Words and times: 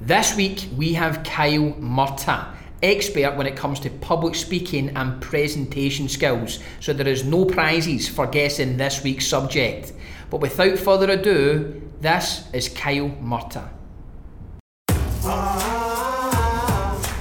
This 0.00 0.36
week 0.36 0.68
we 0.76 0.92
have 0.92 1.24
Kyle 1.24 1.72
Murtagh, 1.80 2.54
expert 2.82 3.34
when 3.34 3.46
it 3.46 3.56
comes 3.56 3.80
to 3.80 3.90
public 3.90 4.34
speaking 4.34 4.90
and 4.90 5.22
presentation 5.22 6.06
skills. 6.06 6.58
So 6.80 6.92
there 6.92 7.08
is 7.08 7.24
no 7.24 7.46
prizes 7.46 8.06
for 8.06 8.26
guessing 8.26 8.76
this 8.76 9.02
week's 9.02 9.26
subject. 9.26 9.94
But 10.28 10.42
without 10.42 10.78
further 10.78 11.10
ado, 11.10 11.80
this 12.02 12.44
is 12.52 12.68
Kyle 12.68 13.08
Murtagh. 13.22 13.70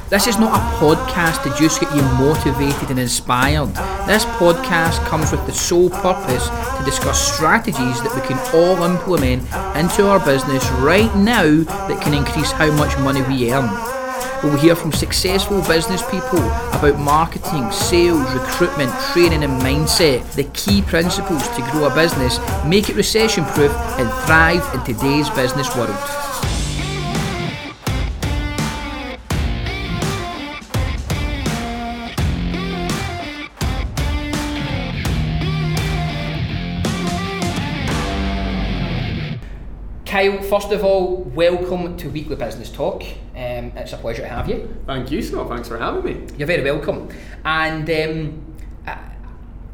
This 0.07 0.27
is 0.27 0.37
not 0.37 0.53
a 0.53 0.75
podcast 0.77 1.41
to 1.43 1.59
just 1.59 1.81
get 1.81 1.93
you 1.95 2.03
motivated 2.03 2.91
and 2.91 2.99
inspired. 2.99 3.69
This 4.05 4.23
podcast 4.38 5.03
comes 5.07 5.31
with 5.31 5.43
the 5.47 5.51
sole 5.51 5.89
purpose 5.89 6.47
to 6.47 6.85
discuss 6.85 7.35
strategies 7.35 8.03
that 8.03 8.13
we 8.13 8.21
can 8.21 8.38
all 8.53 8.83
implement 8.83 9.41
into 9.75 10.07
our 10.07 10.23
business 10.23 10.63
right 10.73 11.13
now 11.15 11.63
that 11.88 12.02
can 12.03 12.13
increase 12.13 12.52
how 12.52 12.70
much 12.73 12.95
money 12.99 13.23
we 13.23 13.52
earn. 13.52 13.67
We 14.44 14.52
will 14.52 14.59
hear 14.59 14.75
from 14.75 14.91
successful 14.91 15.63
business 15.63 16.03
people 16.11 16.38
about 16.38 16.99
marketing, 16.99 17.72
sales, 17.72 18.31
recruitment, 18.31 18.91
training, 19.11 19.44
and 19.44 19.59
mindset, 19.63 20.33
the 20.33 20.44
key 20.53 20.83
principles 20.83 21.47
to 21.49 21.67
grow 21.72 21.91
a 21.91 21.95
business, 21.95 22.38
make 22.63 22.89
it 22.89 22.95
recession 22.95 23.44
proof, 23.45 23.72
and 23.97 24.08
thrive 24.27 24.63
in 24.75 24.83
today's 24.83 25.31
business 25.31 25.75
world. 25.75 26.24
Kyle, 40.15 40.41
first 40.43 40.71
of 40.71 40.85
all, 40.85 41.23
welcome 41.35 41.97
to 41.97 42.09
Weekly 42.09 42.37
Business 42.37 42.69
Talk. 42.69 43.03
Um, 43.35 43.73
it's 43.75 43.91
a 43.91 43.97
pleasure 43.97 44.21
to 44.21 44.29
have 44.29 44.47
you. 44.47 44.73
Thank 44.85 45.11
you, 45.11 45.21
Scott. 45.21 45.49
Thanks 45.49 45.67
for 45.67 45.77
having 45.77 46.05
me. 46.05 46.25
You're 46.38 46.47
very 46.47 46.63
welcome. 46.63 47.09
And 47.44 47.89
um, 47.89 48.55
I, 48.88 48.97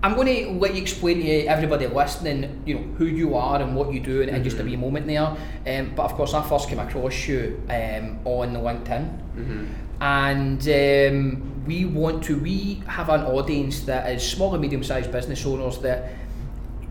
I'm 0.02 0.16
going 0.16 0.26
to 0.26 0.60
let 0.60 0.74
you 0.74 0.82
explain 0.82 1.20
to 1.20 1.46
everybody 1.46 1.86
listening, 1.86 2.64
you 2.66 2.74
know, 2.74 2.82
who 2.98 3.06
you 3.06 3.36
are 3.36 3.62
and 3.62 3.76
what 3.76 3.94
you 3.94 4.00
do, 4.00 4.24
and, 4.24 4.32
mm-hmm. 4.32 4.44
just 4.44 4.58
a 4.58 4.64
wee 4.64 4.76
moment 4.76 5.06
there. 5.06 5.28
Um, 5.68 5.94
but 5.96 6.06
of 6.06 6.14
course, 6.14 6.34
I 6.34 6.42
first 6.42 6.70
came 6.70 6.80
across 6.80 7.28
you 7.28 7.62
um, 7.70 8.18
on 8.26 8.56
LinkedIn, 8.56 9.20
mm-hmm. 9.36 9.66
and 10.02 10.68
um, 10.68 11.66
we 11.68 11.86
want 11.86 12.24
to 12.24 12.40
we 12.40 12.82
have 12.88 13.10
an 13.10 13.22
audience 13.26 13.82
that 13.82 14.12
is 14.12 14.28
small 14.28 14.54
and 14.56 14.62
medium-sized 14.64 15.12
business 15.12 15.46
owners 15.46 15.78
that 15.82 16.14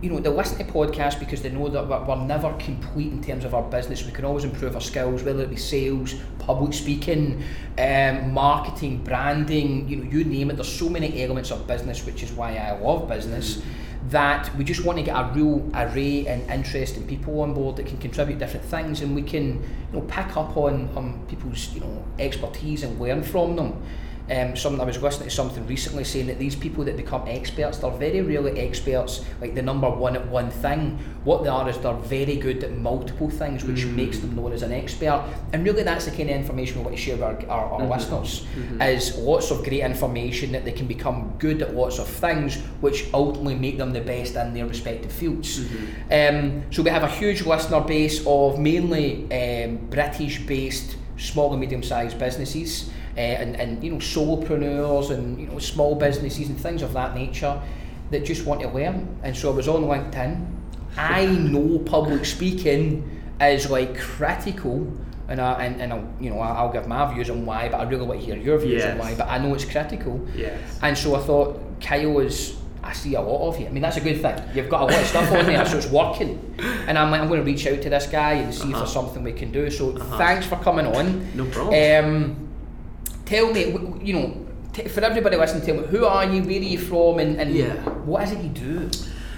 you 0.02 0.08
know, 0.08 0.18
they 0.18 0.30
listen 0.30 0.58
to 0.58 0.64
podcasts 0.64 1.18
because 1.18 1.42
they 1.42 1.50
know 1.50 1.68
that 1.68 1.86
we're 1.86 2.24
never 2.24 2.52
complete 2.54 3.12
in 3.12 3.22
terms 3.22 3.44
of 3.44 3.54
our 3.54 3.62
business. 3.62 4.04
We 4.04 4.12
can 4.12 4.24
always 4.24 4.44
improve 4.44 4.74
our 4.74 4.80
skills, 4.80 5.22
whether 5.22 5.42
it 5.42 5.50
be 5.50 5.56
sales, 5.56 6.14
public 6.38 6.72
speaking, 6.72 7.42
um, 7.78 8.32
marketing, 8.32 9.04
branding, 9.04 9.88
you 9.88 9.96
know, 9.96 10.10
you 10.10 10.24
name 10.24 10.50
it. 10.50 10.54
There's 10.56 10.72
so 10.72 10.88
many 10.88 11.22
elements 11.22 11.50
of 11.50 11.66
business, 11.66 12.06
which 12.06 12.22
is 12.22 12.32
why 12.32 12.56
I 12.56 12.78
love 12.78 13.08
business. 13.08 13.62
That 14.08 14.54
we 14.56 14.64
just 14.64 14.84
want 14.84 14.98
to 14.98 15.04
get 15.04 15.14
a 15.14 15.30
real 15.34 15.70
array 15.74 16.26
and 16.26 16.40
interest 16.42 16.96
interesting 16.96 17.06
people 17.06 17.42
on 17.42 17.52
board 17.52 17.76
that 17.76 17.86
can 17.86 17.98
contribute 17.98 18.38
different 18.38 18.64
things, 18.64 19.02
and 19.02 19.14
we 19.14 19.22
can, 19.22 19.62
you 19.92 19.92
know, 19.92 20.00
pick 20.02 20.36
up 20.36 20.56
on 20.56 21.26
people's, 21.28 21.72
you 21.74 21.80
know, 21.80 22.04
expertise 22.18 22.82
and 22.82 22.98
learn 22.98 23.22
from 23.22 23.56
them. 23.56 23.82
Um, 24.30 24.56
some 24.56 24.80
I 24.80 24.84
was 24.84 25.02
listening 25.02 25.28
to 25.28 25.34
something 25.34 25.66
recently 25.66 26.04
saying 26.04 26.28
that 26.28 26.38
these 26.38 26.54
people 26.54 26.84
that 26.84 26.96
become 26.96 27.24
experts, 27.26 27.78
they're 27.78 27.90
very 27.90 28.20
rarely 28.20 28.60
experts 28.60 29.24
like 29.40 29.56
the 29.56 29.62
number 29.62 29.90
one 29.90 30.14
at 30.14 30.26
one 30.28 30.50
thing. 30.50 30.98
What 31.24 31.42
they 31.42 31.48
are 31.48 31.68
is 31.68 31.76
they're 31.78 31.94
very 31.94 32.36
good 32.36 32.62
at 32.62 32.72
multiple 32.76 33.28
things, 33.28 33.64
which 33.64 33.80
mm. 33.80 33.94
makes 33.94 34.20
them 34.20 34.36
known 34.36 34.52
as 34.52 34.62
an 34.62 34.72
expert. 34.72 35.24
And 35.52 35.64
really, 35.64 35.82
that's 35.82 36.04
the 36.04 36.12
kind 36.12 36.30
of 36.30 36.36
information 36.36 36.78
we 36.78 36.84
want 36.84 36.96
to 36.96 37.02
share 37.02 37.16
with 37.16 37.24
our, 37.24 37.50
our, 37.50 37.72
our 37.72 37.80
mm-hmm. 37.80 37.90
listeners. 37.90 38.46
Mm-hmm. 38.54 38.82
Is 38.82 39.16
lots 39.16 39.50
of 39.50 39.64
great 39.64 39.82
information 39.82 40.52
that 40.52 40.64
they 40.64 40.72
can 40.72 40.86
become 40.86 41.34
good 41.38 41.60
at 41.62 41.74
lots 41.74 41.98
of 41.98 42.06
things, 42.06 42.56
which 42.80 43.12
ultimately 43.12 43.56
make 43.56 43.78
them 43.78 43.92
the 43.92 44.00
best 44.00 44.36
in 44.36 44.54
their 44.54 44.66
respective 44.66 45.12
fields. 45.12 45.58
Mm-hmm. 45.58 46.36
Um, 46.36 46.72
so 46.72 46.82
we 46.82 46.90
have 46.90 47.02
a 47.02 47.08
huge 47.08 47.44
listener 47.44 47.80
base 47.80 48.24
of 48.26 48.58
mainly 48.60 49.24
um, 49.32 49.76
British-based 49.90 50.96
small 51.16 51.50
and 51.50 51.60
medium-sized 51.60 52.18
businesses 52.18 52.90
uh, 53.20 53.42
and, 53.42 53.56
and 53.56 53.84
you 53.84 53.90
know 53.90 53.98
solopreneurs 53.98 55.10
and 55.10 55.38
you 55.38 55.46
know 55.46 55.58
small 55.58 55.94
businesses 55.94 56.48
and 56.48 56.58
things 56.58 56.82
of 56.82 56.92
that 56.94 57.14
nature 57.14 57.60
that 58.10 58.24
just 58.24 58.46
want 58.46 58.60
to 58.60 58.68
learn. 58.68 59.20
And 59.22 59.36
so 59.36 59.52
I 59.52 59.54
was 59.54 59.68
on 59.68 59.82
LinkedIn. 59.84 60.46
I 60.96 61.26
know 61.26 61.78
public 61.80 62.24
speaking 62.24 63.20
is 63.40 63.70
like 63.70 63.98
critical. 63.98 64.90
And, 65.28 65.40
I, 65.40 65.64
and, 65.64 65.80
and 65.80 65.92
I'll, 65.92 66.12
you 66.18 66.28
know, 66.30 66.40
I'll 66.40 66.72
give 66.72 66.88
my 66.88 67.14
views 67.14 67.30
on 67.30 67.46
why, 67.46 67.68
but 67.68 67.78
I 67.78 67.84
really 67.84 68.04
want 68.04 68.18
to 68.18 68.26
hear 68.26 68.36
your 68.36 68.58
views 68.58 68.82
yes. 68.82 68.92
on 68.92 68.98
why. 68.98 69.14
But 69.14 69.28
I 69.28 69.38
know 69.38 69.54
it's 69.54 69.64
critical. 69.64 70.26
Yes. 70.34 70.80
And 70.82 70.98
so 70.98 71.14
I 71.14 71.20
thought 71.20 71.80
Kyle 71.80 72.18
is 72.18 72.56
I 72.82 72.92
see 72.92 73.14
a 73.14 73.20
lot 73.20 73.46
of 73.46 73.60
you. 73.60 73.66
I 73.66 73.70
mean, 73.70 73.82
that's 73.82 73.98
a 73.98 74.00
good 74.00 74.20
thing. 74.20 74.42
You've 74.54 74.68
got 74.68 74.82
a 74.82 74.84
lot 74.86 75.00
of 75.00 75.06
stuff 75.06 75.30
on 75.30 75.46
there, 75.46 75.64
so 75.66 75.76
it's 75.76 75.86
working. 75.86 76.56
And 76.88 76.98
I'm 76.98 77.12
like, 77.12 77.20
I'm 77.20 77.28
going 77.28 77.38
to 77.38 77.46
reach 77.46 77.66
out 77.66 77.80
to 77.82 77.90
this 77.90 78.06
guy 78.06 78.32
and 78.32 78.52
see 78.52 78.62
uh-huh. 78.62 78.70
if 78.70 78.76
there's 78.78 78.92
something 78.92 79.22
we 79.22 79.32
can 79.32 79.52
do. 79.52 79.70
So 79.70 79.96
uh-huh. 79.96 80.18
thanks 80.18 80.46
for 80.46 80.56
coming 80.56 80.86
on. 80.86 81.36
No 81.36 81.44
problem. 81.44 82.04
Um, 82.04 82.49
tell 83.30 83.52
me, 83.52 83.66
you 84.02 84.12
know, 84.12 84.46
t- 84.72 84.88
for 84.88 85.02
everybody 85.02 85.36
listening, 85.36 85.64
tell 85.64 85.76
me 85.76 85.86
who 85.86 86.04
are 86.04 86.24
you, 86.24 86.42
where 86.42 86.58
are 86.58 86.70
you 86.74 86.78
from, 86.78 87.20
and, 87.20 87.40
and 87.40 87.54
yeah. 87.54 87.74
what 88.04 88.24
is 88.24 88.32
it 88.32 88.42
you 88.42 88.48
do? 88.48 88.90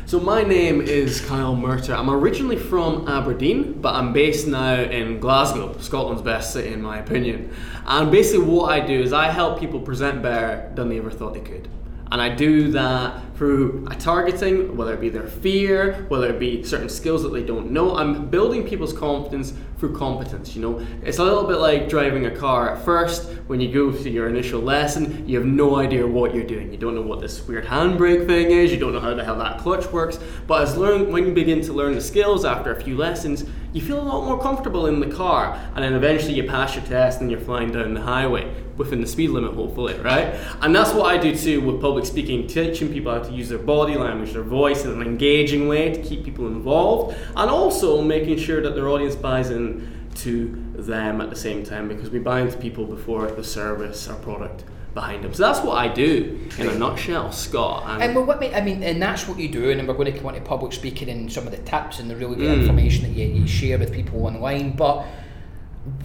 So 0.07 0.19
my 0.19 0.43
name 0.43 0.81
is 0.81 1.21
Kyle 1.21 1.55
Murtagh. 1.55 1.99
I'm 1.99 2.09
originally 2.09 2.57
from 2.57 3.07
Aberdeen, 3.07 3.81
but 3.83 3.95
I'm 3.95 4.15
based 4.15 4.47
now 4.47 4.77
in 4.81 5.21
Glasgow, 5.21 5.77
Scotland's 5.79 6.23
best 6.23 6.55
city 6.55 6.73
in 6.73 6.81
my 6.81 6.99
opinion. 6.99 7.55
And 7.87 8.11
basically 8.11 8.47
what 8.47 8.73
I 8.73 8.81
do 8.81 8.99
is 8.99 9.13
I 9.13 9.31
help 9.31 9.61
people 9.61 9.81
present 9.81 10.23
better 10.23 10.73
than 10.75 10.89
they 10.89 10.97
ever 10.97 11.11
thought 11.11 11.35
they 11.35 11.41
could. 11.41 11.69
And 12.11 12.21
I 12.21 12.35
do 12.35 12.73
that 12.73 13.37
through 13.37 13.87
a 13.91 13.95
targeting, 13.95 14.77
whether 14.77 14.93
it 14.93 15.01
be 15.01 15.09
their 15.09 15.27
fear, 15.27 16.05
whether 16.09 16.29
it 16.29 16.39
be 16.39 16.63
certain 16.63 16.91
skills 16.91 17.23
that 17.23 17.31
they 17.31 17.43
don't 17.43 17.71
know. 17.71 17.97
I'm 17.97 18.29
building 18.29 18.67
people's 18.67 18.93
confidence 18.93 19.55
through 19.83 19.97
competence. 19.97 20.55
You 20.55 20.63
know, 20.63 20.87
it's 21.03 21.19
a 21.19 21.25
little 21.25 21.43
bit 21.43 21.57
like 21.57 21.89
driving 21.89 22.27
a 22.27 22.31
car. 22.31 22.77
At 22.77 22.85
first, 22.85 23.25
when 23.49 23.61
you 23.61 23.73
go 23.73 23.91
through 23.91 24.13
your 24.13 24.29
initial 24.29 24.61
lesson, 24.61 25.29
you 25.29 25.37
have 25.39 25.47
no 25.49 25.75
idea 25.75 26.07
what 26.07 26.37
you're 26.37 26.47
doing. 26.47 26.71
You 26.71 26.79
don't 26.79 26.95
know 26.95 27.03
what 27.03 27.21
this 27.21 27.45
weird 27.49 27.65
handbrake 27.65 28.29
thing 28.29 28.53
is. 28.53 28.71
You 28.71 28.79
don't 28.79 28.93
know 28.93 29.01
how 29.01 29.13
the 29.13 29.25
hell 29.25 29.37
that 29.39 29.59
clutch 29.59 29.91
works. 29.91 30.21
But 30.47 30.63
as 30.63 30.77
learn, 30.77 31.11
when 31.11 31.27
you 31.27 31.33
begin 31.33 31.63
to 31.63 31.73
learn 31.73 31.97
the 31.97 32.01
skills 32.01 32.45
after 32.45 32.73
a 32.73 32.81
few 32.81 32.97
lessons, 32.97 33.45
you 33.73 33.81
feel 33.81 34.01
a 34.01 34.03
lot 34.03 34.25
more 34.25 34.41
comfortable 34.41 34.87
in 34.87 35.01
the 35.01 35.07
car, 35.07 35.59
and 35.75 35.85
then 35.85 35.95
eventually 35.95 36.35
you 36.35 36.45
pass 36.45 36.75
your 36.75 36.85
test 36.85 37.21
and 37.21 37.31
you're 37.31 37.41
flying 37.41 37.73
down 37.73 37.95
the 37.95 38.03
highway 38.03 38.53
within 38.77 39.01
the 39.01 39.07
speed 39.07 39.31
limit, 39.31 39.55
hopefully, 39.55 39.95
right? 40.01 40.35
And 40.61 40.75
that's 40.75 40.93
what 40.93 41.07
I 41.07 41.19
do 41.19 41.37
too 41.37 41.61
with 41.61 41.81
public 41.81 42.05
speaking, 42.05 42.47
teaching 42.47 42.93
people 42.93 43.13
how 43.13 43.23
to 43.23 43.33
use 43.33 43.49
their 43.49 43.59
body 43.59 43.97
language, 43.97 44.33
their 44.33 44.43
voice 44.43 44.85
in 44.85 44.91
an 44.91 45.03
engaging 45.03 45.69
way 45.69 45.93
to 45.93 46.03
keep 46.03 46.25
people 46.25 46.47
involved, 46.47 47.17
and 47.37 47.51
also 47.51 48.03
making 48.03 48.39
sure 48.39 48.63
that 48.63 48.75
their 48.75 48.89
audience 48.89 49.15
buys 49.15 49.51
in 49.51 50.09
to 50.17 50.49
them 50.75 51.21
at 51.21 51.31
the 51.31 51.37
same 51.37 51.65
time 51.65 51.89
because 51.89 52.11
we 52.11 52.19
buy 52.19 52.41
into 52.41 52.59
people 52.59 52.85
before 52.85 53.31
the 53.31 53.45
service 53.45 54.09
or 54.09 54.15
product 54.17 54.65
behind 54.95 55.25
them. 55.25 55.33
So 55.35 55.43
that's 55.43 55.61
what 55.61 55.79
I 55.79 55.89
do 55.89 56.39
in 56.59 56.69
a 56.69 56.75
nutshell, 56.75 57.33
Scott. 57.33 57.85
And, 57.87 58.03
and 58.03 58.15
well, 58.15 58.25
what 58.25 58.43
I 58.43 58.61
mean, 58.61 58.83
and 58.83 59.01
that's 59.01 59.27
what 59.27 59.39
you 59.39 59.49
do. 59.49 59.71
And 59.71 59.87
we're 59.87 59.95
going 59.95 60.13
to 60.13 60.17
come 60.17 60.27
on 60.27 60.35
to 60.35 60.41
public 60.41 60.73
speaking 60.73 61.09
and 61.09 61.33
some 61.33 61.47
of 61.47 61.53
the 61.53 61.59
tips 61.59 61.99
and 61.99 62.11
the 62.11 62.17
really 62.17 62.37
good 62.37 62.57
mm. 62.57 62.61
information 62.61 63.05
that 63.05 63.19
you, 63.19 63.27
you 63.27 63.47
share 63.47 63.79
with 63.79 63.93
people 63.93 64.27
online. 64.27 64.73
But 64.73 65.07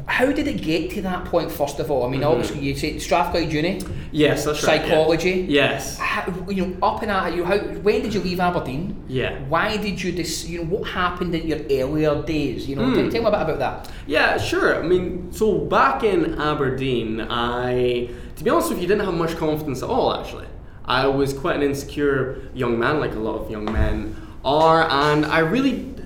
how 0.07 0.31
did 0.31 0.47
it 0.47 0.61
get 0.61 0.89
to 0.91 1.01
that 1.01 1.25
point 1.25 1.51
first 1.51 1.79
of 1.79 1.91
all? 1.91 2.05
I 2.05 2.09
mean, 2.09 2.21
mm-hmm. 2.21 2.29
obviously 2.29 2.59
you 2.59 2.75
say 2.75 2.97
Strathclyde 2.97 3.51
Uni. 3.51 3.81
Yes, 4.11 4.45
that's 4.45 4.61
psychology. 4.61 5.41
Right, 5.41 5.49
yeah. 5.49 5.71
Yes. 5.71 5.97
How, 5.97 6.33
you 6.49 6.65
know, 6.65 6.77
up 6.81 7.01
and 7.01 7.11
at 7.11 7.35
you. 7.35 7.43
How? 7.43 7.57
When 7.57 8.01
did 8.01 8.13
you 8.13 8.21
leave 8.21 8.39
Aberdeen? 8.39 9.03
Yeah. 9.07 9.37
Why 9.43 9.75
did 9.75 10.01
you? 10.01 10.13
Dis, 10.13 10.47
you 10.47 10.59
know, 10.59 10.65
what 10.65 10.87
happened 10.87 11.35
in 11.35 11.45
your 11.47 11.59
earlier 11.69 12.23
days? 12.23 12.67
You 12.67 12.77
know, 12.77 12.83
mm. 12.83 12.95
tell, 12.95 13.11
tell 13.11 13.21
me 13.21 13.27
a 13.27 13.31
bit 13.31 13.41
about 13.41 13.59
that. 13.59 13.91
Yeah, 14.07 14.37
sure. 14.37 14.81
I 14.81 14.87
mean, 14.87 15.31
so 15.33 15.59
back 15.59 16.03
in 16.03 16.39
Aberdeen, 16.39 17.21
I, 17.21 18.09
to 18.37 18.43
be 18.43 18.49
honest 18.49 18.69
with 18.69 18.81
you, 18.81 18.87
didn't 18.87 19.05
have 19.05 19.13
much 19.13 19.35
confidence 19.35 19.83
at 19.83 19.89
all. 19.89 20.15
Actually, 20.15 20.47
I 20.85 21.05
was 21.07 21.33
quite 21.33 21.57
an 21.57 21.63
insecure 21.63 22.49
young 22.53 22.79
man, 22.79 23.01
like 23.01 23.13
a 23.13 23.19
lot 23.19 23.41
of 23.41 23.51
young 23.51 23.65
men 23.65 24.15
are, 24.45 24.89
and 24.89 25.25
I 25.25 25.39
really 25.39 25.96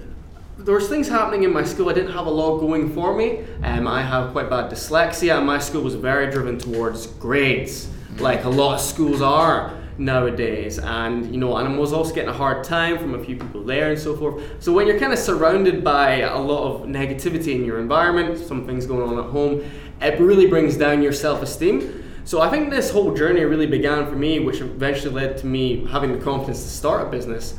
there 0.64 0.76
was 0.76 0.88
things 0.88 1.08
happening 1.08 1.44
in 1.44 1.52
my 1.52 1.64
school. 1.64 1.90
I 1.90 1.94
didn't 1.94 2.14
have 2.14 2.28
a 2.28 2.32
lot 2.32 2.60
going 2.60 2.94
for 2.94 3.16
me. 3.16 3.44
Um, 3.64 3.88
I 3.88 4.04
have 4.04 4.32
quite 4.32 4.50
bad 4.50 4.72
dyslexia, 4.72 5.38
and 5.38 5.48
my 5.48 5.58
school 5.58 5.82
was 5.82 5.96
very 5.96 6.32
driven 6.32 6.60
towards 6.60 7.08
grades, 7.08 7.90
like 8.18 8.44
a 8.44 8.50
lot 8.50 8.76
of 8.76 8.82
schools 8.82 9.22
are 9.22 9.76
nowadays. 9.98 10.78
And 10.78 11.34
you 11.34 11.40
know, 11.40 11.58
and 11.58 11.68
I 11.68 11.78
was 11.78 11.94
also 11.94 12.14
getting 12.14 12.30
a 12.30 12.34
hard 12.34 12.64
time 12.64 13.00
from 13.00 13.16
a 13.16 13.24
few 13.24 13.38
people 13.38 13.64
there 13.64 13.92
and 13.92 14.00
so 14.00 14.16
forth. 14.16 14.44
So 14.60 14.72
when 14.72 14.86
you're 14.86 15.00
kind 15.00 15.14
of 15.14 15.20
surrounded 15.20 15.84
by 15.84 16.20
a 16.20 16.38
lot 16.38 16.64
of 16.64 16.82
negativity 16.88 17.56
in 17.56 17.66
your 17.66 17.80
environment, 17.80 18.38
some 18.38 18.66
things 18.66 18.86
going 18.86 19.10
on 19.10 19.24
at 19.24 19.32
home, 19.32 19.64
it 20.00 20.20
really 20.20 20.48
brings 20.48 20.78
down 20.78 21.02
your 21.02 21.14
self-esteem. 21.14 22.04
So 22.24 22.40
I 22.40 22.52
think 22.52 22.70
this 22.70 22.92
whole 22.92 23.16
journey 23.16 23.44
really 23.46 23.66
began 23.66 24.08
for 24.08 24.16
me, 24.16 24.40
which 24.40 24.62
eventually 24.62 25.14
led 25.14 25.38
to 25.40 25.48
me 25.48 25.86
having 25.88 26.12
the 26.12 26.24
confidence 26.24 26.62
to 26.64 26.70
start 26.70 27.08
a 27.08 27.10
business 27.10 27.56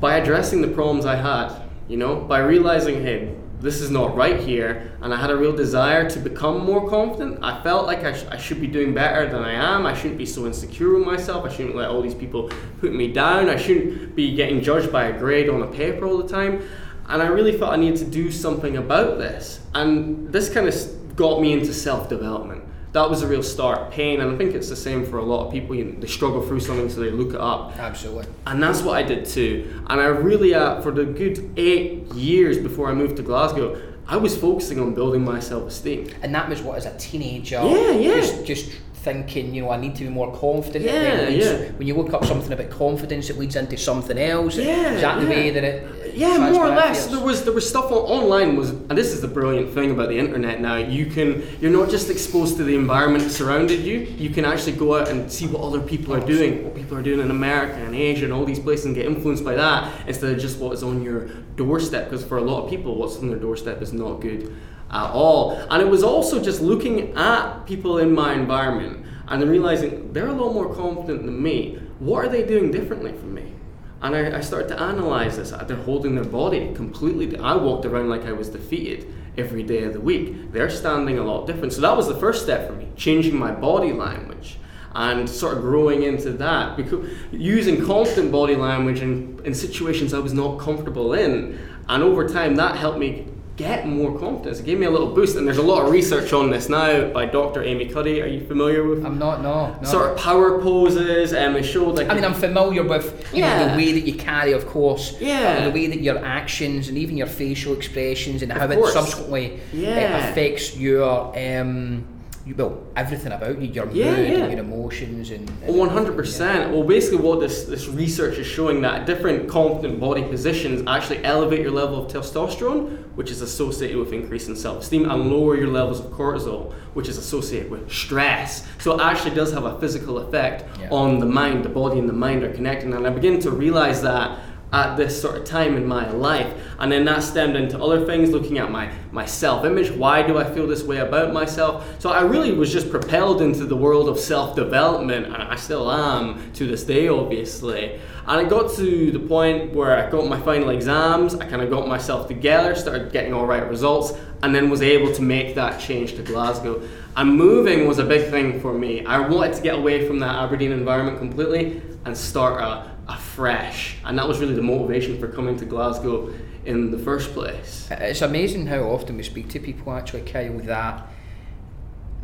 by 0.00 0.16
addressing 0.16 0.62
the 0.62 0.68
problems 0.68 1.04
I 1.04 1.16
had 1.16 1.67
you 1.88 1.96
know, 1.96 2.16
by 2.16 2.38
realizing, 2.40 3.02
hey, 3.02 3.34
this 3.60 3.80
is 3.80 3.90
not 3.90 4.14
right 4.14 4.38
here. 4.38 4.92
And 5.00 5.12
I 5.12 5.16
had 5.16 5.30
a 5.30 5.36
real 5.36 5.54
desire 5.54 6.08
to 6.10 6.18
become 6.20 6.64
more 6.64 6.88
confident. 6.88 7.40
I 7.42 7.60
felt 7.62 7.86
like 7.86 8.04
I, 8.04 8.12
sh- 8.12 8.26
I 8.30 8.36
should 8.36 8.60
be 8.60 8.68
doing 8.68 8.94
better 8.94 9.28
than 9.28 9.42
I 9.42 9.52
am. 9.52 9.84
I 9.84 9.94
shouldn't 9.94 10.18
be 10.18 10.26
so 10.26 10.46
insecure 10.46 10.94
with 10.94 11.04
myself. 11.04 11.44
I 11.44 11.48
shouldn't 11.48 11.74
let 11.74 11.88
all 11.88 12.00
these 12.00 12.14
people 12.14 12.50
put 12.80 12.94
me 12.94 13.12
down. 13.12 13.48
I 13.48 13.56
shouldn't 13.56 14.14
be 14.14 14.34
getting 14.34 14.60
judged 14.60 14.92
by 14.92 15.06
a 15.06 15.18
grade 15.18 15.48
on 15.48 15.62
a 15.62 15.66
paper 15.66 16.06
all 16.06 16.18
the 16.18 16.28
time. 16.28 16.62
And 17.08 17.22
I 17.22 17.26
really 17.26 17.56
felt 17.56 17.72
I 17.72 17.76
needed 17.76 17.98
to 18.00 18.04
do 18.04 18.30
something 18.30 18.76
about 18.76 19.18
this. 19.18 19.60
And 19.74 20.32
this 20.32 20.52
kind 20.52 20.68
of 20.68 21.16
got 21.16 21.40
me 21.40 21.52
into 21.52 21.72
self 21.72 22.08
development 22.08 22.67
that 22.92 23.08
was 23.08 23.22
a 23.22 23.26
real 23.26 23.42
start. 23.42 23.90
Pain 23.90 24.20
and 24.20 24.32
i 24.32 24.36
think 24.36 24.54
it's 24.54 24.68
the 24.68 24.76
same 24.76 25.04
for 25.04 25.18
a 25.18 25.24
lot 25.24 25.46
of 25.46 25.52
people 25.52 25.74
you 25.74 25.84
know, 25.84 26.00
they 26.00 26.06
struggle 26.06 26.42
through 26.42 26.60
something 26.60 26.88
so 26.88 27.00
they 27.00 27.10
look 27.10 27.34
it 27.34 27.40
up. 27.40 27.76
Absolutely. 27.78 28.26
And 28.46 28.62
that's 28.62 28.82
what 28.82 28.96
i 28.96 29.02
did 29.02 29.24
too. 29.26 29.82
And 29.88 30.00
i 30.00 30.06
really 30.06 30.54
uh, 30.54 30.80
for 30.80 30.90
the 30.90 31.04
good 31.04 31.52
eight 31.56 32.06
years 32.14 32.58
before 32.58 32.88
i 32.88 32.94
moved 32.94 33.16
to 33.16 33.22
glasgow 33.22 33.80
i 34.06 34.16
was 34.16 34.36
focusing 34.36 34.80
on 34.80 34.94
building 34.94 35.24
my 35.24 35.38
self-esteem. 35.38 36.10
And 36.22 36.34
that 36.34 36.48
was 36.48 36.62
what 36.62 36.78
as 36.78 36.86
a 36.86 36.96
teenager? 36.98 37.60
Yeah 37.62 37.90
yeah. 37.92 38.14
Just, 38.14 38.44
just 38.46 38.70
thinking, 38.98 39.54
you 39.54 39.62
know, 39.62 39.70
I 39.70 39.76
need 39.76 39.94
to 39.96 40.04
be 40.04 40.10
more 40.10 40.34
confident. 40.36 40.84
Yeah, 40.84 41.28
leads, 41.28 41.46
yeah. 41.46 41.70
When 41.72 41.86
you 41.86 41.94
look 41.94 42.12
up 42.12 42.24
something 42.24 42.52
about 42.52 42.70
confidence, 42.70 43.30
it 43.30 43.38
leads 43.38 43.56
into 43.56 43.76
something 43.76 44.18
else. 44.18 44.56
Yeah, 44.56 44.92
is 44.94 45.00
that 45.00 45.20
the 45.20 45.24
yeah. 45.24 45.30
way 45.30 45.50
that 45.50 45.64
it? 45.64 46.14
Yeah, 46.16 46.50
more 46.50 46.66
or 46.66 46.70
less. 46.70 47.06
There 47.06 47.20
was 47.20 47.44
there 47.44 47.52
was 47.52 47.68
stuff 47.68 47.86
on, 47.92 47.98
online 47.98 48.56
was, 48.56 48.70
and 48.70 48.98
this 48.98 49.12
is 49.12 49.20
the 49.20 49.28
brilliant 49.28 49.72
thing 49.72 49.90
about 49.90 50.08
the 50.08 50.18
internet 50.18 50.60
now. 50.60 50.76
You 50.76 51.06
can 51.06 51.44
you're 51.60 51.70
not 51.70 51.90
just 51.90 52.10
exposed 52.10 52.56
to 52.56 52.64
the 52.64 52.74
environment 52.74 53.24
that 53.24 53.30
surrounded 53.30 53.80
you. 53.80 53.98
You 53.98 54.30
can 54.30 54.44
actually 54.44 54.72
go 54.72 54.98
out 54.98 55.08
and 55.08 55.30
see 55.30 55.46
what 55.46 55.62
other 55.62 55.80
people 55.80 56.14
are 56.14 56.24
doing, 56.24 56.64
what 56.64 56.74
people 56.74 56.96
are 56.98 57.02
doing 57.02 57.20
in 57.20 57.30
America 57.30 57.76
and 57.76 57.94
Asia 57.94 58.24
and 58.24 58.32
all 58.32 58.44
these 58.44 58.60
places, 58.60 58.86
and 58.86 58.94
get 58.94 59.06
influenced 59.06 59.44
by 59.44 59.54
that 59.54 60.08
instead 60.08 60.32
of 60.32 60.40
just 60.40 60.58
what 60.58 60.72
is 60.72 60.82
on 60.82 61.02
your 61.02 61.28
doorstep. 61.56 62.10
Because 62.10 62.24
for 62.24 62.38
a 62.38 62.42
lot 62.42 62.64
of 62.64 62.70
people, 62.70 62.96
what's 62.96 63.16
on 63.18 63.28
their 63.28 63.38
doorstep 63.38 63.80
is 63.80 63.92
not 63.92 64.20
good 64.20 64.52
at 64.90 65.10
all. 65.10 65.52
And 65.70 65.82
it 65.82 65.88
was 65.88 66.02
also 66.02 66.42
just 66.42 66.60
looking 66.60 67.16
at 67.16 67.64
people 67.66 67.98
in 67.98 68.14
my 68.14 68.34
environment 68.34 69.06
and 69.28 69.48
realizing 69.48 70.12
they're 70.12 70.28
a 70.28 70.32
lot 70.32 70.54
more 70.54 70.74
confident 70.74 71.24
than 71.24 71.42
me. 71.42 71.78
What 71.98 72.24
are 72.24 72.28
they 72.28 72.44
doing 72.44 72.70
differently 72.70 73.12
from 73.12 73.34
me? 73.34 73.52
And 74.00 74.14
I, 74.14 74.38
I 74.38 74.40
started 74.40 74.68
to 74.68 74.80
analyze 74.80 75.36
this. 75.36 75.52
Uh, 75.52 75.64
they're 75.64 75.76
holding 75.76 76.14
their 76.14 76.24
body 76.24 76.72
completely. 76.74 77.36
I 77.36 77.56
walked 77.56 77.84
around 77.84 78.08
like 78.08 78.24
I 78.24 78.32
was 78.32 78.48
defeated 78.48 79.12
every 79.36 79.62
day 79.62 79.82
of 79.84 79.92
the 79.92 80.00
week. 80.00 80.52
They're 80.52 80.70
standing 80.70 81.18
a 81.18 81.24
lot 81.24 81.46
different. 81.46 81.72
So 81.72 81.80
that 81.80 81.96
was 81.96 82.08
the 82.08 82.14
first 82.14 82.42
step 82.42 82.68
for 82.68 82.74
me, 82.74 82.88
changing 82.96 83.36
my 83.36 83.50
body 83.50 83.92
language 83.92 84.58
and 84.94 85.28
sort 85.28 85.56
of 85.56 85.62
growing 85.62 86.04
into 86.04 86.30
that. 86.32 86.76
Because 86.76 87.10
using 87.30 87.84
confident 87.84 88.32
body 88.32 88.56
language 88.56 89.00
in, 89.00 89.40
in 89.44 89.54
situations 89.54 90.14
I 90.14 90.18
was 90.20 90.32
not 90.32 90.58
comfortable 90.58 91.12
in. 91.14 91.58
And 91.88 92.02
over 92.02 92.28
time, 92.28 92.56
that 92.56 92.76
helped 92.76 92.98
me 92.98 93.26
get 93.58 93.86
more 93.86 94.16
confidence. 94.18 94.60
It 94.60 94.64
gave 94.66 94.78
me 94.78 94.86
a 94.86 94.90
little 94.90 95.12
boost, 95.12 95.36
and 95.36 95.46
there's 95.46 95.58
a 95.58 95.62
lot 95.62 95.84
of 95.84 95.90
research 95.90 96.32
on 96.32 96.48
this 96.48 96.68
now 96.68 97.08
by 97.10 97.26
Dr. 97.26 97.62
Amy 97.62 97.86
Cuddy. 97.86 98.22
Are 98.22 98.26
you 98.26 98.40
familiar 98.46 98.86
with? 98.88 99.04
I'm 99.04 99.18
not. 99.18 99.42
No. 99.42 99.76
no. 99.82 99.82
Sort 99.86 100.10
of 100.12 100.16
power 100.16 100.62
poses, 100.62 101.32
and 101.34 101.62
showed 101.66 101.96
like. 101.96 102.08
I 102.08 102.14
mean, 102.14 102.24
I'm 102.24 102.34
familiar 102.34 102.84
with 102.84 103.28
you 103.34 103.42
Yeah. 103.42 103.66
know 103.66 103.72
the 103.72 103.76
way 103.76 103.92
that 103.92 104.06
you 104.06 104.14
carry, 104.14 104.52
of 104.52 104.66
course. 104.66 105.16
Yeah. 105.20 105.64
the 105.64 105.70
way 105.72 105.88
that 105.88 106.00
your 106.00 106.18
actions 106.24 106.88
and 106.88 106.96
even 106.96 107.16
your 107.16 107.26
facial 107.26 107.74
expressions 107.74 108.42
and 108.42 108.52
how 108.52 108.66
it 108.70 108.76
course. 108.76 108.92
subsequently 108.92 109.54
uh, 109.54 109.58
Yeah. 109.72 110.28
affects 110.30 110.76
your 110.76 111.36
um, 111.36 112.04
you, 112.46 112.54
well, 112.56 112.78
everything 112.96 113.32
about 113.32 113.60
you, 113.60 113.68
your 113.68 113.90
Yeah, 113.92 114.16
mood 114.16 114.28
yeah. 114.30 114.38
and 114.44 114.52
your 114.52 114.60
emotions 114.60 115.30
and. 115.30 115.50
and 115.66 115.76
One 115.76 115.88
hundred 115.90 116.14
percent. 116.16 116.72
Well, 116.72 116.84
basically, 116.84 117.18
what 117.18 117.40
this 117.40 117.64
this 117.64 117.88
research 117.88 118.38
is 118.38 118.46
showing 118.46 118.80
that 118.82 119.04
different 119.04 119.48
confident 119.48 119.98
body 119.98 120.22
positions 120.22 120.82
actually 120.86 121.22
elevate 121.24 121.60
your 121.60 121.72
level 121.72 122.06
of 122.06 122.10
testosterone, 122.12 123.02
which 123.18 123.32
is 123.32 123.40
associated 123.42 123.96
with 123.96 124.12
increasing 124.12 124.54
self-esteem, 124.54 125.10
and 125.10 125.28
lower 125.28 125.56
your 125.56 125.66
levels 125.66 125.98
of 125.98 126.06
cortisol, 126.06 126.72
which 126.94 127.08
is 127.08 127.18
associated 127.18 127.68
with 127.68 127.90
stress. 127.90 128.64
So 128.78 128.94
it 128.94 129.00
actually 129.00 129.34
does 129.34 129.52
have 129.52 129.64
a 129.64 129.76
physical 129.80 130.18
effect 130.18 130.64
Yeah. 130.80 130.88
on 130.92 131.18
the 131.18 131.26
mind. 131.26 131.64
The 131.64 131.68
body 131.68 131.98
and 131.98 132.08
the 132.08 132.12
mind 132.12 132.44
are 132.44 132.52
connected, 132.52 132.94
and 132.94 133.04
I 133.04 133.10
begin 133.10 133.40
to 133.40 133.50
realize 133.50 134.02
that 134.02 134.38
at 134.72 134.96
this 134.96 135.20
sort 135.20 135.36
of 135.36 135.44
time 135.44 135.76
in 135.76 135.86
my 135.86 136.10
life. 136.10 136.52
And 136.78 136.92
then 136.92 137.04
that 137.06 137.22
stemmed 137.22 137.56
into 137.56 137.82
other 137.82 138.04
things 138.04 138.30
looking 138.30 138.58
at 138.58 138.70
my 138.70 138.92
my 139.10 139.24
self-image. 139.24 139.90
Why 139.92 140.22
do 140.22 140.36
i 140.38 140.44
feel 140.44 140.66
this 140.66 140.82
way 140.82 140.98
about 140.98 141.32
myself? 141.32 141.86
So 141.98 142.10
i 142.10 142.20
really 142.20 142.52
was 142.52 142.72
just 142.72 142.90
propelled 142.90 143.40
into 143.40 143.64
the 143.64 143.76
world 143.76 144.08
of 144.08 144.18
self-development 144.18 145.26
and 145.26 145.36
i 145.36 145.56
still 145.56 145.90
am 145.90 146.52
to 146.52 146.66
this 146.66 146.84
day 146.84 147.08
obviously. 147.08 147.98
And 148.26 148.46
I 148.46 148.48
got 148.48 148.74
to 148.74 149.10
the 149.10 149.20
point 149.20 149.72
where 149.72 149.96
i 149.96 150.10
got 150.10 150.26
my 150.26 150.40
final 150.40 150.68
exams. 150.68 151.34
I 151.34 151.46
kind 151.46 151.62
of 151.62 151.70
got 151.70 151.88
myself 151.88 152.28
together 152.28 152.74
started 152.74 153.10
getting 153.12 153.32
all 153.32 153.46
right 153.46 153.66
results 153.66 154.12
and 154.42 154.54
then 154.54 154.68
was 154.70 154.82
able 154.82 155.12
to 155.14 155.22
make 155.22 155.54
that 155.54 155.80
change 155.80 156.14
to 156.14 156.22
glasgow. 156.22 156.82
And 157.16 157.34
moving 157.34 157.88
was 157.88 157.98
a 157.98 158.04
big 158.04 158.30
thing 158.30 158.60
for 158.60 158.72
me. 158.72 159.04
I 159.04 159.18
wanted 159.18 159.54
to 159.54 159.62
get 159.62 159.74
away 159.74 160.06
from 160.06 160.20
that 160.20 160.36
aberdeen 160.36 160.70
environment 160.70 161.18
completely 161.18 161.82
and 162.04 162.16
start 162.16 162.62
a 162.62 162.97
afresh. 163.08 163.96
And 164.04 164.18
that 164.18 164.28
was 164.28 164.38
really 164.40 164.54
the 164.54 164.62
motivation 164.62 165.18
for 165.18 165.28
coming 165.28 165.56
to 165.58 165.64
Glasgow 165.64 166.32
in 166.64 166.90
the 166.90 166.98
first 166.98 167.32
place. 167.32 167.88
It's 167.90 168.22
amazing 168.22 168.66
how 168.66 168.80
often 168.80 169.16
we 169.16 169.22
speak 169.22 169.48
to 169.50 169.60
people 169.60 169.92
actually, 169.92 170.22
Kyle, 170.22 170.58
that 170.60 171.06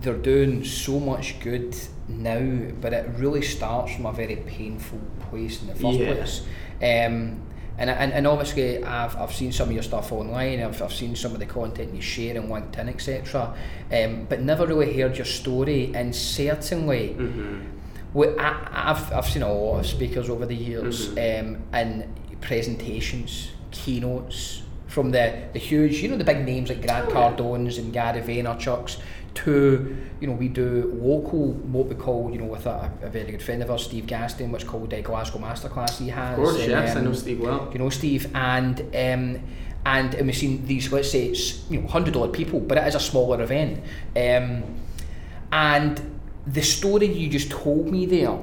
they're 0.01 0.15
doing 0.19 0.65
so 0.65 1.01
much 1.01 1.41
good 1.41 1.75
now, 2.09 2.71
but 2.81 2.93
it 2.93 3.09
really 3.17 3.41
starts 3.41 3.95
from 3.95 4.05
a 4.07 4.13
very 4.13 4.37
painful 4.37 5.01
place 5.31 5.63
in 5.63 5.69
the 5.69 5.75
first 5.75 5.99
Yeah. 5.99 6.15
place. 6.15 6.41
Um, 6.83 7.41
and, 7.77 7.91
and, 7.91 8.13
and 8.13 8.27
obviously, 8.27 8.85
I've, 8.85 9.17
I've 9.17 9.35
seen 9.35 9.51
some 9.51 9.69
of 9.69 9.75
your 9.75 9.83
stuff 9.83 10.13
online, 10.13 10.61
I've, 10.61 10.81
I've 10.83 10.93
seen 10.93 11.17
some 11.17 11.33
of 11.33 11.41
the 11.41 11.47
content 11.47 11.95
you 11.95 12.03
share 12.03 12.39
on 12.39 12.49
LinkedIn, 12.49 12.89
etc. 12.89 13.55
Um, 13.91 14.27
but 14.29 14.43
never 14.43 14.67
really 14.67 15.01
heard 15.01 15.17
your 15.17 15.25
story, 15.25 15.91
and 15.95 16.15
certainly. 16.15 17.17
Mm-hmm. 17.19 17.74
Well, 18.15 18.35
I, 18.39 18.93
I've, 18.93 19.13
I've 19.13 19.27
seen 19.27 19.43
a 19.43 19.53
lot 19.53 19.81
of 19.81 19.87
speakers 19.87 20.31
over 20.31 20.47
the 20.47 20.55
years 20.55 21.09
Mm-hmm. 21.09 21.55
um, 21.57 21.63
and 21.73 22.41
presentations, 22.41 23.51
keynotes 23.73 24.63
from 24.87 25.11
the, 25.11 25.43
the 25.53 25.59
huge, 25.59 25.97
you 25.97 26.09
know, 26.09 26.17
the 26.17 26.25
big 26.25 26.45
names 26.45 26.69
like 26.69 26.81
Grant 26.87 27.07
Oh, 27.07 27.09
yeah. 27.09 27.15
Cardone's 27.15 27.79
and 27.79 27.93
Gary 27.93 28.21
Vaynerchuk's 28.21 28.99
to, 29.35 29.97
you 30.21 30.29
know, 30.29 30.35
we 30.35 30.47
do 30.47 30.97
local, 31.03 31.53
what 31.55 31.87
we 31.89 31.97
call, 31.97 32.31
you 32.31 32.39
know, 32.39 32.45
with 32.45 32.67
a, 32.67 32.93
a 33.03 33.09
very 33.09 33.33
good 33.33 33.43
friend 33.43 33.61
of 33.65 33.71
ours, 33.73 33.83
Steve 33.85 34.07
Gaston, 34.07 34.53
what's 34.53 34.63
called 34.63 34.91
the 34.91 35.03
Glasgow 35.03 35.41
Masterclass 35.41 35.99
he 35.99 36.09
has. 36.11 36.39
Of 36.39 36.45
course, 36.45 36.61
and, 36.61 36.71
yes, 36.71 36.95
I 36.95 36.99
um, 37.01 37.05
know 37.07 37.13
Steve 37.15 37.41
well. 37.41 37.69
you 37.73 37.81
know 37.81 37.91
Steve 37.91 38.31
and 38.37 38.81
um, 38.81 39.41
and, 39.87 40.15
and 40.15 40.27
we've 40.27 40.37
seen 40.37 40.65
these 40.67 40.91
let's 40.93 41.11
say 41.11 41.27
it's 41.27 41.69
you 41.69 41.81
know 41.81 41.89
hundred 41.89 42.17
odd 42.17 42.33
people 42.33 42.61
but 42.61 42.79
it 42.79 42.87
is 42.87 42.95
a 42.95 43.01
smaller 43.01 43.43
event 43.43 43.81
um, 44.17 44.63
and 45.53 46.14
the 46.47 46.63
story 46.63 47.07
you 47.07 47.29
just 47.29 47.51
told 47.51 47.87
me 47.91 48.07
there 48.07 48.39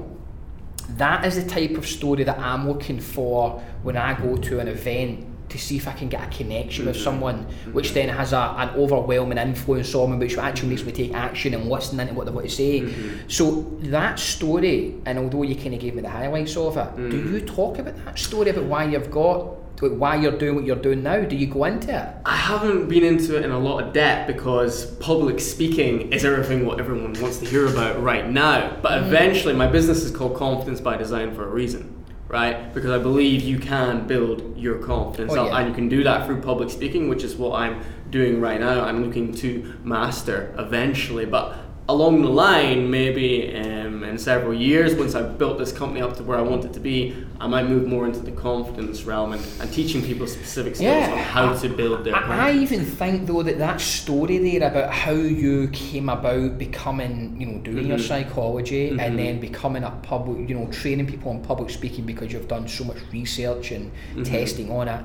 that 0.97 1.25
is 1.25 1.41
the 1.41 1.49
type 1.49 1.77
of 1.77 1.87
story 1.87 2.23
that 2.23 2.37
I'm 2.39 2.67
looking 2.67 2.99
for 2.99 3.63
when 3.83 3.97
I 3.97 4.13
go 4.13 4.37
to 4.37 4.59
an 4.59 4.67
event 4.67 5.27
to 5.49 5.57
see 5.57 5.75
if 5.75 5.87
I 5.87 5.91
can 5.91 6.07
get 6.07 6.23
a 6.23 6.37
connection 6.37 6.85
with 6.85 6.95
mm-hmm. 6.95 7.03
someone 7.03 7.45
mm-hmm. 7.45 7.73
which 7.73 7.91
then 7.91 8.09
has 8.09 8.31
a, 8.31 8.55
an 8.57 8.69
overwhelming 8.69 9.37
influence 9.37 9.93
on 9.93 10.11
me 10.11 10.17
which 10.17 10.37
actually 10.37 10.69
makes 10.69 10.83
me 10.83 10.91
take 10.91 11.13
action 11.13 11.53
and 11.53 11.69
listen 11.69 11.99
into 11.99 12.13
what 12.13 12.25
they 12.25 12.31
want 12.31 12.47
to 12.47 12.55
say. 12.55 12.81
Mm-hmm. 12.81 13.27
So 13.27 13.61
that 13.81 14.17
story 14.17 14.95
and 15.05 15.19
although 15.19 15.43
you 15.43 15.55
kind 15.55 15.73
of 15.73 15.79
gave 15.81 15.95
me 15.95 16.01
the 16.01 16.09
highlights 16.09 16.55
of 16.55 16.77
it 16.77 16.95
do 16.95 17.23
mm. 17.23 17.31
you 17.31 17.41
talk 17.41 17.79
about 17.79 17.95
that 18.05 18.17
story 18.17 18.49
about 18.49 18.63
why 18.65 18.85
you've 18.85 19.11
got 19.11 19.70
like 19.81 19.91
why 19.93 20.15
you're 20.15 20.37
doing 20.37 20.55
what 20.55 20.63
you're 20.65 20.75
doing 20.75 21.01
now 21.03 21.21
do 21.21 21.35
you 21.35 21.47
go 21.47 21.63
into 21.65 21.89
it 21.93 22.07
I 22.25 22.35
haven't 22.35 22.87
been 22.87 23.03
into 23.03 23.37
it 23.37 23.43
in 23.45 23.51
a 23.51 23.59
lot 23.59 23.83
of 23.83 23.93
depth 23.93 24.27
because 24.27 24.85
public 24.97 25.39
speaking 25.39 26.11
is 26.13 26.23
everything 26.23 26.65
what 26.65 26.79
everyone 26.79 27.13
wants 27.21 27.37
to 27.39 27.45
hear 27.45 27.65
about 27.67 28.01
right 28.01 28.29
now. 28.29 28.77
But 28.81 28.91
Mm. 29.01 29.07
eventually, 29.07 29.53
my 29.55 29.67
business 29.67 30.03
is 30.03 30.11
called 30.11 30.35
Confidence 30.35 30.79
by 30.81 30.97
Design 30.97 31.33
for 31.33 31.43
a 31.43 31.47
reason, 31.49 31.93
right? 32.27 32.73
Because 32.73 32.91
I 32.91 32.99
believe 32.99 33.41
you 33.41 33.57
can 33.57 34.05
build 34.07 34.53
your 34.57 34.75
confidence 34.75 35.33
Oh, 35.35 35.45
yeah. 35.45 35.57
and 35.57 35.67
you 35.69 35.73
can 35.73 35.89
do 35.89 36.03
that 36.03 36.25
through 36.25 36.41
public 36.41 36.69
speaking, 36.69 37.09
which 37.09 37.23
is 37.23 37.35
what 37.35 37.59
I'm 37.59 37.81
doing 38.11 38.39
right 38.41 38.59
now. 38.59 38.83
I'm 38.83 39.03
looking 39.05 39.33
to 39.35 39.73
master 39.83 40.53
eventually, 40.59 41.25
but 41.25 41.55
along 41.91 42.21
the 42.21 42.29
line, 42.29 42.89
maybe 42.89 43.53
um, 43.55 44.03
in 44.03 44.17
several 44.17 44.53
years, 44.53 44.95
once 44.95 45.13
I've 45.13 45.37
built 45.37 45.57
this 45.57 45.71
company 45.73 46.01
up 46.01 46.15
to 46.17 46.23
where 46.23 46.37
I 46.37 46.41
want 46.41 46.63
it 46.63 46.73
to 46.73 46.79
be, 46.79 47.15
I 47.39 47.47
might 47.47 47.67
move 47.67 47.85
more 47.87 48.05
into 48.05 48.19
the 48.21 48.31
confidence 48.31 49.03
realm 49.03 49.33
and, 49.33 49.45
and 49.59 49.71
teaching 49.73 50.01
people 50.01 50.25
specific 50.25 50.75
skills 50.77 51.05
Yeah. 51.07 51.11
on 51.11 51.17
how 51.17 51.53
to 51.53 51.69
build 51.69 52.03
their 52.05 52.15
I, 52.15 52.49
I 52.49 52.53
even 52.53 52.85
think 52.85 53.27
though 53.27 53.43
that 53.43 53.57
that 53.57 53.81
story 53.81 54.37
there 54.37 54.69
about 54.69 54.91
how 54.93 55.11
you 55.11 55.67
came 55.73 56.07
about 56.07 56.57
becoming, 56.57 57.35
you 57.39 57.47
know, 57.47 57.57
doing 57.59 57.87
your 57.87 57.97
Mhm. 57.97 58.07
psychology 58.07 58.91
Mhm. 58.91 59.01
and 59.01 59.19
then 59.19 59.39
becoming 59.39 59.83
a 59.83 59.91
public, 60.03 60.47
you 60.49 60.55
know, 60.55 60.67
training 60.67 61.07
people 61.07 61.31
on 61.31 61.41
public 61.41 61.69
speaking 61.69 62.05
because 62.05 62.31
you've 62.31 62.47
done 62.47 62.67
so 62.67 62.83
much 62.85 62.97
research 63.11 63.71
and 63.71 63.91
Mhm. 64.15 64.25
testing 64.25 64.71
on 64.71 64.87
it. 64.87 65.03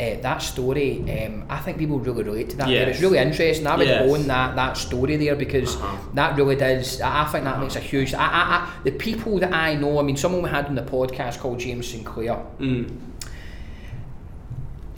Uh, 0.00 0.14
that 0.22 0.38
story, 0.40 1.02
um, 1.24 1.42
I 1.50 1.58
think 1.58 1.76
people 1.76 1.98
really 1.98 2.22
relate 2.22 2.50
to 2.50 2.56
that. 2.58 2.68
there. 2.68 2.88
It's 2.88 3.00
really 3.00 3.18
interesting. 3.18 3.66
I 3.66 3.74
would 3.76 3.88
Yes. 3.88 4.08
own 4.08 4.28
that 4.28 4.54
that 4.54 4.76
story 4.76 5.16
there 5.16 5.34
because 5.34 5.74
Uh-huh. 5.74 5.96
that 6.14 6.36
really 6.36 6.54
does. 6.54 7.00
I 7.00 7.22
I 7.22 7.24
think 7.26 7.42
that 7.44 7.58
makes 7.58 7.74
a 7.74 7.80
huge. 7.80 8.14
I, 8.14 8.18
I, 8.18 8.42
I, 8.56 8.68
the 8.84 8.92
people 8.92 9.40
that 9.40 9.52
I 9.52 9.74
know, 9.74 9.98
I 9.98 10.02
mean, 10.02 10.16
someone 10.16 10.42
we 10.42 10.50
had 10.50 10.66
on 10.66 10.76
the 10.76 10.82
podcast 10.82 11.38
called 11.40 11.58
James 11.58 11.88
Sinclair 11.88 12.38
Mm. 12.60 12.90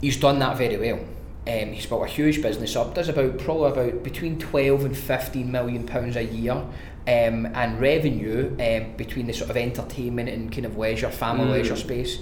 he's 0.01 0.17
done 0.17 0.39
that 0.39 0.57
very 0.57 0.77
well. 0.77 0.99
Um, 1.47 1.73
he's 1.73 1.85
built 1.87 2.03
a 2.03 2.07
huge 2.07 2.41
business 2.41 2.75
up. 2.75 2.93
Does 2.93 3.09
about 3.09 3.39
probably 3.39 3.71
about 3.71 4.03
between 4.03 4.37
twelve 4.37 4.85
and 4.85 4.95
fifteen 4.95 5.51
million 5.51 5.85
pounds 5.87 6.15
a 6.15 6.23
year, 6.23 6.53
um, 6.53 7.47
and 7.55 7.79
revenue 7.81 8.51
um, 8.59 8.95
between 8.97 9.25
the 9.25 9.33
sort 9.33 9.49
of 9.49 9.57
entertainment 9.57 10.29
and 10.29 10.51
kind 10.51 10.65
of 10.65 10.77
leisure, 10.77 11.09
family 11.09 11.45
Mm. 11.47 11.51
leisure 11.53 11.75
space. 11.75 12.19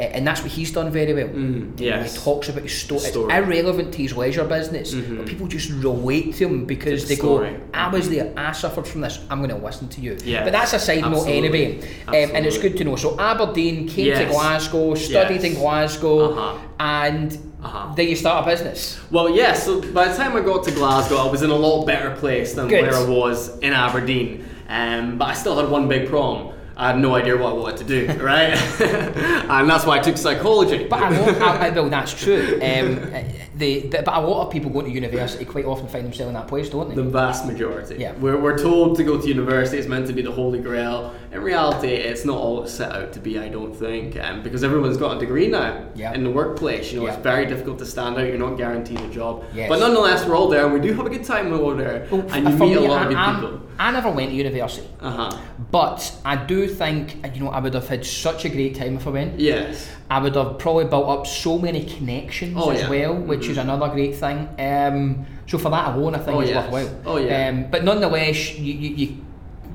And 0.00 0.24
that's 0.24 0.42
what 0.42 0.52
he's 0.52 0.70
done 0.70 0.92
very 0.92 1.12
well. 1.12 1.26
Mm, 1.26 1.72
yes. 1.80 2.14
He 2.14 2.20
talks 2.22 2.48
about 2.48 2.62
his 2.62 2.72
sto- 2.72 2.98
Story. 2.98 3.34
It's 3.34 3.46
irrelevant 3.48 3.92
to 3.94 3.98
his 3.98 4.16
leisure 4.16 4.44
business, 4.44 4.94
Mhm. 4.94 5.16
but 5.18 5.26
people 5.26 5.48
just 5.48 5.70
relate 5.70 6.34
to 6.36 6.46
him 6.46 6.66
because 6.66 7.00
It's 7.00 7.08
they 7.08 7.16
story. 7.16 7.50
go, 7.50 7.56
I 7.74 7.88
was 7.88 8.08
there, 8.08 8.32
I 8.36 8.52
suffered 8.52 8.86
from 8.86 9.00
this, 9.00 9.18
I'm 9.28 9.38
going 9.38 9.50
to 9.50 9.56
listen 9.66 9.88
to 9.88 10.00
you. 10.00 10.16
Yes, 10.24 10.44
But 10.44 10.52
that's 10.52 10.72
a 10.72 10.78
side 10.78 11.00
note 11.02 11.26
anyway. 11.26 11.80
Um, 12.06 12.14
and 12.14 12.46
it's 12.46 12.58
good 12.58 12.76
to 12.76 12.84
know. 12.84 12.94
So 12.94 13.16
Aberdeen 13.18 13.88
came 13.88 14.14
to 14.16 14.24
Glasgow, 14.26 14.94
studied 14.94 15.42
Yes. 15.42 15.44
in 15.44 15.54
Glasgow, 15.54 16.30
Uh-huh. 16.32 16.52
and 16.78 17.36
Uh-huh. 17.64 17.92
then 17.96 18.06
you 18.06 18.14
start 18.14 18.46
a 18.46 18.50
business. 18.50 18.98
Well, 19.10 19.28
yeah, 19.30 19.52
so 19.54 19.80
by 19.80 20.06
the 20.08 20.14
time 20.16 20.36
I 20.36 20.40
got 20.42 20.62
to 20.64 20.70
Glasgow, 20.70 21.16
I 21.16 21.28
was 21.28 21.42
in 21.42 21.50
a 21.50 21.56
lot 21.56 21.86
better 21.86 22.10
place 22.10 22.52
than 22.54 22.68
Good. 22.68 22.82
where 22.82 22.94
I 22.94 23.02
was 23.04 23.58
in 23.62 23.72
Aberdeen. 23.72 24.44
Um, 24.70 25.16
but 25.18 25.24
I 25.28 25.34
still 25.34 25.56
had 25.56 25.68
one 25.70 25.88
big 25.88 26.08
problem. 26.08 26.50
I 26.80 26.92
had 26.92 27.00
no 27.00 27.16
idea 27.16 27.36
what 27.36 27.50
I 27.50 27.52
wanted 27.54 27.78
to 27.78 27.84
do, 27.84 28.22
right? 28.22 28.50
and 28.80 29.68
that's 29.68 29.84
why 29.84 29.98
I 29.98 30.00
took 30.00 30.16
psychology. 30.16 30.86
But 30.86 31.02
I, 31.02 31.10
know, 31.10 31.24
I, 31.44 31.70
well, 31.70 31.88
that's 31.90 32.14
true. 32.14 32.54
Um, 32.62 33.10
the, 33.56 33.80
the, 33.88 34.02
but 34.04 34.14
a 34.14 34.20
lot 34.20 34.46
of 34.46 34.52
people 34.52 34.70
going 34.70 34.86
to 34.86 34.92
university 34.92 35.44
quite 35.44 35.64
often 35.64 35.88
find 35.88 36.04
themselves 36.04 36.28
in 36.28 36.34
that 36.34 36.46
place, 36.46 36.70
don't 36.70 36.88
they? 36.88 36.94
The 36.94 37.02
vast 37.02 37.46
majority. 37.46 37.96
Yeah. 37.96 38.12
We're, 38.12 38.40
we're 38.40 38.56
told 38.56 38.96
to 38.98 39.02
go 39.02 39.20
to 39.20 39.26
university, 39.26 39.78
it's 39.78 39.88
meant 39.88 40.06
to 40.06 40.12
be 40.12 40.22
the 40.22 40.30
holy 40.30 40.60
grail. 40.60 41.12
In 41.32 41.42
reality, 41.42 41.88
it's 41.88 42.24
not 42.24 42.36
all 42.36 42.62
it's 42.62 42.72
set 42.74 42.92
out 42.92 43.12
to 43.14 43.18
be, 43.18 43.40
I 43.40 43.48
don't 43.48 43.74
think. 43.74 44.16
Um, 44.16 44.44
because 44.44 44.62
everyone's 44.62 44.96
got 44.96 45.16
a 45.16 45.18
degree 45.18 45.48
now 45.48 45.84
Yeah. 45.96 46.14
in 46.14 46.22
the 46.22 46.30
workplace. 46.30 46.92
You 46.92 47.00
know, 47.00 47.06
Yeah. 47.06 47.14
it's 47.14 47.22
very 47.24 47.46
difficult 47.46 47.80
to 47.80 47.86
stand 47.86 48.16
out, 48.18 48.26
you're 48.28 48.38
not 48.38 48.56
guaranteed 48.56 49.00
a 49.00 49.08
job. 49.08 49.42
Yes. 49.52 49.68
But 49.68 49.80
nonetheless, 49.80 50.24
we're 50.24 50.36
all 50.36 50.48
there 50.48 50.64
and 50.64 50.72
we 50.72 50.78
do 50.80 50.94
have 50.94 51.06
a 51.06 51.10
good 51.10 51.24
time 51.24 51.50
when 51.50 51.60
we're 51.60 51.74
there. 51.74 52.06
Well, 52.08 52.24
and 52.30 52.48
you 52.48 52.54
meet 52.56 52.76
a 52.76 52.80
lot 52.82 53.02
of 53.02 53.08
good 53.08 53.16
I'm- 53.18 53.34
people. 53.40 53.60
I 53.78 53.90
never 53.92 54.10
went 54.10 54.30
to 54.30 54.36
university, 54.36 54.88
Uh 55.00 55.10
huh. 55.10 55.38
but 55.70 56.12
I 56.24 56.34
do 56.36 56.66
think 56.66 57.24
you 57.34 57.42
know 57.44 57.50
I 57.50 57.60
would 57.60 57.74
have 57.74 57.86
had 57.88 58.04
such 58.04 58.44
a 58.44 58.48
great 58.48 58.74
time 58.74 58.96
if 58.96 59.06
I 59.06 59.10
went. 59.10 59.38
Yes. 59.38 59.88
I 60.10 60.18
would 60.20 60.34
have 60.36 60.58
probably 60.58 60.86
built 60.86 61.08
up 61.08 61.26
so 61.26 61.58
many 61.58 61.84
connections 61.84 62.54
Oh, 62.56 62.70
as 62.70 62.80
yeah. 62.80 62.90
well, 62.90 63.14
which 63.14 63.46
is 63.46 63.58
another 63.58 63.88
great 63.88 64.16
thing. 64.16 64.48
Um, 64.58 65.26
so 65.46 65.58
for 65.58 65.70
that 65.70 65.94
alone, 65.94 66.14
I 66.14 66.18
think 66.18 66.36
Oh, 66.36 66.40
it's 66.40 66.50
yes. 66.50 66.72
worthwhile. 66.72 67.02
Oh, 67.06 67.16
yeah. 67.18 67.48
Um, 67.48 67.66
but 67.70 67.84
nonetheless, 67.84 68.58
you, 68.58 68.72
you, 68.72 68.90
you 68.96 69.16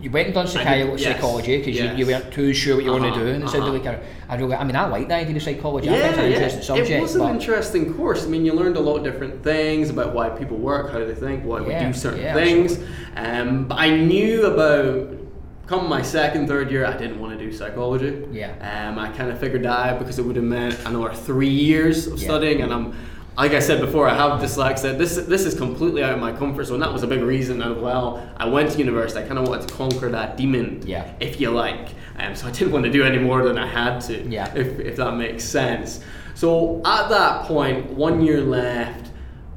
you 0.03 0.12
went 0.12 0.25
and 0.27 0.33
done 0.36 0.45
psychi- 0.48 0.98
did, 0.98 1.00
psychology 1.00 1.57
because 1.60 1.75
yes. 1.75 1.98
you, 1.98 2.05
you 2.05 2.12
weren't 2.12 2.31
too 2.33 2.53
sure 2.53 2.75
what 2.75 2.83
you 2.86 2.91
want 2.91 3.05
Uh-huh, 3.05 3.19
to 3.19 3.25
do, 3.25 3.31
and 3.31 3.43
it 3.43 3.50
sounded 3.50 3.69
uh-huh. 3.69 3.91
like 3.91 4.01
a, 4.29 4.33
a 4.33 4.38
really, 4.38 4.53
I 4.55 4.63
mean, 4.65 4.75
I 4.75 4.86
like 4.88 5.07
the 5.07 5.15
idea 5.15 5.36
of 5.36 5.41
psychology. 5.41 5.89
I 5.89 5.93
think 5.93 6.03
Yeah, 6.03 6.10
it's 6.10 6.17
an 6.17 6.24
yeah. 6.25 6.36
interesting 6.38 6.62
subject. 6.63 6.89
It 6.89 7.01
was 7.01 7.15
an 7.15 7.29
interesting 7.29 7.93
course. 7.95 8.25
I 8.25 8.27
mean, 8.27 8.43
you 8.45 8.53
learned 8.53 8.75
a 8.75 8.81
lot 8.81 8.98
of 8.98 9.03
different 9.05 9.41
things 9.43 9.89
about 9.89 10.13
why 10.13 10.29
people 10.29 10.57
work, 10.57 10.91
how 10.91 11.00
they 11.00 11.15
think, 11.15 11.45
why 11.45 11.62
Yeah, 11.62 11.79
we 11.79 11.86
do 11.88 11.93
certain 11.98 12.19
yeah, 12.22 12.33
things. 12.33 12.79
Um, 13.15 13.65
but 13.69 13.79
I 13.79 13.89
knew 13.95 14.45
about. 14.45 15.19
Come 15.65 15.88
my 15.88 16.01
second, 16.01 16.48
third 16.50 16.69
year, 16.69 16.86
I 16.86 16.98
didn't 16.98 17.22
want 17.22 17.39
to 17.39 17.45
do 17.45 17.50
psychology. 17.53 18.27
Yeah. 18.33 18.51
Um, 18.89 19.00
I 19.00 19.07
kind 19.17 19.31
of 19.31 19.39
figured 19.39 19.63
that 19.63 19.79
out 19.93 19.98
because 20.00 20.19
it 20.19 20.24
would 20.25 20.36
have 20.36 20.43
meant 20.43 20.77
another 20.86 21.13
three 21.13 21.48
years 21.48 22.05
of 22.05 22.19
Yeah. 22.19 22.27
studying, 22.27 22.62
and 22.62 22.74
I'm, 22.74 22.93
like 23.37 23.51
I 23.53 23.59
said 23.59 23.81
before, 23.81 24.07
I 24.07 24.13
have 24.15 24.39
dyslexia. 24.39 24.97
This 24.97 25.15
this 25.15 25.45
is 25.45 25.55
completely 25.55 26.03
out 26.03 26.13
of 26.13 26.19
my 26.19 26.31
comfort 26.31 26.65
zone. 26.65 26.79
That 26.79 26.93
was 26.93 27.03
a 27.03 27.07
big 27.07 27.21
reason 27.21 27.61
as 27.61 27.75
well. 27.77 28.27
I 28.37 28.45
went 28.47 28.71
to 28.71 28.77
university. 28.77 29.19
I 29.23 29.27
kind 29.27 29.39
of 29.39 29.47
wanted 29.47 29.67
to 29.67 29.73
conquer 29.73 30.09
that 30.09 30.37
demon, 30.37 30.81
Yeah. 30.85 31.11
if 31.19 31.41
you 31.41 31.49
like. 31.49 31.89
Um, 32.19 32.35
so 32.35 32.47
I 32.47 32.51
didn't 32.51 32.71
want 32.73 32.85
to 32.85 32.91
do 32.91 33.03
any 33.03 33.17
more 33.17 33.43
than 33.43 33.57
I 33.57 33.65
had 33.65 33.99
to 34.01 34.21
Yeah. 34.29 34.53
if, 34.55 34.79
if 34.79 34.95
that 34.97 35.15
makes 35.15 35.43
sense. 35.43 35.99
So 36.35 36.81
at 36.85 37.09
that 37.09 37.45
point, 37.45 37.89
one 37.91 38.21
year 38.21 38.41
left, 38.41 39.09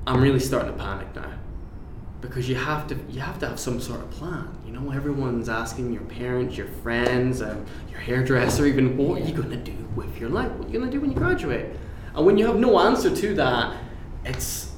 I'm 0.07 0.21
really 0.23 0.41
starting 0.41 0.73
to 0.73 0.79
panic 0.79 1.15
now. 1.15 1.33
Because 2.23 2.49
you 2.49 2.55
have 2.57 2.87
to 2.89 2.97
you 3.11 3.21
have 3.21 3.39
to 3.41 3.47
have 3.49 3.61
some 3.61 3.79
sort 3.81 4.01
of 4.01 4.11
plan. 4.11 4.49
You 4.67 4.73
know, 4.73 4.91
everyone's 4.91 5.49
asking 5.51 5.93
your 5.93 6.03
parents, 6.05 6.57
your 6.57 6.67
friends, 6.83 7.43
um, 7.43 7.65
your 7.91 8.01
hairdresser, 8.01 8.65
even 8.67 8.97
what 8.97 9.21
are 9.21 9.25
you 9.25 9.35
gonna 9.35 9.57
do 9.57 9.75
with 9.95 10.19
your 10.19 10.31
life? 10.31 10.51
What 10.53 10.69
are 10.69 10.73
you 10.73 10.79
gonna 10.79 10.91
do 10.91 11.01
when 11.01 11.11
you 11.13 11.17
graduate? 11.17 11.67
And 12.17 12.25
when 12.25 12.39
you 12.39 12.47
have 12.47 12.57
no 12.59 12.79
answer 12.81 13.15
to 13.15 13.35
that, 13.35 13.77
it's 14.25 14.73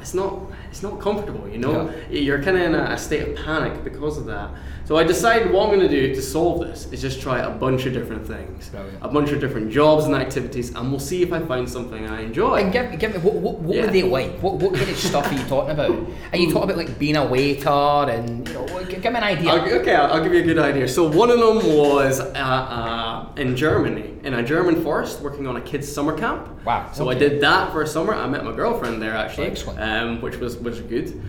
it's 0.00 0.12
not 0.14 0.40
it's 0.70 0.82
not 0.82 1.00
comfortable, 1.00 1.48
you 1.48 1.58
know? 1.58 1.88
You're 2.10 2.42
kinda 2.42 2.64
in 2.64 2.74
a, 2.74 2.90
a 2.92 2.98
state 2.98 3.28
of 3.28 3.36
panic 3.44 3.84
because 3.84 4.18
of 4.18 4.26
that. 4.26 4.50
So 4.86 4.96
I 4.98 5.02
decided 5.04 5.50
what 5.50 5.66
I'm 5.66 5.74
gonna 5.74 5.88
do 5.88 6.14
to 6.14 6.20
solve 6.20 6.60
this 6.60 6.92
is 6.92 7.00
just 7.00 7.22
try 7.22 7.38
a 7.38 7.48
bunch 7.48 7.86
of 7.86 7.94
different 7.94 8.26
things. 8.26 8.68
Brilliant. 8.68 8.98
A 9.02 9.08
bunch 9.08 9.30
of 9.30 9.40
different 9.40 9.72
jobs 9.72 10.04
and 10.04 10.14
activities 10.14 10.74
and 10.74 10.90
we'll 10.90 11.00
see 11.00 11.22
if 11.22 11.32
I 11.32 11.40
find 11.40 11.66
something 11.66 12.06
I 12.06 12.20
enjoy. 12.20 12.56
And 12.56 12.70
give, 12.70 12.98
give 12.98 13.14
me 13.14 13.18
what, 13.20 13.34
what, 13.34 13.60
what 13.60 13.76
Yeah. 13.76 13.86
were 13.86 13.92
they 13.92 14.02
like? 14.02 14.38
What, 14.42 14.56
what 14.56 14.74
kind 14.74 14.90
of 14.90 14.96
stuff 14.98 15.26
are 15.26 15.34
you 15.34 15.42
talking 15.44 15.70
about? 15.70 16.06
Are 16.32 16.36
you 16.36 16.48
talking 16.52 16.64
about 16.70 16.76
like 16.76 16.98
being 16.98 17.16
a 17.16 17.24
waiter 17.24 17.70
and 17.70 18.46
you 18.46 18.52
know? 18.54 18.66
Give 18.84 19.02
me 19.04 19.08
an 19.08 19.24
idea. 19.24 19.50
I'll, 19.52 19.72
okay, 19.80 19.94
I'll, 19.94 20.12
I'll 20.12 20.22
give 20.22 20.34
you 20.34 20.40
a 20.40 20.44
good 20.44 20.58
idea. 20.58 20.86
So 20.86 21.08
one 21.08 21.30
of 21.30 21.38
them 21.38 21.56
was 21.78 22.20
uh, 22.20 22.24
uh, 22.34 23.32
in 23.36 23.56
Germany, 23.56 24.18
in 24.22 24.34
a 24.34 24.42
German 24.42 24.82
forest, 24.82 25.20
working 25.22 25.46
on 25.46 25.56
a 25.56 25.62
kids' 25.62 25.90
summer 25.90 26.14
camp. 26.16 26.46
Wow, 26.66 26.90
So 26.92 27.08
I 27.08 27.14
did 27.14 27.40
that 27.40 27.72
for 27.72 27.80
a 27.80 27.86
summer. 27.86 28.12
I 28.14 28.26
met 28.28 28.44
my 28.44 28.52
girlfriend 28.52 29.00
there 29.00 29.14
actually, 29.16 29.56
um, 29.78 30.20
which 30.20 30.36
was 30.36 30.58
was 30.58 30.80
good. 30.82 31.22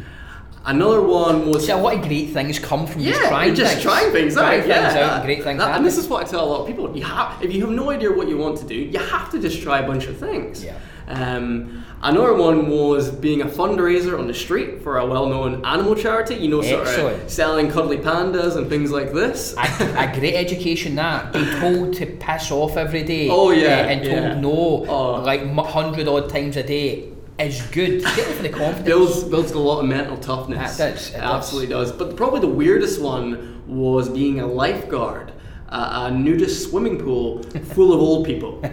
Another 0.67 1.01
one 1.01 1.47
was 1.49 1.65
See, 1.65 1.71
a 1.71 1.77
lot 1.77 1.93
of 1.95 2.01
great 2.01 2.31
things 2.31 2.57
come 2.57 2.87
from 2.87 3.03
just 3.03 3.21
yeah, 3.21 3.29
trying 3.29 3.53
just 3.55 3.73
things. 3.73 3.83
trying 3.83 4.11
things 4.11 4.33
trying 4.33 4.61
out. 4.61 4.65
things 4.65 4.95
out 4.95 5.23
great 5.23 5.43
things 5.43 5.59
That- 5.59 5.75
and 5.77 5.85
this 5.85 5.97
is 5.97 6.07
what 6.07 6.25
I 6.25 6.29
tell 6.29 6.43
a 6.43 6.49
lot 6.49 6.61
of 6.61 6.67
people: 6.67 6.95
you 6.97 7.03
have, 7.03 7.43
if 7.43 7.53
you 7.53 7.61
have 7.65 7.75
no 7.75 7.91
idea 7.91 8.11
what 8.11 8.27
you 8.27 8.37
want 8.37 8.57
to 8.57 8.65
do, 8.65 8.75
you 8.75 8.97
have 8.99 9.29
to 9.31 9.39
just 9.39 9.61
try 9.61 9.79
a 9.79 9.87
bunch 9.87 10.07
of 10.07 10.17
things. 10.17 10.63
Yeah. 10.65 10.77
Um, 11.07 11.83
another 12.01 12.33
one 12.33 12.67
was 12.67 13.11
being 13.11 13.41
a 13.41 13.45
fundraiser 13.45 14.17
on 14.17 14.25
the 14.25 14.33
street 14.33 14.81
for 14.81 14.97
a 14.97 15.05
well-known 15.05 15.63
animal 15.63 15.93
charity. 15.93 16.33
You 16.33 16.47
know, 16.49 16.61
sort 16.63 16.87
Excellent. 16.87 17.23
of 17.23 17.29
selling 17.29 17.69
cuddly 17.69 17.97
pandas 17.99 18.55
and 18.57 18.67
things 18.67 18.89
like 18.91 19.13
this. 19.13 19.53
a, 19.57 19.61
a 20.05 20.11
great 20.19 20.33
education 20.33 20.95
that 20.95 21.31
being 21.31 21.45
told 21.59 21.93
to 21.95 22.07
piss 22.07 22.49
off 22.51 22.75
every 22.75 23.03
day 23.03 23.29
Oh, 23.29 23.51
yeah, 23.51 23.67
uh, 23.81 23.91
and 23.91 24.01
told 24.03 24.23
yeah. 24.23 24.39
no 24.39 24.85
Oh. 24.89 25.21
like 25.21 25.41
hundred 25.77 26.07
odd 26.07 26.27
times 26.29 26.57
a 26.57 26.63
day 26.63 27.09
is 27.39 27.61
good 27.67 28.01
particularly 28.03 28.35
for 28.37 28.43
the 28.43 28.49
confidence 28.49 28.85
builds 28.85 29.23
builds 29.25 29.51
a 29.51 29.59
lot 29.59 29.79
of 29.81 29.85
mental 29.87 30.17
toughness. 30.17 30.75
It 30.79 30.93
does, 30.93 31.09
it 31.09 31.13
does. 31.13 31.21
absolutely 31.21 31.67
does. 31.69 31.91
But 31.91 32.15
probably 32.15 32.39
the 32.39 32.47
weirdest 32.47 33.01
one 33.01 33.61
was 33.67 34.07
being 34.09 34.39
a 34.39 34.47
lifeguard. 34.47 35.31
at 35.69 36.07
a 36.07 36.11
nudist 36.11 36.69
swimming 36.69 36.97
pool 36.99 37.41
full 37.73 37.91
of 37.93 37.99
old 37.99 38.25
people. 38.25 38.61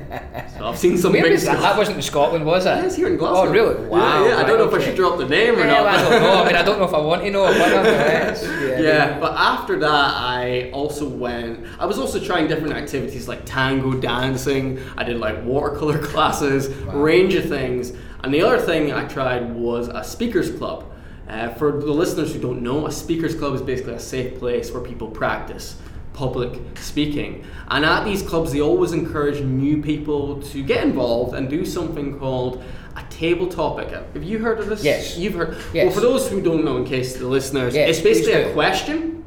So 0.58 0.68
I've 0.68 0.78
seen 0.78 0.96
some 0.98 1.12
Where 1.14 1.22
big 1.22 1.32
was 1.32 1.44
that? 1.44 1.52
stuff. 1.58 1.62
That 1.62 1.78
wasn't 1.78 1.96
in 1.96 2.02
Scotland, 2.02 2.44
was 2.44 2.66
it? 2.66 2.84
It's 2.84 2.94
here 2.94 3.08
in 3.08 3.16
Glasgow. 3.16 3.48
Oh, 3.48 3.50
really? 3.52 3.86
Wow. 3.88 4.22
Yeah, 4.22 4.28
yeah. 4.28 4.36
I 4.36 4.44
don't 4.44 4.58
know 4.58 4.68
if 4.68 4.74
I 4.74 4.84
should 4.84 4.94
drop 4.94 5.18
the 5.18 5.26
name 5.26 5.54
or 5.58 5.64
not. 5.64 5.86
I 5.86 5.96
don't 6.02 6.22
know. 6.22 6.42
I 6.42 6.46
mean, 6.46 6.54
I 6.56 6.62
don't 6.62 6.78
know 6.78 6.84
if 6.84 6.94
I 6.94 7.00
want 7.00 7.22
to 7.22 7.30
know. 7.30 7.50
Yeah. 7.50 8.78
yeah, 8.80 9.18
but 9.18 9.32
after 9.36 9.78
that, 9.80 9.90
I 9.90 10.70
also 10.72 11.08
went. 11.08 11.66
I 11.80 11.86
was 11.86 11.98
also 11.98 12.20
trying 12.20 12.46
different 12.48 12.74
activities 12.74 13.26
like 13.28 13.40
tango 13.44 13.94
dancing. 13.94 14.78
I 14.96 15.02
did 15.04 15.18
like 15.18 15.42
watercolor 15.44 15.98
classes, 16.12 16.68
range 16.92 17.34
of 17.34 17.46
things. 17.48 17.92
And 18.22 18.32
the 18.32 18.42
other 18.42 18.58
thing 18.58 18.92
I 18.92 19.04
tried 19.06 19.54
was 19.54 19.88
a 19.88 20.04
speakers 20.04 20.50
club. 20.50 20.84
Uh, 21.28 21.48
for 21.54 21.72
the 21.72 21.92
listeners 21.92 22.34
who 22.34 22.40
don't 22.40 22.62
know, 22.62 22.86
a 22.86 22.92
speakers 22.92 23.34
club 23.34 23.54
is 23.54 23.62
basically 23.62 23.94
a 23.94 24.00
safe 24.00 24.38
place 24.38 24.70
where 24.70 24.82
people 24.82 25.08
practice 25.08 25.76
public 26.12 26.60
speaking. 26.78 27.44
And 27.68 27.84
at 27.84 28.04
these 28.04 28.22
clubs, 28.22 28.52
they 28.52 28.60
always 28.60 28.92
encourage 28.92 29.40
new 29.40 29.82
people 29.82 30.42
to 30.42 30.62
get 30.62 30.84
involved 30.84 31.34
and 31.34 31.48
do 31.48 31.64
something 31.64 32.18
called 32.18 32.62
a 32.96 33.02
table 33.04 33.48
topic. 33.48 33.88
Have 33.90 34.22
you 34.22 34.38
heard 34.38 34.58
of 34.60 34.68
this? 34.68 34.84
Yes. 34.84 35.16
You've 35.16 35.34
heard. 35.34 35.56
Yes. 35.72 35.86
Well, 35.86 35.94
for 35.94 36.00
those 36.00 36.28
who 36.28 36.42
don't 36.42 36.64
know, 36.64 36.76
in 36.76 36.84
case 36.84 37.16
the 37.16 37.26
listeners, 37.26 37.74
Yes, 37.74 37.88
it's 37.88 38.00
basically 38.00 38.34
a 38.34 38.52
question, 38.52 39.24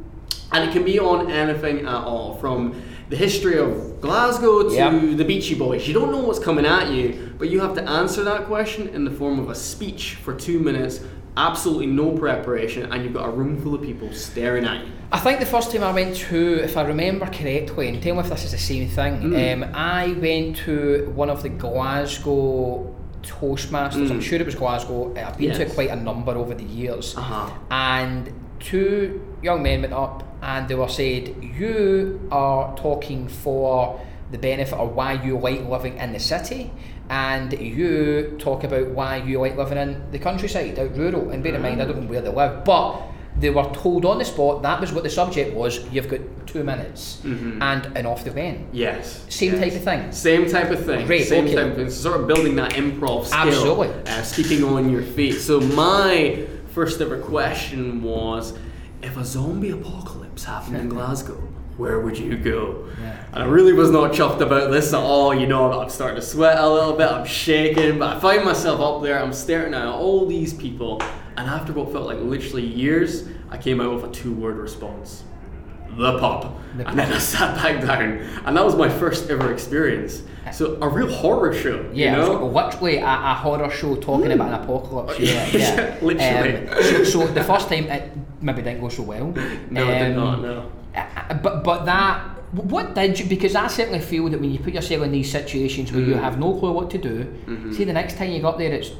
and 0.52 0.70
it 0.70 0.72
can 0.72 0.84
be 0.84 1.00
on 1.00 1.32
anything 1.32 1.80
at 1.80 1.88
all, 1.88 2.36
from 2.36 2.80
the 3.10 3.16
history 3.16 3.58
of 3.60 4.02
Glasgow 4.02 4.70
to 4.70 4.74
Yep. 4.76 5.18
the 5.18 5.26
Beachy 5.26 5.56
Boys. 5.56 5.88
You 5.88 5.94
don't 5.94 6.12
know 6.12 6.20
what's 6.20 6.40
coming 6.40 6.66
at 6.66 6.92
you, 6.92 7.32
but 7.38 7.50
you 7.50 7.60
have 7.60 7.74
to 7.76 7.84
answer 7.88 8.24
that 8.24 8.46
question 8.46 8.88
in 8.90 9.06
the 9.06 9.12
form 9.12 9.40
of 9.40 9.50
a 9.50 9.56
speech 9.56 10.16
for 10.24 10.34
two 10.34 10.60
minutes. 10.60 11.02
Absolutely 11.38 11.88
no 11.88 12.12
preparation, 12.12 12.92
and 12.92 13.04
you've 13.04 13.14
got 13.14 13.28
a 13.28 13.32
room 13.32 13.62
full 13.62 13.76
of 13.76 13.82
people 13.82 14.12
staring 14.14 14.66
at 14.66 14.86
you. 14.86 14.92
I 15.12 15.20
think 15.20 15.40
the 15.40 15.46
first 15.46 15.72
time 15.72 15.84
I 15.84 15.92
went 15.92 16.16
to, 16.16 16.64
if 16.64 16.78
I 16.78 16.84
remember 16.84 17.26
correctly, 17.28 17.90
and 17.90 18.02
tell 18.02 18.16
me 18.16 18.22
if 18.22 18.30
this 18.30 18.46
is 18.46 18.52
the 18.52 18.58
same 18.58 18.88
thing, 18.88 19.22
Mm. 19.22 19.64
um, 19.64 19.70
I 19.76 20.14
went 20.20 20.56
to 20.66 21.12
one 21.14 21.30
of 21.30 21.44
the 21.44 21.50
Glasgow 21.50 22.94
Toastmasters. 23.22 24.10
I'm 24.12 24.20
Mm. 24.20 24.22
sure 24.22 24.40
it 24.40 24.46
was 24.46 24.56
Glasgow. 24.56 25.14
I've 25.18 25.38
been 25.38 25.54
to 25.56 25.66
quite 25.66 25.90
a 25.90 25.96
number 25.96 26.32
over 26.32 26.54
the 26.54 26.64
years. 26.64 27.16
Uh-huh. 27.18 27.50
And 27.72 28.32
two 28.60 29.22
young 29.44 29.62
men 29.64 29.82
went 29.82 29.94
up 29.94 30.24
and 30.46 30.68
they 30.70 30.76
were 30.76 30.88
said, 30.88 31.36
You 31.44 32.28
are 32.32 32.76
talking 32.78 33.28
for 33.28 34.00
the 34.32 34.38
benefit 34.38 34.78
of 34.78 34.96
why 34.96 35.14
you 35.14 35.38
like 35.38 35.62
living 35.68 35.98
in 35.98 36.14
the 36.14 36.20
city, 36.20 36.72
and 37.10 37.52
you 37.60 38.36
talk 38.40 38.64
about 38.64 38.88
why 38.90 39.18
you 39.18 39.40
like 39.40 39.58
living 39.58 39.78
in 39.78 40.12
the 40.12 40.20
countryside, 40.20 40.78
out 40.80 40.96
rural. 40.96 41.32
And 41.32 41.44
bear 41.44 41.56
in 41.56 41.62
mind, 41.62 41.82
I 41.82 41.86
don't 41.86 42.02
know 42.04 42.08
where 42.08 42.22
they 42.22 42.30
live, 42.30 42.64
but 42.64 43.02
they 43.38 43.50
were 43.50 43.70
told 43.74 44.06
on 44.06 44.18
the 44.18 44.26
spot 44.26 44.62
that 44.64 44.80
was 44.80 44.94
what 44.94 45.04
the 45.04 45.10
subject 45.10 45.54
was. 45.56 45.84
You've 45.92 46.08
got 46.08 46.22
two 46.48 46.64
minutes, 46.64 47.22
Mhm. 47.26 47.62
and 47.62 47.98
and 47.98 48.08
off 48.08 48.24
they 48.24 48.30
went. 48.32 48.60
Yes. 48.72 49.26
Same 49.30 49.54
yes. 49.54 49.62
type 49.62 49.74
of 49.74 49.84
thing. 49.84 50.12
Same 50.12 50.46
type 50.50 50.72
of 50.72 50.86
thing. 50.86 51.06
Great, 51.06 51.28
Same 51.28 51.46
okay. 51.46 51.56
type 51.56 51.68
of 51.72 51.76
thing. 51.76 51.90
So 51.90 52.10
sort 52.10 52.22
of 52.22 52.28
building 52.28 52.56
that 52.58 52.74
improv 52.74 53.26
skill. 53.26 53.40
Absolutely. 53.48 53.90
Uh, 54.08 54.22
speaking 54.22 54.64
on 54.64 54.90
your 54.92 55.02
feet. 55.02 55.34
So 55.42 55.60
my 55.60 56.46
first 56.70 57.02
ever 57.02 57.18
question 57.18 58.02
was, 58.04 58.54
if 59.02 59.18
a 59.18 59.26
zombie 59.26 59.72
apocalypse 59.72 60.44
happened 60.44 60.78
in 60.78 60.90
Glasgow, 60.90 61.42
where 61.78 62.00
would 62.00 62.18
you 62.18 62.38
go? 62.38 62.88
Yeah. 63.02 63.26
And 63.34 63.44
I 63.44 63.46
really 63.48 63.74
was 63.74 63.92
not 63.92 64.14
chuffed 64.14 64.42
about 64.42 64.72
this 64.72 64.94
at 64.94 65.00
all. 65.00 65.36
You 65.36 65.48
know, 65.48 65.80
I'm 65.80 65.90
starting 65.90 66.16
to 66.16 66.22
sweat 66.22 66.58
a 66.58 66.70
little 66.70 66.94
bit. 66.94 67.12
I'm 67.12 67.26
shaking, 67.26 68.00
but 68.00 68.16
I 68.16 68.20
find 68.20 68.46
myself 68.46 68.80
up 68.80 69.02
there. 69.04 69.22
I'm 69.22 69.34
staring 69.34 69.74
at 69.74 69.86
all 69.86 70.26
these 70.26 70.54
people, 70.54 71.02
and 71.38 71.50
after 71.50 71.74
what 71.74 71.92
felt 71.92 72.08
like 72.08 72.20
literally 72.20 72.66
years, 72.66 73.28
I 73.50 73.58
came 73.58 73.82
out 73.82 73.94
with 73.94 74.06
a 74.06 74.12
two-word 74.12 74.56
response 74.56 75.24
the 75.98 76.20
pop. 76.20 76.56
The 76.78 76.88
and 76.90 77.00
then 77.00 77.12
I 77.12 77.18
sat 77.20 77.56
back 77.56 77.82
down, 77.82 78.20
and 78.46 78.58
that 78.58 78.66
was 78.66 78.76
my 78.76 78.90
first 78.90 79.30
ever 79.30 79.52
experience. 79.54 80.24
So 80.54 80.78
a 80.82 80.88
real 80.88 81.12
horror 81.12 81.54
show, 81.54 81.90
Yeah, 81.94 82.12
you 82.12 82.18
know? 82.22 82.46
literally 82.46 82.98
a, 82.98 83.06
a 83.06 83.34
horror 83.34 83.70
show 83.72 83.96
talking 83.96 84.32
about 84.32 84.50
an 84.54 84.64
apocalypse. 84.64 85.18
Yeah, 85.20 85.48
yeah. 85.48 85.98
Literally. 86.02 86.68
Um, 86.68 86.84
so, 86.84 87.04
so 87.04 87.28
the 87.28 87.44
first 87.44 87.68
time 87.70 87.86
it 87.86 88.12
maybe 88.42 88.62
didn't 88.62 88.82
go 88.82 88.90
so 88.90 89.04
well. 89.04 89.28
No, 89.72 89.90
it 89.90 90.00
did 90.00 90.18
Um, 90.18 90.24
not. 90.24 90.42
No. 90.42 90.72
Uh, 90.96 91.34
But 91.42 91.64
but 91.64 91.86
that 91.86 92.22
what 92.52 92.94
did 92.94 93.20
you? 93.20 93.26
Because 93.26 93.56
I 93.56 93.68
certainly 93.68 94.00
feel 94.00 94.30
that 94.30 94.40
when 94.40 94.52
you 94.52 94.60
put 94.60 94.74
yourself 94.74 95.04
in 95.04 95.12
these 95.12 95.32
situations 95.32 95.92
where 95.92 96.02
you 96.04 96.14
Mm. 96.16 96.22
have 96.22 96.38
no 96.40 96.54
clue 96.54 96.72
what 96.72 96.90
to 96.92 96.98
do, 97.00 97.26
Mhm. 97.48 97.74
see 97.76 97.84
the 97.84 97.94
next 97.94 98.18
time 98.18 98.30
you 98.32 98.40
got 98.42 98.58
there, 98.60 98.72
it's 98.72 98.92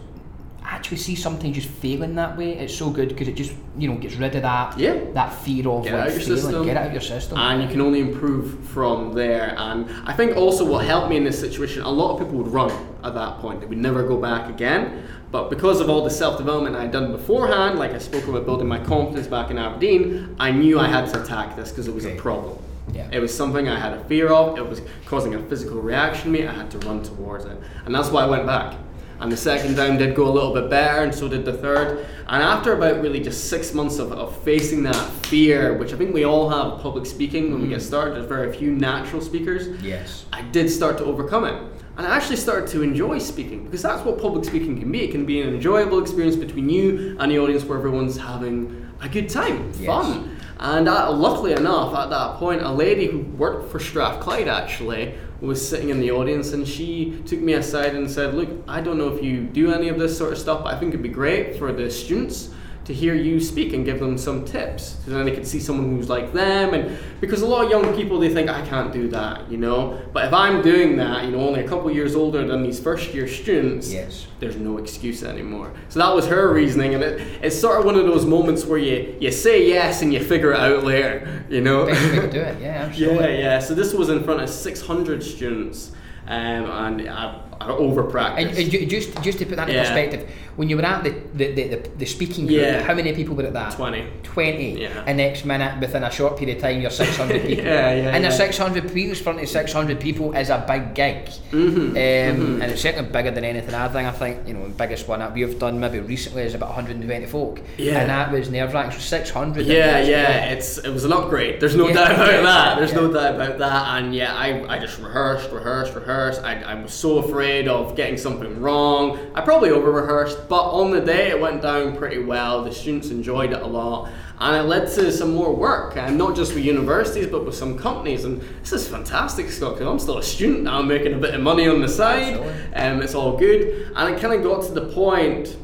actually 0.68 0.98
see 0.98 1.16
something 1.16 1.54
just 1.54 1.68
failing 1.68 2.16
that 2.16 2.38
way. 2.38 2.58
It's 2.58 2.76
so 2.76 2.90
good 2.90 3.10
because 3.10 3.28
it 3.28 3.36
just 3.36 3.54
you 3.78 3.88
know 3.90 3.96
gets 3.96 4.16
rid 4.16 4.36
of 4.36 4.42
that 4.42 4.78
Yeah. 4.80 4.96
that 5.14 5.34
fear 5.34 5.68
of 5.70 5.84
Get 5.84 5.94
like 5.94 6.02
out 6.02 6.12
your 6.12 6.20
failing, 6.22 6.38
system. 6.42 6.66
get 6.66 6.78
out 6.78 6.88
of 6.88 6.92
your 6.94 7.02
system. 7.02 7.38
and 7.38 7.62
you 7.64 7.68
can 7.68 7.82
only 7.82 8.00
improve 8.00 8.60
from 8.70 9.14
there. 9.14 9.54
And 9.58 9.88
I 10.06 10.14
think 10.14 10.36
also 10.38 10.66
what 10.66 10.86
helped 10.86 11.10
me 11.10 11.18
in 11.18 11.24
this 11.24 11.40
situation, 11.40 11.84
a 11.84 11.90
lot 11.90 12.14
of 12.14 12.20
people 12.20 12.36
would 12.40 12.48
run 12.52 12.72
at 13.04 13.14
that 13.14 13.40
point. 13.40 13.62
They 13.62 13.68
would 13.68 13.78
never 13.78 14.04
go 14.08 14.18
back 14.18 14.50
again. 14.50 15.04
But 15.32 15.50
because 15.50 15.82
of 15.82 15.90
all 15.90 16.04
the 16.04 16.10
self 16.10 16.38
development 16.38 16.76
I 16.76 16.84
had 16.84 16.92
done 16.92 17.12
beforehand, 17.12 17.78
like 17.78 17.92
I 17.94 17.98
spoke 18.00 18.28
about 18.28 18.46
building 18.46 18.68
my 18.68 18.80
confidence 18.80 19.28
back 19.28 19.52
in 19.52 19.58
Aberdeen, 19.58 20.36
I 20.40 20.52
knew 20.52 20.80
I 20.80 20.88
had 20.88 21.08
to 21.14 21.22
attack 21.24 21.56
this 21.56 21.72
because 21.72 21.88
it 21.88 21.94
was 21.96 22.06
Okay. 22.06 22.18
a 22.18 22.22
problem. 22.22 22.58
Yeah. 22.94 23.08
It 23.12 23.20
was 23.20 23.36
something 23.36 23.68
I 23.68 23.80
had 23.80 23.94
a 23.94 24.04
fear 24.06 24.28
of. 24.30 24.58
It 24.58 24.70
was 24.70 24.82
causing 25.08 25.34
a 25.34 25.40
physical 25.40 25.82
reaction 25.82 26.26
to 26.26 26.30
me. 26.40 26.48
I 26.48 26.54
had 26.54 26.70
to 26.72 26.78
run 26.88 27.02
towards 27.04 27.44
it, 27.46 27.58
and 27.86 27.94
that's 27.94 28.10
why 28.12 28.24
I 28.24 28.28
went 28.28 28.46
back. 28.46 28.76
And 29.20 29.32
the 29.32 29.38
second 29.38 29.76
time 29.76 29.98
did 29.98 30.14
go 30.16 30.28
a 30.28 30.30
little 30.32 30.54
bit 30.54 30.70
better, 30.70 31.02
and 31.04 31.16
so 31.16 31.28
did 31.30 31.46
the 31.46 31.54
third. 31.54 32.06
And 32.28 32.44
after 32.44 32.74
about 32.74 33.02
really 33.02 33.20
just 33.22 33.50
six 33.50 33.74
months 33.74 33.98
of, 33.98 34.12
of 34.12 34.36
facing 34.44 34.84
that 34.84 34.96
fear, 35.28 35.78
which 35.78 35.94
I 35.94 35.98
think 35.98 36.14
we 36.14 36.26
all 36.26 36.50
have 36.50 36.82
public 36.82 37.06
speaking 37.06 37.52
when 37.52 37.62
we 37.62 37.70
get 37.70 37.82
started, 37.82 38.16
there's 38.16 38.26
very 38.28 38.52
few 38.56 38.72
natural 38.72 39.22
speakers. 39.22 39.82
yes. 39.82 40.26
I 40.34 40.42
did 40.42 40.70
start 40.70 40.98
to 40.98 41.06
overcome 41.06 41.46
it. 41.46 41.54
And 41.98 42.06
I 42.06 42.14
actually 42.18 42.36
started 42.36 42.68
to 42.72 42.82
enjoy 42.82 43.20
speaking 43.20 43.64
because 43.64 43.82
that's 43.82 44.04
what 44.04 44.20
public 44.20 44.44
speaking 44.44 44.78
can 44.78 44.92
be. 44.92 45.04
It 45.06 45.12
can 45.12 45.26
be 45.26 45.42
an 45.42 45.54
enjoyable 45.54 46.00
experience 46.02 46.36
between 46.36 46.70
you 46.70 47.16
and 47.22 47.32
the 47.32 47.40
audience 47.40 47.64
where 47.64 47.78
everyone's 47.78 48.18
having 48.18 48.86
a 49.02 49.08
good 49.08 49.30
time, 49.30 49.72
Yes. 49.80 49.86
fun. 49.86 50.38
And 50.60 50.88
uh, 50.90 51.12
luckily 51.12 51.54
enough, 51.54 51.94
at 51.96 52.10
that 52.10 52.36
point, 52.38 52.62
a 52.64 52.72
lady 52.72 53.08
who 53.08 53.20
worked 53.20 53.72
for 53.72 53.80
Strathclyde 53.80 54.48
actually 54.50 55.14
was 55.42 55.68
sitting 55.68 55.90
in 55.90 56.00
the 56.00 56.12
audience 56.12 56.54
and 56.54 56.68
she 56.68 57.22
took 57.26 57.40
me 57.40 57.54
aside 57.54 57.96
and 57.96 58.10
said, 58.10 58.34
Look, 58.34 58.50
I 58.68 58.82
don't 58.82 58.98
know 58.98 59.14
if 59.14 59.24
you 59.24 59.42
do 59.42 59.74
any 59.74 59.90
of 59.90 60.00
this 60.00 60.18
sort 60.18 60.32
of 60.32 60.38
stuff, 60.38 60.64
but 60.64 60.74
I 60.74 60.80
think 60.80 60.90
it'd 60.90 61.04
be 61.04 61.10
great 61.10 61.58
for 61.58 61.72
the 61.72 61.90
students 61.92 62.50
to 62.86 62.94
hear 62.94 63.16
you 63.16 63.40
speak 63.40 63.74
and 63.74 63.84
give 63.84 64.00
them 64.00 64.18
some 64.18 64.46
tips. 64.46 64.98
So 65.06 65.12
then 65.12 65.26
they 65.26 65.32
could 65.32 65.48
see 65.48 65.60
someone 65.60 65.90
who's 65.98 66.08
like 66.08 66.34
them. 66.34 66.74
And 66.76 66.98
because 67.20 67.42
a 67.42 67.48
lot 67.48 67.66
of 67.66 67.72
young 67.72 67.96
people, 67.96 68.20
they 68.20 68.32
think, 68.32 68.48
I 68.50 68.66
can't 68.68 68.94
do 68.94 69.08
that, 69.10 69.50
you 69.52 69.58
know? 69.58 70.00
But 70.14 70.26
if 70.26 70.34
I'm 70.34 70.62
doing 70.62 70.96
that, 70.98 71.26
you 71.26 71.32
know, 71.32 71.40
only 71.40 71.62
a 71.62 71.68
couple 71.68 71.90
years 71.92 72.16
older 72.16 72.46
than 72.46 72.62
these 72.62 72.80
first 72.80 73.12
year 73.14 73.28
students, 73.28 73.92
Yes. 73.92 74.28
there's 74.40 74.56
no 74.58 74.78
excuse 74.78 75.24
anymore. 75.24 75.74
So 75.90 76.00
that 76.00 76.14
was 76.14 76.28
her 76.28 76.54
reasoning, 76.54 76.94
and 76.94 77.04
it, 77.04 77.22
it's 77.44 77.60
sort 77.60 77.80
of 77.80 77.86
one 77.86 77.96
of 77.96 78.06
those 78.06 78.26
moments 78.26 78.66
where 78.66 78.78
you, 78.80 79.16
you 79.20 79.32
say 79.32 79.68
yes 79.68 80.04
and 80.04 80.14
you 80.14 80.24
figure 80.24 80.52
it 80.54 80.60
out 80.60 80.84
later, 80.84 81.44
you 81.50 81.62
know? 81.62 81.86
To 81.88 82.30
do 82.32 82.40
it. 82.40 82.60
Yeah, 82.62 82.92
yeah, 82.94 83.28
yeah. 83.28 83.60
So 83.60 83.74
this 83.74 83.94
was 83.94 84.10
in 84.10 84.24
front 84.24 84.42
of 84.42 84.50
600 84.50 85.24
students, 85.24 85.92
um, 86.28 86.66
and 86.66 87.10
I, 87.10 87.42
I 87.62 87.70
over 87.70 88.02
And, 88.02 88.12
practiced. 88.12 88.60
and 88.74 88.90
just 88.90 89.22
just 89.24 89.40
to 89.40 89.46
put 89.46 89.56
that 89.58 89.70
in 89.70 89.76
Yeah. 89.76 89.82
perspective, 89.84 90.30
when 90.56 90.70
you 90.70 90.78
were 90.78 90.84
at 90.86 91.04
the 91.04 91.14
the, 91.34 91.52
the, 91.54 91.90
the, 91.98 92.06
speaking 92.06 92.46
group, 92.48 92.60
Yeah. 92.62 92.82
how 92.84 92.94
many 92.94 93.14
people 93.14 93.36
were 93.36 93.44
at 93.44 93.54
that? 93.54 93.72
20. 93.74 94.04
20. 94.24 94.82
Yeah. 94.82 95.04
And 95.08 95.18
next 95.18 95.46
minute, 95.46 95.80
within 95.80 96.04
a 96.04 96.12
short 96.12 96.38
period 96.38 96.58
of 96.58 96.64
time, 96.64 96.82
you're 96.82 96.90
600 96.92 97.42
people. 97.48 97.66
Yeah, 97.66 97.94
yeah, 97.94 98.10
And 98.16 98.24
yeah. 98.24 98.30
the 98.30 98.36
600 98.36 98.94
people, 98.94 99.10
in 99.10 99.16
front 99.16 99.42
of 99.42 99.48
600 99.50 100.00
people 100.00 100.34
is 100.34 100.50
a 100.50 100.64
big 100.68 100.94
gig. 100.94 101.26
Mhm, 101.52 101.78
Um, 101.78 101.96
mhm. 101.96 102.62
And 102.62 102.72
it's 102.72 102.82
certainly 102.82 103.10
bigger 103.10 103.32
than 103.32 103.44
anything 103.46 103.74
I 103.76 103.88
think. 103.88 104.08
I 104.08 104.12
think, 104.12 104.48
you 104.48 104.54
know, 104.54 104.64
the 104.68 104.74
biggest 104.74 105.08
one 105.08 105.20
that 105.20 105.34
we've 105.34 105.58
done 105.58 105.80
maybe 105.80 106.00
recently 106.00 106.44
is 106.44 106.54
about 106.56 106.70
120 106.70 107.26
folk. 107.26 107.60
Yeah. 107.78 108.00
And 108.02 108.10
that 108.10 108.32
was 108.32 108.50
nerve 108.50 108.74
wracking. 108.74 108.92
So 108.92 109.00
600. 109.00 109.66
Yeah, 109.66 110.00
yeah, 110.02 110.52
it's 110.54 110.78
it 110.78 110.90
was 110.92 111.04
an 111.06 111.14
upgrade. 111.14 111.60
There's 111.62 111.76
no 111.76 111.88
doubt 111.92 112.12
about 112.12 112.44
that. 112.44 112.78
There's 112.78 112.94
no 112.94 113.12
doubt 113.12 113.36
about 113.36 113.58
that. 113.60 113.98
And 113.98 114.14
yeah, 114.14 114.34
I, 114.36 114.76
I 114.76 114.80
just 114.80 115.00
rehearsed, 115.00 115.52
rehearsed, 115.52 115.94
rehearsed. 115.96 116.42
I, 116.44 116.62
I 116.62 116.76
was 116.82 116.94
so 116.94 117.20
afraid 117.20 117.45
of 117.68 117.96
getting 117.96 118.18
something 118.18 118.62
wrong. 118.62 119.20
I 119.36 119.42
probably 119.42 119.70
over 119.70 119.92
rehearsed, 119.92 120.50
but 120.50 120.64
on 120.64 120.92
the 120.92 121.02
day 121.02 121.30
it 121.30 121.40
went 121.40 121.62
down 121.62 121.96
pretty 121.96 122.24
well. 122.24 122.64
The 122.64 122.74
students 122.74 123.10
enjoyed 123.10 123.52
it 123.54 123.62
a 123.62 123.68
lot. 123.68 124.10
And 124.38 124.58
it 124.58 124.64
led 124.64 124.90
to 124.96 125.12
some 125.14 125.34
more 125.34 125.56
work, 125.56 125.96
and 125.96 126.18
not 126.18 126.36
just 126.36 126.54
with 126.54 126.66
universities, 126.66 127.28
but 127.28 127.46
with 127.46 127.56
some 127.56 127.78
companies. 127.78 128.26
And 128.26 128.42
this 128.62 128.74
is 128.74 128.86
fantastic, 128.86 129.50
Scott, 129.50 129.76
because 129.76 129.88
I'm 129.88 130.00
still 130.00 130.18
a 130.18 130.24
student 130.24 130.64
now, 130.64 130.80
I'm 130.80 130.88
making 130.90 131.14
a 131.14 131.18
bit 131.18 131.34
of 131.34 131.42
money 131.42 131.68
on 131.70 131.80
the 131.80 131.88
side. 131.88 132.34
and 132.74 132.98
Um, 132.98 133.02
it's 133.02 133.16
all 133.16 133.38
good. 133.38 133.92
And 133.96 134.14
it 134.14 134.20
kind 134.20 134.34
of 134.34 134.44
got 134.44 134.66
to 134.66 134.74
the 134.74 134.94
point 134.94 135.56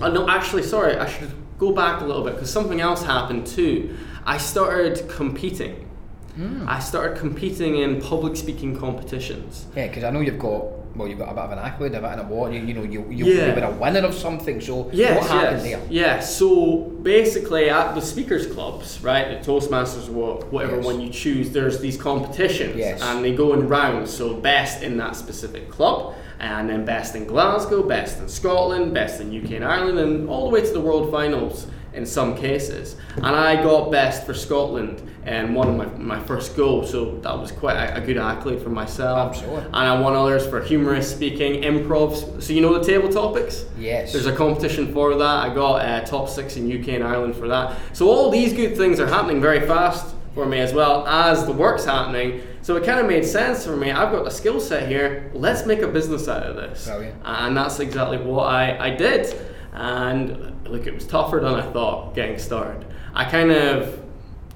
Oh, 0.00 0.10
no, 0.10 0.28
actually, 0.28 0.62
sorry, 0.62 0.96
I 0.96 1.06
should 1.08 1.30
go 1.58 1.72
back 1.72 2.00
a 2.00 2.04
little 2.04 2.24
bit 2.24 2.34
because 2.34 2.50
something 2.50 2.80
else 2.80 3.02
happened 3.04 3.46
too. 3.46 3.96
I 4.24 4.38
started 4.38 5.08
competing. 5.08 5.88
Hmm. 6.36 6.66
I 6.66 6.78
started 6.78 7.18
competing 7.18 7.76
in 7.76 8.00
public 8.00 8.36
speaking 8.36 8.78
competitions. 8.78 9.66
Yeah, 9.76 9.88
because 9.88 10.04
I 10.04 10.10
know 10.10 10.20
you've 10.20 10.38
got, 10.38 10.64
well, 10.94 11.08
you've 11.08 11.18
got 11.18 11.30
a 11.30 11.34
bit 11.34 11.42
of 11.44 11.50
an 11.52 11.58
accolade, 11.58 11.92
a 11.94 12.00
bit 12.00 12.04
of 12.04 12.18
an 12.18 12.18
award. 12.26 12.54
You, 12.54 12.60
you 12.60 12.74
know, 12.74 12.82
you, 12.82 13.06
you, 13.10 13.26
Yeah. 13.26 13.54
you 13.54 13.60
were 13.60 13.66
a 13.66 13.70
winner 13.70 14.00
of 14.00 14.14
something. 14.14 14.60
So 14.60 14.90
Yes, 14.92 15.20
what 15.20 15.30
happened 15.30 15.62
yes, 15.66 15.80
there? 15.80 15.86
Yeah, 15.90 16.20
so 16.20 16.76
basically 17.02 17.70
at 17.70 17.94
the 17.94 18.00
speakers 18.00 18.46
clubs, 18.46 19.00
right, 19.02 19.42
the 19.42 19.50
Toastmasters 19.52 20.08
whatever 20.08 20.76
Yes. 20.76 20.84
one 20.84 21.00
you 21.00 21.10
choose, 21.10 21.50
there's 21.50 21.80
these 21.80 21.96
competitions 21.96 22.76
Yes. 22.76 23.00
and 23.02 23.24
they 23.24 23.34
go 23.34 23.52
in 23.54 23.68
rounds. 23.68 24.12
So 24.12 24.34
best 24.34 24.82
in 24.82 24.96
that 24.98 25.16
specific 25.16 25.70
club, 25.70 26.14
and 26.40 26.68
then 26.68 26.84
best 26.84 27.14
in 27.14 27.26
Glasgow, 27.26 27.82
best 27.82 28.18
in 28.20 28.28
Scotland, 28.28 28.92
best 28.92 29.20
in 29.20 29.32
UK 29.32 29.52
and 29.56 29.64
Ireland, 29.64 29.98
and 29.98 30.28
all 30.28 30.48
the 30.48 30.54
way 30.54 30.60
to 30.60 30.72
the 30.72 30.80
world 30.80 31.10
finals 31.10 31.66
in 31.94 32.06
some 32.06 32.36
cases. 32.36 32.96
And 33.16 33.26
I 33.26 33.62
got 33.62 33.90
best 33.90 34.24
for 34.24 34.34
Scotland 34.34 35.08
and 35.24 35.54
won 35.54 35.76
my, 35.76 35.86
my 35.86 36.20
first 36.20 36.56
go, 36.56 36.84
so 36.84 37.16
that 37.18 37.38
was 37.38 37.52
quite 37.52 37.76
a, 37.76 37.96
a 37.96 38.00
good 38.00 38.16
accolade 38.16 38.60
for 38.60 38.70
myself. 38.70 39.36
Absolutely. 39.36 39.64
And 39.66 39.76
I 39.76 40.00
won 40.00 40.14
others 40.14 40.46
for 40.46 40.60
humorous 40.62 41.10
speaking, 41.10 41.62
improv. 41.62 42.42
So 42.42 42.52
you 42.52 42.60
know 42.60 42.76
the 42.76 42.84
table 42.84 43.08
topics? 43.08 43.64
Yes. 43.78 44.12
There's 44.12 44.26
a 44.26 44.34
competition 44.34 44.92
for 44.92 45.14
that. 45.14 45.50
I 45.50 45.54
got 45.54 45.82
uh, 45.82 46.00
top 46.00 46.28
six 46.28 46.56
in 46.56 46.66
UK 46.66 46.88
and 46.88 47.04
Ireland 47.04 47.36
for 47.36 47.46
that. 47.48 47.78
So 47.92 48.08
all 48.08 48.30
these 48.30 48.52
good 48.52 48.76
things 48.76 48.98
are 48.98 49.06
happening 49.06 49.40
very 49.40 49.60
fast 49.66 50.14
for 50.34 50.46
me 50.46 50.58
as 50.58 50.72
well 50.72 51.06
as 51.06 51.44
the 51.46 51.52
work's 51.52 51.84
happening. 51.84 52.42
So 52.62 52.76
it 52.76 52.84
kind 52.84 52.98
of 52.98 53.06
made 53.06 53.24
sense 53.24 53.64
for 53.64 53.76
me. 53.76 53.90
I've 53.90 54.10
got 54.12 54.24
the 54.24 54.30
skill 54.30 54.60
set 54.60 54.88
here. 54.88 55.30
Let's 55.34 55.66
make 55.66 55.82
a 55.82 55.88
business 55.88 56.26
out 56.28 56.44
of 56.44 56.56
this. 56.56 56.86
Brilliant. 56.86 57.20
And 57.24 57.56
that's 57.56 57.80
exactly 57.80 58.18
what 58.18 58.44
I, 58.44 58.86
I 58.86 58.90
did. 58.90 59.34
And 59.72 60.51
look, 60.66 60.86
it 60.86 60.94
was 60.94 61.06
tougher 61.06 61.40
than 61.40 61.54
I 61.54 61.62
thought 61.72 62.14
getting 62.14 62.38
started. 62.38 62.86
I 63.14 63.24
kind 63.24 63.50
of 63.50 64.00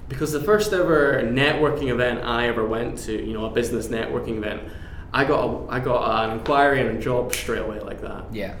because 0.09 0.31
the 0.31 0.41
first 0.41 0.71
ever 0.71 1.21
networking 1.23 1.89
event 1.89 2.23
I 2.23 2.47
ever 2.47 2.65
went 2.65 2.97
to, 2.99 3.11
you 3.13 3.33
know, 3.33 3.45
a 3.45 3.49
business 3.49 3.87
networking 3.89 4.37
event, 4.37 4.61
I 5.13 5.25
got 5.25 5.43
a, 5.43 5.69
I 5.71 5.79
got 5.79 6.25
an 6.29 6.37
inquiry 6.39 6.79
and 6.81 6.97
a 6.97 7.01
job 7.01 7.33
straight 7.33 7.59
away 7.61 7.79
like 7.81 8.01
that 8.01 8.23
Yeah. 8.31 8.55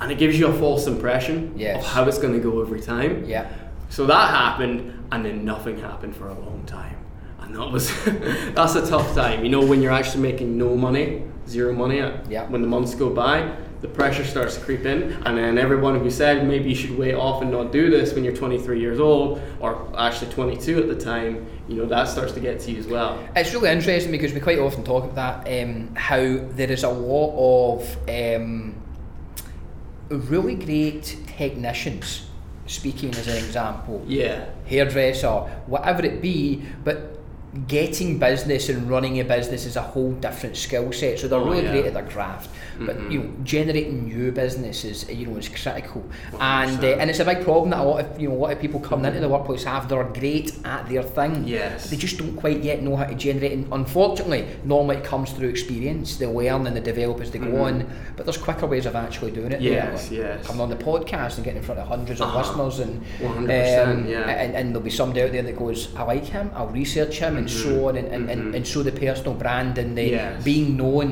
and 0.00 0.10
it 0.10 0.18
gives 0.18 0.38
you 0.38 0.48
a 0.48 0.52
false 0.52 0.86
impression 0.88 1.52
Yes. 1.56 1.84
of 1.84 1.90
how 1.92 2.04
it's 2.08 2.18
going 2.18 2.32
to 2.34 2.40
go 2.40 2.60
every 2.62 2.80
time. 2.80 3.24
Yeah. 3.26 3.48
So 3.90 4.06
that 4.06 4.30
happened, 4.30 4.92
and 5.12 5.24
then 5.24 5.44
nothing 5.44 5.78
happened 5.80 6.14
for 6.16 6.28
a 6.28 6.34
long 6.34 6.64
time, 6.66 6.96
and 7.40 7.54
that 7.56 7.70
was 7.70 7.90
that's 8.54 8.74
a 8.74 8.86
tough 8.86 9.14
time. 9.14 9.44
You 9.44 9.50
know, 9.50 9.64
when 9.64 9.80
you're 9.80 9.92
actually 9.92 10.22
making 10.22 10.58
no 10.58 10.76
money, 10.76 11.22
zero 11.48 11.72
money, 11.72 11.98
Yeah. 12.28 12.46
when 12.48 12.60
the 12.60 12.68
months 12.68 12.94
go 12.96 13.08
by, 13.08 13.54
the 13.80 13.88
pressure 13.88 14.24
starts 14.24 14.56
to 14.56 14.60
creep 14.62 14.84
in, 14.84 15.12
and 15.24 15.38
then 15.38 15.56
everyone 15.56 16.00
who 16.00 16.10
said 16.10 16.46
maybe 16.46 16.68
you 16.70 16.74
should 16.74 16.98
wait 16.98 17.14
off 17.14 17.42
and 17.42 17.50
not 17.50 17.70
do 17.70 17.90
this 17.90 18.12
when 18.12 18.24
you're 18.24 18.34
23 18.34 18.80
years 18.80 18.98
old, 18.98 19.40
or 19.60 19.88
actually 19.96 20.30
22 20.32 20.78
at 20.80 20.88
the 20.88 20.96
time, 20.96 21.46
you 21.68 21.76
know, 21.76 21.86
that 21.86 22.08
starts 22.08 22.32
to 22.32 22.40
get 22.40 22.58
to 22.60 22.72
you 22.72 22.78
as 22.78 22.86
well. 22.88 23.18
It's 23.36 23.54
really 23.54 23.70
interesting 23.70 24.10
because 24.10 24.32
we 24.32 24.40
quite 24.40 24.58
often 24.58 24.82
talk 24.82 25.04
about 25.04 25.44
that, 25.44 25.62
um, 25.62 25.94
how 25.94 26.16
there 26.56 26.70
is 26.72 26.82
a 26.82 26.88
lot 26.88 27.78
of 27.78 27.96
um, 28.08 28.74
really 30.08 30.54
great 30.56 31.16
technicians 31.36 32.24
speaking 32.66 33.10
as 33.10 33.28
an 33.28 33.36
example, 33.36 34.02
Yeah. 34.06 34.44
hairdresser, 34.66 35.28
whatever 35.66 36.04
it 36.04 36.20
be, 36.20 36.62
but 36.84 37.17
getting 37.66 38.18
business 38.18 38.68
and 38.68 38.90
running 38.90 39.18
a 39.20 39.24
business 39.24 39.64
is 39.64 39.76
a 39.76 39.82
whole 39.82 40.12
different 40.12 40.56
skill 40.56 40.92
set. 40.92 41.18
So 41.18 41.28
they're 41.28 41.38
Oh, 41.38 41.44
really 41.50 41.64
yeah. 41.64 41.72
great 41.72 41.86
at 41.86 41.94
their 41.94 42.02
craft, 42.04 42.50
but 42.78 42.98
Mhm. 42.98 43.10
you 43.12 43.18
know, 43.20 43.28
generating 43.42 44.04
new 44.06 44.30
business 44.32 44.84
is 44.84 45.08
you 45.08 45.26
know 45.26 45.36
is 45.38 45.48
critical, 45.48 46.04
and 46.40 46.70
uh, 46.78 46.82
100%. 46.82 47.00
and 47.00 47.10
it's 47.10 47.20
a 47.20 47.24
big 47.24 47.42
problem 47.42 47.70
that 47.70 47.80
a 47.80 47.82
lot 47.82 48.00
of 48.04 48.20
you 48.20 48.28
know 48.28 48.34
a 48.34 48.36
lot 48.36 48.52
of 48.52 48.60
people 48.60 48.80
coming 48.80 49.06
into 49.06 49.20
the 49.20 49.28
workplace 49.28 49.64
have. 49.64 49.88
They're 49.88 50.04
great 50.04 50.52
at 50.64 50.88
their 50.88 51.02
thing. 51.02 51.44
Yes. 51.46 51.88
They 51.90 51.96
just 51.96 52.18
don't 52.18 52.36
quite 52.36 52.62
yet 52.62 52.82
know 52.82 52.96
how 52.96 53.04
to 53.04 53.14
generate. 53.14 53.52
And 53.52 53.66
unfortunately, 53.72 54.44
normally 54.64 54.96
it 54.96 55.04
comes 55.04 55.30
through 55.32 55.48
experience. 55.48 56.16
They 56.16 56.26
learn 56.26 56.66
and 56.66 56.76
they 56.76 56.80
develop 56.80 57.20
as 57.22 57.30
they 57.30 57.38
go 57.38 57.46
Mhm. 57.46 57.60
on. 57.62 57.86
But 58.16 58.26
there's 58.26 58.36
quicker 58.36 58.66
ways 58.66 58.84
of 58.84 58.94
actually 58.94 59.30
doing 59.30 59.52
it. 59.52 59.60
Yes, 59.62 60.08
there. 60.08 60.36
yes. 60.38 60.46
Coming 60.46 60.60
on 60.62 60.68
the 60.70 60.76
podcast 60.76 61.36
and 61.36 61.44
getting 61.44 61.58
in 61.58 61.62
front 61.64 61.80
of 61.80 61.86
hundreds 61.88 62.20
of 62.20 62.28
Uh-huh. 62.28 62.38
listeners 62.40 62.80
and 62.80 63.00
100%, 63.20 63.88
um, 63.88 64.06
yeah. 64.08 64.28
and, 64.28 64.54
and 64.54 64.68
there'll 64.70 64.82
be 64.82 64.90
somebody 64.90 65.22
out 65.22 65.32
there 65.32 65.42
that 65.42 65.56
goes, 65.56 65.88
I 65.96 66.02
like 66.02 66.26
him, 66.26 66.50
I'll 66.54 66.66
research 66.68 67.18
him, 67.20 67.37
and 67.38 67.50
so 67.50 67.88
on, 67.88 67.96
and, 67.96 68.08
and, 68.14 68.30
and, 68.32 68.54
and 68.56 68.64
so 68.66 68.82
the 68.82 68.92
personal 68.92 69.34
brand 69.34 69.78
and 69.78 69.96
the 69.96 70.06
Yes. 70.10 70.44
being 70.44 70.76
known 70.76 71.08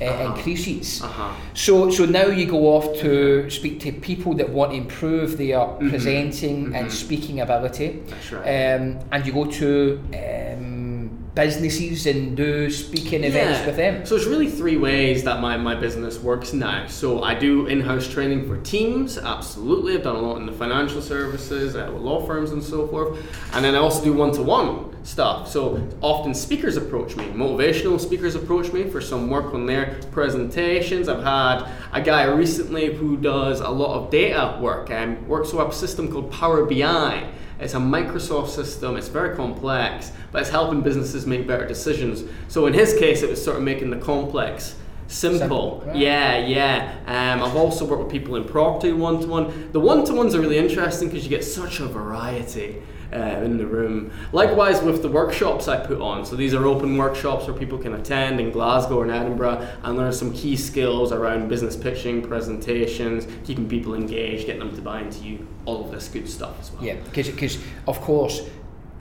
uh, 0.00 0.04
Uh-huh. 0.04 0.26
increases. 0.34 1.02
Uh-huh. 1.02 1.32
So, 1.54 1.90
so 1.90 2.02
now 2.06 2.26
you 2.38 2.46
go 2.46 2.60
off 2.76 2.86
to 3.04 3.12
speak 3.50 3.80
to 3.80 3.92
people 3.92 4.32
that 4.40 4.48
want 4.48 4.70
to 4.72 4.76
improve 4.84 5.36
their 5.36 5.60
presenting 5.90 6.58
and 6.76 6.86
mhm. 6.86 6.90
speaking 7.04 7.40
ability. 7.40 7.88
Right. 8.32 8.48
Um, 8.80 8.82
and 9.12 9.20
you 9.26 9.32
go 9.40 9.44
to 9.62 9.70
um, 10.14 10.89
businesses 11.34 12.06
and 12.06 12.36
do 12.36 12.68
speaking 12.70 13.24
events 13.24 13.64
with 13.64 13.76
them. 13.76 14.04
So 14.04 14.16
it's 14.16 14.26
really 14.26 14.48
three 14.48 14.76
ways 14.76 15.22
that 15.24 15.40
my, 15.40 15.56
my 15.56 15.74
business 15.74 16.18
works 16.18 16.52
now. 16.52 16.86
So 16.88 17.22
I 17.22 17.34
do 17.34 17.66
in-house 17.66 18.08
training 18.08 18.48
for 18.48 18.60
teams, 18.62 19.16
absolutely. 19.16 19.94
I've 19.94 20.02
done 20.02 20.16
a 20.16 20.20
lot 20.20 20.38
in 20.38 20.46
the 20.46 20.52
financial 20.52 21.00
services, 21.00 21.76
uh, 21.76 21.90
with 21.92 22.02
law 22.02 22.26
firms 22.26 22.50
and 22.50 22.62
so 22.62 22.88
forth. 22.88 23.18
And 23.52 23.64
then 23.64 23.74
I 23.74 23.78
also 23.78 24.02
do 24.02 24.12
one-to-one 24.12 25.04
stuff. 25.04 25.48
So 25.48 25.86
often 26.00 26.34
speakers 26.34 26.76
approach 26.76 27.16
me, 27.16 27.26
motivational 27.26 28.00
speakers 28.00 28.34
approach 28.34 28.72
me 28.72 28.90
for 28.90 29.00
some 29.00 29.30
work 29.30 29.54
on 29.54 29.66
their 29.66 30.00
presentations. 30.10 31.08
I've 31.08 31.22
had 31.22 31.68
a 31.92 32.02
guy 32.02 32.24
recently 32.24 32.94
who 32.94 33.16
does 33.16 33.60
a 33.60 33.70
lot 33.70 33.94
of 33.96 34.10
data 34.10 34.58
work 34.60 34.90
and 34.90 35.26
works 35.28 35.52
with 35.52 35.66
a 35.66 35.72
system 35.72 36.10
called 36.10 36.30
Power 36.32 36.64
BI. 36.64 37.32
It's 37.60 37.74
a 37.74 37.78
Microsoft 37.78 38.48
system, 38.48 38.96
it's 38.96 39.08
very 39.08 39.36
complex, 39.36 40.12
but 40.32 40.40
it's 40.40 40.50
helping 40.50 40.80
businesses 40.80 41.26
make 41.26 41.46
better 41.46 41.66
decisions. 41.66 42.24
So 42.48 42.66
in 42.66 42.72
his 42.72 42.94
case, 42.94 43.22
it 43.22 43.28
was 43.28 43.42
sort 43.42 43.56
of 43.58 43.62
making 43.62 43.90
the 43.90 43.98
complex 43.98 44.76
simple. 45.08 45.38
Simple, 45.38 45.82
right. 45.86 45.96
Yeah, 45.96 46.38
yeah. 46.38 46.96
Um, 47.06 47.42
I've 47.42 47.56
also 47.56 47.84
worked 47.84 48.04
with 48.04 48.12
people 48.12 48.36
in 48.36 48.44
property 48.44 48.92
one 48.92 49.20
to 49.20 49.26
one. 49.26 49.72
The 49.72 49.80
one 49.80 50.04
to 50.06 50.14
ones 50.14 50.34
are 50.34 50.40
really 50.40 50.58
interesting 50.58 51.08
because 51.08 51.24
you 51.24 51.30
get 51.30 51.44
such 51.44 51.80
a 51.80 51.86
variety. 51.86 52.82
Uh, 53.12 53.40
in 53.42 53.58
the 53.58 53.66
room. 53.66 54.12
Likewise 54.32 54.80
with 54.82 55.02
the 55.02 55.08
workshops 55.08 55.66
I 55.66 55.84
put 55.84 56.00
on. 56.00 56.24
So 56.24 56.36
these 56.36 56.54
are 56.54 56.64
open 56.64 56.96
workshops 56.96 57.48
where 57.48 57.56
people 57.56 57.76
can 57.76 57.94
attend 57.94 58.38
in 58.38 58.52
Glasgow 58.52 59.02
in 59.02 59.10
Edinburgh 59.10 59.66
and 59.82 59.96
learn 59.96 60.12
some 60.12 60.32
key 60.32 60.56
skills 60.56 61.10
around 61.10 61.48
business 61.48 61.74
pitching, 61.74 62.22
presentations, 62.22 63.26
keeping 63.44 63.68
people 63.68 63.96
engaged, 63.96 64.46
getting 64.46 64.60
them 64.60 64.76
to 64.76 64.80
buy 64.80 65.00
into 65.00 65.24
you, 65.24 65.44
all 65.64 65.84
of 65.84 65.90
this 65.90 66.06
good 66.06 66.28
stuff 66.28 66.60
as 66.60 66.70
well. 66.70 66.84
Yeah, 66.84 66.94
because 67.12 67.58
of 67.88 68.00
course, 68.00 68.48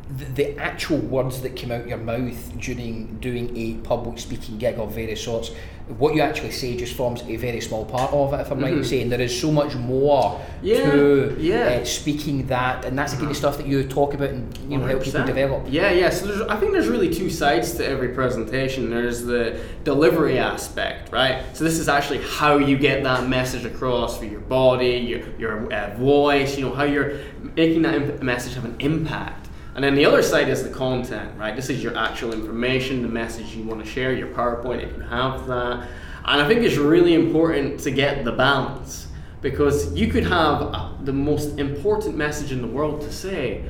the, 0.09 0.25
the 0.25 0.57
actual 0.57 0.97
words 0.97 1.41
that 1.41 1.55
came 1.55 1.71
out 1.71 1.87
your 1.87 1.97
mouth 1.97 2.57
during 2.59 3.17
doing 3.19 3.55
a 3.55 3.75
public 3.87 4.19
speaking 4.19 4.57
gig 4.57 4.79
of 4.79 4.93
various 4.93 5.23
sorts, 5.23 5.51
what 5.97 6.13
you 6.13 6.21
actually 6.21 6.51
say 6.51 6.77
just 6.77 6.95
forms 6.95 7.21
a 7.23 7.35
very 7.35 7.59
small 7.61 7.83
part 7.83 8.13
of 8.13 8.33
it. 8.33 8.41
If 8.41 8.51
I'm 8.51 8.59
right 8.59 8.73
in 8.73 8.83
saying 8.83 9.09
there 9.09 9.21
is 9.21 9.39
so 9.39 9.51
much 9.51 9.75
more 9.75 10.39
Yeah, 10.61 10.91
to 10.91 11.35
yeah. 11.39 11.79
Uh, 11.81 11.85
speaking 11.85 12.45
that, 12.47 12.85
and 12.85 12.97
that's 12.97 13.13
the 13.13 13.17
kind 13.17 13.31
of 13.31 13.37
stuff 13.37 13.57
that 13.57 13.65
you 13.65 13.83
talk 13.87 14.13
about 14.13 14.29
and 14.29 14.55
you 14.69 14.77
know 14.77 14.85
help 14.85 15.03
people 15.03 15.25
develop. 15.25 15.65
Yeah, 15.67 15.91
yeah. 15.91 16.11
So 16.11 16.27
there's, 16.27 16.41
I 16.41 16.57
think 16.57 16.73
there's 16.73 16.87
really 16.87 17.11
two 17.11 17.29
sides 17.29 17.73
to 17.75 17.85
every 17.85 18.09
presentation. 18.09 18.91
There's 18.91 19.23
the 19.23 19.59
delivery 19.83 20.37
aspect, 20.37 21.11
right? 21.11 21.43
So 21.53 21.63
this 21.63 21.79
is 21.79 21.89
actually 21.89 22.21
how 22.23 22.57
you 22.57 22.77
get 22.77 23.03
that 23.03 23.27
message 23.27 23.65
across 23.65 24.17
for 24.17 24.25
your 24.25 24.41
body, 24.41 24.97
your 24.97 25.21
your 25.39 25.73
uh, 25.73 25.95
voice. 25.97 26.55
You 26.55 26.65
know 26.65 26.73
how 26.75 26.83
you're 26.83 27.19
making 27.55 27.81
that 27.83 27.95
imp- 27.95 28.21
message 28.21 28.53
have 28.53 28.65
an 28.65 28.75
impact. 28.79 29.38
And 29.79 29.83
then 29.85 29.95
the 29.95 30.03
other 30.03 30.21
side 30.21 30.49
is 30.49 30.61
the 30.61 30.69
content, 30.69 31.39
right? 31.39 31.55
This 31.55 31.69
is 31.69 31.81
your 31.81 31.95
actual 31.95 32.33
information, 32.33 33.01
the 33.01 33.07
message 33.07 33.55
you 33.55 33.63
want 33.63 33.81
to 33.81 33.89
share, 33.89 34.11
your 34.11 34.27
PowerPoint 34.27 34.83
if 34.83 34.93
you 34.97 35.03
have 35.03 35.47
that. 35.47 35.87
And 36.25 36.41
I 36.41 36.45
think 36.49 36.63
it's 36.63 36.75
really 36.75 37.13
important 37.13 37.79
to 37.79 37.91
get 37.91 38.25
the 38.25 38.33
balance 38.33 39.07
because 39.39 39.93
you 39.93 40.07
could 40.07 40.25
have 40.25 40.63
uh, 40.63 40.91
the 41.05 41.13
most 41.13 41.57
important 41.59 42.17
message 42.17 42.51
in 42.51 42.61
the 42.61 42.67
world 42.67 42.99
to 43.03 43.09
say, 43.13 43.63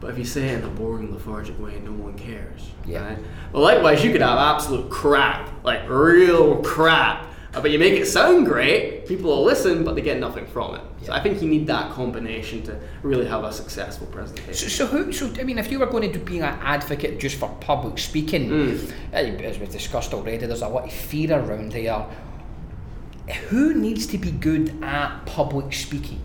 but 0.00 0.10
if 0.10 0.18
you 0.18 0.26
say 0.26 0.48
it 0.50 0.58
in 0.58 0.64
a 0.64 0.68
boring, 0.68 1.10
lethargic 1.10 1.58
way, 1.58 1.80
no 1.80 1.92
one 1.92 2.12
cares. 2.12 2.68
Yeah. 2.84 3.08
Right? 3.08 3.18
Well, 3.54 3.62
likewise, 3.62 4.04
you 4.04 4.12
could 4.12 4.20
have 4.20 4.36
absolute 4.36 4.90
crap, 4.90 5.48
like 5.64 5.88
real 5.88 6.56
crap, 6.56 7.26
but 7.62 7.70
you 7.70 7.78
make 7.78 7.94
it 7.94 8.06
sound 8.06 8.46
great, 8.46 9.06
people 9.06 9.30
will 9.30 9.44
listen, 9.44 9.84
but 9.84 9.94
they 9.94 10.00
get 10.02 10.18
nothing 10.18 10.46
from 10.46 10.74
it. 10.76 10.80
So 11.02 11.12
I 11.12 11.20
think 11.22 11.40
you 11.42 11.48
need 11.48 11.66
that 11.68 11.92
combination 11.92 12.62
to 12.64 12.78
really 13.02 13.26
have 13.26 13.44
a 13.44 13.52
successful 13.52 14.06
presentation. 14.08 14.54
So, 14.54 14.68
so 14.68 14.86
who? 14.86 15.12
So 15.12 15.30
I 15.38 15.44
mean, 15.44 15.58
if 15.58 15.70
you 15.70 15.78
were 15.78 15.86
going 15.86 16.12
to 16.12 16.18
be 16.18 16.38
an 16.38 16.44
advocate 16.62 17.18
just 17.20 17.36
for 17.36 17.48
public 17.60 17.98
speaking, 17.98 18.48
Mm. 18.50 18.90
uh, 19.12 19.16
as 19.16 19.58
we've 19.58 19.70
discussed 19.70 20.12
already, 20.14 20.46
there's 20.46 20.62
a 20.62 20.68
lot 20.68 20.84
of 20.84 20.92
fear 20.92 21.38
around 21.38 21.72
here. 21.72 22.04
Who 23.48 23.74
needs 23.74 24.06
to 24.08 24.18
be 24.18 24.30
good 24.30 24.82
at 24.82 25.24
public 25.24 25.72
speaking? 25.72 26.20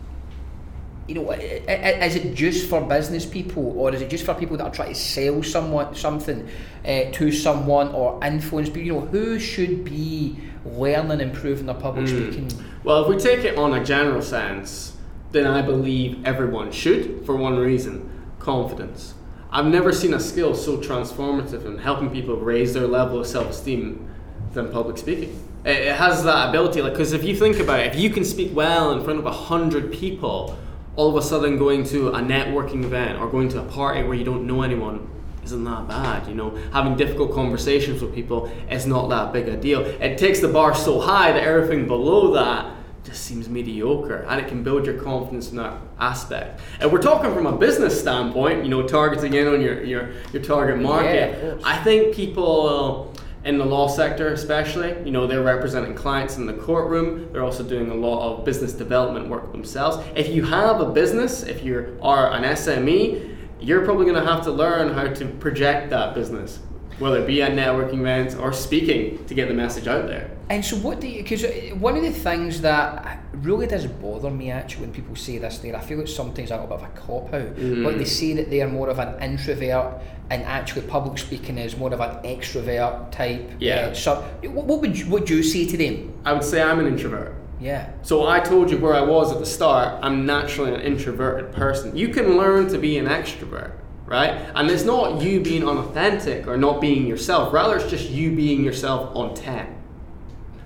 You 1.10 1.16
know, 1.16 1.32
is 1.32 2.16
it 2.16 2.36
just 2.36 2.70
for 2.70 2.82
business 2.82 3.26
people, 3.26 3.74
or 3.80 3.92
is 3.94 4.02
it 4.02 4.10
just 4.12 4.26
for 4.26 4.36
people 4.36 4.58
that 4.58 4.64
are 4.66 4.72
trying 4.72 4.94
to 4.94 5.00
sell 5.00 5.42
someone 5.42 5.96
something 5.96 6.48
uh, 6.86 7.06
to 7.14 7.32
someone 7.32 7.88
or 7.90 8.24
influence 8.24 8.70
people? 8.70 8.84
You 8.84 8.94
know, 8.94 9.02
who 9.02 9.40
should 9.40 9.84
be 9.84 10.38
learning 10.66 11.12
and 11.14 11.22
improving 11.22 11.66
their 11.66 11.74
public 11.76 12.06
Mm. 12.06 12.10
speaking? 12.10 12.66
Well, 12.84 13.02
if 13.04 13.10
we 13.10 13.18
take 13.18 13.44
it 13.44 13.58
on 13.58 13.74
a 13.74 13.84
general 13.84 14.22
sense, 14.22 14.94
then 15.32 15.48
I 15.48 15.64
believe 15.64 16.24
everyone 16.26 16.72
should 16.72 17.26
for 17.26 17.36
one 17.36 17.58
reason 17.58 18.10
confidence. 18.40 19.16
I've 19.52 19.66
never 19.66 19.92
seen 19.92 20.14
a 20.14 20.20
skill 20.20 20.54
so 20.54 20.78
transformative 20.78 21.66
in 21.66 21.80
helping 21.80 22.12
people 22.12 22.36
raise 22.36 22.76
their 22.76 22.86
level 22.88 23.20
of 23.20 23.26
self 23.26 23.50
esteem 23.50 24.08
than 24.54 24.72
public 24.72 25.00
speaking. 25.00 25.44
It, 25.66 25.78
it 25.88 25.96
has 25.96 26.24
that 26.24 26.50
ability, 26.50 26.82
like, 26.84 26.94
because 26.94 27.14
if 27.14 27.24
you 27.24 27.36
think 27.36 27.60
about 27.60 27.80
it, 27.80 27.88
if 27.94 28.00
you 28.00 28.12
can 28.12 28.24
speak 28.24 28.56
well 28.56 28.92
in 28.92 29.04
front 29.04 29.18
of 29.20 29.26
a 29.26 29.32
hundred 29.32 29.92
people, 29.92 30.56
all 31.00 31.08
of 31.08 31.16
a 31.16 31.26
sudden 31.26 31.58
going 31.58 31.82
to 31.86 32.10
a 32.10 32.20
networking 32.20 32.84
event 32.84 33.18
or 33.22 33.30
going 33.30 33.48
to 33.48 33.58
a 33.58 33.64
party 33.64 34.04
where 34.04 34.16
you 34.16 34.26
don't 34.26 34.46
know 34.46 34.64
anyone 34.64 35.10
isn't 35.46 35.64
that 35.64 35.88
bad, 35.88 36.28
you 36.28 36.36
know. 36.36 36.50
Having 36.74 36.98
difficult 36.98 37.34
conversations 37.34 38.02
with 38.02 38.14
people 38.14 38.52
is 38.70 38.86
not 38.86 39.08
that 39.08 39.32
big 39.32 39.48
a 39.48 39.56
deal. 39.56 39.80
It 39.80 40.18
takes 40.18 40.42
the 40.42 40.50
bar 40.50 40.76
so 40.76 41.00
high 41.00 41.32
that 41.32 41.42
everything 41.42 41.88
below 41.88 42.34
that 42.34 42.76
just 43.06 43.24
seems 43.24 43.48
mediocre 43.48 44.26
and 44.28 44.42
it 44.42 44.50
can 44.50 44.62
build 44.62 44.86
your 44.86 45.02
confidence 45.02 45.52
in 45.52 45.56
that 45.56 45.78
aspect. 46.02 46.60
And 46.82 46.92
we're 46.92 47.02
talking 47.02 47.34
from 47.34 47.46
a 47.46 47.58
business 47.58 47.98
standpoint, 47.98 48.66
you 48.66 48.70
know, 48.70 48.86
targeting 48.86 49.34
in 49.36 49.48
on 49.48 49.62
your, 49.62 49.82
your, 49.82 50.12
your 50.34 50.44
target 50.44 50.80
market. 50.80 51.42
Yeah. 51.42 51.58
I 51.64 51.78
think 51.78 52.14
people 52.14 53.14
in 53.50 53.58
the 53.58 53.66
law 53.66 53.88
sector 53.88 54.32
especially, 54.32 54.90
you 55.04 55.10
know, 55.10 55.26
they're 55.26 55.42
representing 55.42 55.96
clients 55.96 56.38
in 56.38 56.46
the 56.46 56.54
courtroom. 56.54 57.34
They're 57.34 57.44
also 57.44 57.64
doing 57.64 57.90
a 57.90 57.96
lot 57.96 58.22
of 58.22 58.46
business 58.46 58.74
development 58.74 59.28
work 59.28 59.52
themselves. 59.52 60.06
If 60.16 60.30
you 60.30 60.46
have 60.46 60.80
a 60.80 60.86
business, 60.86 61.42
if 61.42 61.64
you 61.64 61.98
are 62.00 62.32
an 62.32 62.44
SME, 62.44 63.36
you're 63.60 63.84
probably 63.84 64.06
going 64.06 64.24
to 64.24 64.32
have 64.32 64.44
to 64.44 64.52
learn 64.52 64.94
how 64.94 65.08
to 65.12 65.26
project 65.26 65.90
that 65.90 66.14
business, 66.14 66.60
whether 67.00 67.24
it 67.24 67.26
be 67.26 67.42
at 67.42 67.54
networking 67.54 68.02
events 68.02 68.36
or 68.36 68.54
speaking 68.54 69.26
to 69.26 69.34
get 69.34 69.48
the 69.48 69.56
message 69.56 69.88
out 69.88 70.06
there. 70.06 70.30
And 70.50 70.66
so, 70.66 70.78
what 70.78 71.00
do 71.00 71.08
you? 71.08 71.22
Because 71.22 71.46
one 71.74 71.96
of 71.96 72.02
the 72.02 72.12
things 72.12 72.62
that 72.62 73.24
really 73.34 73.68
does 73.68 73.86
bother 73.86 74.32
me 74.32 74.50
actually 74.50 74.88
when 74.88 74.94
people 74.94 75.16
say 75.16 75.38
this, 75.38 75.60
there, 75.60 75.76
I 75.76 75.80
feel 75.80 76.00
it's 76.00 76.16
sometimes 76.16 76.50
a 76.50 76.56
little 76.56 76.68
bit 76.68 76.84
of 76.84 76.84
a 76.84 77.00
cop 77.00 77.34
out. 77.34 77.56
Mm. 77.56 77.84
But 77.84 78.00
they 78.00 78.06
say 78.06 78.34
that 78.34 78.50
they 78.50 78.62
are 78.62 78.68
more 78.68 78.90
of 78.90 78.98
an 78.98 79.22
introvert, 79.22 80.02
and 80.32 80.42
actually 80.44 80.88
public 80.88 81.20
speaking 81.20 81.60
is 81.60 81.78
more 81.78 81.94
of 81.94 82.00
an 82.00 82.24
extrovert 82.24 83.12
type. 83.12 83.48
Yeah. 83.60 83.90
Uh, 83.92 83.94
so, 83.94 84.22
what 84.42 84.66
what 84.66 84.82
would 84.82 84.98
you, 84.98 85.06
what 85.06 85.22
would 85.22 85.30
you 85.30 85.44
say 85.44 85.68
to 85.68 85.78
them? 85.78 86.14
I 86.26 86.34
would 86.34 86.44
say 86.44 86.64
I'm 86.64 86.80
an 86.80 86.88
introvert. 86.88 87.36
Yeah. 87.60 87.92
So 88.02 88.28
I 88.28 88.40
told 88.40 88.72
you 88.72 88.78
where 88.78 88.96
I 88.96 89.02
was 89.02 89.32
at 89.32 89.40
the 89.40 89.46
start. 89.46 90.00
I'm 90.02 90.26
naturally 90.26 90.74
an 90.74 90.82
introverted 90.82 91.52
person. 91.52 91.96
You 91.96 92.10
can 92.10 92.38
learn 92.38 92.70
to 92.70 92.78
be 92.78 92.98
an 92.98 93.06
extrovert, 93.06 93.74
right? 94.06 94.32
And 94.56 94.72
it's 94.72 94.86
not 94.86 95.22
you 95.22 95.42
being 95.42 95.68
unauthentic 95.68 96.48
or 96.48 96.58
not 96.58 96.80
being 96.80 97.06
yourself. 97.06 97.54
Rather, 97.54 97.76
it's 97.76 97.90
just 97.90 98.10
you 98.10 98.34
being 98.34 98.64
yourself 98.64 99.14
on 99.16 99.36
10. 99.36 99.76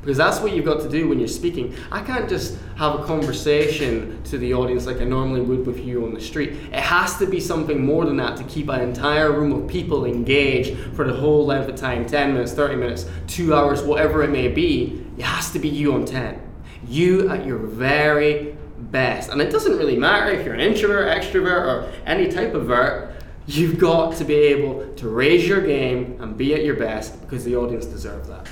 Because 0.04 0.18
that's 0.18 0.42
what 0.42 0.54
you've 0.54 0.66
got 0.66 0.82
to 0.82 0.90
do 0.90 1.08
when 1.08 1.18
you're 1.18 1.30
speaking. 1.30 1.74
I 1.90 2.02
can't 2.02 2.28
just 2.28 2.58
have 2.76 3.00
a 3.00 3.06
conversation 3.06 4.22
to 4.24 4.38
the 4.38 4.54
audience 4.54 4.86
like 4.86 5.00
I 5.00 5.06
normally 5.06 5.40
would 5.40 5.66
with 5.66 5.80
you 5.80 6.04
on 6.04 6.14
the 6.14 6.20
street. 6.20 6.50
It 6.74 6.82
has 6.82 7.18
to 7.20 7.26
be 7.26 7.40
something 7.40 7.86
more 7.86 8.04
than 8.04 8.18
that 8.18 8.36
to 8.36 8.44
keep 8.44 8.68
an 8.68 8.82
entire 8.82 9.32
room 9.32 9.54
of 9.54 9.66
people 9.70 10.04
engaged 10.04 10.78
for 10.94 11.08
the 11.08 11.14
whole 11.14 11.46
length 11.46 11.70
of 11.70 11.78
time 11.78 12.06
10 12.06 12.34
minutes, 12.34 12.52
30 12.52 12.76
minutes, 12.76 13.06
two 13.28 13.56
hours, 13.56 13.82
whatever 13.82 14.24
it 14.24 14.30
may 14.30 14.50
be. 14.50 15.06
It 15.18 15.24
has 15.24 15.52
to 15.54 15.60
be 15.60 15.70
you 15.70 15.94
on 15.94 16.04
10. 16.04 16.42
You 16.86 17.30
at 17.30 17.46
your 17.46 17.60
very 17.60 18.58
best. 18.78 19.30
And 19.30 19.42
it 19.42 19.52
doesn't 19.52 19.78
really 19.78 19.98
matter 19.98 20.32
if 20.32 20.46
you're 20.46 20.54
an 20.54 20.60
introvert, 20.60 21.18
extrovert, 21.18 21.66
or 21.66 21.94
any 22.06 22.30
type 22.30 22.54
of 22.56 22.66
vert. 22.66 23.16
You've 23.46 23.80
got 23.80 24.18
to 24.18 24.26
be 24.26 24.36
able 24.36 24.94
to 24.96 25.08
raise 25.08 25.48
your 25.48 25.62
game 25.62 26.18
and 26.22 26.38
be 26.38 26.54
at 26.54 26.66
your 26.66 26.76
best 26.76 27.22
because 27.22 27.46
the 27.46 27.56
audience 27.56 27.86
deserves 27.86 28.28
that. 28.28 28.50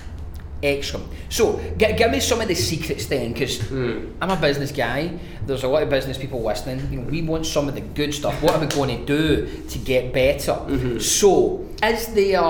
Excellent. 0.64 1.08
So, 1.30 1.60
g- 1.78 1.94
give 1.94 2.12
me 2.12 2.20
some 2.20 2.40
of 2.42 2.48
the 2.48 2.56
secrets 2.56 3.08
then, 3.08 3.34
because 3.34 3.60
Hmm. 3.62 4.12
I'm 4.22 4.30
a 4.30 4.36
business 4.36 4.72
guy. 4.72 5.12
There's 5.48 5.64
a 5.64 5.68
lot 5.68 5.82
of 5.84 5.90
business 5.90 6.18
people 6.18 6.44
listening. 6.44 6.88
You 6.92 7.00
know, 7.00 7.08
we 7.10 7.22
want 7.24 7.46
some 7.48 7.68
of 7.68 7.74
the 7.76 7.82
good 7.82 8.14
stuff. 8.14 8.42
What 8.44 8.54
are 8.54 8.60
we 8.60 8.68
going 8.68 8.96
to 9.00 9.06
do 9.06 9.48
to 9.70 9.78
get 9.80 10.14
better? 10.14 10.52
Mm-hmm. 10.54 11.00
So, 11.00 11.66
is 11.84 12.08
there, 12.14 12.42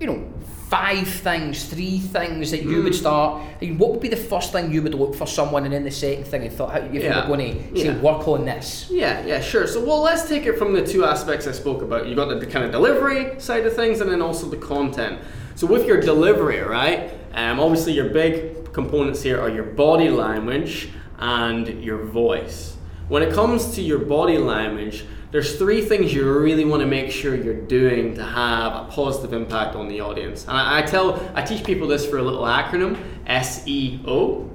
you 0.00 0.06
know, 0.06 0.24
five 0.68 1.08
things, 1.08 1.64
three 1.64 1.98
things 1.98 2.50
that 2.50 2.62
you 2.64 2.82
would 2.82 2.92
Hmm. 2.92 2.98
start? 2.98 3.42
I 3.62 3.64
mean, 3.64 3.78
what 3.78 3.92
would 3.92 4.00
be 4.00 4.08
the 4.08 4.16
first 4.16 4.52
thing 4.52 4.70
you 4.70 4.82
would 4.82 4.94
look 4.94 5.14
for 5.14 5.26
someone, 5.26 5.64
and 5.64 5.72
then 5.72 5.84
the 5.84 5.90
second 5.90 6.24
thing, 6.26 6.42
and 6.42 6.52
thought, 6.52 6.72
how, 6.72 6.80
if 6.80 6.92
you 6.92 7.00
Yeah. 7.00 7.22
were 7.22 7.34
going 7.36 7.54
to 7.72 7.80
say, 7.80 7.86
Yeah. 7.86 7.98
work 8.02 8.28
on 8.28 8.44
this? 8.44 8.88
Yeah, 8.90 9.24
yeah, 9.24 9.40
sure. 9.40 9.66
So, 9.66 9.82
well, 9.82 10.02
let's 10.02 10.28
take 10.28 10.44
it 10.44 10.58
from 10.58 10.74
the 10.74 10.86
two 10.86 11.06
aspects 11.06 11.46
I 11.46 11.52
spoke 11.52 11.80
about. 11.80 12.06
You 12.08 12.14
got 12.14 12.28
the, 12.28 12.34
the 12.34 12.46
kind 12.46 12.66
of 12.66 12.72
delivery 12.72 13.36
side 13.38 13.64
of 13.64 13.74
things, 13.74 14.02
and 14.02 14.10
then 14.12 14.20
also 14.20 14.46
the 14.50 14.58
content. 14.58 15.18
So, 15.58 15.66
with 15.66 15.88
your 15.88 16.00
delivery, 16.00 16.60
right? 16.60 17.10
Um, 17.34 17.58
obviously, 17.58 17.92
your 17.92 18.10
big 18.10 18.72
components 18.72 19.22
here 19.22 19.40
are 19.40 19.48
your 19.48 19.64
body 19.64 20.08
language 20.08 20.90
and 21.18 21.82
your 21.82 22.04
voice. 22.04 22.76
When 23.08 23.24
it 23.24 23.34
comes 23.34 23.74
to 23.74 23.82
your 23.82 23.98
body 23.98 24.38
language, 24.38 25.04
there's 25.32 25.58
three 25.58 25.82
things 25.82 26.14
you 26.14 26.32
really 26.32 26.64
want 26.64 26.82
to 26.82 26.86
make 26.86 27.10
sure 27.10 27.34
you're 27.34 27.60
doing 27.60 28.14
to 28.14 28.22
have 28.22 28.72
a 28.72 28.84
positive 28.88 29.32
impact 29.32 29.74
on 29.74 29.88
the 29.88 30.00
audience. 30.00 30.44
And 30.44 30.52
I, 30.56 30.78
I 30.78 30.82
tell, 30.82 31.28
I 31.34 31.42
teach 31.42 31.64
people 31.64 31.88
this 31.88 32.06
for 32.06 32.18
a 32.18 32.22
little 32.22 32.44
acronym, 32.44 32.96
SEO, 33.26 34.48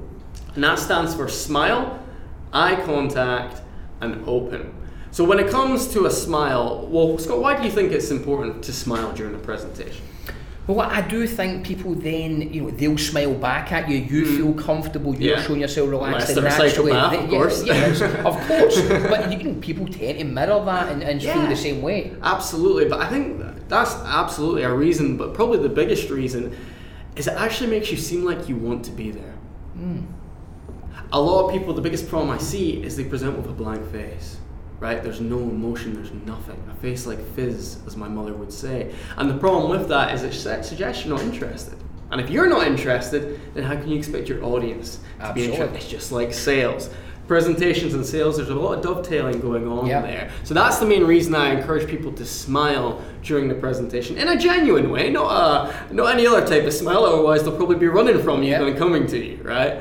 and 0.55 0.63
that 0.63 0.79
stands 0.79 1.13
for 1.13 1.27
smile, 1.27 2.01
eye 2.53 2.77
contact, 2.85 3.61
and 3.99 4.25
open. 4.25 4.73
So 5.11 5.25
when 5.25 5.39
it 5.39 5.51
comes 5.51 5.89
to 5.89 6.05
a 6.05 6.09
smile, 6.09 6.87
well, 6.89 7.17
Scott, 7.17 7.41
why 7.41 7.57
do 7.57 7.63
you 7.63 7.71
think 7.71 7.91
it's 7.91 8.09
important 8.09 8.63
to 8.63 8.71
smile 8.71 9.11
during 9.11 9.35
a 9.35 9.39
presentation? 9.39 10.05
Well, 10.65 10.79
I 10.79 11.01
do 11.01 11.27
think 11.27 11.65
people 11.65 11.93
then, 11.93 12.53
you 12.53 12.61
know, 12.61 12.71
they'll 12.71 12.97
smile 12.97 13.33
back 13.33 13.73
at 13.73 13.89
you. 13.89 13.97
You 13.97 14.25
hmm. 14.25 14.37
feel 14.37 14.53
comfortable. 14.53 15.13
You're. 15.13 15.35
Yeah. 15.35 15.43
showing 15.43 15.59
yourself 15.59 15.89
relaxed 15.89 16.29
and 16.37 16.43
naturally. 16.43 16.91
of 16.91 17.29
course. 17.29 17.65
yeah, 17.65 17.87
it's- 17.87 18.01
of 18.25 18.39
course. 18.47 18.81
But 19.09 19.31
you 19.31 19.43
know, 19.43 19.59
people 19.59 19.85
tend 19.87 20.19
to 20.19 20.23
mirror 20.23 20.63
that 20.63 20.91
and, 20.91 21.03
and 21.03 21.21
feel 21.21 21.47
the 21.47 21.55
same 21.55 21.81
way. 21.81 22.13
Absolutely, 22.21 22.85
but 22.85 23.01
I 23.01 23.09
think 23.09 23.41
that's 23.67 23.93
absolutely 24.05 24.63
a 24.63 24.73
reason, 24.73 25.17
but 25.17 25.33
probably 25.33 25.59
the 25.59 25.69
biggest 25.69 26.09
reason 26.09 26.55
is 27.15 27.27
it 27.27 27.33
actually 27.33 27.69
makes 27.69 27.91
you 27.91 27.97
seem 27.97 28.23
like 28.23 28.47
you 28.47 28.55
want 28.55 28.85
to 28.85 28.91
be 28.91 29.11
there. 29.11 29.35
Hmm. 29.73 30.01
A 31.11 31.19
lot 31.19 31.45
of 31.45 31.51
people, 31.51 31.73
the 31.73 31.81
biggest 31.81 32.07
problem 32.07 32.31
I 32.31 32.37
see 32.37 32.83
is 32.83 32.95
they 32.95 33.03
present 33.03 33.37
with 33.37 33.47
a 33.47 33.53
blank 33.53 33.85
face, 33.91 34.37
right? 34.83 35.01
There's 35.01 35.21
no 35.21 35.39
emotion, 35.39 35.93
there's 35.93 36.11
nothing. 36.25 36.61
A 36.69 36.75
face 36.81 37.07
like 37.07 37.19
fizz, 37.35 37.77
as 37.87 37.95
my 37.95 38.09
mother 38.09 38.33
would 38.33 38.51
say. 38.51 38.93
And 39.15 39.29
the 39.29 39.37
problem 39.37 39.71
with 39.71 39.87
that 39.87 40.13
is 40.13 40.23
it 40.23 40.33
suggests 40.65 41.05
you're 41.05 41.15
not 41.17 41.23
interested. 41.25 41.75
And 42.11 42.19
if 42.19 42.29
you're 42.29 42.49
not 42.49 42.67
interested, 42.67 43.39
then 43.55 43.63
how 43.63 43.75
can 43.75 43.87
you 43.87 43.97
expect 43.97 44.27
your 44.27 44.43
audience 44.43 44.99
to 45.25 45.31
be 45.33 45.45
interested? 45.45 45.75
It's 45.77 45.87
just 45.87 46.11
like 46.11 46.33
sales. 46.33 46.89
Presentations 47.29 47.93
and 47.93 48.05
sales, 48.05 48.35
there's 48.35 48.49
a 48.49 48.53
lot 48.55 48.73
of 48.77 48.83
dovetailing 48.83 49.39
going 49.39 49.65
on 49.65 49.85
Yeah. 49.85 50.01
there. 50.01 50.29
So 50.43 50.53
that's 50.53 50.77
the 50.79 50.85
main 50.85 51.05
reason 51.05 51.33
I 51.33 51.53
encourage 51.57 51.87
people 51.87 52.11
to 52.11 52.25
smile 52.25 53.01
during 53.23 53.47
the 53.47 53.55
presentation 53.55 54.17
in 54.17 54.27
a 54.27 54.37
genuine 54.37 54.91
way, 54.91 55.09
not 55.09 55.31
a, 55.31 55.93
not 55.93 56.13
any 56.13 56.27
other 56.27 56.45
type 56.45 56.65
of 56.65 56.73
smile. 56.73 57.05
Otherwise, 57.05 57.43
they'll 57.43 57.55
probably 57.55 57.77
be 57.77 57.87
running 57.87 58.21
from 58.21 58.43
you 58.43 58.51
Yeah. 58.51 58.63
than 58.65 58.75
coming 58.75 59.07
to 59.07 59.17
you, 59.17 59.39
right? 59.41 59.75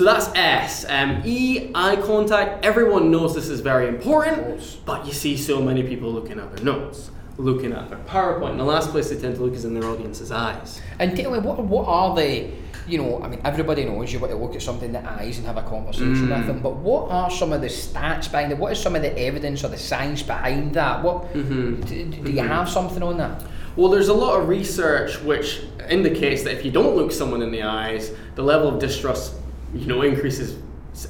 So 0.00 0.06
that's 0.06 0.28
S. 0.34 0.86
Um, 0.88 1.20
e, 1.26 1.70
eye 1.74 1.96
contact. 1.96 2.64
Everyone 2.64 3.10
knows 3.10 3.34
this 3.34 3.50
is 3.50 3.60
very 3.60 3.86
important, 3.86 4.78
but 4.86 5.04
you 5.04 5.12
see 5.12 5.36
so 5.36 5.60
many 5.60 5.82
people 5.82 6.10
looking 6.10 6.40
at 6.40 6.56
their 6.56 6.64
notes, 6.64 7.10
looking 7.36 7.74
at 7.74 7.90
their 7.90 7.98
PowerPoint. 7.98 8.52
And 8.52 8.60
the 8.60 8.64
last 8.64 8.88
place 8.92 9.10
they 9.10 9.20
tend 9.20 9.34
to 9.34 9.42
look 9.42 9.52
is 9.52 9.66
in 9.66 9.78
their 9.78 9.84
audience's 9.84 10.32
eyes. 10.32 10.80
And 10.98 11.14
tell 11.14 11.30
me, 11.32 11.38
what, 11.40 11.62
what 11.62 11.86
are 11.86 12.16
the, 12.16 12.48
you 12.88 12.96
know, 12.96 13.22
I 13.22 13.28
mean, 13.28 13.42
everybody 13.44 13.84
knows 13.84 14.10
you 14.10 14.20
want 14.20 14.32
to 14.32 14.38
look 14.38 14.54
at 14.54 14.62
something 14.62 14.86
in 14.86 14.92
the 14.94 15.06
eyes 15.06 15.36
and 15.36 15.46
have 15.46 15.58
a 15.58 15.62
conversation 15.64 16.28
Mm. 16.28 16.38
with 16.38 16.46
them, 16.46 16.60
but 16.62 16.76
what 16.76 17.10
are 17.10 17.30
some 17.30 17.52
of 17.52 17.60
the 17.60 17.66
stats 17.66 18.30
behind 18.32 18.52
it? 18.52 18.58
What 18.58 18.72
is 18.72 18.80
some 18.80 18.96
of 18.96 19.02
the 19.02 19.14
evidence 19.18 19.62
or 19.64 19.68
the 19.68 19.76
science 19.76 20.22
behind 20.22 20.72
that? 20.76 21.02
What 21.02 21.30
Mm-hmm. 21.34 21.82
do, 21.82 22.04
do 22.24 22.32
you 22.32 22.40
have 22.40 22.70
something 22.70 23.02
on 23.02 23.18
that? 23.18 23.42
Well, 23.76 23.90
there's 23.90 24.08
a 24.08 24.14
lot 24.14 24.40
of 24.40 24.48
research 24.48 25.20
which 25.20 25.60
indicates 25.90 26.42
that 26.44 26.54
if 26.54 26.64
you 26.64 26.70
don't 26.70 26.96
look 26.96 27.12
someone 27.12 27.42
in 27.42 27.50
the 27.50 27.64
eyes, 27.64 28.12
the 28.34 28.42
level 28.42 28.66
of 28.66 28.78
distrust, 28.78 29.34
you 29.74 29.86
know, 29.86 30.02
increases 30.02 30.58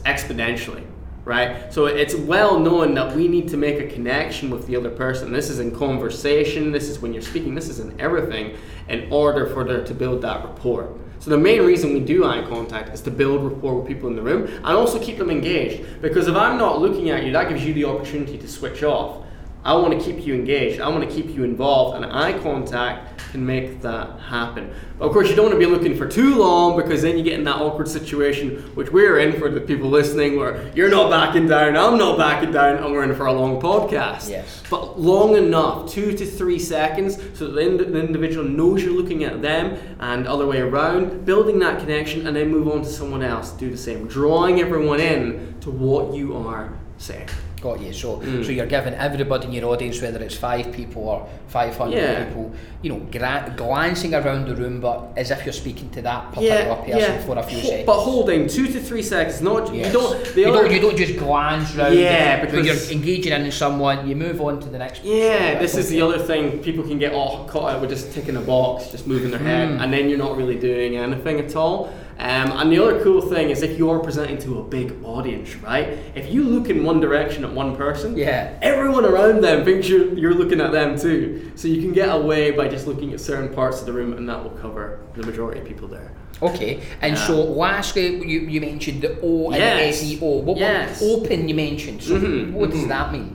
exponentially, 0.04 0.84
right? 1.24 1.72
So 1.72 1.86
it's 1.86 2.14
well 2.14 2.58
known 2.58 2.94
that 2.94 3.14
we 3.16 3.28
need 3.28 3.48
to 3.48 3.56
make 3.56 3.80
a 3.80 3.86
connection 3.86 4.50
with 4.50 4.66
the 4.66 4.76
other 4.76 4.90
person. 4.90 5.32
This 5.32 5.48
is 5.50 5.58
in 5.58 5.74
conversation, 5.74 6.72
this 6.72 6.88
is 6.88 7.00
when 7.00 7.12
you're 7.12 7.22
speaking, 7.22 7.54
this 7.54 7.68
is 7.68 7.80
in 7.80 7.98
everything, 8.00 8.56
in 8.88 9.10
order 9.12 9.46
for 9.46 9.64
there 9.64 9.84
to 9.84 9.94
build 9.94 10.22
that 10.22 10.44
rapport. 10.44 10.96
So 11.20 11.28
the 11.28 11.38
main 11.38 11.62
reason 11.62 11.92
we 11.92 12.00
do 12.00 12.24
eye 12.24 12.42
contact 12.48 12.94
is 12.94 13.02
to 13.02 13.10
build 13.10 13.44
rapport 13.44 13.74
with 13.74 13.86
people 13.86 14.08
in 14.08 14.16
the 14.16 14.22
room 14.22 14.46
and 14.46 14.66
also 14.66 14.98
keep 14.98 15.18
them 15.18 15.30
engaged. 15.30 16.00
Because 16.00 16.28
if 16.28 16.34
I'm 16.34 16.56
not 16.56 16.80
looking 16.80 17.10
at 17.10 17.24
you, 17.24 17.32
that 17.32 17.50
gives 17.50 17.64
you 17.64 17.74
the 17.74 17.84
opportunity 17.84 18.38
to 18.38 18.48
switch 18.48 18.82
off. 18.82 19.26
I 19.62 19.74
want 19.74 19.92
to 19.92 20.02
keep 20.02 20.24
you 20.26 20.34
engaged. 20.34 20.80
I 20.80 20.88
want 20.88 21.08
to 21.08 21.14
keep 21.14 21.34
you 21.34 21.44
involved, 21.44 21.96
and 21.96 22.10
eye 22.10 22.38
contact 22.38 23.18
can 23.30 23.44
make 23.44 23.82
that 23.82 24.18
happen. 24.18 24.72
But 24.98 25.06
of 25.06 25.12
course, 25.12 25.28
you 25.28 25.36
don't 25.36 25.46
want 25.46 25.60
to 25.60 25.66
be 25.66 25.70
looking 25.70 25.96
for 25.96 26.08
too 26.08 26.36
long 26.36 26.76
because 26.76 27.02
then 27.02 27.18
you 27.18 27.22
get 27.22 27.34
in 27.34 27.44
that 27.44 27.56
awkward 27.56 27.86
situation, 27.86 28.56
which 28.74 28.90
we're 28.90 29.18
in 29.18 29.38
for 29.38 29.50
the 29.50 29.60
people 29.60 29.90
listening, 29.90 30.38
where 30.38 30.72
you're 30.74 30.88
not 30.88 31.10
backing 31.10 31.46
down, 31.46 31.76
I'm 31.76 31.98
not 31.98 32.16
backing 32.16 32.52
down, 32.52 32.78
and 32.82 32.92
we're 32.92 33.04
in 33.04 33.14
for 33.14 33.26
a 33.26 33.32
long 33.32 33.60
podcast. 33.60 34.30
Yes. 34.30 34.62
But 34.70 34.98
long 34.98 35.36
enough, 35.36 35.90
two 35.90 36.16
to 36.16 36.24
three 36.24 36.58
seconds, 36.58 37.16
so 37.34 37.46
that 37.46 37.52
the, 37.52 37.60
ind- 37.60 37.80
the 37.80 38.00
individual 38.00 38.44
knows 38.46 38.82
you're 38.82 38.94
looking 38.94 39.24
at 39.24 39.42
them, 39.42 39.78
and 40.00 40.26
other 40.26 40.46
way 40.46 40.60
around, 40.60 41.26
building 41.26 41.58
that 41.58 41.80
connection, 41.80 42.26
and 42.26 42.34
then 42.34 42.48
move 42.50 42.68
on 42.68 42.82
to 42.82 42.88
someone 42.88 43.22
else. 43.22 43.52
Do 43.52 43.70
the 43.70 43.76
same, 43.76 44.08
drawing 44.08 44.60
everyone 44.60 45.00
in 45.00 45.54
to 45.60 45.70
what 45.70 46.14
you 46.14 46.34
are 46.36 46.72
saying. 46.96 47.28
Got 47.60 47.82
you. 47.82 47.92
So, 47.92 48.16
Mm. 48.16 48.42
so 48.44 48.52
you're 48.52 48.64
giving 48.64 48.94
everybody 48.94 49.46
in 49.48 49.52
your 49.52 49.66
audience, 49.66 50.00
whether 50.00 50.18
it's 50.22 50.34
five 50.34 50.72
people 50.72 51.02
or 51.06 51.26
five 51.48 51.76
hundred 51.76 51.98
Yeah. 51.98 52.24
people, 52.24 52.50
you 52.80 52.88
know, 52.90 53.00
gra- 53.12 53.52
glancing 53.54 54.14
around 54.14 54.46
the 54.48 54.54
room, 54.56 54.80
but 54.80 55.08
as 55.14 55.30
if 55.30 55.44
you're 55.44 55.52
speaking 55.52 55.90
to 55.90 56.00
that 56.00 56.32
particular 56.32 56.76
person 56.76 57.18
for 57.26 57.36
a 57.38 57.42
few 57.42 57.58
Ho- 57.58 57.68
seconds. 57.68 57.84
But 57.86 57.98
holding 57.98 58.46
two 58.48 58.66
to 58.68 58.80
three 58.80 59.02
seconds, 59.02 59.42
not 59.42 59.74
Yes. 59.74 59.86
you 59.88 59.92
don't. 59.92 60.36
You, 60.36 60.44
don't, 60.46 60.72
you 60.72 60.80
don't 60.80 60.96
just 60.96 61.18
glance 61.18 61.74
round. 61.76 61.94
Yeah, 61.98 62.50
when 62.50 62.64
you're 62.64 62.76
engaging 62.90 63.32
in 63.34 63.50
someone, 63.52 64.08
you 64.08 64.16
move 64.16 64.40
on 64.40 64.58
to 64.60 64.68
the 64.70 64.78
next. 64.78 65.04
Yeah, 65.04 65.58
this 65.58 65.76
is 65.76 65.90
the 65.90 66.00
other 66.00 66.18
thing. 66.18 66.60
People 66.60 66.84
can 66.84 66.98
get 66.98 67.12
all 67.12 67.44
caught 67.46 67.72
out 67.74 67.80
with 67.82 67.90
just 67.90 68.14
ticking 68.14 68.36
a 68.36 68.40
box, 68.40 68.90
just 68.90 69.06
moving 69.06 69.30
their 69.32 69.40
head, 69.40 69.68
Mm. 69.68 69.82
and 69.82 69.92
then 69.92 70.08
you're 70.08 70.18
not 70.18 70.34
really 70.38 70.56
doing 70.56 70.96
anything 70.96 71.38
at 71.40 71.54
all. 71.56 71.90
Um, 72.20 72.52
and 72.52 72.70
the 72.70 72.78
other 72.84 73.02
cool 73.02 73.22
thing 73.22 73.48
is 73.48 73.62
if 73.62 73.78
you 73.78 73.88
are 73.88 73.98
presenting 73.98 74.36
to 74.40 74.58
a 74.58 74.62
big 74.62 74.92
audience, 75.02 75.56
right? 75.56 75.88
If 76.14 76.30
you 76.30 76.44
look 76.44 76.68
in 76.68 76.84
one 76.84 77.00
direction 77.00 77.44
at 77.46 77.52
one 77.54 77.74
person, 77.76 78.14
Yeah. 78.14 78.58
everyone 78.60 79.06
around 79.06 79.40
them 79.42 79.64
thinks 79.64 79.88
you're, 79.88 80.12
you're 80.12 80.34
looking 80.34 80.60
at 80.60 80.70
them 80.70 80.98
too. 80.98 81.50
So 81.54 81.66
you 81.66 81.80
can 81.80 81.92
get 81.94 82.10
away 82.14 82.50
by 82.50 82.68
just 82.68 82.86
looking 82.86 83.14
at 83.14 83.20
certain 83.20 83.48
parts 83.54 83.80
of 83.80 83.86
the 83.86 83.94
room, 83.94 84.12
and 84.12 84.28
that 84.28 84.42
will 84.44 84.50
cover 84.50 84.98
the 85.16 85.24
majority 85.24 85.60
of 85.60 85.66
people 85.66 85.88
there. 85.88 86.12
Okay, 86.42 86.80
and 87.00 87.14
Yeah. 87.16 87.26
so 87.26 87.42
lastly, 87.42 88.16
you, 88.28 88.40
you 88.40 88.60
mentioned 88.60 89.00
the 89.00 89.16
O 89.22 89.46
and 89.46 89.56
Yes. 89.56 90.00
the 90.02 90.16
SEO. 90.18 90.42
What, 90.42 90.58
Yes. 90.58 91.02
open 91.02 91.48
you 91.48 91.54
mentioned? 91.54 92.02
So 92.02 92.16
Mhm, 92.18 92.52
what 92.52 92.70
does 92.70 92.80
mhm. 92.80 92.88
that 92.88 93.12
mean? 93.14 93.34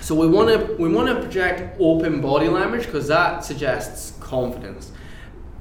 So 0.00 0.14
we 0.14 0.26
want 0.26 0.48
to 0.48 0.74
we 0.82 0.88
want 0.88 1.08
to 1.08 1.16
project 1.16 1.76
open 1.80 2.20
body 2.22 2.48
language 2.48 2.86
because 2.86 3.08
that 3.08 3.44
suggests 3.44 4.14
confidence. 4.20 4.91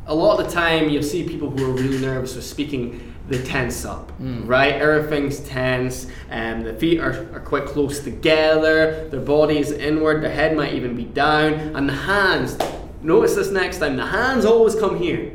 A 0.08 0.16
lot 0.16 0.40
of 0.40 0.48
the 0.48 0.52
time, 0.52 0.90
you'll 0.90 1.04
see 1.04 1.28
people 1.28 1.50
who 1.50 1.70
are 1.70 1.74
really 1.74 2.00
nervous 2.00 2.36
with 2.36 2.46
speaking. 2.46 3.14
They 3.30 3.42
tense 3.44 3.86
up, 3.86 4.12
hmm. 4.12 4.46
right? 4.46 4.74
Everything's 4.74 5.40
tense, 5.42 6.08
and 6.30 6.66
the 6.66 6.74
feet 6.74 7.00
are, 7.00 7.34
are 7.34 7.40
quite 7.40 7.66
close 7.66 8.00
together. 8.00 9.08
Their 9.10 9.22
body 9.22 9.58
is 9.60 9.72
inward. 9.72 10.22
Their 10.24 10.34
head 10.34 10.58
might 10.58 10.74
even 10.74 10.96
be 10.96 11.06
down, 11.06 11.54
and 11.54 11.88
the 11.88 11.94
hands. 11.94 12.58
Notice 13.02 13.36
this 13.36 13.52
next 13.52 13.78
time. 13.78 13.96
The 13.96 14.08
hands 14.08 14.44
always 14.44 14.76
come 14.76 14.98
here, 14.98 15.34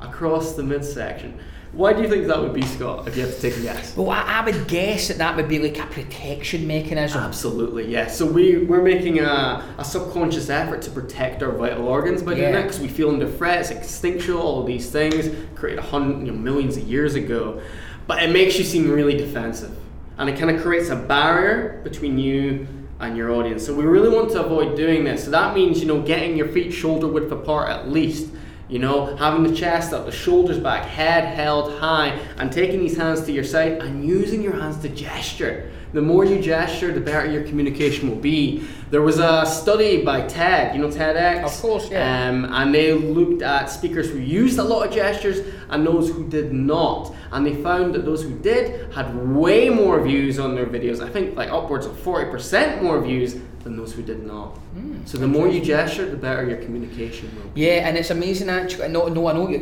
across 0.00 0.54
the 0.54 0.62
midsection. 0.62 1.38
Why 1.76 1.92
do 1.92 2.00
you 2.00 2.08
think 2.08 2.26
that 2.28 2.40
would 2.40 2.54
be, 2.54 2.62
Scott? 2.62 3.06
If 3.06 3.16
you 3.16 3.26
had 3.26 3.34
to 3.34 3.40
take 3.40 3.54
a 3.58 3.60
guess. 3.60 3.94
Well, 3.94 4.08
I, 4.10 4.22
I 4.22 4.44
would 4.46 4.66
guess 4.66 5.08
that 5.08 5.18
that 5.18 5.36
would 5.36 5.46
be 5.46 5.58
like 5.58 5.78
a 5.78 5.84
protection 5.92 6.66
mechanism. 6.66 7.20
Absolutely, 7.22 7.86
yes. 7.90 8.16
So 8.16 8.24
we, 8.24 8.64
we're 8.64 8.80
making 8.82 9.20
a, 9.20 9.62
a 9.76 9.84
subconscious 9.84 10.48
effort 10.48 10.80
to 10.82 10.90
protect 10.90 11.42
our 11.42 11.52
vital 11.52 11.86
organs 11.86 12.22
by 12.22 12.32
doing 12.32 12.44
Yeah. 12.44 12.52
that 12.52 12.62
because 12.62 12.80
we 12.80 12.88
feel 12.88 13.10
under 13.10 13.30
threat, 13.30 13.60
it's 13.60 13.70
instinctual, 13.70 14.40
all 14.40 14.60
of 14.62 14.66
these 14.66 14.90
things 14.90 15.28
created 15.54 15.78
a 15.80 15.86
hundred, 15.86 16.26
you 16.26 16.32
know, 16.32 16.38
millions 16.38 16.78
of 16.78 16.84
years 16.84 17.14
ago. 17.14 17.60
But 18.06 18.22
it 18.22 18.30
makes 18.32 18.56
you 18.56 18.64
seem 18.64 18.90
really 18.90 19.16
defensive. 19.18 19.76
And 20.16 20.30
it 20.30 20.38
kind 20.38 20.50
of 20.56 20.62
creates 20.62 20.88
a 20.88 20.96
barrier 20.96 21.82
between 21.84 22.18
you 22.18 22.66
and 23.00 23.18
your 23.18 23.30
audience. 23.32 23.66
So 23.66 23.74
we 23.74 23.84
really 23.84 24.08
want 24.08 24.30
to 24.30 24.42
avoid 24.42 24.76
doing 24.78 25.04
this. 25.04 25.24
So 25.24 25.30
that 25.32 25.54
means, 25.54 25.80
you 25.80 25.86
know, 25.86 26.00
getting 26.00 26.38
your 26.38 26.48
feet 26.48 26.70
shoulder 26.72 27.06
width 27.06 27.30
apart 27.30 27.68
at 27.68 27.90
least. 27.90 28.30
You 28.68 28.80
know, 28.80 29.14
having 29.14 29.44
the 29.44 29.54
chest 29.54 29.92
up, 29.92 30.06
the 30.06 30.12
shoulders 30.12 30.58
back, 30.58 30.86
head 30.86 31.36
held 31.36 31.78
high, 31.78 32.18
and 32.38 32.50
taking 32.50 32.80
these 32.80 32.96
hands 32.96 33.24
to 33.26 33.32
your 33.32 33.44
side 33.44 33.74
and 33.74 34.04
using 34.04 34.42
your 34.42 34.54
hands 34.54 34.78
to 34.78 34.88
gesture. 34.88 35.70
The 35.92 36.02
more 36.02 36.24
you 36.24 36.42
gesture, 36.42 36.92
the 36.92 37.00
better 37.00 37.30
your 37.30 37.44
communication 37.44 38.10
will 38.10 38.16
be. 38.16 38.66
There 38.90 39.02
was 39.02 39.18
a 39.18 39.44
study 39.46 40.04
by 40.04 40.22
TED, 40.28 40.74
you 40.76 40.80
know 40.80 40.88
TEDx? 40.88 41.44
Of 41.44 41.60
course, 41.60 41.90
yeah. 41.90 42.28
Um, 42.28 42.44
and 42.44 42.72
they 42.74 42.92
looked 42.92 43.42
at 43.42 43.66
speakers 43.68 44.08
who 44.10 44.18
used 44.18 44.58
a 44.58 44.62
lot 44.62 44.86
of 44.86 44.94
gestures 44.94 45.40
and 45.70 45.84
those 45.86 46.08
who 46.10 46.28
did 46.28 46.52
not. 46.52 47.12
And 47.32 47.44
they 47.44 47.54
found 47.54 47.94
that 47.96 48.04
those 48.04 48.22
who 48.22 48.38
did 48.38 48.92
had 48.94 49.12
way 49.34 49.68
more 49.70 50.00
views 50.00 50.38
on 50.38 50.54
their 50.54 50.66
videos. 50.66 51.00
I 51.04 51.08
think 51.10 51.36
like 51.36 51.50
upwards 51.50 51.84
of 51.86 51.92
40% 51.94 52.80
more 52.82 53.00
views 53.00 53.34
than 53.64 53.76
those 53.76 53.92
who 53.92 54.02
did 54.04 54.24
not. 54.24 54.56
Mm, 54.76 55.06
so 55.08 55.18
the 55.18 55.26
more 55.26 55.48
you 55.48 55.60
gesture, 55.60 56.08
the 56.08 56.16
better 56.16 56.48
your 56.48 56.58
communication 56.58 57.28
will 57.36 57.50
be. 57.50 57.62
Yeah, 57.62 57.88
and 57.88 57.96
it's 57.96 58.10
amazing 58.10 58.48
actually. 58.48 58.86
No, 58.88 59.08
no, 59.08 59.26
I 59.26 59.32
know. 59.32 59.48
You, 59.48 59.58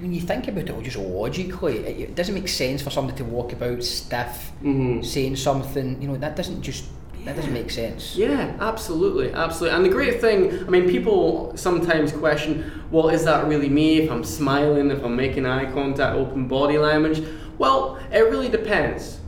when 0.00 0.12
you 0.12 0.20
think 0.20 0.46
about 0.48 0.68
it, 0.68 0.82
just 0.82 0.98
logically, 0.98 1.78
it, 1.78 2.00
it 2.10 2.14
doesn't 2.14 2.34
make 2.34 2.48
sense 2.48 2.82
for 2.82 2.90
somebody 2.90 3.16
to 3.16 3.24
walk 3.24 3.54
about 3.54 3.82
stiff, 3.82 4.52
Mhm. 4.62 5.02
saying 5.02 5.36
something. 5.36 6.00
You 6.02 6.08
know, 6.08 6.16
that 6.18 6.36
doesn't 6.36 6.60
just 6.60 6.84
that 7.24 7.36
doesn't 7.36 7.52
make 7.52 7.70
sense. 7.70 8.16
Yeah, 8.16 8.56
absolutely, 8.60 9.32
absolutely. 9.32 9.76
And 9.76 9.84
the 9.84 9.90
great 9.90 10.20
thing, 10.20 10.64
I 10.66 10.70
mean, 10.70 10.88
people 10.88 11.52
sometimes 11.56 12.12
question, 12.12 12.82
well, 12.90 13.08
is 13.10 13.24
that 13.24 13.46
really 13.46 13.68
me? 13.68 13.98
If 14.02 14.10
I'm 14.10 14.24
smiling, 14.24 14.90
if 14.90 15.02
I'm 15.04 15.16
making 15.16 15.44
eye 15.46 15.70
contact, 15.72 16.16
open 16.16 16.48
body 16.48 16.78
language? 16.78 17.22
Well, 17.58 17.98
it 18.12 18.20
really 18.20 18.48
depends. 18.48 19.18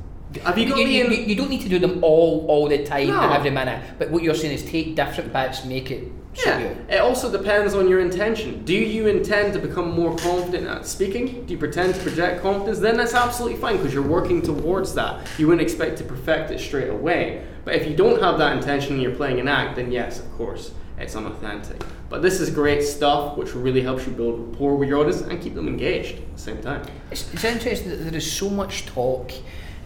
Have 0.45 0.57
you 0.57 0.65
You, 0.65 0.71
got 0.71 0.79
you, 0.79 0.85
me 0.87 1.01
in? 1.01 1.11
you- 1.11 1.19
you 1.31 1.35
don't 1.35 1.51
need 1.51 1.63
to 1.63 1.69
do 1.69 1.79
them 1.81 2.05
all 2.05 2.47
all 2.49 2.69
the 2.69 2.85
time 2.85 3.09
No. 3.09 3.33
every 3.33 3.51
minute. 3.51 3.81
But 3.99 4.11
what 4.11 4.23
you're 4.23 4.35
saying 4.37 4.55
is 4.55 4.63
take 4.63 4.95
different 4.95 5.33
bits, 5.33 5.65
make 5.65 5.91
it 5.91 6.05
Yeah, 6.47 6.61
you. 6.61 6.77
it 6.89 7.01
also 7.01 7.33
depends 7.33 7.75
on 7.75 7.89
your 7.89 7.99
intention. 7.99 8.63
Do 8.65 8.73
you 8.75 9.09
intend 9.09 9.53
to 9.55 9.59
become 9.59 9.91
more 9.91 10.15
confident 10.17 10.69
at 10.69 10.87
speaking? 10.87 11.43
Do 11.47 11.53
you 11.53 11.59
pretend 11.59 11.97
to 11.97 12.01
project 12.01 12.43
confidence? 12.43 12.79
Then 12.79 12.97
that's 12.97 13.15
absolutely 13.15 13.59
fine 13.59 13.79
because 13.79 13.93
you're 13.93 14.05
working 14.07 14.41
towards 14.41 14.95
that. 14.95 15.19
You 15.37 15.49
wouldn't 15.49 15.63
expect 15.63 15.99
to 15.99 16.05
perfect 16.05 16.53
it 16.53 16.61
straight 16.61 16.91
away. 16.91 17.43
But 17.65 17.75
if 17.75 17.89
you 17.89 17.95
don't 17.95 18.21
have 18.23 18.39
that 18.39 18.57
intention 18.57 18.95
and 18.95 19.03
you're 19.03 19.15
playing 19.15 19.41
an 19.41 19.49
act, 19.49 19.77
then 19.77 19.93
yes, 19.93 20.21
of 20.21 20.33
course, 20.33 20.73
it's 20.99 21.15
unauthentic. 21.15 21.83
But 22.09 22.23
this 22.23 22.41
is 22.41 22.51
great 22.51 22.83
stuff 22.83 23.37
which 23.37 23.55
really 23.55 23.83
helps 23.83 24.07
you 24.07 24.13
build 24.13 24.49
rapport 24.49 24.77
with 24.77 24.89
your 24.89 24.99
audience 24.99 25.21
and 25.21 25.41
keep 25.41 25.55
them 25.55 25.69
engaged 25.69 26.19
at 26.19 26.37
the 26.37 26.43
same 26.43 26.61
time. 26.61 26.85
It's, 27.11 27.33
it's 27.33 27.45
interesting 27.45 27.91
that 27.91 27.97
there 27.97 28.15
is 28.15 28.31
so 28.31 28.51
much 28.51 28.87
talk, 28.87 29.31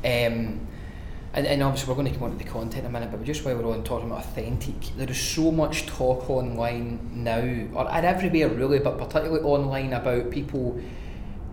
um, 0.05 0.67
and, 1.35 1.47
and 1.47 1.63
obviously 1.63 1.89
we're 1.89 2.01
going 2.01 2.13
to 2.13 2.19
come 2.19 2.31
on 2.31 2.39
to 2.39 2.43
the 2.43 2.51
content 2.51 2.85
in 2.85 2.87
a 2.87 2.91
minute, 2.91 3.11
but 3.11 3.23
just 3.25 3.45
while 3.45 3.57
we're 3.57 3.75
on 3.75 3.85
talking 3.85 4.07
about 4.07 4.25
authentic, 4.25 4.97
there 4.97 5.11
is 5.11 5.21
so 5.21 5.51
much 5.51 5.87
talk 5.87 6.31
online 6.31 7.11
now, 7.13 7.43
or, 7.75 7.91
everywhere 7.93 8.49
really, 8.49 8.79
but 8.79 8.97
particularly 8.97 9.45
online 9.45 9.93
about 9.93 10.31
people. 10.31 10.81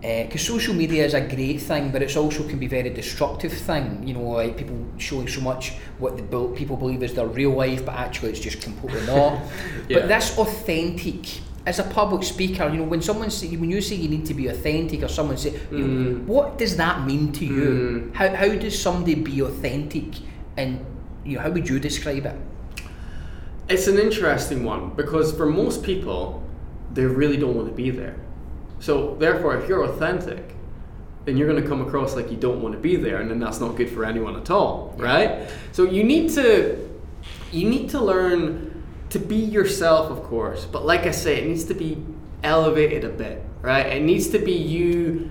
Because 0.02 0.44
social 0.44 0.74
media 0.74 1.04
is 1.04 1.14
a 1.14 1.20
great 1.20 1.60
thing, 1.62 1.92
but 1.92 2.02
it's 2.02 2.16
also 2.16 2.42
can 2.48 2.58
be 2.58 2.66
a 2.66 2.68
very 2.68 2.90
destructive 2.90 3.52
thing. 3.52 4.02
You 4.04 4.14
know, 4.14 4.22
like 4.30 4.56
people 4.56 4.76
showing 4.98 5.28
so 5.28 5.40
much 5.40 5.74
what 5.98 6.16
the 6.16 6.24
bel- 6.24 6.48
people 6.48 6.76
believe 6.76 7.04
is 7.04 7.14
their 7.14 7.26
real 7.28 7.52
life, 7.52 7.86
but 7.86 7.94
actually 7.94 8.30
it's 8.30 8.40
just 8.40 8.60
completely 8.60 9.06
not. 9.06 9.40
Yeah. 9.88 10.00
But 10.00 10.08
this 10.08 10.36
authentic 10.38 11.40
as 11.66 11.78
a 11.78 11.84
public 11.84 12.24
speaker, 12.24 12.68
you 12.68 12.78
know, 12.78 12.82
when 12.84 13.00
someone 13.00 13.30
say, 13.30 13.54
when 13.56 13.70
you 13.70 13.80
say 13.80 13.94
you 13.94 14.08
need 14.08 14.26
to 14.26 14.34
be 14.34 14.48
authentic, 14.48 15.04
or 15.04 15.08
someone 15.08 15.36
say, 15.36 15.52
you 15.70 15.78
know, 15.78 16.10
Mm. 16.18 16.26
what 16.26 16.58
does 16.58 16.76
that 16.78 17.06
mean 17.06 17.30
to 17.34 17.44
you? 17.44 17.70
Mm. 18.10 18.14
How 18.16 18.28
how 18.34 18.48
does 18.48 18.76
somebody 18.82 19.14
be 19.14 19.38
authentic, 19.40 20.06
and 20.56 20.84
you 21.24 21.36
know, 21.36 21.42
how 21.42 21.50
would 21.50 21.68
you 21.68 21.78
describe 21.78 22.26
it? 22.26 22.34
It's 23.68 23.86
an 23.86 23.98
interesting 24.00 24.64
one 24.64 24.90
because 24.96 25.32
for 25.32 25.46
most 25.46 25.84
people, 25.84 26.42
they 26.92 27.04
really 27.06 27.36
don't 27.36 27.54
want 27.54 27.68
to 27.68 27.74
be 27.74 27.90
there. 27.90 28.16
So 28.82 29.14
therefore, 29.14 29.56
if 29.56 29.68
you're 29.68 29.84
authentic, 29.84 30.56
then 31.24 31.36
you're 31.36 31.46
going 31.46 31.62
to 31.62 31.68
come 31.68 31.86
across 31.86 32.16
like 32.16 32.32
you 32.32 32.36
don't 32.36 32.60
want 32.60 32.74
to 32.74 32.80
be 32.80 32.96
there, 32.96 33.20
and 33.20 33.30
then 33.30 33.38
that's 33.38 33.60
not 33.60 33.76
good 33.76 33.88
for 33.88 34.04
anyone 34.04 34.34
at 34.34 34.50
all, 34.50 34.92
right? 34.96 35.48
So 35.70 35.84
you 35.84 36.02
need 36.02 36.30
to 36.32 36.88
you 37.52 37.70
need 37.70 37.90
to 37.90 38.00
learn 38.00 38.82
to 39.10 39.20
be 39.20 39.36
yourself, 39.36 40.10
of 40.10 40.24
course. 40.24 40.64
But 40.64 40.84
like 40.84 41.02
I 41.06 41.12
say, 41.12 41.40
it 41.40 41.46
needs 41.46 41.64
to 41.66 41.74
be 41.74 42.04
elevated 42.42 43.04
a 43.04 43.08
bit, 43.08 43.44
right? 43.60 43.86
It 43.86 44.02
needs 44.02 44.30
to 44.30 44.40
be 44.40 44.52
you 44.54 45.30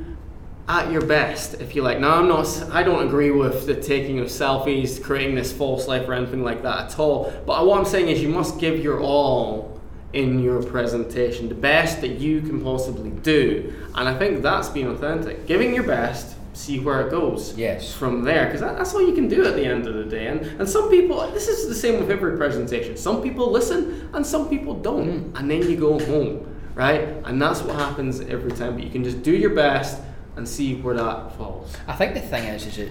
at 0.70 0.90
your 0.90 1.06
best, 1.06 1.60
if 1.60 1.76
you 1.76 1.82
like. 1.82 2.00
Now, 2.00 2.20
I'm 2.20 2.30
not. 2.30 2.48
I 2.72 2.84
don't 2.84 3.06
agree 3.06 3.32
with 3.32 3.66
the 3.66 3.76
taking 3.76 4.20
of 4.20 4.28
selfies, 4.28 5.04
creating 5.04 5.36
this 5.36 5.52
false 5.52 5.90
life, 5.90 6.08
or 6.08 6.14
anything 6.14 6.42
like 6.42 6.64
that 6.64 6.86
at 6.86 7.00
all. 7.00 7.34
But 7.46 7.66
what 7.66 7.78
I'm 7.78 7.86
saying 7.86 8.08
is, 8.08 8.22
you 8.22 8.30
must 8.30 8.60
give 8.60 8.82
your 8.82 9.02
all 9.02 9.81
in 10.14 10.40
your 10.40 10.62
presentation, 10.62 11.48
the 11.50 11.56
best 11.56 12.02
that 12.02 12.20
you 12.20 12.42
can 12.42 12.62
possibly 12.62 13.10
do. 13.10 13.74
And 13.96 14.10
I 14.10 14.18
think 14.18 14.42
that's 14.42 14.70
being 14.70 14.88
authentic, 14.88 15.48
giving 15.48 15.74
your 15.74 15.84
best. 15.84 16.36
See 16.54 16.80
where 16.80 17.08
it 17.08 17.12
goes 17.12 17.58
Yes. 17.58 17.94
from 17.94 18.24
there 18.24 18.46
because 18.46 18.60
that, 18.60 18.78
that's 18.78 18.94
all 18.94 19.02
you 19.02 19.14
can 19.14 19.30
do 19.30 19.48
at 19.48 19.56
the 19.56 19.64
end 19.64 19.88
of 19.88 19.94
the 19.94 20.04
day. 20.04 20.28
And, 20.28 20.42
and 20.42 20.70
some 20.70 20.90
people 20.90 21.26
this 21.32 21.48
is 21.48 21.70
the 21.70 21.74
same 21.74 21.98
with 21.98 22.12
every 22.12 22.36
presentation. 22.36 22.98
Some 22.98 23.22
people 23.24 23.50
listen 23.50 24.10
and 24.14 24.28
some 24.28 24.50
people 24.50 24.74
don't. 24.74 25.32
Mm. 25.32 25.40
And 25.40 25.50
then 25.50 25.62
you 25.70 25.78
go 25.78 25.98
home 25.98 26.46
right? 26.76 27.02
And 27.26 27.42
that's 27.42 27.62
what 27.62 27.76
happens 27.76 28.20
every 28.22 28.52
time. 28.52 28.76
But 28.76 28.84
you 28.84 28.90
can 28.90 29.04
just 29.04 29.24
do 29.24 29.32
your 29.32 29.52
best 29.52 30.02
and 30.36 30.48
see 30.48 30.76
where 30.76 30.96
that 30.96 31.38
falls. 31.38 31.76
I 31.88 31.96
think 31.96 32.14
the 32.14 32.22
thing 32.22 32.46
is, 32.46 32.66
is 32.66 32.78
that 32.78 32.90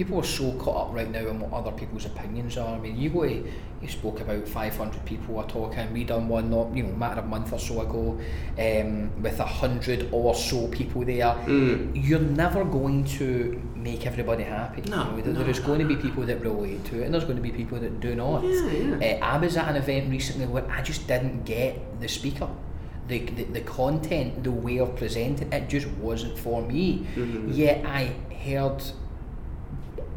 people 0.00 0.18
are 0.18 0.24
so 0.24 0.50
caught 0.52 0.88
up 0.88 0.94
right 0.94 1.10
now 1.10 1.18
in 1.28 1.38
what 1.38 1.52
other 1.52 1.70
people's 1.72 2.06
opinions 2.06 2.56
are. 2.56 2.74
I 2.74 2.78
mean, 2.78 2.96
you 2.98 3.10
go 3.10 3.22
to, 3.28 3.34
you 3.82 3.88
spoke 3.88 4.20
about 4.22 4.48
500 4.48 5.04
people 5.04 5.38
are 5.38 5.46
talking. 5.46 5.92
We 5.92 6.04
done 6.04 6.26
one, 6.26 6.48
not 6.50 6.74
you 6.74 6.84
know, 6.84 6.96
matter 6.96 7.20
of 7.20 7.26
a 7.26 7.28
month 7.28 7.52
or 7.52 7.58
so 7.58 7.82
ago, 7.82 8.18
um, 8.58 9.22
with 9.22 9.38
a 9.40 9.44
hundred 9.44 10.08
or 10.10 10.34
so 10.34 10.68
people 10.68 11.04
there. 11.04 11.26
Mm. 11.44 11.90
You're 11.92 12.18
never 12.44 12.64
going 12.64 13.04
to 13.18 13.60
make 13.76 14.06
everybody 14.06 14.42
happy. 14.44 14.80
No, 14.88 14.96
You 14.96 15.16
know, 15.16 15.20
there- 15.22 15.32
no, 15.34 15.40
there 15.40 15.50
is 15.50 15.60
no, 15.60 15.66
going 15.66 15.80
to 15.80 15.84
be 15.84 15.96
people 15.96 16.24
that 16.24 16.40
relate 16.40 16.82
to 16.86 17.02
it, 17.02 17.04
and 17.04 17.12
there's 17.12 17.24
going 17.24 17.36
to 17.36 17.42
be 17.42 17.50
people 17.52 17.78
that 17.78 18.00
do 18.00 18.14
not. 18.14 18.42
Yeah, 18.42 18.70
yeah. 18.70 19.18
Uh, 19.20 19.26
I 19.34 19.36
was 19.36 19.54
at 19.58 19.68
an 19.68 19.76
event 19.76 20.10
recently 20.10 20.46
where 20.46 20.66
I 20.70 20.80
just 20.80 21.06
didn't 21.06 21.44
get 21.44 22.00
the 22.00 22.08
speaker. 22.08 22.48
The, 23.08 23.18
the, 23.18 23.44
the 23.44 23.60
content, 23.60 24.44
the 24.44 24.50
way 24.52 24.78
of 24.78 24.96
presenting, 24.96 25.52
it 25.52 25.68
just 25.68 25.88
wasn't 25.98 26.38
for 26.38 26.62
me. 26.62 27.06
Mhm. 27.16 27.54
Yet 27.54 27.84
I 27.84 28.14
heard 28.44 28.82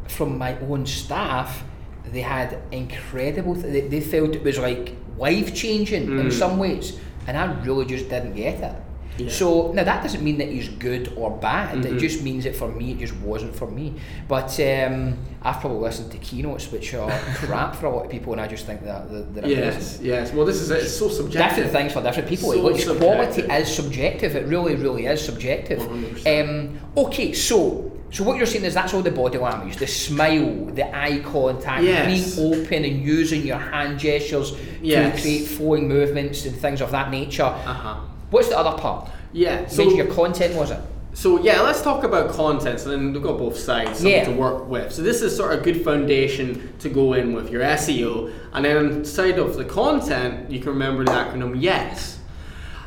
from 0.08 0.38
my 0.38 0.58
own 0.60 0.86
staff, 0.86 1.64
they 2.12 2.20
had 2.20 2.58
incredible. 2.72 3.54
Th- 3.54 3.66
they, 3.72 3.88
they 3.88 4.00
felt 4.00 4.34
it 4.34 4.42
was 4.44 4.58
like 4.58 4.94
life 5.18 5.54
changing 5.54 6.04
in 6.04 6.26
Mm. 6.28 6.32
some 6.32 6.58
ways, 6.58 6.98
and 7.26 7.36
I 7.36 7.44
really 7.62 7.86
just 7.86 8.08
didn't 8.08 8.34
get 8.34 8.60
it. 8.60 8.74
Yeah. 9.16 9.30
So 9.30 9.70
now 9.72 9.84
that 9.84 10.02
doesn't 10.02 10.24
mean 10.24 10.38
that 10.38 10.48
he's 10.48 10.68
good 10.68 11.12
or 11.16 11.30
bad. 11.30 11.84
It 11.86 11.92
Mhm. 11.92 12.00
just 12.00 12.22
means 12.24 12.42
that 12.44 12.56
for 12.56 12.66
me, 12.66 12.90
it 12.92 12.98
just 12.98 13.14
wasn't 13.18 13.54
for 13.54 13.70
me. 13.70 13.94
But 14.26 14.58
um, 14.58 15.16
I've 15.40 15.60
probably 15.60 15.78
listened 15.78 16.10
to 16.10 16.18
keynotes 16.18 16.72
which 16.72 16.94
are 16.94 17.08
crap 17.36 17.76
for 17.76 17.86
a 17.86 17.94
lot 17.94 18.06
of 18.06 18.10
people, 18.10 18.32
and 18.32 18.40
I 18.42 18.48
just 18.48 18.66
think 18.66 18.82
that 18.84 19.06
they're, 19.34 19.46
yes 19.46 20.00
yes 20.02 20.32
well 20.32 20.44
this 20.44 20.60
is 20.60 20.68
it. 20.72 20.82
it's 20.82 20.96
so 20.96 21.08
subjective 21.08 21.66
different 21.66 21.72
things 21.72 21.92
for 21.92 22.02
different 22.02 22.28
people. 22.28 22.50
So 22.52 22.60
Like, 22.60 22.98
quality 22.98 23.42
is 23.42 23.68
subjective. 23.72 24.34
It 24.34 24.46
really, 24.48 24.74
really 24.74 25.06
is 25.06 25.24
subjective. 25.24 25.78
100%. 25.78 26.26
Um, 26.26 26.80
okay, 26.96 27.32
so 27.32 27.92
so 28.10 28.22
what 28.24 28.36
you're 28.36 28.46
saying 28.46 28.64
is 28.64 28.74
that's 28.74 28.94
all 28.94 29.02
the 29.02 29.10
body 29.10 29.38
language, 29.38 29.76
the 29.76 29.86
smile, 29.86 30.66
the 30.66 30.86
eye 30.96 31.18
contact, 31.24 31.82
Yes. 31.82 32.36
being 32.36 32.52
open 32.54 32.84
and 32.84 33.02
using 33.02 33.44
your 33.46 33.58
hand 33.58 33.98
gestures 33.98 34.52
Yes. 34.82 35.16
to 35.16 35.22
create 35.22 35.46
flowing 35.48 35.88
movements 35.88 36.44
and 36.46 36.54
things 36.56 36.80
of 36.80 36.90
that 36.92 37.10
nature. 37.10 37.42
uh-huh 37.44 37.96
What's 38.30 38.48
the 38.48 38.58
other 38.58 38.76
part? 38.78 39.10
yeah 39.32 39.66
So 39.66 39.88
so 39.90 39.96
your 39.96 40.06
content 40.06 40.54
was 40.54 40.70
it? 40.70 40.78
So 41.12 41.40
yeah, 41.40 41.60
let's 41.60 41.80
talk 41.82 42.02
about 42.02 42.30
content. 42.30 42.80
So 42.80 42.88
then 42.90 43.12
we've 43.12 43.22
got 43.22 43.38
both 43.38 43.56
sides 43.56 44.02
Yeah. 44.02 44.24
to 44.24 44.32
work 44.32 44.68
with. 44.68 44.90
So 44.92 45.00
this 45.02 45.22
is 45.22 45.36
sort 45.36 45.52
of 45.52 45.60
a 45.60 45.62
good 45.62 45.84
foundation 45.84 46.72
to 46.80 46.88
go 46.88 47.12
in 47.12 47.32
with 47.34 47.50
your 47.52 47.62
SEO, 47.62 48.30
and 48.52 48.64
then 48.64 48.76
inside 48.90 49.38
of 49.38 49.56
the 49.56 49.64
content, 49.64 50.50
you 50.50 50.58
can 50.58 50.70
remember 50.70 51.04
the 51.04 51.12
acronym 51.12 51.60
YES. 51.60 52.13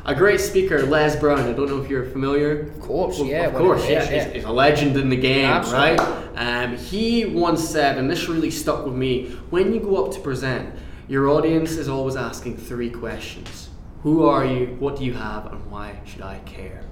A 0.04 0.14
great 0.14 0.40
speaker, 0.40 0.84
Les 0.86 1.16
Brown. 1.16 1.40
I 1.40 1.52
don't 1.52 1.68
know 1.68 1.82
if 1.82 1.90
you're 1.90 2.04
familiar. 2.04 2.62
Of 2.62 2.80
course, 2.80 3.18
yeah. 3.20 3.46
Of 3.46 3.54
course, 3.54 3.88
yeah. 3.88 4.08
best, 4.08 4.34
He's, 4.34 4.44
a 4.44 4.50
legend 4.50 4.96
in 4.96 5.08
the 5.08 5.16
game, 5.16 5.44
Absolutely. 5.44 6.04
right? 6.04 6.34
Um, 6.36 6.76
he 6.76 7.26
once 7.26 7.68
said, 7.68 7.98
and 7.98 8.10
this 8.10 8.28
really 8.28 8.50
stuck 8.50 8.84
with 8.84 8.94
me: 8.94 9.30
when 9.50 9.74
you 9.74 9.80
go 9.80 10.04
up 10.04 10.12
to 10.14 10.20
present, 10.20 10.74
your 11.08 11.28
audience 11.28 11.72
is 11.72 11.88
always 11.88 12.16
asking 12.16 12.56
three 12.56 12.90
questions: 12.90 13.70
Who 14.02 14.26
are 14.26 14.44
you? 14.44 14.76
What 14.78 14.96
do 14.96 15.04
you 15.04 15.14
have? 15.14 15.46
And 15.46 15.70
why 15.70 16.00
should 16.04 16.22
I 16.22 16.38
care? 16.40 16.82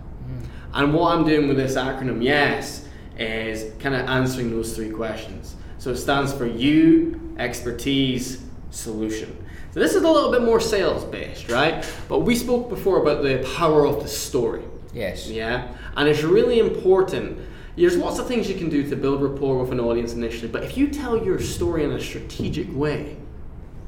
And 0.75 0.93
what 0.93 1.17
I'm 1.17 1.25
doing 1.25 1.49
with 1.49 1.57
this 1.57 1.77
acronym, 1.77 2.23
yes, 2.23 2.87
is 3.19 3.73
kind 3.81 3.95
of 3.95 4.07
answering 4.07 4.51
those 4.51 4.77
three 4.77 4.91
questions. 4.91 5.57
So 5.79 5.91
it 5.91 5.97
stands 5.97 6.33
for 6.33 6.47
you, 6.47 7.35
expertise, 7.39 8.43
solution. 8.71 9.45
So 9.77 9.81
this 9.81 9.95
is 9.95 10.05
a 10.05 10.11
little 10.11 10.33
bit 10.33 10.41
more 10.41 10.59
sales 10.59 11.05
based, 11.05 11.51
right? 11.51 11.85
But 12.09 12.21
we 12.21 12.35
spoke 12.35 12.71
before 12.71 13.03
about 13.03 13.23
the 13.23 13.47
power 13.59 13.87
of 13.87 14.03
the 14.03 14.09
story. 14.09 14.63
Yes. 14.95 15.29
Yeah, 15.29 15.69
and 15.99 16.09
it's 16.09 16.23
really 16.23 16.61
important. 16.61 17.39
There's 17.77 17.95
lots 17.95 18.19
of 18.19 18.27
things 18.27 18.49
you 18.49 18.55
can 18.55 18.71
do 18.71 18.89
to 18.89 18.97
build 18.97 19.23
rapport 19.23 19.59
with 19.59 19.73
an 19.73 19.81
audience 19.81 20.15
initially, 20.15 20.49
but 20.49 20.65
if 20.65 20.79
you 20.79 20.87
tell 20.89 21.23
your 21.23 21.39
story 21.39 21.85
in 21.85 21.93
a 21.93 22.01
strategic 22.01 22.75
way, 22.75 23.19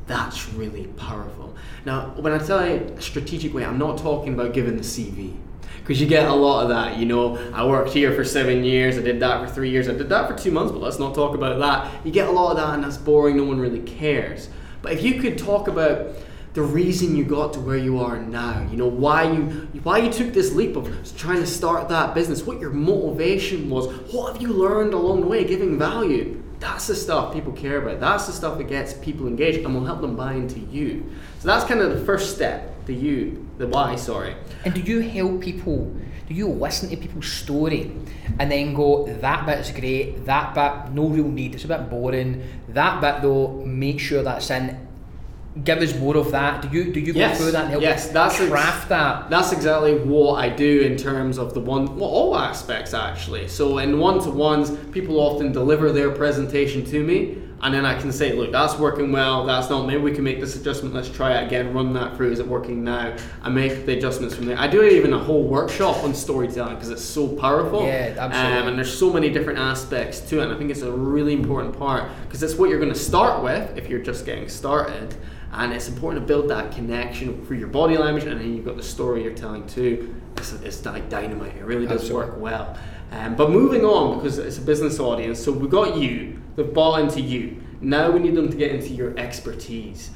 That's 0.07 0.53
really 0.55 0.87
powerful. 0.89 1.55
Now, 1.85 2.15
when 2.17 2.33
I 2.33 2.39
tell 2.39 2.67
you 2.67 2.77
a 2.97 3.01
strategic 3.01 3.53
way, 3.55 3.65
I'm 3.65 3.79
not 3.79 3.99
talking 3.99 4.33
about 4.35 4.55
giving 4.55 4.77
the 4.77 4.83
CV. 4.83 5.37
Because 5.81 6.01
you 6.01 6.07
get 6.07 6.27
a 6.27 6.35
lot 6.35 6.63
of 6.63 6.69
that, 6.71 6.97
you 6.99 7.07
know. 7.07 7.37
I 7.53 7.67
worked 7.67 7.93
here 7.93 8.15
for 8.15 8.25
seven 8.25 8.65
years, 8.65 8.99
I 8.99 9.03
did 9.03 9.21
that 9.21 9.47
for 9.47 9.55
three 9.55 9.71
years, 9.71 9.89
I 9.89 9.93
did 9.93 10.09
that 10.09 10.29
for 10.29 10.37
two 10.37 10.51
months, 10.51 10.73
but 10.73 10.81
let's 10.81 10.99
not 10.99 11.15
talk 11.15 11.35
about 11.35 11.59
that. 11.59 12.07
You 12.07 12.13
get 12.13 12.29
a 12.29 12.31
lot 12.31 12.51
of 12.51 12.57
that, 12.57 12.75
and 12.75 12.85
that's 12.85 12.97
boring, 12.97 13.37
no 13.37 13.45
one 13.45 13.61
really 13.61 13.81
cares. 13.81 14.49
But 14.83 14.93
if 14.93 15.03
you 15.03 15.21
could 15.21 15.39
talk 15.39 15.69
about 15.69 16.15
the 16.55 16.63
reason 16.63 17.15
you 17.15 17.25
got 17.25 17.53
to 17.53 17.61
where 17.61 17.77
you 17.77 18.01
are 18.01 18.21
now, 18.21 18.67
you 18.71 18.77
know, 18.77 18.89
why 18.89 19.31
you 19.31 19.69
why 19.83 19.99
you 19.99 20.13
took 20.13 20.33
this 20.33 20.53
leap 20.53 20.77
of 20.77 21.17
trying 21.17 21.41
to 21.41 21.47
start 21.47 21.89
that 21.89 22.15
business, 22.15 22.43
what 22.43 22.61
your 22.61 22.71
motivation 22.71 23.71
was, 23.71 23.87
what 24.13 24.33
have 24.33 24.43
you 24.43 24.49
learned 24.49 24.95
along 24.95 25.21
the 25.21 25.27
way, 25.27 25.45
giving 25.45 25.79
value. 25.79 26.43
That's 26.59 26.89
the 26.89 26.97
stuff 26.97 27.33
people 27.33 27.53
care 27.53 27.81
about. 27.81 28.01
That's 28.01 28.27
the 28.27 28.33
stuff 28.33 28.59
that 28.59 28.65
gets 28.65 28.93
people 28.93 29.29
engaged 29.29 29.59
and 29.65 29.73
will 29.73 29.85
help 29.85 30.01
them 30.01 30.17
buy 30.17 30.33
into 30.33 30.59
you. 30.59 31.09
So 31.39 31.47
that's 31.47 31.65
kind 31.65 31.81
of 31.81 31.97
the 31.97 32.05
first 32.05 32.35
step, 32.35 32.75
the 32.89 32.95
you, 32.95 33.49
the 33.59 33.69
why, 33.69 33.95
sorry. 33.95 34.35
And 34.65 34.75
do 34.75 34.81
you 34.81 35.01
help 35.01 35.43
people? 35.43 35.95
Do 36.27 36.35
you 36.35 36.49
listen 36.49 36.89
to 36.91 36.97
people's 36.97 37.31
story 37.31 37.93
and 38.39 38.51
then 38.51 38.75
go, 38.75 39.07
that 39.21 39.47
bit's 39.47 39.71
great, 39.71 40.25
that 40.27 40.55
bit, 40.55 40.93
no 40.95 41.09
real 41.09 41.29
need, 41.29 41.55
it's 41.55 41.65
a 41.65 41.69
bit 41.69 41.89
boring, 41.89 42.43
that 42.71 43.01
bit 43.01 43.23
though, 43.23 43.63
make 43.65 44.01
sure 44.01 44.23
that's 44.23 44.51
in 44.51 44.89
give 45.65 45.79
us 45.79 45.93
more 45.97 46.17
of 46.17 46.31
that. 46.31 46.63
Do 46.63 46.69
you 46.69 46.93
do 46.93 47.01
you 47.01 47.13
yes. 47.13 47.37
go 47.37 47.43
through 47.43 47.53
that 47.53 47.63
and 47.63 47.71
help 47.71 47.83
yes, 47.83 48.09
that's 48.11 48.37
craft 48.37 48.83
ex- 48.83 48.89
that? 48.91 49.31
That's 49.31 49.51
exactly 49.53 49.95
what 49.99 50.35
I 50.35 50.51
do 50.51 50.83
in 50.83 50.97
terms 50.97 51.37
of 51.37 51.53
the 51.53 51.61
one 51.61 51.97
well 51.97 52.09
all 52.09 52.37
aspects 52.37 52.95
actually. 52.95 53.49
So 53.49 53.79
in 53.79 53.99
one 53.99 54.23
to 54.23 54.31
ones, 54.31 54.71
people 54.93 55.19
often 55.19 55.51
deliver 55.51 55.91
their 55.91 56.11
presentation 56.11 56.85
to 56.87 57.03
me 57.03 57.39
and 57.61 57.75
then 57.75 57.85
I 57.85 58.01
can 58.01 58.13
say, 58.13 58.33
look, 58.33 58.53
that's 58.53 58.79
working 58.79 59.11
well, 59.11 59.45
that's 59.45 59.69
not 59.69 59.87
maybe 59.87 60.01
we 60.01 60.13
can 60.13 60.23
make 60.23 60.41
this 60.41 60.55
adjustment, 60.55 60.95
let's 60.95 61.09
try 61.09 61.39
it 61.39 61.47
again, 61.47 61.73
run 61.73 61.93
that 61.95 62.17
through, 62.17 62.31
is 62.31 62.39
it 62.39 62.47
working 62.47 62.85
now? 62.85 63.17
I 63.43 63.49
make 63.49 63.85
the 63.85 63.97
adjustments 63.97 64.35
from 64.35 64.47
there. 64.47 64.59
I 64.59 64.69
do 64.69 64.83
even 64.83 65.13
a 65.13 65.19
whole 65.19 65.43
workshop 65.43 66.05
on 66.05 66.15
storytelling 66.15 66.77
because 66.77 66.91
it's 66.91 67.03
so 67.03 67.29
powerful. 67.29 67.85
Yeah, 67.85 68.15
absolutely. 68.17 68.59
Um, 68.59 68.69
and 68.69 68.79
there's 68.79 68.97
so 68.97 69.13
many 69.13 69.31
different 69.31 69.59
aspects 69.59 70.21
to 70.21 70.41
it, 70.41 70.45
and 70.45 70.53
I 70.53 70.57
think 70.57 70.71
it's 70.71 70.83
a 70.83 70.93
really 70.93 71.33
important 71.33 71.77
part 71.77 72.11
because 72.25 72.43
it's 72.43 72.55
what 72.55 72.71
you're 72.71 72.79
going 72.79 72.93
to 72.93 72.99
start 72.99 73.43
with 73.43 73.77
if 73.77 73.89
you're 73.89 74.03
just 74.03 74.25
getting 74.25 74.49
started 74.49 75.17
and 75.53 75.73
it's 75.73 75.89
important 75.89 76.23
to 76.23 76.27
build 76.27 76.49
that 76.51 76.73
connection 76.73 77.45
through 77.47 77.57
your 77.57 77.69
body 77.69 77.97
language 77.97 78.25
and 78.25 78.41
then 78.41 78.55
you've 78.55 78.65
got 78.65 78.77
the 78.77 78.83
story 78.83 79.23
you're 79.23 79.33
telling 79.33 79.67
too 79.67 80.15
it's, 80.37 80.53
it's 80.53 80.85
like 80.85 81.09
dynamite 81.09 81.57
it 81.57 81.65
really 81.65 81.87
does 81.87 82.03
Absolutely. 82.03 82.33
work 82.33 82.41
well 82.41 82.79
um, 83.13 83.35
but 83.35 83.51
moving 83.51 83.85
on 83.85 84.19
because 84.19 84.39
it's 84.39 84.59
a 84.59 84.61
business 84.61 85.01
audience 85.01 85.43
so 85.43 85.51
we've 85.51 85.71
got 85.71 85.97
you 85.97 86.41
they've 86.59 86.77
into 86.99 87.21
you. 87.21 87.63
Now 87.81 88.11
we 88.11 88.21
need 88.21 88.35
them 88.35 88.51
to 88.51 88.57
get 88.57 88.73
into 88.73 88.89
your 88.89 89.17
expertise. 89.19 90.11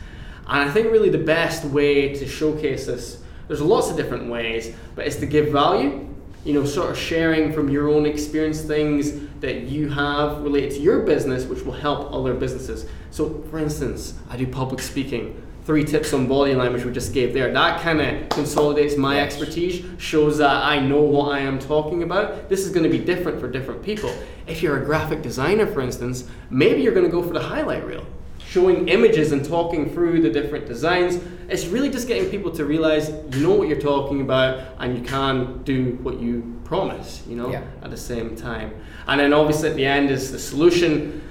And 0.47 0.69
i 0.69 0.73
think 0.73 0.91
really 0.91 1.09
the 1.09 1.19
best 1.19 1.65
way 1.65 2.15
to 2.15 2.27
showcase 2.27 2.87
this 2.87 3.23
there's 3.47 3.61
lots 3.61 3.91
of 3.91 3.97
different 3.97 4.29
ways 4.29 4.75
but 4.95 5.07
it's 5.07 5.17
to 5.17 5.27
give 5.27 5.49
value 5.49 6.09
you 6.45 6.53
know 6.53 6.65
sort 6.65 6.91
of 6.91 6.99
sharing 6.99 7.53
from 7.53 7.69
your 7.69 7.89
own 7.89 8.07
experience 8.07 8.61
things 8.61 9.29
that 9.41 9.63
you 9.63 9.89
have 9.89 10.43
related 10.43 10.73
to 10.73 10.81
your 10.81 11.01
business 11.01 11.45
which 11.45 11.63
will 11.63 11.73
help 11.73 12.13
other 12.13 12.35
businesses. 12.35 12.87
So 13.11 13.43
for 13.51 13.59
instance 13.59 14.15
i 14.29 14.37
do 14.37 14.47
public 14.47 14.81
speaking 14.81 15.42
three 15.65 15.85
tips 15.85 16.13
on 16.13 16.27
body 16.27 16.55
language 16.55 16.85
we 16.85 16.93
just 16.93 17.13
gave 17.15 17.33
there 17.33 17.53
that 17.53 17.81
kind 17.81 18.01
of 18.01 18.29
consolidates 18.31 18.97
my 18.97 19.21
expertise 19.21 19.85
shows 19.99 20.39
that 20.39 20.57
i 20.65 20.79
know 20.79 21.01
what 21.01 21.31
i 21.33 21.39
am 21.39 21.59
talking 21.59 22.03
about 22.03 22.49
this 22.49 22.61
is 22.61 22.71
going 22.71 22.83
to 22.85 22.91
be 22.91 22.99
different 22.99 23.39
for 23.39 23.49
different 23.49 23.83
people 23.83 24.13
if 24.47 24.63
you're 24.63 24.83
a 24.83 24.85
graphic 24.85 25.23
designer 25.23 25.67
for 25.67 25.81
instance 25.81 26.29
maybe 26.51 26.83
you're 26.83 26.95
going 26.95 27.07
to 27.07 27.13
go 27.13 27.23
for 27.23 27.33
the 27.33 27.43
highlight 27.43 27.85
reel 27.87 28.05
showing 28.45 28.89
images 28.89 29.33
and 29.33 29.45
talking 29.47 29.89
through 29.95 30.21
the 30.21 30.29
different 30.29 30.67
designs. 30.67 31.19
It's 31.49 31.65
really 31.69 31.89
just 31.89 32.07
getting 32.07 32.29
people 32.29 32.51
to 32.51 32.67
realize 32.67 33.09
you 33.35 33.43
know 33.47 33.55
what 33.55 33.67
you're 33.67 33.81
talking 33.81 34.21
about 34.21 34.75
and 34.79 34.95
you 34.95 35.03
can 35.03 35.63
do 35.63 35.99
what 36.03 36.21
you 36.21 36.61
promise, 36.65 37.23
you 37.27 37.35
know, 37.35 37.51
Yeah. 37.51 37.63
at 37.83 37.91
the 37.91 37.97
same 37.97 38.37
time. 38.37 38.75
And 39.07 39.19
then 39.21 39.33
obviously 39.33 39.71
at 39.71 39.77
the 39.77 39.87
end 39.87 40.11
is 40.11 40.33
the 40.33 40.39
solution. 40.39 41.23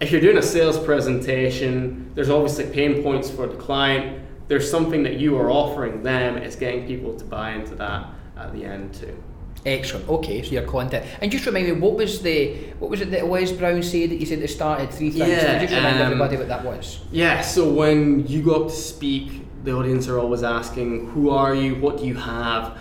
If 0.00 0.10
you're 0.10 0.20
doing 0.20 0.38
a 0.38 0.42
sales 0.42 0.78
presentation, 0.78 2.10
there's 2.14 2.30
obviously 2.30 2.66
pain 2.66 3.02
points 3.02 3.30
for 3.30 3.46
the 3.46 3.56
client. 3.56 4.22
There's 4.48 4.68
something 4.70 5.02
that 5.04 5.14
you 5.14 5.38
are 5.38 5.50
offering 5.50 6.02
them. 6.02 6.36
It's 6.36 6.56
getting 6.56 6.86
people 6.86 7.16
to 7.16 7.24
buy 7.24 7.52
into 7.52 7.74
that 7.76 8.08
at 8.36 8.52
the 8.52 8.64
end 8.64 8.94
too. 8.94 9.16
Excellent. 9.64 10.08
Okay, 10.08 10.42
so 10.42 10.50
your 10.50 10.64
content. 10.64 11.06
And 11.22 11.32
just 11.32 11.46
remind 11.46 11.66
me, 11.66 11.72
what 11.72 11.94
was 11.94 12.20
the 12.20 12.54
what 12.78 12.90
was 12.90 13.00
it 13.00 13.10
that 13.12 13.26
Les 13.26 13.50
Brown 13.52 13.82
said 13.82 14.10
that 14.10 14.16
you 14.16 14.26
said 14.26 14.40
it 14.40 14.48
started 14.48 14.90
three 14.90 15.10
things? 15.10 15.28
Yeah, 15.28 15.58
just 15.58 15.72
remind 15.72 15.96
um, 15.96 16.02
everybody 16.02 16.36
what 16.36 16.48
that 16.48 16.64
was. 16.64 17.00
Yeah, 17.10 17.40
so 17.40 17.72
when 17.72 18.26
you 18.26 18.42
go 18.42 18.64
up 18.64 18.68
to 18.68 18.76
speak, 18.76 19.46
the 19.64 19.72
audience 19.72 20.06
are 20.08 20.18
always 20.18 20.42
asking, 20.42 21.08
Who 21.10 21.30
are 21.30 21.54
you? 21.54 21.76
What 21.76 21.98
do 21.98 22.06
you 22.06 22.14
have? 22.14 22.76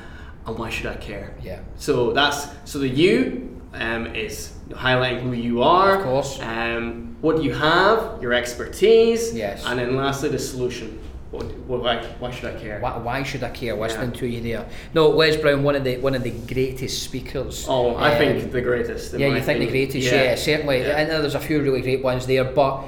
And 0.45 0.57
why 0.57 0.69
should 0.69 0.87
I 0.87 0.95
care? 0.95 1.37
Yeah. 1.41 1.61
So 1.77 2.11
that's 2.11 2.47
so 2.65 2.79
the 2.79 2.89
you 2.89 3.52
um, 3.73 4.15
is 4.15 4.53
highlighting 4.69 5.21
who 5.21 5.33
you 5.33 5.61
are. 5.61 5.97
Of 5.97 6.03
course. 6.03 6.39
Um, 6.41 7.15
what 7.21 7.41
you 7.43 7.53
have? 7.53 8.21
Your 8.21 8.33
expertise. 8.33 9.33
Yes. 9.33 9.63
And 9.65 9.79
then 9.79 9.95
lastly, 9.95 10.29
the 10.29 10.39
solution. 10.39 10.99
What, 11.31 11.45
what, 11.65 11.81
why, 11.81 12.05
why 12.19 12.29
should 12.29 12.55
I 12.55 12.59
care? 12.59 12.79
Why, 12.79 12.95
why 12.97 13.23
should 13.23 13.43
I 13.43 13.49
care 13.49 13.73
listening 13.73 14.11
to 14.11 14.27
you 14.27 14.39
there? 14.39 14.69
No, 14.93 15.09
Les 15.09 15.35
Brown, 15.35 15.63
one 15.63 15.75
of 15.75 15.83
the 15.83 15.97
one 15.97 16.13
of 16.13 16.21
the 16.21 16.29
greatest 16.29 17.01
speakers. 17.01 17.65
Oh, 17.67 17.95
I 17.95 18.11
Um, 18.11 18.17
think 18.19 18.51
the 18.51 18.61
greatest. 18.61 19.17
yeah, 19.17 19.27
you 19.27 19.41
think 19.41 19.59
the 19.59 19.67
greatest? 19.67 20.11
Yeah, 20.11 20.35
certainly. 20.35 20.81
Yeah. 20.81 20.99
And 20.99 21.09
there's 21.09 21.33
a 21.33 21.39
few 21.39 21.59
really 21.63 21.81
great 21.81 22.03
ones 22.03 22.27
there, 22.27 22.43
but 22.43 22.83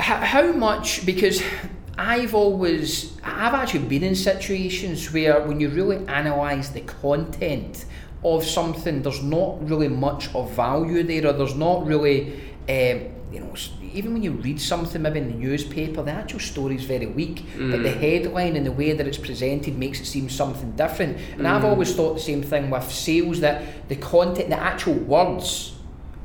how, 0.00 0.16
how 0.16 0.52
much? 0.52 1.06
Because 1.06 1.44
I've 1.96 2.34
always, 2.34 3.16
I've 3.22 3.54
actually 3.54 3.86
been 3.86 4.02
in 4.02 4.16
situations 4.16 5.12
where 5.12 5.40
when 5.42 5.60
you 5.60 5.68
really 5.68 5.98
analyse 6.08 6.70
the 6.70 6.80
content 6.80 7.84
of 8.24 8.44
something, 8.44 9.02
there's 9.02 9.22
not 9.22 9.68
really 9.68 9.88
much 9.88 10.32
of 10.34 10.50
value 10.52 11.02
there, 11.02 11.26
or 11.26 11.32
there's 11.32 11.54
not 11.56 11.86
really, 11.86 12.32
um, 12.68 13.00
you 13.32 13.40
know. 13.40 13.54
Even 13.94 14.14
when 14.14 14.22
you 14.22 14.30
read 14.32 14.58
something, 14.58 15.02
maybe 15.02 15.18
in 15.18 15.28
the 15.28 15.34
newspaper, 15.36 16.02
the 16.02 16.12
actual 16.12 16.40
story 16.40 16.76
is 16.76 16.84
very 16.84 17.04
weak, 17.06 17.44
but 17.58 17.82
the 17.82 17.90
headline 17.90 18.56
and 18.56 18.64
the 18.64 18.72
way 18.72 18.92
that 18.94 19.06
it's 19.06 19.18
presented 19.18 19.76
makes 19.76 20.00
it 20.00 20.06
seem 20.06 20.30
something 20.30 20.70
different. 20.72 21.18
And 21.36 21.46
I've 21.46 21.64
always 21.64 21.94
thought 21.94 22.14
the 22.14 22.20
same 22.20 22.42
thing 22.42 22.70
with 22.70 22.90
sales 22.90 23.40
that 23.40 23.88
the 23.90 23.96
content, 23.96 24.48
the 24.48 24.58
actual 24.58 24.94
words, 24.94 25.74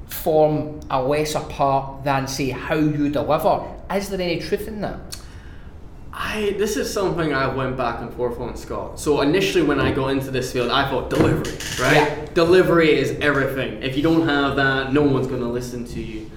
form 0.08 0.80
a 0.90 1.02
lesser 1.02 1.42
part 1.42 2.06
than 2.06 2.28
say 2.28 2.50
how 2.52 2.76
you 2.76 3.10
deliver. 3.10 3.66
Is 3.94 4.08
there 4.10 4.22
any 4.22 4.40
truth 4.40 4.68
in 4.70 4.80
that? 4.82 5.18
I 6.20 6.56
this 6.58 6.78
is 6.78 6.92
something 6.92 7.32
I 7.32 7.48
went 7.54 7.78
back 7.78 8.02
and 8.02 8.12
forth 8.12 8.40
on, 8.40 8.58
Scott. 8.58 9.00
So 9.00 9.22
initially, 9.22 9.64
when 9.64 9.80
I 9.80 9.92
got 9.92 10.08
into 10.08 10.32
this 10.32 10.52
field, 10.52 10.72
I 10.72 10.90
thought 10.90 11.12
delivery, 11.12 11.54
right? 11.80 11.96
Yeah. 11.96 12.26
Delivery 12.34 12.98
is 12.98 13.12
everything. 13.22 13.84
If 13.84 13.96
you 13.96 14.02
don't 14.02 14.28
have 14.28 14.56
that, 14.56 14.94
no 14.94 15.04
one's 15.04 15.28
going 15.28 15.42
to 15.42 15.48
listen 15.48 15.86
to 15.86 16.02
you. 16.02 16.30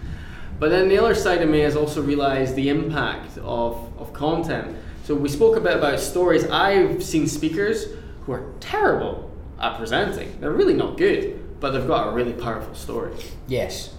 But 0.59 0.69
then 0.69 0.89
the 0.91 0.99
other 0.99 1.15
side 1.15 1.41
of 1.41 1.49
me 1.49 1.61
has 1.61 1.77
also 1.77 2.03
realized 2.03 2.55
the 2.55 2.69
impact 2.69 3.39
of, 3.39 3.91
of 3.99 4.13
content. 4.13 4.77
So 5.05 5.15
we 5.15 5.31
spoke 5.31 5.57
a 5.57 5.61
bit 5.61 5.77
about 5.77 5.99
stories. 5.99 6.45
I've 6.51 7.03
seen 7.03 7.27
speakers 7.27 7.87
who 8.27 8.33
are 8.33 8.53
terrible 8.61 9.31
at 9.59 9.79
presenting. 9.79 10.39
They're 10.41 10.53
really 10.53 10.75
not 10.75 10.99
good, 10.99 11.59
but 11.59 11.71
they've 11.71 11.87
got 11.87 12.09
a 12.09 12.11
really 12.13 12.35
powerful 12.35 12.75
story 12.75 13.15
Yes. 13.49 13.95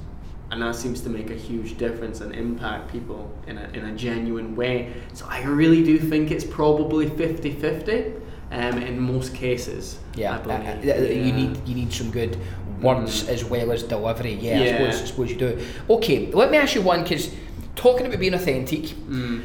And 0.52 0.62
that 0.62 0.76
seems 0.76 1.02
to 1.02 1.10
make 1.10 1.30
a 1.30 1.36
huge 1.36 1.78
difference 1.78 2.20
and 2.22 2.36
impact 2.36 2.92
people 2.92 3.32
in 3.48 3.58
a, 3.58 3.70
in 3.74 3.86
a 3.86 3.96
genuine 3.96 4.56
way. 4.56 4.94
So 5.14 5.26
I 5.30 5.44
really 5.44 5.84
do 5.84 5.98
think 5.98 6.30
it's 6.32 6.44
probably 6.44 7.10
50-50 7.10 8.20
um, 8.52 8.78
in 8.80 9.00
most 9.00 9.34
cases. 9.34 10.00
Yeah. 10.16 10.34
I 10.34 10.36
Uh, 10.36 10.44
believe. 10.44 10.90
uh, 10.90 11.00
uh, 11.00 11.26
You 11.28 11.32
need 11.34 11.54
you 11.68 11.76
need 11.76 11.92
some 11.94 12.12
good 12.12 12.38
words 12.82 13.30
as 13.30 13.46
well 13.46 13.72
as 13.72 13.84
delivery. 13.84 14.34
Yeah, 14.34 14.60
I, 14.60 14.64
Yeah. 14.64 14.72
suppose, 14.72 15.02
I 15.02 15.06
suppose 15.06 15.30
you 15.32 15.38
do. 15.38 15.58
Okay, 15.90 16.30
let 16.34 16.52
me 16.52 16.58
ask 16.58 16.76
you 16.76 16.82
one 16.82 17.04
because 17.04 17.30
talking 17.76 18.06
about 18.08 18.20
being 18.20 18.34
authentic. 18.34 18.84
Mm. 19.10 19.42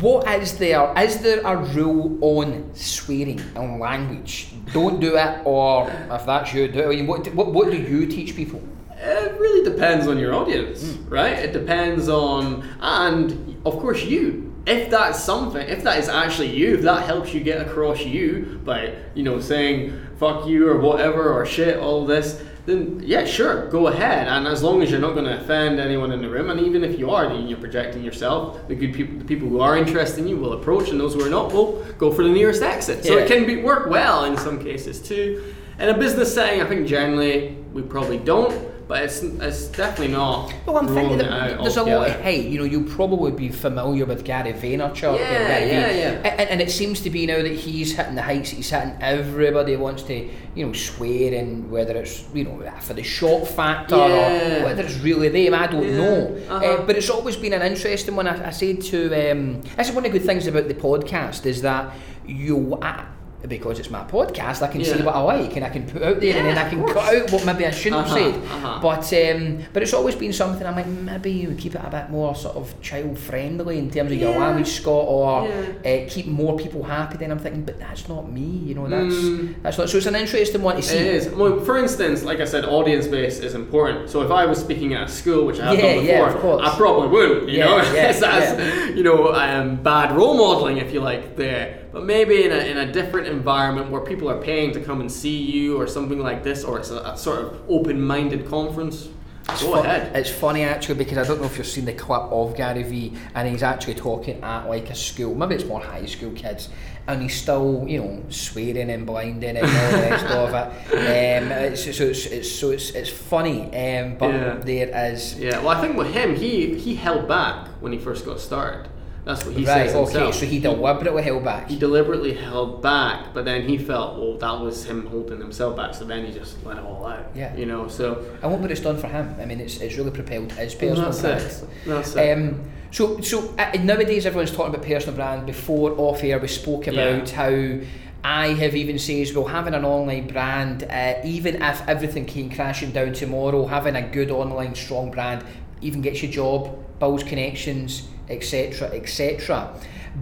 What 0.00 0.26
is 0.42 0.56
there? 0.58 0.92
Is 0.96 1.18
there 1.22 1.40
a 1.44 1.56
rule 1.56 2.16
on 2.20 2.70
swearing 2.74 3.40
and 3.54 3.80
language? 3.80 4.48
Don't 4.72 4.98
do 5.00 5.16
it, 5.16 5.40
or 5.44 5.90
if 6.10 6.24
that's 6.24 6.54
you, 6.54 6.68
do 6.68 6.78
it. 6.80 6.86
I 6.86 6.88
mean, 6.96 7.06
what, 7.06 7.26
what, 7.34 7.48
what 7.52 7.70
do 7.70 7.76
you 7.76 8.06
teach 8.06 8.34
people? 8.36 8.60
It 8.98 9.38
really 9.38 9.68
depends 9.68 10.06
on 10.06 10.18
your 10.18 10.34
audience, 10.34 10.82
Hmm. 10.94 11.08
right? 11.12 11.38
It 11.38 11.52
depends 11.52 12.08
on, 12.08 12.64
and 12.80 13.56
of 13.64 13.78
course, 13.78 14.04
you. 14.04 14.52
If 14.66 14.90
that's 14.90 15.22
something, 15.22 15.64
if 15.68 15.84
that 15.84 15.98
is 15.98 16.08
actually 16.08 16.48
you, 16.48 16.74
if 16.74 16.82
that 16.82 17.02
helps 17.04 17.32
you 17.32 17.40
get 17.40 17.60
across 17.64 18.04
you 18.04 18.58
by, 18.64 18.92
you 19.14 19.22
know, 19.22 19.38
saying 19.38 19.92
fuck 20.18 20.46
you 20.48 20.68
or 20.68 20.78
whatever 20.80 21.32
or 21.32 21.46
shit, 21.46 21.78
all 21.78 22.04
this, 22.04 22.42
then 22.64 23.00
yeah, 23.04 23.24
sure, 23.24 23.68
go 23.68 23.86
ahead. 23.86 24.26
And 24.26 24.48
as 24.48 24.64
long 24.64 24.82
as 24.82 24.90
you're 24.90 24.98
not 24.98 25.12
going 25.12 25.26
to 25.26 25.38
offend 25.40 25.78
anyone 25.78 26.10
in 26.10 26.20
the 26.20 26.28
room, 26.28 26.50
and 26.50 26.58
even 26.58 26.82
if 26.82 26.98
you 26.98 27.10
are, 27.10 27.28
then 27.28 27.46
you're 27.46 27.58
projecting 27.60 28.02
yourself. 28.02 28.66
The 28.66 28.74
good 28.74 28.92
people, 28.92 29.18
the 29.18 29.24
people 29.24 29.46
who 29.48 29.60
are 29.60 29.76
interested 29.76 30.18
in 30.22 30.26
you 30.28 30.36
will 30.36 30.54
approach, 30.54 30.88
and 30.90 30.98
those 30.98 31.14
who 31.14 31.24
are 31.24 31.30
not 31.30 31.52
will 31.52 31.84
go 31.98 32.10
for 32.10 32.24
the 32.24 32.30
nearest 32.30 32.62
exit. 32.62 33.04
So 33.04 33.18
it 33.18 33.28
can 33.28 33.46
be 33.46 33.62
work 33.62 33.88
well 33.88 34.24
in 34.24 34.36
some 34.36 34.58
cases 34.60 35.00
too. 35.00 35.44
In 35.78 35.90
a 35.90 35.96
business 35.96 36.34
setting, 36.34 36.60
I 36.60 36.64
think 36.66 36.88
generally 36.88 37.56
we 37.72 37.82
probably 37.82 38.18
don't. 38.18 38.52
But 38.88 39.02
it's 39.02 39.22
it's 39.22 39.66
definitely 39.66 40.14
not. 40.14 40.54
Well, 40.64 40.78
I'm 40.78 40.86
thinking 40.88 41.18
that 41.18 41.60
there's 41.60 41.76
a 41.76 41.82
lot 41.82 41.88
of 41.92 41.98
altogether. 41.98 42.22
height. 42.22 42.44
You 42.44 42.58
know, 42.58 42.64
you'll 42.64 42.88
probably 42.94 43.32
be 43.32 43.48
familiar 43.48 44.04
with 44.04 44.24
Gary 44.24 44.52
Vaynerchuk. 44.52 45.18
Yeah, 45.18 45.48
Gary 45.48 45.70
yeah, 45.70 45.92
Vee. 45.92 45.98
yeah. 45.98 46.34
And, 46.40 46.50
and 46.50 46.60
it 46.60 46.70
seems 46.70 47.00
to 47.00 47.10
be 47.10 47.26
now 47.26 47.42
that 47.42 47.52
he's 47.52 47.96
hitting 47.96 48.14
the 48.14 48.22
heights 48.22 48.50
that 48.50 48.56
he's 48.56 48.70
hitting. 48.70 48.96
Everybody 49.00 49.74
wants 49.76 50.02
to, 50.04 50.28
you 50.54 50.66
know, 50.66 50.72
swear 50.72 51.32
in 51.34 51.68
whether 51.70 51.96
it's 51.96 52.24
you 52.32 52.44
know 52.44 52.70
for 52.80 52.94
the 52.94 53.02
shock 53.02 53.46
factor 53.46 53.96
Yeah. 53.96 54.60
or 54.60 54.64
whether 54.66 54.82
it's 54.84 54.98
really 55.00 55.28
them. 55.30 55.54
I 55.54 55.66
don't 55.66 55.82
Yeah, 55.86 55.96
know. 55.96 56.36
uh-huh. 56.48 56.64
Uh, 56.64 56.86
but 56.86 56.96
it's 56.96 57.10
always 57.10 57.36
been 57.36 57.52
an 57.54 57.62
interesting 57.62 58.14
one. 58.14 58.28
I, 58.28 58.48
I 58.48 58.50
said 58.50 58.82
to 58.82 59.30
um, 59.32 59.62
this 59.76 59.88
is 59.88 59.94
one 59.94 60.04
of 60.06 60.12
the 60.12 60.18
good 60.18 60.26
things 60.26 60.46
about 60.46 60.68
the 60.68 60.74
podcast 60.74 61.44
is 61.46 61.62
that 61.62 61.92
you. 62.26 62.78
I, 62.80 63.04
because 63.46 63.78
it's 63.78 63.90
my 63.90 64.02
podcast, 64.04 64.62
I 64.62 64.68
can 64.68 64.82
say 64.84 65.02
what 65.02 65.14
I 65.14 65.20
like 65.20 65.54
and 65.56 65.64
I 65.64 65.68
can 65.68 65.88
put 65.88 66.02
out 66.02 66.20
there 66.20 66.36
and 66.36 66.46
then 66.48 66.58
I 66.58 66.68
can 66.68 66.84
cut 66.84 67.14
out 67.14 67.30
what 67.30 67.44
maybe 67.46 67.64
I 67.66 67.70
shouldn't 67.70 68.02
Uh-huh, 68.06 68.16
have 68.16 68.34
said. 68.34 68.42
uh-huh. 68.44 68.78
But 68.82 69.12
um, 69.36 69.58
but 69.72 69.82
it's 69.82 69.92
always 69.92 70.14
been 70.16 70.32
something 70.32 70.66
I'm 70.66 70.74
like 70.74 70.86
maybe 70.86 71.30
you 71.30 71.54
keep 71.54 71.74
it 71.74 71.80
a 71.84 71.90
bit 71.90 72.10
more 72.10 72.34
sort 72.34 72.56
of 72.56 72.80
child 72.80 73.18
friendly 73.18 73.78
in 73.78 73.90
terms 73.90 74.10
of 74.10 74.18
your 74.18 74.32
Yeah. 74.32 74.38
language, 74.38 74.68
Scott, 74.68 75.04
or 75.06 75.48
Yeah. 75.48 75.90
uh, 76.04 76.08
keep 76.08 76.26
more 76.26 76.56
people 76.56 76.82
happy. 76.82 77.18
Then 77.18 77.30
I'm 77.30 77.38
thinking, 77.38 77.62
but 77.62 77.78
that's 77.78 78.08
not 78.08 78.30
me, 78.32 78.40
you 78.40 78.74
know. 78.74 78.88
That's 78.88 79.14
Mm. 79.14 79.54
that's 79.62 79.78
not. 79.78 79.90
So 79.90 79.98
it's 79.98 80.06
an 80.06 80.16
interesting 80.16 80.62
one 80.62 80.76
to 80.76 80.82
see. 80.82 80.96
It 80.96 81.06
is. 81.14 81.28
Well, 81.28 81.60
for 81.60 81.78
instance, 81.78 82.24
like 82.24 82.40
I 82.40 82.44
said, 82.46 82.64
audience 82.64 83.06
base 83.06 83.38
is 83.38 83.54
important. 83.54 84.10
So 84.10 84.22
if 84.22 84.30
I 84.30 84.46
was 84.46 84.58
speaking 84.58 84.94
at 84.94 85.08
a 85.08 85.08
school, 85.12 85.46
which 85.46 85.60
I 85.60 85.66
have 85.66 85.78
Yeah, 85.78 85.94
done 85.94 86.04
yeah, 86.04 86.32
before. 86.32 86.62
I 86.64 86.70
probably 86.76 87.08
wouldn't. 87.08 87.48
You 87.48 87.58
Yeah, 87.58 87.64
know, 87.66 87.76
yeah, 87.94 88.12
that's 88.18 88.96
you 88.96 89.02
know 89.04 89.32
um, 89.34 89.76
bad 89.76 90.16
role 90.16 90.36
modeling, 90.36 90.78
if 90.78 90.92
you 90.92 91.00
like, 91.00 91.36
there. 91.36 91.80
But 91.96 92.04
maybe 92.04 92.44
in 92.44 92.52
a, 92.52 92.56
in 92.56 92.76
a 92.76 92.92
different 92.92 93.26
environment 93.26 93.90
where 93.90 94.02
people 94.02 94.28
are 94.28 94.36
paying 94.36 94.70
to 94.72 94.80
come 94.82 95.00
and 95.00 95.10
see 95.10 95.38
you, 95.38 95.80
or 95.80 95.86
something 95.86 96.18
like 96.18 96.42
this, 96.44 96.62
or 96.62 96.78
it's 96.78 96.90
a, 96.90 96.98
a 97.00 97.16
sort 97.16 97.38
of 97.38 97.58
open-minded 97.70 98.46
conference. 98.50 99.08
It's 99.48 99.62
Go 99.62 99.72
fu- 99.76 99.78
ahead. 99.78 100.14
It's 100.14 100.28
funny 100.28 100.62
actually 100.62 100.96
because 100.96 101.16
I 101.16 101.24
don't 101.26 101.40
know 101.40 101.46
if 101.46 101.56
you've 101.56 101.66
seen 101.66 101.86
the 101.86 101.94
clip 101.94 102.20
of 102.24 102.54
Gary 102.54 102.82
Vee 102.82 103.14
and 103.34 103.48
he's 103.48 103.62
actually 103.62 103.94
talking 103.94 104.42
at 104.44 104.68
like 104.68 104.90
a 104.90 104.94
school, 104.94 105.34
maybe 105.34 105.54
it's 105.54 105.64
more 105.64 105.80
high 105.80 106.04
school 106.04 106.32
kids, 106.32 106.68
and 107.08 107.22
he's 107.22 107.34
still, 107.40 107.86
you 107.88 107.98
know, 108.02 108.22
swearing 108.28 108.90
and 108.90 109.06
blinding 109.06 109.56
and 109.56 109.66
all 109.66 109.90
the 109.92 110.06
rest 110.10 110.26
of 110.26 110.52
it. 110.52 111.42
Um, 111.42 111.50
it's, 111.50 111.96
so 111.96 112.04
it's, 112.04 112.26
it's 112.26 112.52
so 112.54 112.72
it's 112.72 112.90
it's 112.90 113.08
funny, 113.08 113.62
um, 113.74 114.16
but 114.18 114.34
Yeah. 114.34 114.54
there 114.62 115.12
is 115.14 115.38
Yeah. 115.38 115.60
Well, 115.60 115.70
I 115.70 115.80
think 115.80 115.96
with 115.96 116.12
him, 116.12 116.36
he 116.36 116.74
he 116.78 116.94
held 116.94 117.26
back 117.26 117.68
when 117.80 117.92
he 117.92 117.98
first 117.98 118.26
got 118.26 118.38
started. 118.38 118.90
That's 119.26 119.44
what 119.44 119.54
he 119.56 119.66
right. 119.66 119.88
says 119.90 119.94
Okay, 119.96 120.04
himself. 120.12 120.34
so 120.36 120.46
he 120.46 120.58
deliberately 120.60 121.22
held 121.22 121.44
back. 121.44 121.68
he 121.68 121.76
deliberately 121.76 122.32
held 122.32 122.80
back, 122.80 123.34
but 123.34 123.44
then 123.44 123.68
he 123.68 123.76
felt, 123.76 124.16
well, 124.18 124.38
that 124.38 124.64
was 124.64 124.84
him 124.86 125.04
holding 125.06 125.40
himself 125.40 125.76
back. 125.76 125.94
So 125.94 126.04
then 126.04 126.24
he 126.24 126.32
just 126.32 126.64
let 126.64 126.78
it 126.78 126.84
all 126.84 127.04
out. 127.04 127.26
Yeah. 127.34 127.54
You 127.56 127.66
know. 127.66 127.88
So 127.88 128.24
And 128.42 128.60
what 128.62 128.70
it's 128.70 128.80
done 128.80 128.96
for 128.96 129.08
him? 129.08 129.34
I 129.40 129.44
mean, 129.44 129.60
it's, 129.60 129.78
it's 129.80 129.96
really 129.96 130.12
propelled 130.12 130.52
his 130.52 130.74
personal 130.74 131.10
that's 131.10 131.20
brand. 131.20 131.40
it. 131.42 131.68
That's 131.86 132.14
it. 132.16 132.38
Um, 132.38 132.70
so, 132.92 133.20
so 133.20 133.52
uh, 133.58 133.72
nowadays 133.82 134.26
everyone's 134.26 134.52
talking 134.52 134.72
about 134.74 134.86
personal 134.86 135.16
brand. 135.16 135.44
Before 135.44 135.90
off 135.98 136.22
air, 136.22 136.38
we 136.38 136.46
spoke 136.48 136.86
about 136.86 137.28
how 137.30 137.80
I 138.22 138.48
have 138.54 138.74
even 138.76 138.96
says 138.98 139.34
well 139.34 139.46
having 139.46 139.74
an 139.74 139.84
online 139.84 140.28
brand, 140.28 140.84
uh, 140.84 141.14
even 141.24 141.60
if 141.62 141.88
everything 141.88 142.26
came 142.26 142.48
crashing 142.50 142.92
down 142.92 143.12
tomorrow, 143.12 143.66
having 143.66 143.96
a 143.96 144.02
good 144.02 144.30
online 144.30 144.76
strong 144.76 145.10
brand 145.10 145.44
even 145.82 146.00
gets 146.00 146.22
you 146.22 146.28
a 146.28 146.32
job, 146.32 146.78
builds 147.00 147.22
connections, 147.24 148.08
etc., 148.28 148.88
etc. 148.88 149.72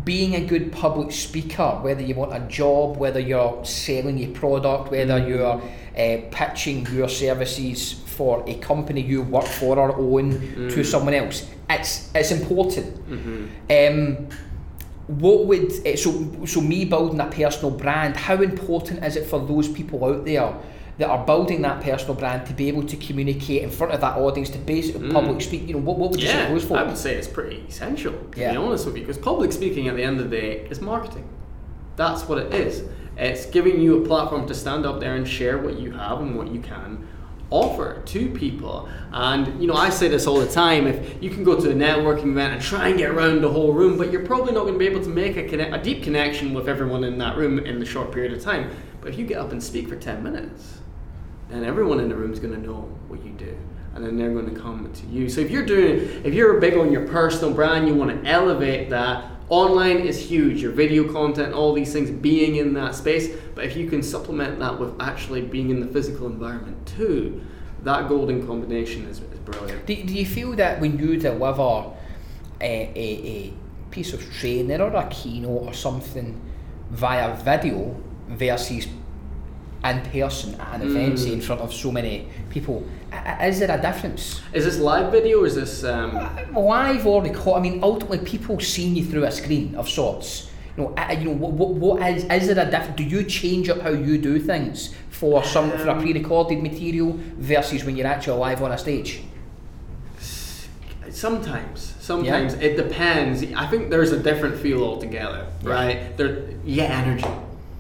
Being 0.05 0.35
a 0.35 0.45
good 0.45 0.73
public 0.73 1.13
speaker, 1.13 1.79
whether 1.83 2.03
you 2.03 2.15
want 2.15 2.35
a 2.35 2.41
job, 2.49 2.97
whether 2.97 3.21
you're 3.21 3.65
selling 3.65 4.19
your 4.19 4.31
product, 4.33 4.91
whether 4.91 5.19
you're 5.27 5.63
uh, 5.97 6.17
pitching 6.31 6.87
your 6.93 7.09
services 7.09 7.93
for 7.93 8.43
a 8.49 8.55
company 8.55 9.01
you 9.01 9.23
work 9.23 9.47
for 9.47 9.79
or 9.79 9.97
own 9.97 10.41
to 10.71 10.85
someone 10.85 11.15
else, 11.15 11.49
it's 11.71 12.11
it's 12.15 12.31
important. 12.33 12.87
Um, 13.71 14.29
what 15.07 15.47
would 15.47 15.73
eh, 15.85 15.97
so 15.97 16.45
so 16.47 16.61
me 16.61 16.85
building 16.85 17.21
a 17.21 17.27
personal 17.27 17.71
brand? 17.71 18.17
How 18.17 18.41
important 18.43 19.05
is 19.05 19.17
it 19.17 19.27
for 19.27 19.39
those 19.47 19.69
people 19.69 20.05
out 20.05 20.25
there 20.25 20.55
that 20.99 21.09
are 21.09 21.24
building 21.24 21.62
that 21.62 21.82
personal 21.82 22.14
brand 22.14 22.47
to 22.47 22.53
be 22.53 22.68
able 22.68 22.84
to 22.84 22.97
communicate 22.97 23.62
in 23.62 23.70
front 23.70 23.92
of 23.92 24.01
that 24.01 24.16
audience 24.16 24.51
to 24.51 24.59
basically 24.59 25.09
mm. 25.09 25.12
public 25.12 25.42
speak? 25.42 25.66
You 25.66 25.74
know, 25.74 25.80
what, 25.80 25.99
what 25.99 26.11
would 26.11 26.20
you 26.20 26.28
say 26.28 26.34
yeah, 26.34 26.47
to 26.47 26.53
those 26.55 26.70
I 26.70 26.82
would 26.82 26.99
say 26.99 27.16
it's 27.16 27.28
pretty 27.28 27.64
essential. 27.68 28.12
To 28.12 28.40
Yeah. 28.40 28.53
be 28.53 28.57
honest 28.57 28.86
with 28.86 28.97
you, 28.97 29.03
because 29.03 29.18
public 29.18 29.53
speaking 29.53 29.88
at 29.88 29.97
the 29.97 30.03
end 30.03 30.20
of 30.20 30.30
the 30.30 30.36
day 30.36 30.66
is 30.70 30.80
marketing. 30.80 31.28
That's 31.97 32.28
what 32.28 32.38
it 32.38 32.55
is. 32.55 32.82
It's 33.16 33.47
giving 33.47 33.80
you 33.80 34.03
a 34.03 34.07
platform 34.07 34.47
to 34.49 34.55
stand 34.55 34.84
up 34.86 35.01
there 35.01 35.14
and 35.14 35.26
share 35.26 35.59
what 35.59 35.78
you 35.78 35.92
have 35.92 36.20
and 36.20 36.36
what 36.36 36.49
you 36.49 36.61
can 36.61 37.07
offer 37.51 38.03
to 38.05 38.28
people. 38.30 38.88
And 39.12 39.61
you 39.61 39.68
know, 39.68 39.74
I 39.74 39.90
say 39.90 40.09
this 40.09 40.26
all 40.26 40.40
the 40.40 40.49
time. 40.49 40.86
If 40.86 41.22
you 41.22 41.30
can 41.30 41.45
go 41.45 41.59
to 41.61 41.70
a 41.70 41.74
networking 41.74 42.32
event 42.32 42.55
and 42.55 42.62
try 42.62 42.88
and 42.88 42.99
get 42.99 43.11
around 43.11 43.42
the 43.42 43.51
whole 43.51 43.72
room, 43.72 43.97
but 43.97 44.11
you're 44.11 44.26
probably 44.26 44.53
not 44.53 44.62
going 44.62 44.74
to 44.74 44.78
be 44.78 44.86
able 44.86 45.03
to 45.03 45.09
make 45.09 45.36
a, 45.36 45.45
connect, 45.49 45.74
a 45.74 45.78
deep 45.78 46.03
connection 46.03 46.53
with 46.53 46.68
everyone 46.68 47.05
in 47.05 47.18
that 47.18 47.36
room 47.36 47.59
in 47.61 47.78
the 47.78 47.86
short 47.86 48.11
period 48.12 48.32
of 48.32 48.42
time. 48.42 48.70
But 49.01 49.12
if 49.12 49.18
you 49.18 49.26
get 49.26 49.38
up 49.38 49.53
and 49.53 49.62
speak 49.62 49.88
for 49.88 49.97
ten 49.97 50.22
minutes, 50.22 50.80
then 51.49 51.64
everyone 51.64 52.01
in 52.01 52.09
the 52.09 52.14
room 52.14 52.32
is 52.32 52.40
going 52.40 52.55
to 52.55 52.61
know 52.61 52.88
what 53.09 53.24
you 53.24 53.32
do 53.32 53.57
and 53.95 54.05
then 54.05 54.16
they're 54.16 54.32
going 54.32 54.53
to 54.53 54.61
come 54.61 54.92
to 54.92 55.07
you. 55.07 55.28
So 55.28 55.40
if 55.40 55.51
you're 55.51 55.66
doing 55.66 55.99
if 56.24 56.34
you're 56.34 56.59
big 56.61 56.76
on 56.76 56.90
your 56.90 57.07
personal 57.07 57.55
brand 57.55 57.86
you 57.88 57.95
want 57.95 58.22
to 58.22 58.28
elevate 58.28 58.90
that. 58.90 59.30
Online 59.51 59.99
is 59.99 60.18
huge 60.18 60.62
your 60.62 60.72
video 60.72 61.12
content 61.12 61.53
all 61.53 61.74
these 61.74 61.92
things 61.92 62.11
being 62.11 62.57
in 62.57 62.72
that 62.74 62.95
space. 62.95 63.28
But 63.55 63.64
if 63.64 63.76
you 63.76 63.88
can 63.88 64.03
supplement 64.03 64.59
that 64.59 64.80
with 64.80 65.01
actually 65.01 65.42
being 65.42 65.70
in 65.70 65.80
the 65.80 65.86
physical 65.86 66.26
environment 66.26 66.86
too 66.86 67.42
that 67.84 68.09
golden 68.09 68.47
combination 68.47 69.05
is, 69.05 69.20
is 69.20 69.38
brilliant. 69.40 69.86
Do, 69.86 69.95
do 69.95 70.14
you 70.14 70.26
feel 70.26 70.53
that 70.57 70.80
when 70.80 70.99
you 70.99 71.16
deliver 71.16 71.62
a, 71.62 71.92
a, 72.61 72.97
a 72.97 73.53
piece 73.90 74.12
of 74.12 74.32
training 74.34 74.80
or 74.80 74.95
a 74.95 75.07
keynote 75.09 75.62
or 75.62 75.74
something 75.74 76.40
via 76.90 77.34
video 77.36 77.95
versus 78.28 78.88
in 79.85 80.01
person 80.11 80.59
at 80.61 80.80
an 80.80 80.82
event, 80.82 81.18
say 81.18 81.32
in 81.32 81.41
front 81.41 81.61
of 81.61 81.72
so 81.72 81.93
many 81.93 82.26
people, 82.51 82.87
is 83.43 83.61
there 83.61 83.78
a 83.78 83.80
difference? 83.80 84.41
is 84.53 84.64
this 84.64 84.78
live 84.78 85.12
video 85.12 85.45
is 85.45 85.55
this 85.55 85.85
um, 85.85 86.14
Live 86.55 87.07
or 87.07 87.22
record? 87.22 87.59
I 87.59 87.61
mean, 87.61 87.82
ultimately, 87.82 88.18
people 88.18 88.59
seeing 88.61 88.97
you 88.97 89.05
through 89.05 89.24
a 89.24 89.30
screen 89.30 89.74
of 89.74 89.89
sorts. 89.89 90.51
You 90.76 90.85
know, 90.85 90.95
uh, 90.97 91.12
you 91.12 91.26
know, 91.26 91.32
what, 91.32 91.53
what, 91.53 91.70
what 91.74 92.11
is 92.11 92.24
is 92.24 92.49
there 92.49 92.66
a 92.66 92.70
difference? 92.70 92.97
Do 92.97 93.05
you 93.05 93.24
change 93.24 93.68
up 93.68 93.80
how 93.82 93.91
you 93.91 94.18
do 94.18 94.41
things 94.41 94.95
for 95.11 95.45
some 95.45 95.70
for 95.70 95.89
a 95.89 96.01
pre-recorded 96.01 96.62
material 96.62 97.18
versus 97.37 97.85
when 97.85 97.97
you're 97.97 98.07
actually 98.07 98.39
live 98.39 98.62
on 98.62 98.72
a 98.72 98.78
stage? 98.78 99.22
Sometimes, 101.11 101.95
sometimes 102.01 102.55
it 102.55 102.76
depends. 102.76 103.45
I 103.55 103.66
think 103.68 103.91
there's 103.91 104.11
a 104.11 104.18
different 104.18 104.57
feel 104.57 104.82
altogether, 104.82 105.47
Yeah. 105.62 105.70
right? 105.70 106.16
There, 106.16 106.49
yeah, 106.64 106.85
energy 106.85 107.28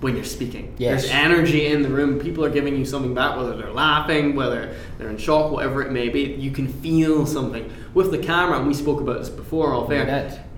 when 0.04 0.14
you're 0.14 0.22
speaking. 0.22 0.74
Yes. 0.76 1.02
There's 1.02 1.14
energy 1.14 1.66
in 1.66 1.80
the 1.80 1.88
room. 1.88 2.20
People 2.20 2.44
are 2.44 2.50
giving 2.50 2.76
you 2.76 2.84
something 2.84 3.14
back, 3.14 3.38
whether 3.38 3.56
they're 3.56 3.72
laughing, 3.72 4.36
whether 4.36 4.76
they're 4.98 5.08
in 5.08 5.16
shock, 5.16 5.50
whatever 5.50 5.80
it 5.80 5.92
may 5.92 6.10
be. 6.10 6.34
You 6.34 6.50
can 6.50 6.68
feel 6.68 7.24
something 7.24 7.72
with 7.94 8.10
the 8.10 8.18
camera. 8.18 8.58
And 8.58 8.68
we 8.68 8.74
spoke 8.74 9.00
about 9.00 9.20
this 9.20 9.30
before 9.30 9.72
off 9.72 9.90
air. 9.90 10.04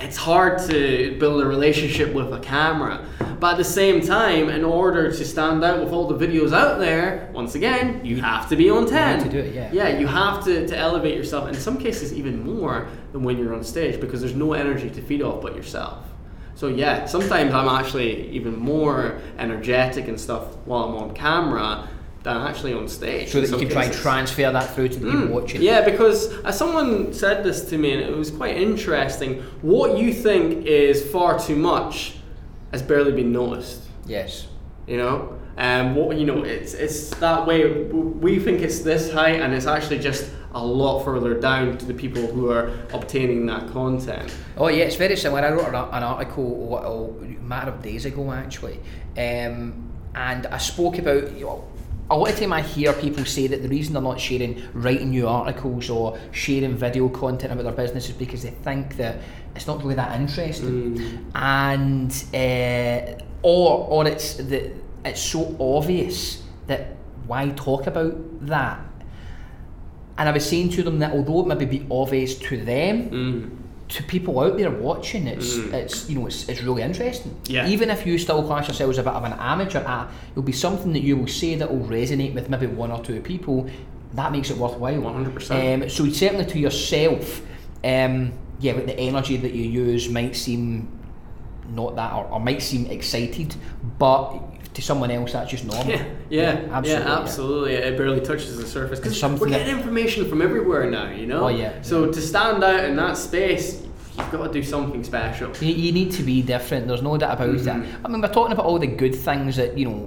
It's 0.00 0.16
hard 0.16 0.58
to 0.68 1.16
build 1.20 1.40
a 1.40 1.46
relationship 1.46 2.12
with 2.12 2.32
a 2.32 2.40
camera, 2.40 3.06
but 3.38 3.52
at 3.52 3.56
the 3.58 3.64
same 3.64 4.00
time, 4.00 4.48
in 4.48 4.64
order 4.64 5.12
to 5.12 5.24
stand 5.24 5.62
out 5.62 5.78
with 5.80 5.92
all 5.92 6.08
the 6.08 6.26
videos 6.26 6.52
out 6.52 6.80
there, 6.80 7.30
once 7.32 7.54
again, 7.54 8.04
you 8.04 8.20
have 8.20 8.48
to 8.48 8.56
be 8.56 8.68
on 8.68 8.86
ten. 8.88 9.22
to 9.22 9.28
do 9.28 9.38
it, 9.38 9.54
yeah. 9.54 9.70
Yeah, 9.72 9.98
you 10.00 10.08
have 10.08 10.44
to, 10.46 10.66
to 10.66 10.76
elevate 10.76 11.16
yourself, 11.16 11.48
in 11.48 11.54
some 11.54 11.78
cases, 11.78 12.12
even 12.12 12.44
more 12.44 12.88
than 13.12 13.22
when 13.22 13.38
you're 13.38 13.54
on 13.54 13.62
stage 13.62 14.00
because 14.00 14.20
there's 14.20 14.34
no 14.34 14.54
energy 14.54 14.90
to 14.90 15.00
feed 15.00 15.22
off 15.22 15.40
but 15.40 15.54
yourself. 15.54 16.04
So, 16.56 16.66
yeah, 16.68 17.04
sometimes 17.06 17.54
I'm 17.54 17.68
actually 17.68 18.28
even 18.30 18.58
more 18.58 19.20
energetic 19.38 20.08
and 20.08 20.18
stuff 20.18 20.56
while 20.64 20.84
I'm 20.84 20.96
on 20.96 21.14
camera 21.14 21.88
than 22.24 22.38
actually 22.38 22.72
on 22.72 22.88
stage. 22.88 23.28
So 23.28 23.40
that 23.40 23.50
you 23.50 23.58
can 23.58 23.68
try 23.68 23.84
and 23.84 23.92
transfer 23.92 24.50
that 24.50 24.74
through 24.74 24.88
to 24.88 24.98
the 24.98 25.10
people 25.12 25.28
watching. 25.28 25.62
Yeah, 25.62 25.82
because 25.82 26.32
uh, 26.44 26.50
someone 26.50 27.12
said 27.12 27.44
this 27.44 27.68
to 27.70 27.78
me 27.78 27.92
and 27.92 28.00
it 28.00 28.16
was 28.16 28.32
quite 28.32 28.56
interesting. 28.56 29.42
What 29.62 29.96
you 29.96 30.12
think 30.12 30.66
is 30.66 31.08
far 31.08 31.38
too 31.38 31.54
much 31.54 32.16
has 32.72 32.82
barely 32.82 33.12
been 33.12 33.30
noticed 33.32 33.82
Yes. 34.06 34.48
you 34.88 34.96
know 34.96 35.38
and 35.56 35.94
what 35.96 36.16
you 36.18 36.26
know 36.26 36.42
it's 36.42 36.74
it's 36.74 37.10
that 37.16 37.46
way 37.46 37.84
we 37.84 38.38
think 38.38 38.60
it's 38.60 38.80
this 38.80 39.10
height 39.12 39.40
and 39.40 39.54
it's 39.54 39.66
actually 39.66 39.98
just 39.98 40.30
a 40.56 40.64
lot 40.64 41.04
further 41.04 41.34
down 41.34 41.76
to 41.76 41.84
the 41.84 41.92
people 41.92 42.26
who 42.26 42.50
are 42.50 42.70
obtaining 42.94 43.44
that 43.44 43.70
content. 43.72 44.34
Oh 44.56 44.68
yeah, 44.68 44.84
it's 44.84 44.96
very 44.96 45.14
similar. 45.14 45.42
I 45.42 45.52
wrote 45.52 45.68
an, 45.68 45.74
an 45.74 46.02
article 46.02 46.76
a, 46.78 47.24
a 47.24 47.28
matter 47.42 47.70
of 47.70 47.82
days 47.82 48.06
ago 48.06 48.32
actually, 48.32 48.80
um, 49.18 49.92
and 50.14 50.46
I 50.46 50.56
spoke 50.56 50.96
about 50.96 51.30
you 51.36 51.44
know, 51.44 51.68
a 52.08 52.16
lot 52.16 52.30
of 52.30 52.38
time 52.38 52.54
I 52.54 52.62
hear 52.62 52.94
people 52.94 53.26
say 53.26 53.46
that 53.48 53.62
the 53.62 53.68
reason 53.68 53.92
they're 53.92 54.02
not 54.02 54.18
sharing 54.18 54.62
writing 54.72 55.10
new 55.10 55.28
articles 55.28 55.90
or 55.90 56.18
sharing 56.32 56.74
video 56.74 57.10
content 57.10 57.52
about 57.52 57.64
their 57.64 57.72
business 57.72 58.08
is 58.08 58.14
because 58.14 58.42
they 58.42 58.50
think 58.50 58.96
that 58.96 59.18
it's 59.54 59.66
not 59.66 59.82
really 59.82 59.96
that 59.96 60.18
interesting, 60.18 61.30
and 61.34 62.10
uh, 62.32 63.22
or 63.42 63.86
or 63.88 64.06
it's 64.06 64.34
that 64.36 64.72
it's 65.04 65.20
so 65.20 65.54
obvious 65.60 66.42
that 66.66 66.96
why 67.26 67.50
talk 67.50 67.86
about 67.86 68.14
that 68.46 68.80
and 70.18 70.28
I 70.28 70.32
was 70.32 70.48
saying 70.48 70.70
to 70.70 70.82
them 70.82 70.98
that 71.00 71.12
although 71.12 71.40
it 71.40 71.46
maybe 71.46 71.78
be 71.78 71.86
obvious 71.90 72.34
to 72.38 72.56
them, 72.64 73.10
Mm. 73.10 73.50
to 73.88 74.02
people 74.02 74.40
out 74.40 74.56
there 74.58 74.70
watching, 74.70 75.26
it's 75.26 75.56
it's 75.56 76.08
you 76.10 76.18
know 76.18 76.26
it's, 76.26 76.48
it's 76.48 76.62
really 76.62 76.82
interesting. 76.82 77.36
Yeah. 77.46 77.68
Even 77.68 77.90
if 77.90 78.06
you 78.06 78.18
still 78.18 78.42
class 78.42 78.66
yourself 78.68 78.90
as 78.90 78.98
a 78.98 79.02
bit 79.02 79.12
of 79.12 79.24
an 79.24 79.34
amateur 79.34 79.78
at, 79.80 80.08
it'll 80.32 80.42
be 80.42 80.52
something 80.52 80.92
that 80.94 81.02
you 81.02 81.16
will 81.16 81.28
say 81.28 81.54
that 81.56 81.70
will 81.72 81.86
resonate 81.86 82.34
with 82.34 82.48
maybe 82.50 82.66
one 82.66 82.90
or 82.90 83.02
two 83.04 83.20
people. 83.20 83.68
That 84.14 84.32
makes 84.32 84.50
it 84.50 84.56
worthwhile. 84.56 84.94
100%. 85.02 85.82
Um, 85.82 85.88
so 85.90 86.08
certainly 86.08 86.46
to 86.46 86.58
yourself, 86.58 87.42
um, 87.84 88.32
yeah, 88.60 88.72
like 88.72 88.86
the 88.86 88.98
energy 88.98 89.36
that 89.36 89.52
you 89.52 89.64
use 89.64 90.08
might 90.08 90.34
seem 90.34 90.88
not 91.68 91.96
that, 91.96 92.12
or, 92.14 92.24
or 92.26 92.40
might 92.40 92.62
seem 92.62 92.86
excited, 92.86 93.54
but 93.98 94.38
to 94.76 94.82
someone 94.82 95.10
else 95.10 95.32
that's 95.32 95.50
just 95.50 95.64
normal. 95.64 95.86
Yeah, 95.90 96.04
yeah, 96.28 96.50
absolutely. 96.70 96.90
yeah, 97.06 97.18
absolutely. 97.18 97.72
It 97.74 97.96
barely 97.96 98.20
touches 98.20 98.56
the 98.58 98.66
surface 98.66 99.00
because 99.00 99.22
we're 99.22 99.48
that- 99.48 99.58
getting 99.64 99.76
information 99.78 100.28
from 100.28 100.42
everywhere 100.42 100.90
now. 100.90 101.10
You 101.10 101.26
know. 101.26 101.44
Oh, 101.46 101.48
yeah, 101.48 101.80
So 101.82 102.12
to 102.12 102.20
stand 102.20 102.62
out 102.62 102.84
in 102.84 102.94
that 102.96 103.16
space, 103.16 103.82
you've 104.18 104.30
got 104.30 104.46
to 104.46 104.52
do 104.52 104.62
something 104.62 105.02
special. 105.02 105.48
You, 105.60 105.74
you 105.74 105.92
need 105.92 106.12
to 106.12 106.22
be 106.22 106.42
different. 106.42 106.88
There's 106.88 107.02
no 107.02 107.16
doubt 107.16 107.34
about 107.40 107.48
Mm-hmm. 107.56 107.82
it. 107.84 107.94
I 108.04 108.08
mean, 108.08 108.20
we're 108.20 108.32
talking 108.32 108.52
about 108.52 108.66
all 108.66 108.78
the 108.78 108.86
good 108.86 109.14
things 109.14 109.56
that 109.56 109.78
you 109.78 109.86
know, 109.88 109.98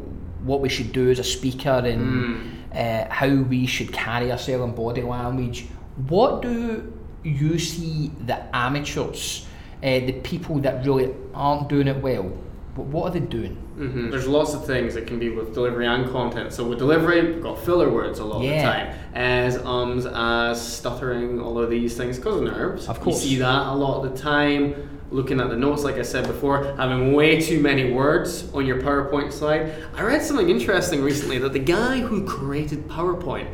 what 0.43 0.61
we 0.61 0.69
should 0.69 0.91
do 0.91 1.09
as 1.09 1.17
a 1.19 1.23
speaker 1.23 1.81
and 1.91 2.01
Mm. 2.01 2.39
uh, 2.81 3.07
how 3.11 3.27
we 3.53 3.65
should 3.65 3.91
carry 3.91 4.31
ourselves 4.31 4.63
in 4.65 4.75
body 4.75 5.01
language. 5.01 5.65
What 6.07 6.43
do 6.43 6.93
you 7.23 7.57
see 7.57 8.11
the 8.27 8.37
amateurs, 8.55 9.47
uh, 9.81 9.99
the 10.09 10.13
people 10.23 10.59
that 10.59 10.85
really 10.85 11.09
aren't 11.33 11.69
doing 11.69 11.87
it 11.87 11.99
well? 12.03 12.31
What, 12.75 12.87
what 12.87 13.03
are 13.09 13.19
they 13.19 13.25
doing? 13.25 13.55
hmm 13.75 14.09
There's 14.09 14.27
lots 14.27 14.53
of 14.53 14.65
things 14.65 14.93
that 14.93 15.07
can 15.07 15.19
be 15.19 15.29
with 15.29 15.53
delivery 15.53 15.85
and 15.87 16.09
content. 16.11 16.53
So 16.53 16.63
with 16.65 16.79
delivery, 16.79 17.33
we've 17.33 17.41
got 17.43 17.59
filler 17.59 17.89
words 17.89 18.19
a 18.19 18.25
lot 18.25 18.43
Yeah. 18.43 18.51
of 18.51 18.57
the 18.57 18.71
time, 18.71 18.99
as 19.15 19.57
ums, 19.57 20.05
as 20.05 20.61
stuttering, 20.77 21.39
all 21.41 21.57
of 21.59 21.69
these 21.69 21.97
things 21.97 22.17
because 22.17 22.37
of 22.37 22.43
nerves. 22.43 22.87
Of 22.87 22.99
course. 23.01 23.23
you 23.25 23.29
see 23.31 23.35
that 23.37 23.67
a 23.67 23.73
lot 23.75 24.03
of 24.05 24.11
the 24.13 24.17
time. 24.21 24.89
Looking 25.11 25.39
at 25.41 25.49
the 25.49 25.55
notes, 25.55 25.83
like 25.83 25.95
I 25.95 26.03
said 26.03 26.27
before, 26.27 26.63
having 26.77 27.13
way 27.13 27.41
too 27.41 27.59
many 27.59 27.91
words 27.91 28.47
on 28.53 28.67
your 28.67 28.79
PowerPoint 28.79 29.31
slide. 29.33 29.73
I 29.95 30.03
read 30.03 30.21
something 30.21 30.49
interesting 30.51 31.01
recently 31.01 31.39
that 31.39 31.51
the 31.51 31.57
guy 31.57 31.99
who 32.01 32.23
created 32.25 32.87
PowerPoint 32.87 33.47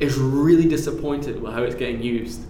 is 0.00 0.16
really 0.16 0.66
disappointed 0.66 1.42
with 1.42 1.52
how 1.52 1.64
it's 1.64 1.74
getting 1.74 2.02
used. 2.02 2.40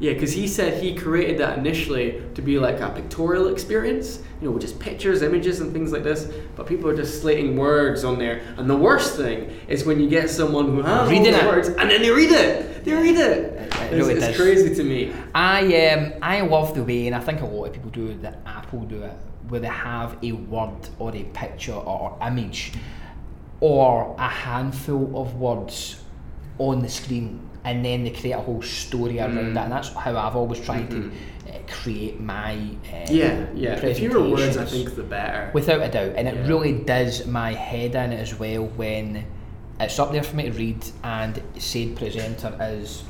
Yeah, 0.00 0.12
because 0.14 0.32
he 0.32 0.48
said 0.48 0.82
he 0.82 0.94
created 0.94 1.38
that 1.38 1.56
initially 1.56 2.20
to 2.34 2.42
be 2.42 2.58
like 2.58 2.80
a 2.80 2.88
pictorial 2.90 3.46
experience, 3.48 4.18
you 4.40 4.46
know, 4.48 4.50
with 4.52 4.62
just 4.62 4.78
pictures, 4.80 5.22
images, 5.22 5.60
and 5.60 5.72
things 5.72 5.92
like 5.92 6.02
this. 6.02 6.28
But 6.56 6.66
people 6.66 6.90
are 6.90 6.96
just 6.96 7.20
slating 7.22 7.56
words 7.56 8.02
on 8.02 8.18
there. 8.18 8.42
And 8.58 8.68
the 8.68 8.76
worst 8.76 9.16
thing 9.16 9.50
is 9.68 9.84
when 9.84 10.00
you 10.00 10.08
get 10.08 10.28
someone 10.30 10.66
who 10.66 10.82
has 10.82 11.08
Reading 11.08 11.34
all 11.34 11.42
the 11.42 11.46
words 11.48 11.68
and 11.68 11.88
then 11.90 12.02
they 12.02 12.10
read 12.10 12.32
it. 12.32 12.84
They 12.84 12.92
read 12.92 13.16
it. 13.16 13.38
It- 13.38 13.54
it 13.74 13.92
It's, 13.92 14.08
really 14.08 14.14
it's 14.14 14.36
crazy 14.36 14.74
to 14.74 14.82
me. 14.84 15.12
I 15.34 15.60
um 15.92 16.12
I 16.22 16.40
love 16.42 16.74
the 16.74 16.82
way, 16.82 17.06
and 17.06 17.14
I 17.14 17.20
think 17.20 17.40
a 17.40 17.46
lot 17.46 17.66
of 17.66 17.72
people 17.72 17.90
do 17.90 18.14
that. 18.22 18.38
Apple 18.46 18.80
do 18.80 19.02
it, 19.02 19.12
where 19.48 19.60
they 19.60 19.68
have 19.68 20.16
a 20.22 20.32
word 20.32 20.88
or 20.98 21.14
a 21.14 21.22
picture 21.22 21.72
or 21.74 22.16
image, 22.26 22.72
or 23.60 24.14
a 24.18 24.28
handful 24.28 25.12
of 25.20 25.34
words 25.36 26.02
on 26.58 26.82
the 26.82 26.88
screen, 26.88 27.40
and 27.64 27.84
then 27.84 28.04
they 28.04 28.10
create 28.10 28.32
a 28.32 28.40
whole 28.40 28.62
story 28.62 29.18
around 29.18 29.32
Mm. 29.38 29.54
that. 29.54 29.64
And 29.64 29.72
that's 29.72 29.88
how 29.94 30.16
I've 30.16 30.36
always 30.36 30.60
tried 30.60 30.90
to 30.90 31.10
uh, 31.48 31.52
create 31.82 32.20
my 32.20 32.54
uh, 32.92 33.10
Yeah, 33.10 33.46
yeah. 33.54 33.74
The 33.80 33.94
fewer 33.94 34.28
words, 34.28 34.56
I 34.56 34.64
think, 34.64 34.94
the 34.96 35.02
better. 35.02 35.50
Without 35.54 35.82
a 35.82 35.88
doubt, 35.88 36.12
and 36.16 36.28
it 36.28 36.34
Yeah. 36.34 36.46
really 36.48 36.72
does 36.72 37.26
my 37.26 37.52
head 37.54 37.94
in 37.94 38.12
as 38.12 38.38
well 38.38 38.64
when 38.76 39.24
it's 39.80 39.98
up 39.98 40.12
there 40.12 40.22
for 40.22 40.36
me 40.36 40.44
to 40.44 40.50
read, 40.52 40.84
and 41.02 41.40
said 41.58 41.96
presenter 41.96 42.54
is 42.60 43.02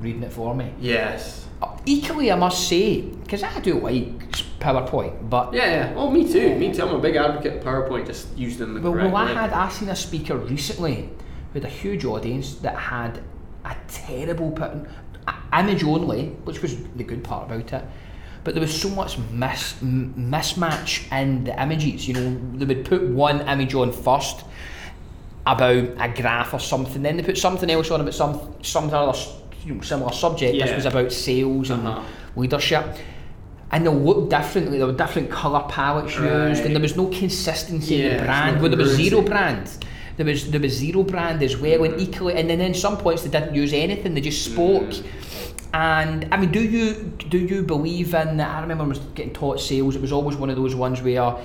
reading 0.00 0.22
it 0.22 0.32
for 0.32 0.54
me. 0.54 0.70
yes. 0.80 1.40
Equally, 1.86 2.30
I 2.30 2.36
must 2.36 2.68
say, 2.68 3.00
because 3.02 3.42
I 3.42 3.58
do 3.60 3.78
like 3.80 4.30
PowerPoint, 4.60 5.30
but 5.30 5.54
Yeah, 5.54 5.66
yeah. 5.66 5.92
Oh, 5.96 6.10
me 6.10 6.30
too. 6.30 6.56
Me 6.56 6.72
too. 6.74 6.82
I'm 6.82 6.94
a 6.94 6.98
big 6.98 7.16
advocate 7.16 7.58
of 7.58 7.64
PowerPoint 7.64 8.06
just 8.06 8.36
used 8.36 8.60
in 8.60 8.74
the 8.74 8.80
well, 8.82 8.92
correct 8.92 9.12
well, 9.12 9.22
I 9.22 9.26
way. 9.26 9.34
had 9.34 9.52
I 9.52 9.68
seen 9.70 9.88
a 9.88 9.96
speaker 9.96 10.36
recently 10.36 11.08
who 11.52 11.60
had 11.60 11.64
a 11.64 11.72
huge 11.72 12.04
audience 12.04 12.54
that 12.56 12.76
had 12.76 13.20
a 13.64 13.74
terrible 13.88 14.56
a- 15.26 15.58
image 15.60 15.84
only, 15.84 16.26
which 16.44 16.60
was 16.62 16.76
the 16.96 17.04
good 17.04 17.22
part 17.24 17.46
about 17.50 17.72
it. 17.72 17.84
But 18.44 18.54
there 18.54 18.60
was 18.60 18.78
so 18.78 18.90
much 18.90 19.16
mis- 19.30 19.74
mismatch 19.82 21.10
in 21.10 21.44
the 21.44 21.62
images. 21.62 22.06
You 22.06 22.14
know, 22.14 22.40
they 22.58 22.66
would 22.66 22.84
put 22.84 23.02
one 23.08 23.40
image 23.48 23.74
on 23.74 23.90
first 23.92 24.44
about 25.46 25.74
a 25.98 26.08
graph 26.14 26.54
or 26.54 26.58
something, 26.60 27.02
then 27.02 27.16
they 27.16 27.22
put 27.22 27.36
something 27.38 27.70
else 27.70 27.90
on 27.90 28.00
about 28.00 28.14
some 28.14 28.54
some 28.62 28.88
other 28.92 29.18
you 29.64 29.74
know, 29.74 29.80
similar 29.82 30.12
subject. 30.12 30.58
This 30.58 30.74
was 30.74 30.86
about 30.86 31.12
sales 31.12 31.70
and 31.70 31.86
Uh-huh. 31.86 32.02
leadership. 32.36 32.84
And 33.70 33.86
they 33.86 33.90
looked 33.90 34.30
differently. 34.30 34.78
There 34.78 34.86
were 34.86 34.92
different 34.92 35.30
colour 35.30 35.64
palettes 35.68 36.18
Right. 36.18 36.48
used, 36.50 36.64
and 36.64 36.74
there 36.74 36.82
was 36.82 36.96
no 36.96 37.06
consistency 37.06 38.02
in 38.04 38.16
the 38.18 38.22
brand. 38.24 38.60
Well, 38.60 38.70
there 38.70 38.78
was 38.78 38.94
zero 38.94 39.20
brand. 39.22 39.68
There 40.16 40.26
was 40.26 40.50
there 40.50 40.60
was 40.60 40.72
zero 40.72 41.02
brand 41.02 41.42
as 41.42 41.56
well, 41.56 41.84
and 41.84 42.00
equally, 42.00 42.34
and 42.34 42.48
then 42.48 42.60
in 42.60 42.74
some 42.74 42.96
points 42.98 43.22
they 43.22 43.30
didn't 43.30 43.54
use 43.54 43.72
anything. 43.72 44.14
They 44.14 44.20
just 44.20 44.44
spoke. 44.44 44.82
Mm. 44.82 45.06
And 45.74 46.28
I 46.32 46.36
mean, 46.36 46.52
do 46.52 46.62
you 46.62 47.12
do 47.28 47.38
you 47.38 47.62
believe 47.62 48.14
in? 48.14 48.40
I 48.40 48.60
remember 48.60 48.84
I 48.84 48.86
was 48.86 49.00
getting 49.16 49.32
taught 49.32 49.60
sales. 49.60 49.96
It 49.96 50.02
was 50.02 50.12
always 50.12 50.36
one 50.36 50.48
of 50.48 50.56
those 50.56 50.74
ones 50.74 51.02
where 51.02 51.36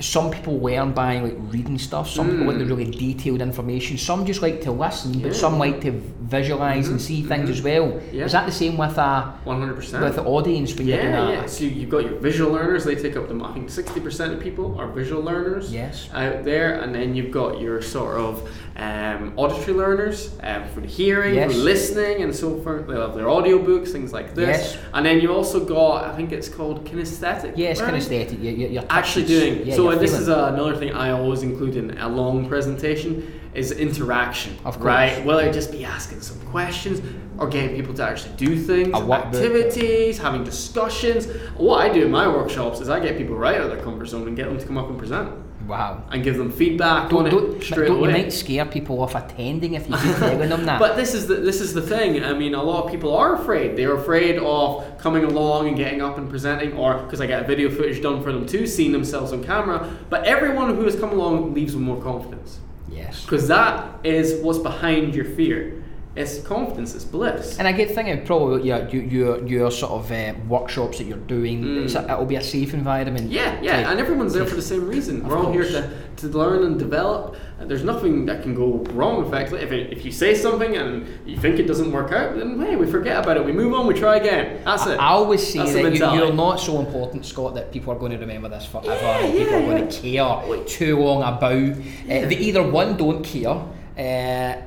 some 0.00 0.30
people 0.30 0.58
learn 0.58 0.92
by 0.92 1.20
like 1.20 1.36
reading 1.52 1.78
stuff. 1.78 2.08
Some 2.08 2.30
people 2.30 2.46
like 2.46 2.58
the 2.58 2.64
really 2.64 2.90
detailed 2.90 3.40
information. 3.40 3.98
Some 3.98 4.24
just 4.26 4.42
like 4.42 4.60
to 4.62 4.72
listen, 4.72 5.12
but 5.20 5.30
Mm. 5.32 5.34
Some 5.34 5.58
like 5.58 5.80
to 5.82 5.92
visualize 6.22 6.88
and 6.88 7.00
see 7.00 7.22
things 7.22 7.50
as 7.50 7.62
well. 7.62 8.00
Yeah. 8.12 8.24
Is 8.24 8.32
that 8.32 8.46
the 8.46 8.52
same 8.52 8.76
with 8.76 8.96
a 8.98 9.32
100%. 9.46 10.02
with 10.02 10.16
the 10.16 10.24
audience 10.24 10.74
when 10.76 10.86
you're 10.86 10.96
doing 11.00 11.12
Yeah, 11.12 11.20
that? 11.26 11.32
yeah. 11.34 11.46
So 11.46 11.64
you've 11.64 11.90
got 11.90 12.04
your 12.04 12.14
visual 12.18 12.52
learners. 12.52 12.84
They 12.84 12.94
take 12.94 13.16
up 13.16 13.28
the. 13.28 13.42
I 13.44 13.52
think 13.52 13.70
sixty 13.70 14.00
percent 14.00 14.32
of 14.34 14.40
people 14.40 14.76
are 14.78 14.88
visual 14.88 15.22
learners. 15.22 15.72
Yes. 15.72 16.08
Out 16.14 16.44
there, 16.44 16.80
and 16.80 16.94
then 16.94 17.14
you've 17.14 17.30
got 17.32 17.60
your 17.60 17.80
sort 17.82 18.16
of 18.18 18.48
um, 18.80 19.34
auditory 19.36 19.76
learners 19.76 20.30
um, 20.42 20.66
for 20.68 20.80
the 20.80 20.86
hearing, 20.88 21.34
Yes. 21.34 21.52
for 21.52 21.58
listening, 21.58 22.22
and 22.22 22.34
so 22.34 22.58
forth. 22.62 22.86
They 22.86 22.94
have 22.98 23.14
their 23.14 23.26
audiobooks, 23.26 23.90
things 23.90 24.10
like 24.12 24.34
this. 24.34 24.74
Yes. 24.74 24.78
And 24.94 25.04
then 25.04 25.20
you 25.20 25.32
also 25.32 25.62
got. 25.62 26.04
I 26.04 26.16
think 26.16 26.32
it's 26.32 26.48
called 26.48 26.84
kinesthetic. 26.86 27.52
Yes, 27.56 27.78
learning. 27.78 28.00
kinesthetic. 28.00 28.42
You're, 28.42 28.68
you're, 28.70 28.84
Actually 28.88 29.26
doing. 29.26 29.66
Yeah, 29.66 29.76
so 29.76 29.90
this 29.96 30.12
feeling. 30.12 30.22
is 30.22 30.28
another 30.28 30.76
thing 30.76 30.92
I 30.94 31.10
always 31.10 31.42
include 31.42 31.76
in 31.76 31.98
a 31.98 32.08
long 32.08 32.48
presentation 32.48 33.40
is 33.52 33.70
interaction. 33.72 34.54
Of 34.64 34.76
course. 34.76 34.84
Right. 34.84 35.24
Whether 35.26 35.42
it 35.42 35.52
just 35.52 35.72
be 35.72 35.84
asking 35.84 36.22
some 36.22 36.40
questions 36.46 37.02
or 37.36 37.48
getting 37.48 37.76
people 37.76 37.92
to 37.94 38.02
actually 38.02 38.34
do 38.36 38.56
things, 38.58 38.94
activities, 38.94 40.16
having 40.18 40.44
discussions. 40.44 41.26
What 41.56 41.78
I 41.84 41.92
do 41.92 42.04
in 42.06 42.10
my 42.10 42.28
workshops 42.28 42.80
is 42.80 42.88
I 42.88 43.00
get 43.00 43.18
people 43.18 43.36
right 43.36 43.56
out 43.56 43.62
of 43.62 43.70
their 43.70 43.82
comfort 43.82 44.06
zone 44.06 44.26
and 44.26 44.36
get 44.36 44.46
them 44.46 44.58
to 44.58 44.66
come 44.66 44.78
up 44.78 44.88
and 44.88 44.98
present 44.98 45.32
wow. 45.70 46.02
and 46.10 46.22
give 46.22 46.36
them 46.36 46.50
feedback 46.50 47.10
Don't, 47.10 47.26
on 47.26 47.30
don't, 47.30 47.56
it 47.56 47.62
straight 47.64 47.88
don't 47.88 48.02
you 48.02 48.10
might 48.10 48.32
scare 48.32 48.66
people 48.66 49.00
off 49.00 49.14
attending 49.14 49.74
if 49.74 49.88
you 49.88 49.96
keep 49.96 50.16
telling 50.16 50.48
them 50.48 50.66
that. 50.66 50.78
But 50.78 50.96
this 50.96 51.14
is 51.14 51.26
the 51.26 51.36
this 51.36 51.60
is 51.60 51.72
the 51.72 51.82
thing. 51.82 52.22
I 52.22 52.32
mean, 52.32 52.54
a 52.54 52.62
lot 52.62 52.84
of 52.84 52.90
people 52.90 53.14
are 53.16 53.34
afraid. 53.34 53.76
They're 53.76 53.94
afraid 53.94 54.38
of 54.38 54.98
coming 54.98 55.24
along 55.24 55.68
and 55.68 55.76
getting 55.76 56.02
up 56.02 56.18
and 56.18 56.28
presenting, 56.28 56.72
or 56.74 56.98
because 56.98 57.20
I 57.20 57.26
get 57.26 57.46
video 57.46 57.70
footage 57.70 58.02
done 58.02 58.22
for 58.22 58.32
them 58.32 58.46
too, 58.46 58.66
seeing 58.66 58.92
themselves 58.92 59.32
on 59.32 59.42
camera. 59.42 59.96
But 60.10 60.24
everyone 60.24 60.74
who 60.74 60.84
has 60.84 60.96
come 60.96 61.10
along 61.10 61.54
leaves 61.54 61.74
with 61.74 61.84
more 61.84 62.02
confidence, 62.02 62.60
yes. 62.90 63.24
because 63.24 63.48
that 63.48 64.04
is 64.04 64.42
what's 64.42 64.58
behind 64.58 65.14
your 65.14 65.24
fear. 65.24 65.79
It's 66.20 66.38
confidence. 66.46 66.94
It's 66.94 67.04
bliss. 67.04 67.58
And 67.58 67.66
I 67.66 67.72
get 67.72 67.90
thinking 67.90 68.24
probably 68.24 68.68
your 68.68 68.88
your 68.88 69.02
your, 69.02 69.46
your 69.46 69.70
sort 69.70 69.92
of 69.92 70.10
uh, 70.10 70.34
workshops 70.48 70.98
that 70.98 71.04
you're 71.04 71.18
doing. 71.18 71.62
Mm. 71.62 71.84
It's 71.84 71.94
a, 71.94 72.04
it'll 72.04 72.26
be 72.26 72.36
a 72.36 72.42
safe 72.42 72.74
environment. 72.74 73.30
Yeah, 73.30 73.60
yeah, 73.62 73.82
to- 73.82 73.88
and 73.90 74.00
everyone's 74.00 74.32
there 74.32 74.46
for 74.46 74.56
the 74.56 74.62
same 74.62 74.86
reason. 74.86 75.26
We're 75.26 75.38
all 75.38 75.52
here 75.52 75.64
to, 75.64 75.90
to 76.16 76.28
learn 76.28 76.64
and 76.64 76.78
develop. 76.78 77.36
There's 77.60 77.84
nothing 77.84 78.24
that 78.26 78.42
can 78.42 78.54
go 78.54 78.78
wrong. 78.94 79.26
Effectively, 79.26 79.60
if, 79.60 79.70
it, 79.70 79.92
if 79.92 80.04
you 80.04 80.10
say 80.10 80.34
something 80.34 80.76
and 80.76 81.06
you 81.26 81.36
think 81.36 81.58
it 81.58 81.66
doesn't 81.66 81.92
work 81.92 82.10
out, 82.10 82.36
then 82.36 82.58
hey, 82.58 82.76
we 82.76 82.86
forget 82.86 83.22
about 83.22 83.36
it. 83.36 83.44
We 83.44 83.52
move 83.52 83.74
on. 83.74 83.86
We 83.86 83.94
try 83.94 84.16
again. 84.16 84.62
That's 84.64 84.86
it. 84.86 84.98
I 84.98 85.08
always 85.08 85.46
say 85.46 85.58
That's 85.58 85.74
that 85.74 85.94
you, 85.94 86.18
you're 86.18 86.32
not 86.32 86.58
so 86.58 86.80
important, 86.80 87.26
Scott, 87.26 87.54
that 87.54 87.70
people 87.70 87.92
are 87.92 87.98
going 87.98 88.12
to 88.12 88.18
remember 88.18 88.48
this 88.48 88.64
forever. 88.64 88.94
Yeah, 88.94 89.18
and 89.18 89.32
people 89.32 89.52
yeah, 89.52 89.58
are 89.58 89.66
going 89.66 89.84
yeah. 89.84 89.90
to 89.90 90.56
care 90.56 90.64
too 90.64 90.98
long 90.98 91.22
about. 91.22 91.52
Uh, 91.52 92.28
they 92.28 92.36
either 92.38 92.62
one 92.62 92.96
don't 92.96 93.22
care, 93.22 93.50
uh, 93.50 93.66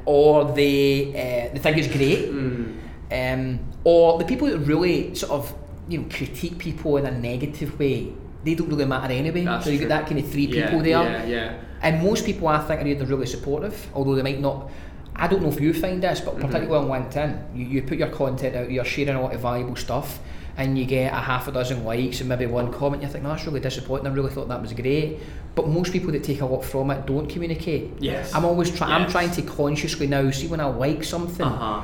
or 0.06 0.46
they 0.54 1.10
uh, 1.10 1.54
they 1.54 1.60
think 1.60 1.78
it's 1.78 1.88
great, 1.98 2.30
Mm. 2.32 2.74
um, 3.12 3.60
or 3.84 4.18
the 4.20 4.26
people 4.26 4.48
that 4.48 4.60
really 4.60 5.16
sort 5.16 5.32
of 5.32 5.54
you 5.90 6.00
know 6.00 6.06
critique 6.10 6.58
people 6.58 6.98
in 6.98 7.06
a 7.06 7.12
negative 7.12 7.78
way. 7.80 8.14
They 8.46 8.56
don't 8.56 8.70
really 8.70 8.86
matter 8.86 9.14
anyway. 9.14 9.44
That's 9.46 9.66
so 9.66 9.72
you 9.72 9.78
true. 9.78 9.88
get 9.88 9.96
that 9.96 10.06
kind 10.08 10.20
of 10.20 10.30
three 10.30 10.48
Yeah, 10.48 10.66
people 10.66 10.80
there. 10.84 11.04
Yeah, 11.04 11.26
yeah. 11.26 11.54
And 11.82 12.04
most 12.04 12.26
people 12.26 12.48
I 12.48 12.60
think 12.60 12.82
are 12.82 12.88
either 12.88 13.06
really 13.06 13.26
supportive, 13.26 13.76
although 13.94 14.16
they 14.16 14.22
might 14.24 14.40
not. 14.40 14.70
I 15.16 15.28
don't 15.28 15.41
know 15.43 15.49
if 15.49 15.59
you 15.61 15.74
find 15.74 16.01
this, 16.01 16.20
but 16.22 16.38
Mhm. 16.38 16.41
particularly 16.41 16.89
on 16.91 17.03
LinkedIn, 17.03 17.38
you, 17.55 17.66
you 17.66 17.82
put 17.84 17.97
your 17.97 18.07
content 18.09 18.55
out, 18.55 18.72
you're 18.72 18.84
sharing 18.86 19.16
a 19.16 19.22
lot 19.22 19.34
of 19.34 19.41
valuable 19.41 19.76
stuff, 19.76 20.20
and 20.57 20.78
you 20.78 20.86
get 20.86 21.11
a 21.14 21.18
half 21.18 21.47
a 21.47 21.51
dozen 21.51 21.84
likes 21.86 22.20
and 22.20 22.30
maybe 22.30 22.45
one 22.45 22.72
comment. 22.72 23.01
You 23.03 23.09
think, 23.09 23.24
no, 23.24 23.30
that's 23.32 23.45
really 23.45 23.59
disappointing. 23.59 24.07
I 24.07 24.11
really 24.11 24.32
thought 24.32 24.47
that 24.49 24.61
was 24.61 24.74
great. 24.74 25.20
But 25.55 25.68
most 25.68 25.91
people 25.93 26.11
that 26.11 26.24
take 26.24 26.41
a 26.41 26.45
lot 26.45 26.64
from 26.66 26.89
it 26.91 27.05
don't 27.05 27.28
communicate. 27.30 27.91
Yes. 27.99 28.34
I'm 28.34 28.43
always 28.45 28.72
trying. 28.72 28.91
I'm 28.91 29.09
trying 29.09 29.32
to 29.32 29.41
consciously 29.43 30.07
now 30.07 30.30
see 30.32 30.47
when 30.47 30.59
I 30.59 30.66
like 30.66 31.03
something, 31.03 31.45
Uh 31.45 31.49
huh. 31.49 31.82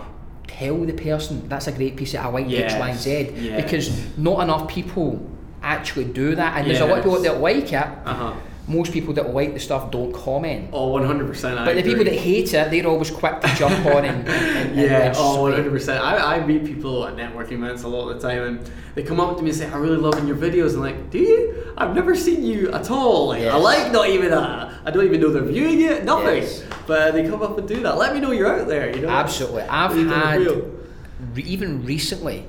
tell 0.47 0.77
the 0.86 0.93
person 0.93 1.47
that's 1.47 1.67
a 1.67 1.71
great 1.71 1.95
piece. 1.95 2.15
Of, 2.15 2.25
I 2.25 2.30
like 2.30 2.51
X, 2.51 2.73
Y, 2.73 2.89
and 2.89 2.99
Z 2.99 3.30
yes. 3.39 3.63
because 3.63 4.17
not 4.17 4.41
enough 4.41 4.67
people 4.67 5.19
actually 5.61 6.05
do 6.05 6.34
that, 6.36 6.57
and 6.57 6.67
there's 6.67 6.80
a 6.80 6.86
lot 6.86 6.97
of 6.99 7.03
people 7.03 7.21
that 7.21 7.39
like 7.41 7.71
it. 7.71 7.75
Uh 8.05 8.13
huh. 8.13 8.34
Most 8.70 8.93
people 8.93 9.13
that 9.15 9.34
like 9.34 9.53
the 9.55 9.59
stuff 9.59 9.89
don't 9.89 10.13
comment. 10.13 10.70
Oh, 10.72 10.93
100%. 10.93 11.57
I 11.57 11.65
But 11.65 11.76
the 11.76 11.84
people 11.84 12.03
that 12.05 12.13
hate 12.13 12.53
it, 12.53 12.70
they're 12.72 12.88
always 12.88 13.09
quick 13.09 13.41
to 13.41 13.47
jump 13.55 13.84
on 13.88 14.05
and, 14.05 14.28
and, 14.28 14.30
and 14.30 14.76
Yeah, 14.80 15.13
oh, 15.17 15.49
sway. 15.51 15.63
100%. 15.63 15.99
I, 15.99 16.38
I 16.38 16.45
meet 16.45 16.63
people 16.65 17.05
at 17.07 17.15
networking 17.15 17.53
events 17.53 17.84
a 17.84 17.88
lot 17.88 18.09
of 18.09 18.22
the 18.22 18.28
time 18.28 18.43
and 18.43 18.72
they 18.95 19.03
come 19.03 19.20
up 19.20 19.38
to 19.38 19.43
me 19.43 19.49
and 19.49 19.57
say, 19.57 19.67
I'm 19.70 19.82
really 19.82 19.97
loving 19.97 20.28
your 20.28 20.38
videos. 20.38 20.74
And 20.74 20.82
like, 20.82 21.09
do 21.09 21.17
you? 21.17 21.74
I've 21.78 21.95
never 21.95 22.15
seen 22.15 22.43
you 22.43 22.72
at 22.72 22.91
all. 22.91 23.28
Like, 23.30 23.43
I 23.43 23.55
like 23.55 23.91
not 23.91 24.09
even 24.09 24.30
that. 24.32 24.74
I 24.86 24.91
don't 24.91 25.05
even 25.05 25.20
know 25.20 25.32
they're 25.32 25.41
viewing 25.43 25.82
it, 25.82 26.05
nothing. 26.05 26.43
Yes. 26.43 26.63
But 26.86 27.13
they 27.13 27.28
come 27.28 27.41
up 27.41 27.57
and 27.57 27.67
do 27.67 27.82
that. 27.84 27.97
Let 27.97 28.13
me 28.13 28.20
know 28.20 28.32
you're 28.32 28.59
out 28.61 28.67
there, 28.67 28.95
you 28.95 29.01
know? 29.01 29.09
Absolutely. 29.09 29.63
I've 29.63 29.95
had, 29.95 30.45
re- 30.45 31.43
even 31.43 31.86
recently, 31.86 32.45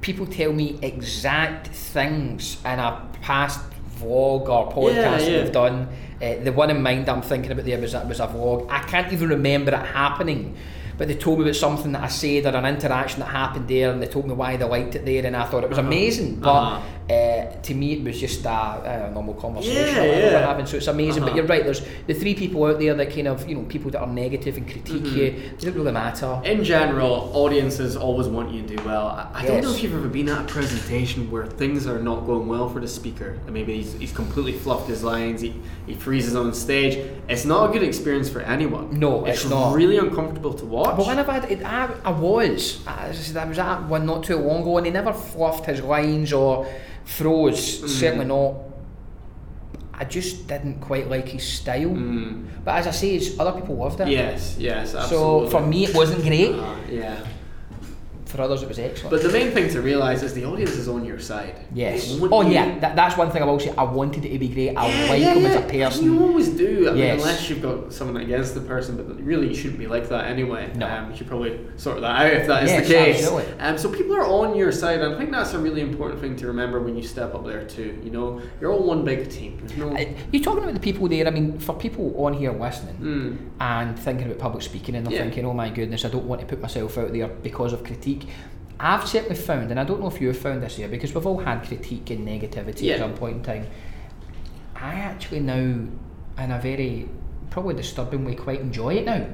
people 0.00 0.26
tell 0.26 0.52
me 0.52 0.78
exact 0.82 1.68
things 1.68 2.58
in 2.64 2.78
a 2.78 3.08
past 3.22 3.60
vlog 4.04 4.48
or 4.48 4.70
podcast 4.72 4.94
Yeah, 4.94 5.10
that 5.18 5.30
yeah. 5.30 5.42
we've 5.42 5.52
done. 5.52 5.88
Uh, 6.22 6.34
the 6.44 6.52
one 6.52 6.70
in 6.70 6.82
mind 6.82 7.08
I'm 7.08 7.22
thinking 7.22 7.50
about 7.52 7.64
there 7.64 7.80
was, 7.80 7.94
was 7.94 8.20
a 8.20 8.26
vlog. 8.26 8.66
I 8.70 8.80
can't 8.80 9.12
even 9.12 9.28
remember 9.28 9.72
it 9.72 9.86
happening. 9.86 10.56
But 10.96 11.08
they 11.08 11.16
told 11.16 11.38
me 11.40 11.44
about 11.46 11.56
something 11.56 11.90
that 11.90 12.04
I 12.04 12.06
said 12.08 12.46
or 12.46 12.56
an 12.56 12.64
interaction 12.66 13.18
that 13.20 13.26
happened 13.30 13.66
there, 13.66 13.90
and 13.90 14.00
they 14.00 14.06
told 14.06 14.28
me 14.28 14.34
why 14.34 14.56
they 14.56 14.64
liked 14.64 14.94
it 14.94 15.04
there, 15.04 15.26
and 15.26 15.36
I 15.36 15.44
thought 15.44 15.64
it 15.64 15.68
was 15.70 15.78
Uh-huh. 15.78 15.88
amazing. 15.88 16.36
But 16.36 16.50
Uh-huh. 16.50 16.80
Uh, 17.10 17.60
to 17.62 17.74
me, 17.74 17.92
it 17.94 18.02
was 18.04 18.18
just 18.18 18.44
a, 18.46 19.10
normal 19.12 19.34
conversation 19.34 19.76
Yeah, 19.76 19.94
that 19.94 20.16
we 20.16 20.32
were 20.32 20.38
having. 20.46 20.64
So 20.66 20.78
it's 20.78 20.86
amazing. 20.86 21.22
But 21.22 21.28
Uh-huh. 21.30 21.36
you're 21.36 21.46
right. 21.46 21.62
There's 21.62 21.82
the 22.06 22.14
three 22.14 22.34
people 22.34 22.64
out 22.64 22.78
there 22.78 22.94
that 22.94 23.12
kind 23.14 23.28
of 23.28 23.46
you 23.48 23.54
know 23.56 23.62
people 23.64 23.90
that 23.90 24.00
are 24.00 24.06
negative 24.06 24.56
and 24.56 24.66
critique 24.66 25.02
Mm-hmm. 25.04 25.16
you. 25.18 25.24
It 25.24 25.58
doesn't 25.58 25.74
really 25.74 25.92
matter. 25.92 26.40
In 26.44 26.64
general, 26.64 27.30
audiences 27.34 27.94
always 27.96 28.26
want 28.28 28.52
you 28.52 28.62
to 28.62 28.76
do 28.76 28.82
well. 28.84 29.08
I, 29.08 29.28
I 29.34 29.46
don't 29.46 29.62
know 29.62 29.70
if 29.74 29.82
you've 29.82 29.94
ever 29.94 30.08
been 30.08 30.28
at 30.30 30.40
a 30.42 30.44
presentation 30.44 31.30
where 31.30 31.46
things 31.46 31.86
are 31.86 31.98
not 32.00 32.24
going 32.26 32.48
well 32.48 32.68
for 32.70 32.80
the 32.80 32.88
speaker, 32.88 33.38
and 33.44 33.52
maybe 33.52 33.74
he's, 33.76 33.92
he's 33.94 34.12
completely 34.12 34.52
fluffed 34.52 34.88
his 34.88 35.02
lines, 35.04 35.40
he, 35.42 35.54
he 35.86 35.94
freezes 35.94 36.34
on 36.34 36.54
stage. 36.54 36.96
It's 37.28 37.44
not 37.44 37.68
a 37.68 37.72
good 37.72 37.82
experience 37.82 38.30
for 38.30 38.40
anyone. 38.40 38.98
No, 38.98 39.26
it's 39.26 39.48
not. 39.48 39.74
really 39.74 39.98
uncomfortable 39.98 40.54
to 40.54 40.64
watch. 40.64 40.96
But 40.96 41.06
when 41.06 41.18
I've 41.18 41.26
had 41.26 41.50
it, 41.50 41.62
I, 41.64 41.90
I 42.04 42.10
was, 42.12 42.80
I, 42.86 43.08
as 43.08 43.18
I 43.18 43.22
said, 43.22 43.36
I 43.36 43.44
was 43.44 43.58
at 43.58 43.82
one 43.88 44.06
not 44.06 44.24
too 44.24 44.36
long 44.36 44.62
ago, 44.62 44.78
and 44.78 44.86
he 44.86 44.92
never 44.92 45.12
fluffed 45.12 45.66
his 45.66 45.82
lines 45.82 46.32
or 46.32 46.66
froze. 47.04 47.80
Mm. 47.80 47.88
Certainly 47.88 48.24
not. 48.26 48.54
I 49.96 50.04
just 50.04 50.48
didn't 50.48 50.80
quite 50.80 51.08
like 51.08 51.28
his 51.28 51.46
style. 51.46 51.90
Mm. 51.90 52.46
But 52.64 52.76
as 52.76 52.86
I 52.88 52.90
say, 52.90 53.20
other 53.38 53.52
people 53.52 53.76
loved 53.76 54.00
it. 54.00 54.08
Yes, 54.08 54.56
yes, 54.58 54.94
absolutely. 54.94 55.50
So 55.50 55.50
for 55.50 55.64
me, 55.64 55.84
it 55.84 55.94
wasn't 55.94 56.22
great. 56.22 56.52
Uh, 56.52 56.76
yeah. 56.90 57.24
For 58.34 58.42
others, 58.42 58.62
it 58.64 58.68
was 58.68 58.80
excellent. 58.80 59.10
But 59.12 59.22
the 59.22 59.28
main 59.28 59.52
thing 59.52 59.70
to 59.70 59.80
realise 59.80 60.22
is 60.24 60.34
the 60.34 60.44
audience 60.44 60.72
is 60.72 60.88
on 60.88 61.04
your 61.04 61.20
side. 61.20 61.54
yes. 61.72 62.18
Oh 62.20 62.40
yeah, 62.42 62.80
that, 62.80 62.96
that's 62.96 63.16
one 63.16 63.30
thing 63.30 63.42
I 63.42 63.44
will 63.46 63.60
say. 63.60 63.72
I 63.78 63.84
wanted 63.84 64.24
it 64.24 64.30
to 64.32 64.38
be 64.40 64.48
great. 64.48 64.76
I 64.76 64.88
Yeah, 64.88 65.10
like 65.10 65.20
yeah, 65.20 65.34
him 65.34 65.46
as 65.46 65.54
a 65.56 65.60
person. 65.62 66.04
You 66.04 66.20
always 66.20 66.48
do. 66.48 66.88
I 66.90 66.92
mean, 66.94 67.04
unless 67.12 67.48
you've 67.48 67.62
got 67.62 67.92
someone 67.92 68.20
against 68.20 68.54
the 68.54 68.60
person, 68.60 68.96
but 68.96 69.06
really 69.22 69.48
you 69.48 69.54
shouldn't 69.54 69.78
be 69.78 69.86
like 69.86 70.08
that 70.08 70.26
anyway. 70.26 70.72
No. 70.74 70.88
Um, 70.88 71.10
you 71.12 71.16
should 71.16 71.28
probably 71.28 71.60
sort 71.76 72.00
that 72.00 72.10
out 72.22 72.32
if 72.32 72.46
that 72.48 72.64
is 72.64 72.70
Yes, 72.70 72.88
the 72.88 72.94
case. 72.94 73.16
absolutely. 73.22 73.60
Um, 73.60 73.78
so 73.78 73.88
people 73.92 74.16
are 74.16 74.26
on 74.26 74.56
your 74.56 74.72
side, 74.72 75.00
and 75.00 75.14
I 75.14 75.18
think 75.18 75.30
that's 75.30 75.54
a 75.54 75.58
really 75.60 75.80
important 75.80 76.20
thing 76.20 76.34
to 76.36 76.48
remember 76.48 76.80
when 76.80 76.96
you 76.96 77.04
step 77.04 77.36
up 77.36 77.46
there 77.46 77.64
too. 77.64 78.00
You 78.02 78.10
know, 78.10 78.42
you're 78.60 78.72
all 78.72 78.82
one 78.82 79.04
big 79.04 79.30
team. 79.30 79.64
No. 79.76 79.96
You're 80.32 80.42
talking 80.42 80.64
about 80.64 80.74
the 80.74 80.80
people 80.80 81.06
there. 81.08 81.24
I 81.28 81.30
mean, 81.30 81.58
for 81.60 81.74
people 81.76 82.12
on 82.24 82.32
here 82.34 82.50
listening, 82.52 82.96
Mm. 83.00 83.36
and 83.60 83.96
thinking 83.98 84.26
about 84.26 84.38
public 84.40 84.62
speaking 84.64 84.96
and 84.96 85.06
they're 85.06 85.14
Yeah. 85.14 85.22
thinking, 85.22 85.46
oh 85.46 85.52
my 85.54 85.68
goodness, 85.70 86.04
I 86.04 86.08
don't 86.08 86.24
want 86.26 86.40
to 86.40 86.46
put 86.48 86.60
myself 86.60 86.98
out 86.98 87.12
there 87.12 87.28
because 87.28 87.72
of 87.72 87.84
critique. 87.84 88.23
I've 88.80 89.06
certainly 89.08 89.36
found, 89.36 89.70
and 89.70 89.78
I 89.78 89.84
don't 89.84 90.00
know 90.00 90.08
if 90.08 90.20
you've 90.20 90.36
found 90.36 90.62
this 90.62 90.76
here, 90.76 90.88
because 90.88 91.14
we've 91.14 91.26
all 91.26 91.38
had 91.38 91.64
critique 91.66 92.10
and 92.10 92.26
negativity 92.26 92.82
Yeah. 92.82 92.94
at 92.94 93.00
some 93.00 93.14
point 93.14 93.36
in 93.36 93.42
time. 93.42 93.66
I 94.74 94.94
actually 94.94 95.40
now, 95.40 95.54
in 95.54 95.90
a 96.50 96.58
very 96.60 97.08
probably 97.50 97.74
disturbing 97.74 98.24
way, 98.24 98.34
quite 98.34 98.60
enjoy 98.60 98.94
it 98.96 99.04
now 99.06 99.26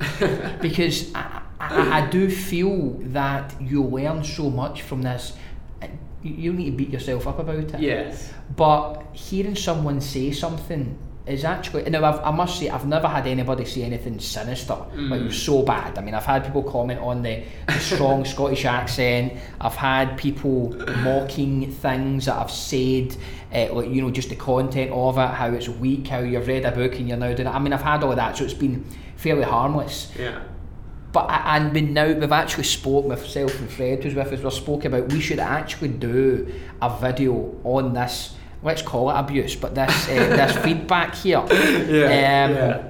because 0.61 1.13
I, 1.15 1.41
I, 1.59 2.03
I 2.03 2.11
do 2.11 2.31
feel 2.31 2.99
that 3.13 3.55
you 3.61 3.83
learn 3.83 4.23
so 4.23 4.51
much 4.51 4.83
from 4.83 5.03
this. 5.03 5.33
You 6.23 6.35
you 6.35 6.53
need 6.53 6.67
to 6.73 6.77
beat 6.77 6.91
yourself 6.91 7.27
up 7.27 7.39
about 7.39 7.57
it. 7.75 7.81
Yes. 7.81 8.31
But 8.55 9.03
hearing 9.15 9.57
someone 9.57 10.03
say 10.03 10.33
something 10.33 10.99
is 11.27 11.45
actually 11.45 11.89
now 11.91 12.05
I've, 12.05 12.21
I 12.25 12.31
must 12.31 12.59
say 12.59 12.69
I've 12.71 12.87
never 12.87 13.07
had 13.07 13.27
anybody 13.27 13.65
say 13.65 13.83
anything 13.83 14.19
sinister 14.19 14.75
like 14.95 15.21
it 15.21 15.25
was 15.25 15.41
so 15.41 15.63
bad. 15.63 15.97
I 15.99 16.01
mean 16.01 16.15
I've 16.15 16.25
had 16.25 16.45
people 16.45 16.63
comment 16.63 16.99
on 17.01 17.23
the, 17.23 17.43
the 17.67 17.79
strong 17.79 18.25
Scottish 18.35 18.65
accent. 18.65 19.35
I've 19.61 19.75
had 19.77 20.17
people 20.17 20.71
mocking 21.03 21.71
things 21.71 22.25
that 22.25 22.37
I've 22.37 22.51
said, 22.51 23.17
uh, 23.55 23.73
like 23.75 23.91
you 23.91 24.03
know 24.03 24.11
just 24.11 24.31
the 24.31 24.37
content 24.37 24.91
of 24.93 25.19
it, 25.19 25.29
how 25.29 25.53
it's 25.53 25.69
weak, 25.69 26.09
how 26.09 26.21
you've 26.21 26.49
read 26.49 26.65
a 26.65 26.73
book 26.73 26.95
and 26.97 27.09
you're 27.09 27.19
now 27.19 27.33
doing 27.35 27.49
it. 27.49 27.55
I 27.55 27.59
mean 27.59 27.73
I've 27.73 27.83
had 27.83 28.03
all 28.03 28.11
of 28.11 28.17
that, 28.17 28.37
so 28.37 28.45
it's 28.45 28.55
been 28.55 28.85
fairly 29.17 29.43
harmless. 29.45 30.11
Yeah. 30.19 30.43
But 31.13 31.29
I- 31.29 31.57
and 31.59 31.73
we 31.75 31.83
now 31.83 32.07
we've 32.13 32.33
actually 32.33 32.65
spoke 32.65 33.07
myself 33.07 33.59
and 33.61 33.71
Fred 33.71 34.03
who's 34.03 34.15
with 34.15 34.33
us. 34.33 34.43
we've 34.43 34.53
spoke 34.53 34.85
about 34.87 35.13
we 35.13 35.21
should 35.21 35.39
actually 35.41 35.89
do 35.89 36.51
a 36.81 36.97
video 36.99 37.55
on 37.65 37.93
this. 37.93 38.35
Let's 38.63 38.83
call 38.83 39.11
it 39.11 39.15
abuse, 39.15 39.57
but 39.57 39.75
this 39.75 40.09
uh, 40.09 40.15
this 40.15 40.57
feedback 40.65 41.15
here. 41.15 41.43
Yeah. 41.51 42.45
Um, 42.45 42.55
yeah. 42.55 42.87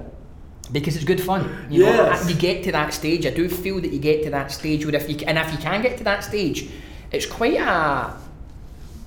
Because 0.71 0.95
it's 0.95 1.05
good 1.05 1.21
fun. 1.21 1.67
You 1.69 1.83
know, 1.83 2.21
you 2.27 2.35
get 2.35 2.63
to 2.63 2.71
that 2.71 2.93
stage. 2.93 3.25
I 3.25 3.31
do 3.31 3.49
feel 3.49 3.81
that 3.81 3.91
you 3.91 3.99
get 3.99 4.23
to 4.23 4.29
that 4.29 4.51
stage 4.51 4.85
where 4.85 4.95
if 4.95 5.09
you 5.09 5.17
and 5.27 5.37
if 5.37 5.51
you 5.51 5.57
can 5.57 5.81
get 5.81 5.97
to 5.97 6.03
that 6.05 6.23
stage, 6.23 6.69
it's 7.11 7.25
quite 7.25 7.59
a 7.59 8.17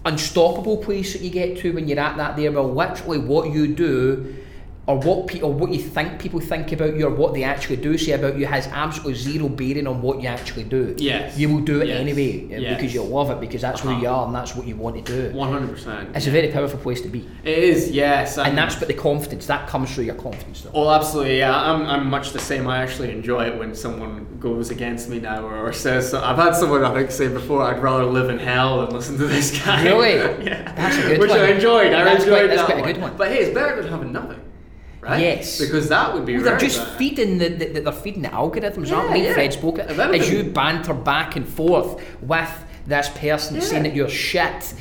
unstoppable 0.04 0.76
place 0.78 1.14
that 1.14 1.22
you 1.22 1.30
get 1.30 1.56
to 1.58 1.72
when 1.72 1.88
you're 1.88 2.00
at 2.00 2.16
that 2.16 2.36
there. 2.36 2.52
Well, 2.52 2.72
literally, 2.72 3.18
what 3.18 3.50
you 3.50 3.74
do. 3.74 4.36
Or 4.86 4.98
what 4.98 5.28
pe- 5.28 5.40
or 5.40 5.50
what 5.50 5.70
you 5.72 5.78
think 5.78 6.18
people 6.18 6.40
think 6.40 6.70
about 6.72 6.94
you, 6.94 7.06
or 7.06 7.10
what 7.10 7.32
they 7.32 7.42
actually 7.42 7.76
do 7.76 7.96
say 7.96 8.12
about 8.12 8.36
you, 8.36 8.44
has 8.44 8.66
absolutely 8.66 9.14
zero 9.14 9.48
bearing 9.48 9.86
on 9.86 10.02
what 10.02 10.20
you 10.20 10.28
actually 10.28 10.64
do. 10.64 10.94
Yes. 10.98 11.38
you 11.38 11.48
will 11.48 11.60
do 11.62 11.80
it 11.80 11.88
Yes. 11.88 12.00
anyway 12.00 12.44
uh, 12.54 12.58
Yes. 12.60 12.76
because 12.76 12.92
you 12.92 13.02
love 13.02 13.30
it 13.30 13.40
because 13.40 13.62
that's 13.62 13.80
who 13.80 13.88
Uh-huh. 13.88 14.00
you 14.02 14.08
are 14.08 14.26
and 14.26 14.34
that's 14.34 14.54
what 14.54 14.66
you 14.66 14.76
want 14.76 14.96
to 15.02 15.02
do. 15.30 15.34
One 15.34 15.50
hundred 15.50 15.70
percent. 15.70 16.10
It's 16.14 16.26
a 16.26 16.30
very 16.30 16.48
powerful 16.52 16.78
place 16.78 17.00
to 17.00 17.08
be, 17.08 17.26
It 17.44 17.58
is. 17.58 17.90
Yes. 17.90 18.36
and 18.36 18.58
that's 18.58 18.74
but 18.76 18.88
the 18.88 18.94
confidence 18.94 19.46
that 19.46 19.66
comes 19.68 19.94
through 19.94 20.04
your 20.04 20.16
confidence. 20.16 20.60
Though. 20.60 20.70
Oh, 20.74 20.90
absolutely. 20.90 21.38
Yeah, 21.38 21.56
I'm, 21.58 21.86
I'm 21.86 22.10
much 22.10 22.32
the 22.32 22.38
same. 22.38 22.68
I 22.68 22.82
actually 22.82 23.10
enjoy 23.10 23.46
it 23.46 23.58
when 23.58 23.74
someone 23.74 24.26
goes 24.38 24.70
against 24.70 25.08
me 25.08 25.18
now 25.18 25.46
or, 25.46 25.56
or 25.66 25.72
says. 25.72 26.10
So. 26.10 26.22
I've 26.22 26.36
had 26.36 26.54
someone 26.54 26.84
I 26.84 26.92
think 26.92 27.10
say 27.10 27.28
before, 27.28 27.62
"I'd 27.62 27.82
rather 27.82 28.04
live 28.04 28.28
in 28.28 28.38
hell 28.38 28.82
than 28.84 28.94
listen 28.94 29.16
to 29.16 29.26
this 29.26 29.64
guy." 29.64 29.82
Really? 29.84 30.16
yeah, 30.44 30.72
That's 30.74 30.98
a 30.98 31.02
good 31.08 31.20
Which 31.20 31.30
one. 31.30 31.40
I 31.40 31.52
enjoyed. 31.52 31.92
I 31.94 32.04
That's 32.04 32.24
enjoyed 32.24 32.38
quite- 32.40 32.46
that's 32.48 32.68
that 32.68 32.76
quite 32.76 32.90
a 32.90 32.92
good 32.92 33.00
one. 33.02 33.16
But 33.16 33.28
hey, 33.28 33.44
it's 33.44 33.54
better 33.54 33.80
than 33.80 33.90
having 33.90 34.12
nothing, 34.12 34.40
right? 35.04 35.20
Yes. 35.20 35.58
Because 35.60 35.88
that 35.88 36.12
would 36.14 36.24
be. 36.26 36.34
Well, 36.34 36.44
they're 36.44 36.58
just 36.58 36.78
bad. 36.84 36.98
feeding 36.98 37.38
the, 37.38 37.48
the, 37.48 37.80
they're 37.80 37.92
feeding 37.92 38.22
the 38.22 38.28
algorithms, 38.28 38.88
Yeah, 38.88 38.96
aren't 38.96 39.10
they? 39.12 39.24
yeah. 39.24 39.34
Fred 39.34 39.52
spoke 39.52 39.78
it. 39.78 39.90
As 39.90 40.30
you 40.30 40.44
banter 40.44 40.94
back 40.94 41.36
and 41.36 41.46
forth 41.48 42.02
with 42.22 42.64
this 42.86 43.08
person 43.10 43.56
Yeah. 43.56 43.62
saying 43.62 43.82
that 43.84 43.94
you're 43.94 44.08
shit, 44.08 44.74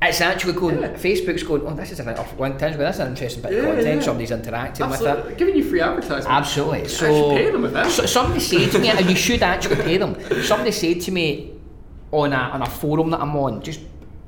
it's 0.00 0.20
actually 0.20 0.54
going. 0.54 0.80
Yeah. 0.80 0.94
Facebook's 0.94 1.42
going. 1.42 1.62
Oh, 1.66 1.74
this 1.74 1.92
is 1.92 2.00
an 2.00 2.08
or 2.08 2.14
LinkedIn's 2.14 2.76
going. 2.76 2.88
Is 2.88 2.98
an 2.98 3.08
interesting 3.08 3.42
bit 3.42 3.52
of 3.58 3.64
content. 3.64 3.86
yeah. 3.86 4.00
Somebody's 4.00 4.30
interacting 4.30 4.88
with 4.90 5.00
it. 5.00 5.06
Absolutely. 5.06 5.34
Giving 5.36 5.56
you 5.56 5.64
free 5.64 5.80
advertisement. 5.80 6.26
Absolutely. 6.28 6.88
So, 6.88 7.06
should 7.06 7.36
pay 7.36 7.50
them 7.50 7.62
with 7.62 7.72
that. 7.74 7.90
so 7.90 8.06
somebody 8.06 8.40
said 8.40 8.70
to 8.72 8.78
me, 8.78 8.88
and 8.90 9.08
you 9.08 9.16
should 9.16 9.42
actually 9.42 9.76
pay 9.76 9.96
them. 9.98 10.16
Somebody 10.42 10.72
said 10.72 11.00
to 11.02 11.12
me 11.12 11.52
on 12.10 12.32
a 12.32 12.36
on 12.36 12.62
a 12.62 12.66
forum 12.68 13.10
that 13.10 13.20
I'm 13.20 13.36
on, 13.36 13.62
just 13.62 13.80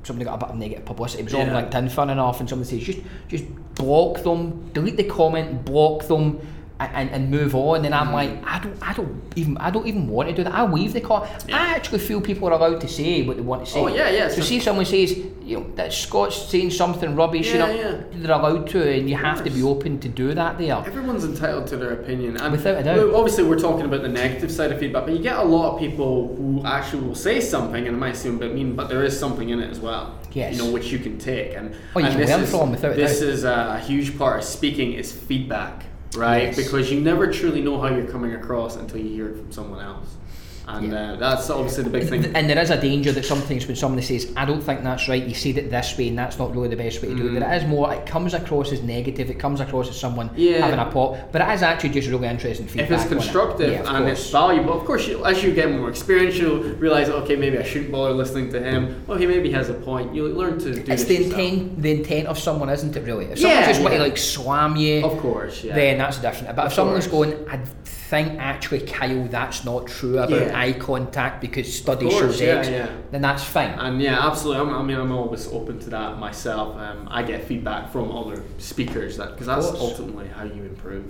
somebody 0.05 0.25
got 0.25 0.35
a 0.35 0.37
bit 0.37 0.49
of 0.49 0.55
negative 0.57 0.85
publicity. 0.85 1.21
It 1.21 1.25
was 1.25 1.33
on 1.33 1.47
Yeah. 1.47 1.61
LinkedIn, 1.61 1.91
fun 1.91 2.09
enough, 2.09 2.39
and 2.39 2.47
somebody 2.49 2.69
says 2.69 2.83
just 2.85 2.99
just 3.27 3.43
block 3.75 4.23
them, 4.23 4.69
delete 4.73 4.97
the 4.97 5.03
comment, 5.03 5.65
block 5.65 6.03
them. 6.07 6.39
And, 6.77 7.09
and 7.09 7.31
move 7.31 7.55
on, 7.55 7.85
and 7.85 7.93
Mm. 7.95 8.01
I'm 8.01 8.11
like, 8.11 8.31
I 8.45 8.59
don't, 8.59 8.77
I 8.81 8.91
don't 8.91 9.23
even, 9.37 9.57
I 9.59 9.69
don't 9.71 9.87
even 9.87 10.09
want 10.09 10.27
to 10.27 10.35
do 10.35 10.43
that. 10.43 10.53
I 10.53 10.69
leave 10.69 10.91
the 10.91 10.99
call. 10.99 11.25
Yeah. 11.47 11.55
I 11.57 11.67
actually 11.69 11.99
feel 11.99 12.19
people 12.19 12.49
are 12.49 12.51
allowed 12.51 12.81
to 12.81 12.87
say 12.89 13.21
what 13.25 13.37
they 13.37 13.43
want 13.43 13.65
to 13.65 13.71
say. 13.71 13.79
Oh, 13.79 13.87
yeah, 13.87 14.09
yeah, 14.09 14.27
So 14.27 14.35
so- 14.35 14.41
see, 14.41 14.57
if 14.57 14.63
someone 14.63 14.83
says, 14.83 15.15
you 15.17 15.57
know, 15.57 15.65
that 15.75 15.93
Scott's 15.93 16.35
saying 16.49 16.71
something 16.71 17.15
rubbish, 17.15 17.47
you 17.47 17.59
Yeah, 17.59 17.65
know, 17.65 17.73
yeah. 17.73 18.01
they're 18.11 18.35
allowed 18.37 18.67
to, 18.71 18.91
and 18.93 19.09
you 19.09 19.15
have 19.15 19.41
to 19.45 19.49
be 19.49 19.63
open 19.63 19.99
to 20.01 20.09
do 20.09 20.33
that. 20.33 20.57
There, 20.57 20.75
Everyone's 20.85 21.23
entitled 21.23 21.67
to 21.67 21.77
their 21.77 21.91
opinion, 21.93 22.35
and 22.35 22.51
Without 22.51 22.77
a 22.79 22.83
doubt. 22.83 23.13
obviously 23.13 23.45
we're 23.45 23.57
talking 23.59 23.85
about 23.85 24.01
the 24.01 24.09
negative 24.09 24.51
side 24.51 24.73
of 24.73 24.79
feedback, 24.79 25.05
but 25.05 25.13
you 25.13 25.19
get 25.23 25.37
a 25.37 25.43
lot 25.43 25.75
of 25.75 25.79
people 25.79 26.35
who 26.35 26.61
actually 26.65 27.03
will 27.07 27.15
say 27.15 27.39
something, 27.39 27.87
and 27.87 27.95
it 27.95 27.99
might 27.99 28.17
seem 28.17 28.35
a 28.35 28.39
bit 28.39 28.53
mean, 28.53 28.75
but 28.75 28.89
there 28.89 29.05
is 29.05 29.17
something 29.17 29.47
in 29.47 29.61
it 29.61 29.71
as 29.71 29.79
well. 29.79 30.19
Yes. 30.33 30.57
You 30.57 30.63
know, 30.65 30.71
which 30.73 30.91
you 30.91 30.99
can 30.99 31.17
take, 31.19 31.55
and 31.55 31.73
Oh, 31.95 31.99
you 31.99 32.05
and 32.07 32.15
can 32.15 32.19
this 32.21 32.29
learn 32.31 32.41
is, 32.41 32.51
from, 32.51 32.71
without 32.71 32.91
a 32.91 32.95
This 32.95 33.21
is 33.21 33.45
a 33.45 33.79
huge 33.79 34.17
part 34.17 34.39
of 34.39 34.43
speaking 34.43 34.91
is 34.91 35.13
feedback, 35.13 35.85
right? 36.15 36.43
Yes. 36.43 36.55
Because 36.55 36.91
you 36.91 37.01
never 37.01 37.31
truly 37.31 37.61
know 37.61 37.79
how 37.79 37.87
you're 37.87 38.07
coming 38.07 38.33
across 38.33 38.75
until 38.75 38.99
you 38.99 39.09
hear 39.09 39.29
it 39.29 39.37
from 39.37 39.51
someone 39.51 39.83
else. 39.83 40.15
And 40.67 40.91
Yeah. 40.91 41.13
uh, 41.13 41.15
that's 41.17 41.49
obviously 41.49 41.83
the 41.83 41.89
big 41.89 42.07
thing. 42.09 42.25
And 42.35 42.49
there 42.49 42.57
is 42.59 42.69
a 42.69 42.79
danger 42.79 43.11
that 43.11 43.25
sometimes 43.25 43.67
when 43.67 43.75
somebody 43.75 44.01
says, 44.05 44.31
I 44.35 44.45
don't 44.45 44.61
think 44.61 44.83
that's 44.83 45.07
right, 45.07 45.23
you 45.23 45.33
said 45.33 45.57
it 45.57 45.69
this 45.69 45.97
way 45.97 46.07
and 46.09 46.17
that's 46.17 46.39
not 46.39 46.53
really 46.55 46.67
the 46.69 46.75
best 46.75 47.01
way 47.01 47.09
to 47.09 47.15
do 47.15 47.27
it. 47.35 47.39
There 47.39 47.53
is 47.53 47.63
more, 47.65 47.93
it 47.93 48.05
comes 48.05 48.33
across 48.33 48.71
as 48.71 48.81
negative, 48.81 49.29
it 49.29 49.39
comes 49.39 49.59
across 49.61 49.89
as 49.89 49.99
someone 49.99 50.29
Yeah. 50.35 50.65
having 50.65 50.79
a 50.79 50.85
pop, 50.85 51.31
but 51.31 51.41
it 51.41 51.49
is 51.53 51.61
actually 51.61 51.89
just 51.89 52.07
really 52.09 52.27
interesting 52.27 52.67
feedback. 52.67 52.89
if 52.89 52.91
it's 52.91 53.01
on 53.05 53.07
it. 53.07 53.15
constructive 53.21 53.71
Yeah, 53.71 53.95
and 53.95 54.05
course. 54.05 54.19
it's 54.19 54.29
valuable, 54.31 54.73
of 54.79 54.85
course, 54.85 55.07
you, 55.07 55.23
as 55.25 55.43
you 55.43 55.53
get 55.53 55.71
more 55.71 55.89
experience, 55.89 56.37
you'll 56.37 56.61
realize, 56.85 57.09
okay, 57.09 57.35
maybe 57.35 57.57
I 57.57 57.63
shouldn't 57.63 57.91
bother 57.91 58.13
listening 58.13 58.51
to 58.51 58.59
him. 58.61 59.03
Okay, 59.09 59.25
maybe 59.27 59.49
he 59.49 59.53
has 59.53 59.69
a 59.69 59.73
point. 59.73 60.13
You'll 60.15 60.31
learn 60.31 60.57
to 60.59 60.73
do 60.73 60.79
It's 60.91 61.03
this 61.03 61.03
the 61.05 61.13
yourself. 61.15 61.39
intent, 61.39 61.81
the 61.81 61.91
intent 61.91 62.27
of 62.27 62.39
someone, 62.39 62.69
isn't 62.69 62.95
it? 62.95 63.01
Really, 63.05 63.25
if 63.25 63.39
someone 63.39 63.57
Yeah, 63.59 63.67
just 63.67 63.81
want 63.81 63.93
to 63.93 63.99
like 63.99 64.17
slam 64.17 64.75
you, 64.75 65.05
Of 65.05 65.17
course, 65.19 65.63
yeah. 65.63 65.75
then 65.75 65.97
that's 65.99 66.17
different. 66.17 66.55
But 66.55 66.65
Of 66.65 66.71
if 66.71 66.75
someone's 66.75 67.07
course. 67.07 67.29
going, 67.33 67.49
I 67.49 67.59
think 68.09 68.39
actually, 68.39 68.81
Kyle, 68.81 69.27
that's 69.27 69.65
not 69.65 69.87
true 69.87 70.19
about 70.19 70.29
Yeah. 70.29 70.59
eye 70.59 70.73
contact 70.73 71.41
because 71.41 71.73
study 71.75 72.07
course, 72.07 72.19
shows 72.19 72.41
yeah, 72.41 72.55
X, 72.59 72.69
yeah. 72.69 72.89
then 73.11 73.21
that's 73.21 73.43
fine. 73.43 73.71
And 73.79 73.99
yeah, 74.01 74.27
absolutely. 74.27 74.61
I'm, 74.61 74.73
I 74.75 74.83
mean, 74.83 74.97
I'm 74.97 75.11
always 75.11 75.47
open 75.47 75.79
to 75.79 75.89
that 75.89 76.19
myself. 76.19 76.77
Um, 76.77 77.07
I 77.09 77.23
get 77.23 77.43
feedback 77.45 77.91
from 77.91 78.11
other 78.11 78.43
speakers 78.59 79.17
that 79.17 79.31
because 79.31 79.47
that's 79.47 79.67
ultimately 79.67 80.27
how 80.27 80.43
you 80.43 80.63
improve. 80.63 81.05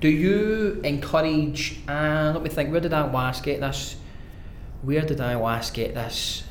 Do 0.00 0.08
you 0.08 0.80
encourage? 0.84 1.80
Uh, 1.88 2.30
let 2.34 2.42
me 2.42 2.48
think. 2.48 2.70
Where 2.72 2.80
did 2.80 2.92
I 2.94 3.10
last 3.10 3.42
get 3.44 3.60
this? 3.60 3.96
Where 4.82 5.02
did 5.02 5.20
I 5.20 5.34
last 5.34 5.74
get 5.74 5.94
this? 5.94 6.44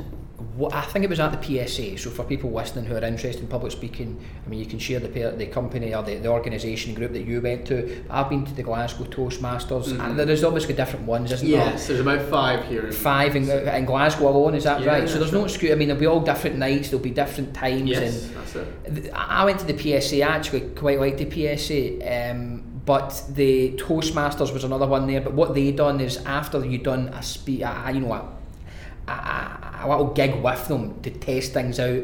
What, 0.58 0.74
I 0.74 0.82
think 0.82 1.06
it 1.06 1.10
was 1.10 1.20
at 1.20 1.40
the 1.40 1.68
PSA. 1.68 2.00
So 2.00 2.10
for 2.10 2.24
people 2.24 2.52
listening 2.52 2.86
who 2.86 2.96
are 2.96 3.04
interested 3.04 3.44
in 3.44 3.48
public 3.48 3.72
speaking, 3.72 4.20
I 4.44 4.50
mean, 4.50 4.60
you 4.60 4.66
can 4.66 4.80
share 4.80 5.00
the 5.00 5.08
the 5.38 5.46
company 5.46 5.94
or 5.94 6.02
the, 6.02 6.16
the 6.16 6.30
organisation 6.30 6.96
group 6.96 7.12
that 7.14 7.26
you 7.28 7.40
went 7.42 7.68
to. 7.68 8.04
I've 8.10 8.28
been 8.30 8.44
to 8.44 8.54
the 8.54 8.64
Glasgow 8.64 9.04
Toastmasters, 9.04 9.88
and 10.00 10.18
there 10.18 10.28
is 10.30 10.44
obviously 10.44 10.74
different 10.74 11.06
ones, 11.06 11.32
isn't 11.32 11.48
there? 11.48 11.60
Yes, 11.60 11.88
there's 11.88 12.00
about 12.00 12.22
five 12.30 12.66
here. 12.66 12.88
in- 12.88 12.92
Five 12.94 13.36
in, 13.36 13.48
in 13.50 13.86
Glasgow 13.86 14.30
alone, 14.30 14.56
is 14.56 14.64
that 14.64 14.82
Yeah, 14.82 14.88
right? 14.88 15.08
So 15.10 15.20
there's 15.20 15.32
no 15.32 15.44
excuse. 15.46 15.72
I 15.72 15.76
mean, 15.76 15.90
there'll 15.90 16.00
be 16.00 16.08
all 16.08 16.22
different 16.22 16.58
nights. 16.58 16.90
There'll 16.90 17.04
be 17.04 17.12
different 17.12 17.54
times. 17.54 17.90
Yes, 17.90 18.26
and 18.26 18.36
that's 18.38 18.56
it. 18.56 19.12
I 19.14 19.46
went 19.46 19.60
to 19.60 19.66
the 19.72 19.78
PSA. 19.78 20.24
I 20.24 20.28
actually 20.36 20.62
quite 20.76 21.00
liked 21.00 21.20
the 21.20 21.30
PSA, 21.30 22.32
um, 22.32 22.64
but 22.84 23.22
the 23.30 23.74
Toastmasters 23.78 24.52
was 24.54 24.64
another 24.64 24.88
one 24.88 25.06
there. 25.06 25.22
But 25.22 25.34
what 25.34 25.54
they 25.54 25.72
done 25.72 26.00
is 26.02 26.18
after 26.26 26.66
you 26.66 26.80
done 26.80 27.10
a 27.10 27.22
spe- 27.22 27.62
a, 27.62 27.92
you 27.94 28.00
know, 28.00 28.14
a, 28.14 29.12
a, 29.12 29.14
a, 29.14 29.67
a 29.84 29.88
little 29.90 30.08
gig 30.14 30.42
with 30.44 30.68
them 30.68 31.00
to 31.02 31.10
test 31.12 31.54
things 31.54 31.80
out. 31.80 32.04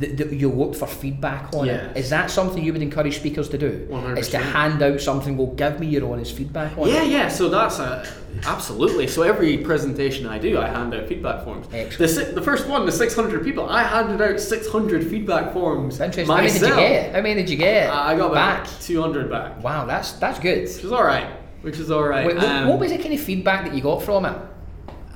th 0.00 0.16
th 0.18 0.32
you 0.32 0.50
look 0.50 0.74
for 0.74 0.86
feedback 0.88 1.54
on 1.54 1.66
Yes. 1.66 1.90
it. 1.94 2.00
Is 2.00 2.10
that 2.10 2.28
something 2.28 2.64
you 2.64 2.72
would 2.72 2.82
encourage 2.82 3.16
speakers 3.18 3.48
to 3.50 3.58
do? 3.58 3.86
100%. 3.88 4.18
Is 4.18 4.28
to 4.30 4.38
hand 4.38 4.82
out 4.82 5.00
something? 5.00 5.36
Well, 5.36 5.52
give 5.54 5.78
me 5.78 5.86
your 5.86 6.10
honest 6.12 6.34
feedback 6.34 6.76
on 6.76 6.88
Yeah, 6.88 7.02
it. 7.04 7.10
yeah. 7.10 7.18
yeah, 7.18 7.28
So 7.28 7.48
that's 7.48 7.78
a, 7.78 8.04
absolutely. 8.46 9.06
So 9.06 9.22
every 9.22 9.58
presentation 9.58 10.26
I 10.26 10.38
do, 10.38 10.58
I 10.58 10.66
hand 10.66 10.92
out 10.92 11.06
feedback 11.06 11.44
forms. 11.44 11.66
Excellent. 11.72 11.98
The, 11.98 12.08
si- 12.08 12.32
the 12.32 12.42
first 12.42 12.66
one, 12.66 12.84
the 12.84 12.90
600 12.90 13.44
people, 13.44 13.68
I 13.68 13.84
handed 13.84 14.20
out 14.20 14.40
600 14.40 15.06
feedback 15.06 15.52
forms 15.52 16.00
Interesting. 16.00 16.26
How 16.26 16.36
many 16.42 16.48
did 16.50 16.62
you 16.62 16.68
myself. 16.68 16.80
get? 16.80 17.14
How 17.14 17.20
many 17.20 17.34
did 17.42 17.50
you 17.50 17.56
get? 17.56 17.90
I 17.92 18.16
got 18.16 18.34
back. 18.34 18.66
200 18.80 19.30
back, 19.30 19.62
Wow, 19.62 19.84
that's 19.86 20.12
that's 20.12 20.40
good. 20.40 20.62
which 20.62 20.82
is 20.84 20.90
all 20.90 21.04
right. 21.04 21.28
Which 21.62 21.78
is 21.78 21.90
all 21.92 22.02
right. 22.02 22.26
Wait, 22.26 22.36
what, 22.36 22.44
Um, 22.44 22.68
what 22.68 22.78
was 22.80 22.90
the 22.90 22.98
kind 22.98 23.14
of 23.14 23.20
feedback 23.20 23.64
that 23.66 23.74
you 23.74 23.82
got 23.82 24.02
from 24.02 24.24
it? 24.26 24.36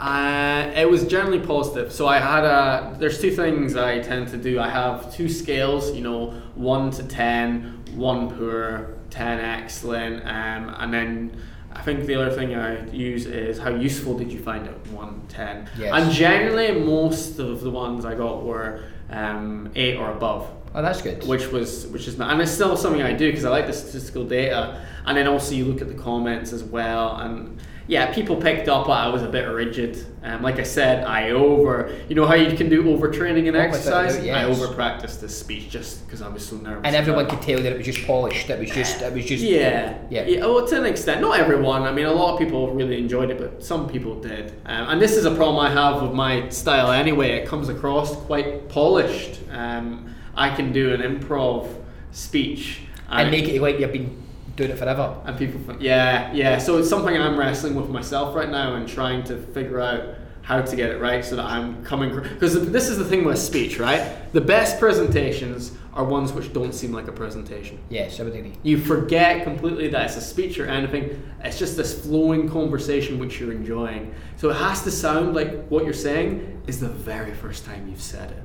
Uh, 0.01 0.73
it 0.75 0.89
was 0.89 1.07
generally 1.07 1.41
positive. 1.41 1.93
So 1.93 2.09
I 2.09 2.19
had 2.19 2.45
a. 2.45 2.97
There's 2.99 3.21
two 3.21 3.31
things 3.31 3.77
I 3.77 4.01
tend 4.01 4.29
to 4.29 4.39
do. 4.39 4.59
I 4.59 4.69
have 4.71 5.15
two 5.15 5.29
scales. 5.29 5.95
You 5.95 6.03
know, 6.03 6.31
one 6.55 6.91
to 6.93 7.03
ten, 7.03 7.85
one 7.95 8.31
poor, 8.35 8.97
ten 9.11 9.39
excellent, 9.41 10.23
um, 10.25 10.75
and 10.79 10.93
then 10.93 11.43
I 11.75 11.83
think 11.83 12.07
the 12.07 12.15
other 12.15 12.31
thing 12.35 12.55
I 12.55 12.89
use 12.91 13.27
is 13.27 13.59
how 13.59 13.71
useful 13.75 14.17
did 14.17 14.33
you 14.33 14.41
find 14.41 14.67
it? 14.67 14.75
One, 14.89 15.21
ten. 15.29 15.69
Yes. 15.79 15.93
And 15.95 16.11
generally, 16.13 16.81
most 16.81 17.39
of 17.39 17.61
the 17.61 17.71
ones 17.71 18.05
I 18.07 18.15
got 18.15 18.43
were 18.43 18.85
um, 19.11 19.71
eight 19.75 19.97
or 19.97 20.11
above 20.13 20.49
Oh, 20.75 20.83
that's 20.83 21.03
good. 21.03 21.27
which 21.27 21.49
was 21.49 21.87
which 21.89 22.09
is 22.09 22.17
not, 22.17 22.33
and 22.33 22.41
it's 22.41 22.53
still 22.53 22.75
something 22.77 23.03
I 23.03 23.13
do 23.13 23.29
because 23.29 23.45
I 23.45 23.51
like 23.51 23.67
the 23.67 23.73
statistical 23.75 24.25
data, 24.25 24.81
and 25.05 25.17
then 25.19 25.27
also 25.27 25.55
you 25.55 25.67
look 25.67 25.83
at 25.83 25.89
the 25.89 25.95
comments 26.03 26.53
as 26.55 26.63
well, 26.65 27.17
and 27.17 27.61
yeah, 27.91 28.15
people 28.15 28.37
picked 28.37 28.69
up 28.69 28.89
I 28.89 29.09
was 29.09 29.23
a 29.23 29.29
bit 29.29 29.47
rigid. 29.49 30.07
Um, 30.23 30.43
like 30.43 30.59
I 30.61 30.63
said, 30.63 31.05
I 31.05 31.31
over, 31.31 31.91
you 32.09 32.15
know 32.15 32.25
how 32.27 32.35
you 32.35 32.57
can 32.57 32.69
do 32.69 32.85
overtraining 32.85 33.47
in 33.47 33.57
Oh, 33.57 33.59
exercise. 33.59 34.17
I 34.19 34.23
yes. 34.23 34.47
over 34.61 34.73
practiced 34.75 35.21
this 35.21 35.37
speech 35.37 35.71
just 35.71 36.07
because 36.07 36.23
I 36.23 36.29
was 36.29 36.47
so 36.47 36.57
nervous. 36.57 36.83
and 36.85 36.95
everyone 36.95 37.27
could 37.27 37.43
tell 37.43 37.59
that 37.65 37.73
it 37.73 37.77
was 37.79 37.87
just 37.87 38.07
polished. 38.07 38.49
It 38.49 38.61
was 38.61 38.71
just. 38.71 39.03
It 39.03 39.13
was 39.13 39.25
just. 39.25 39.43
Yeah, 39.43 39.99
Yeah. 40.09 40.25
yeah. 40.27 40.47
Well, 40.47 40.67
to 40.69 40.77
an 40.79 40.87
extent, 40.87 41.21
not 41.21 41.41
everyone. 41.41 41.83
I 41.83 41.93
mean, 41.93 42.07
a 42.07 42.13
lot 42.13 42.35
of 42.35 42.39
people 42.39 42.71
really 42.73 42.99
enjoyed 42.99 43.31
it, 43.31 43.39
but 43.39 43.65
some 43.65 43.89
people 43.89 44.21
did. 44.21 44.53
Um, 44.67 44.89
and 44.91 45.01
this 45.03 45.17
is 45.17 45.25
a 45.25 45.35
problem 45.35 45.59
I 45.59 45.71
have 45.71 46.03
with 46.03 46.13
my 46.13 46.49
style 46.51 46.93
anyway. 46.93 47.31
It 47.41 47.49
comes 47.49 47.69
across 47.69 48.15
quite 48.15 48.69
polished. 48.69 49.41
Um, 49.51 50.15
I 50.37 50.55
can 50.55 50.73
do 50.73 50.95
an 50.95 51.01
improv 51.01 51.67
speech 52.13 52.83
And 53.09 53.31
make 53.31 53.49
it 53.49 53.61
like 53.61 53.79
you've 53.81 53.93
been 53.93 54.20
doing 54.61 54.71
it 54.73 54.79
forever. 54.79 55.17
and 55.25 55.37
people, 55.39 55.61
think- 55.61 55.81
yeah, 55.81 56.33
yeah. 56.33 56.59
So 56.59 56.79
it's 56.79 56.89
something 56.89 57.17
I'm 57.17 57.39
wrestling 57.39 57.75
with 57.75 57.89
myself 57.89 58.35
right 58.35 58.49
now 58.51 58.75
and 58.75 58.87
trying 58.89 59.25
to 59.25 59.37
figure 59.39 59.81
out 59.81 60.17
how 60.43 60.61
to 60.61 60.77
get 60.77 60.91
it 60.91 61.01
right 61.01 61.25
so 61.25 61.37
that 61.37 61.45
I'm 61.45 61.85
coming 61.85 62.15
because 62.15 62.71
this 62.71 62.89
is 62.89 62.99
the 62.99 63.05
thing 63.05 63.25
with 63.25 63.39
speech, 63.39 63.79
right? 63.79 64.33
The 64.33 64.41
best 64.41 64.79
presentations 64.81 65.73
are 65.93 66.05
ones 66.05 66.33
which 66.33 66.53
don't 66.53 66.73
seem 66.75 66.93
like 66.93 67.09
a 67.09 67.13
presentation. 67.13 67.79
Yes, 67.89 68.21
I 68.21 68.25
would 68.25 68.35
agree. 68.35 68.55
You 68.63 68.79
forget 68.79 69.45
completely 69.45 69.89
that 69.89 70.07
it's 70.07 70.17
a 70.17 70.21
speech 70.21 70.59
or 70.59 70.67
anything. 70.67 71.23
It's 71.45 71.59
just 71.59 71.77
this 71.77 72.01
flowing 72.05 72.49
conversation 72.49 73.19
which 73.19 73.39
you're 73.41 73.53
enjoying. 73.53 74.15
So 74.37 74.51
it 74.51 74.57
has 74.57 74.83
to 74.85 74.91
sound 74.91 75.35
like 75.35 75.67
what 75.69 75.85
you're 75.85 75.93
saying 75.93 76.63
is 76.67 76.81
the 76.81 76.89
very 76.89 77.33
first 77.35 77.65
time 77.65 77.87
you've 77.89 78.03
said 78.03 78.31
it. 78.31 78.43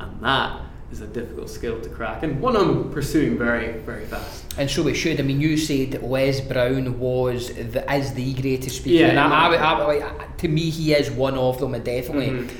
And 0.00 0.20
that 0.22 0.60
is 0.94 1.00
a 1.00 1.06
difficult 1.08 1.50
skill 1.50 1.80
to 1.80 1.88
crack 1.88 2.22
and 2.22 2.40
one 2.40 2.56
I'm 2.56 2.90
pursuing 2.90 3.36
very, 3.36 3.78
very 3.80 4.04
fast. 4.06 4.44
And 4.56 4.70
so 4.70 4.82
we 4.82 4.94
should. 4.94 5.18
I 5.18 5.24
mean, 5.24 5.40
you 5.40 5.56
said 5.56 6.02
Les 6.02 6.40
Brown 6.40 6.98
was 7.00 7.48
the 7.74 7.82
is 7.92 8.14
the 8.14 8.32
greatest 8.34 8.76
speaker. 8.76 9.02
Yeah, 9.02 9.08
and 9.10 9.18
I, 9.18 9.26
I, 9.26 9.72
in 9.72 9.86
would- 9.86 10.00
my- 10.00 10.24
I 10.24 10.26
to 10.42 10.48
me, 10.48 10.70
he 10.70 10.94
is 10.94 11.10
one 11.10 11.36
of 11.36 11.58
them, 11.58 11.72
definitely. 11.82 12.30
Mhm. 12.30 12.50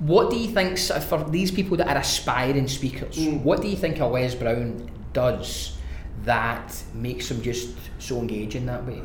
What 0.00 0.30
do 0.30 0.36
you 0.36 0.48
think 0.48 0.78
for 1.10 1.20
these 1.36 1.50
people 1.58 1.76
that 1.80 1.88
are 1.88 1.98
aspiring 2.00 2.68
speakers? 2.68 3.16
Mm. 3.18 3.42
What 3.42 3.60
do 3.62 3.68
you 3.68 3.76
think 3.76 4.00
a 4.00 4.06
Les 4.06 4.34
Brown 4.34 4.90
does 5.12 5.76
that 6.24 6.66
makes 6.94 7.30
him 7.30 7.40
just 7.42 7.68
so 7.98 8.18
engaging 8.18 8.64
that 8.66 8.82
way? 8.86 9.00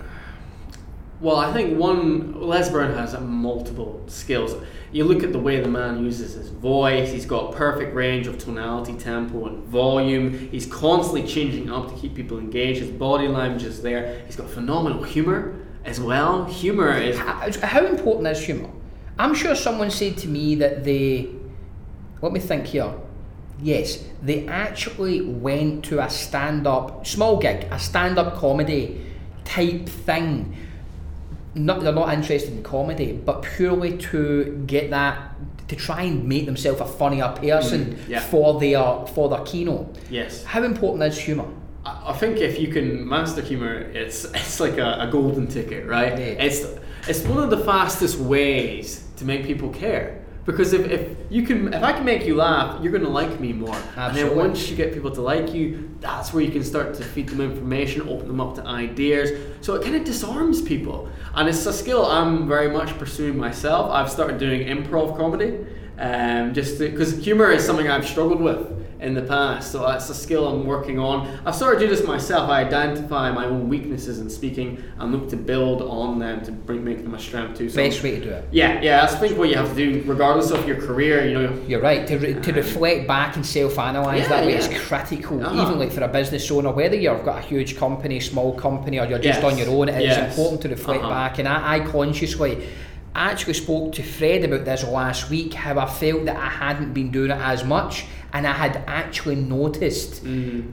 Well, 1.22 1.36
I 1.36 1.52
think 1.52 1.78
one 1.78 2.40
Les 2.40 2.70
Brown 2.70 2.94
has 2.94 3.20
multiple 3.20 4.02
skills. 4.08 4.56
You 4.94 5.04
look 5.04 5.22
at 5.22 5.34
the 5.34 5.40
way 5.40 5.60
the 5.60 5.68
man 5.68 6.04
uses 6.04 6.34
his 6.34 6.48
voice. 6.50 7.12
He's 7.12 7.26
got 7.26 7.54
perfect 7.54 7.94
range 7.94 8.26
of 8.26 8.38
tonality, 8.38 8.94
tempo, 8.94 9.48
and 9.48 9.62
volume. 9.66 10.50
He's 10.50 10.66
constantly 10.66 11.28
changing 11.28 11.70
up 11.70 11.94
to 11.94 12.00
keep 12.00 12.16
people 12.16 12.40
engaged. 12.40 12.80
His 12.80 12.90
body 12.90 13.28
language 13.28 13.64
is 13.64 13.82
there. 13.82 14.24
He's 14.26 14.38
got 14.38 14.50
phenomenal 14.50 15.04
humor 15.04 15.60
as 15.84 16.00
well. 16.00 16.46
Humor 16.46 16.94
is 16.98 17.18
How 17.18 17.52
how 17.64 17.86
important 17.86 18.28
is 18.28 18.42
humour? 18.42 18.70
I'm 19.18 19.36
sure 19.36 19.56
someone 19.56 19.92
said 19.92 20.18
to 20.20 20.28
me 20.30 20.56
that 20.56 20.86
they. 20.86 21.30
Let 22.22 22.32
me 22.32 22.40
think 22.40 22.68
here. 22.68 22.94
Yes, 23.62 24.06
they 24.22 24.48
actually 24.48 25.20
went 25.20 25.84
to 25.86 26.00
a 26.00 26.10
stand 26.10 26.66
up, 26.66 27.06
small 27.06 27.38
gig, 27.38 27.68
a 27.72 27.78
stand 27.78 28.18
up 28.18 28.38
comedy 28.38 29.02
type 29.44 29.90
thing. 29.90 30.56
Not, 31.66 31.82
they're 31.82 31.94
not 32.04 32.14
interested 32.14 32.52
in 32.54 32.64
comedy, 32.64 33.12
but 33.14 33.42
purely 33.56 33.98
to 34.12 34.64
get 34.68 34.90
that, 34.92 35.16
to 35.68 35.76
try 35.76 36.02
and 36.04 36.26
make 36.28 36.46
themselves 36.46 36.80
a 36.82 36.86
funnier 36.86 37.30
person 37.30 37.82
Mm, 37.96 38.10
yeah. 38.10 38.20
for 38.32 38.60
their 38.60 39.06
for 39.14 39.30
their 39.30 39.44
keynote. 39.50 39.88
yes. 40.10 40.44
How 40.44 40.64
important 40.64 41.04
is 41.04 41.18
humour? 41.20 41.48
I 41.86 42.12
I 42.12 42.14
think 42.14 42.38
if 42.50 42.60
you 42.60 42.70
can 42.76 43.08
master 43.08 43.42
humor, 43.42 43.74
it's 44.02 44.26
it's 44.40 44.60
like 44.60 44.78
a, 44.78 44.90
a 45.06 45.08
golden 45.12 45.48
ticket, 45.48 45.86
right? 45.88 46.18
Yeah. 46.18 46.46
It's 46.48 46.60
it's 47.08 47.22
one 47.34 47.44
of 47.44 47.50
the 47.50 47.62
fastest 47.72 48.18
ways 48.20 49.04
to 49.18 49.26
make 49.26 49.42
people 49.46 49.70
care. 49.70 50.19
Because 50.50 50.74
if, 50.74 50.90
if 50.90 51.18
you 51.30 51.44
can 51.44 51.74
if 51.74 51.84
I 51.84 51.94
can 51.94 52.04
make 52.04 52.26
you 52.26 52.36
laugh, 52.36 52.82
you're 52.82 52.92
gonna 52.92 53.08
like 53.08 53.40
me 53.40 53.54
more. 53.54 53.78
And 53.96 54.18
then 54.18 54.36
once 54.36 54.68
you 54.68 54.76
get 54.76 54.94
people 54.94 55.12
to 55.12 55.22
like 55.22 55.54
you, 55.54 55.96
that's 56.00 56.34
where 56.34 56.44
you 56.44 56.52
can 56.52 56.64
start 56.64 56.96
to 56.96 57.04
feed 57.04 57.30
them 57.30 57.42
information, 57.42 58.02
open 58.10 58.28
them 58.28 58.42
up 58.42 58.56
to 58.56 58.66
ideas. 58.66 59.30
So 59.62 59.76
it 59.76 59.84
kind 59.84 59.96
of 59.96 60.04
disarms 60.04 60.62
people. 60.62 61.08
And 61.36 61.48
it's 61.48 61.64
a 61.68 61.74
skill 61.74 62.04
I'm 62.06 62.48
very 62.48 62.70
much 62.70 62.98
pursuing 62.98 63.38
myself. 63.38 63.92
I've 63.92 64.10
started 64.10 64.40
doing 64.40 64.68
improv 64.68 65.16
comedy. 65.18 65.66
Um, 66.00 66.54
just 66.54 66.80
because 66.80 67.18
humor 67.24 67.52
is 67.52 67.64
something 67.64 67.88
I've 67.88 68.08
struggled 68.08 68.42
with 68.42 68.80
in 69.00 69.14
the 69.14 69.22
past, 69.22 69.72
so 69.72 69.80
that's 69.80 70.10
a 70.10 70.14
skill 70.14 70.46
I'm 70.48 70.66
working 70.66 71.00
on. 71.00 71.40
I've 71.46 71.56
started 71.56 71.80
to 71.80 71.88
do 71.88 71.96
this 71.96 72.06
myself. 72.06 72.50
I 72.50 72.62
identify 72.66 73.32
my 73.32 73.46
own 73.46 73.70
weaknesses 73.70 74.20
in 74.20 74.30
speaking 74.30 74.84
and 74.98 75.14
look 75.14 75.30
to 75.30 75.38
build 75.38 75.82
on 75.82 76.20
them 76.20 76.44
to 76.44 76.52
bring 76.52 76.84
make 76.84 77.02
them 77.04 77.14
a 77.14 77.20
strength 77.20 77.58
too. 77.58 77.70
So 77.70 77.78
Best 77.78 78.04
way 78.04 78.20
to 78.20 78.24
do 78.26 78.30
it. 78.30 78.46
yeah, 78.52 78.82
yeah, 78.82 79.00
that's 79.02 79.14
I 79.14 79.20
think 79.20 79.38
what 79.38 79.48
you 79.48 79.56
have 79.56 79.70
to 79.70 79.76
do, 79.76 80.04
regardless 80.06 80.52
of 80.52 80.68
your 80.68 80.82
career. 80.82 81.26
You 81.26 81.34
know, 81.42 81.62
You're 81.66 81.82
right. 81.82 82.06
To, 82.08 82.18
re- 82.18 82.34
to 82.42 82.52
reflect 82.52 83.08
back 83.08 83.38
and 83.38 83.46
self-analyse 83.46 84.24
Yeah, 84.24 84.28
that 84.28 84.46
way 84.46 84.52
yeah. 84.54 84.58
is 84.60 84.88
critical. 84.88 85.46
Uh-huh. 85.46 85.62
Even 85.68 85.80
like 85.80 85.92
for 85.94 86.04
a 86.04 86.08
business 86.10 86.52
owner, 86.52 86.72
whether 86.72 86.98
you've 86.98 87.24
got 87.24 87.38
a 87.40 87.48
huge 87.48 87.78
company, 87.78 88.20
small 88.20 88.54
company, 88.60 89.00
or 89.00 89.06
you're 89.06 89.20
just 89.20 89.42
Yes. 89.42 89.52
on 89.52 89.58
your 89.58 89.70
own, 89.70 89.88
it 89.88 89.96
is 90.02 90.04
Yes. 90.18 90.30
important 90.38 90.62
to 90.64 90.70
reflect 90.70 91.04
Uh-huh. 91.04 91.10
back. 91.10 91.40
And 91.40 91.48
I, 91.48 91.76
I 91.76 91.80
consciously, 91.80 92.68
I 93.16 93.32
actually 93.32 93.54
spoke 93.54 93.94
to 93.94 94.04
Fred 94.04 94.44
about 94.44 94.66
this 94.66 94.84
last 94.84 95.30
week. 95.30 95.54
How 95.54 95.80
I 95.80 95.86
felt 95.86 96.26
that 96.26 96.36
I 96.36 96.50
hadn't 96.50 96.94
been 96.94 97.12
doing 97.12 97.32
it 97.32 97.38
as 97.40 97.64
much, 97.64 98.06
and 98.34 98.46
I 98.48 98.54
had 98.54 98.84
actually 98.88 99.36
noticed 99.36 100.24
Mm. 100.24 100.72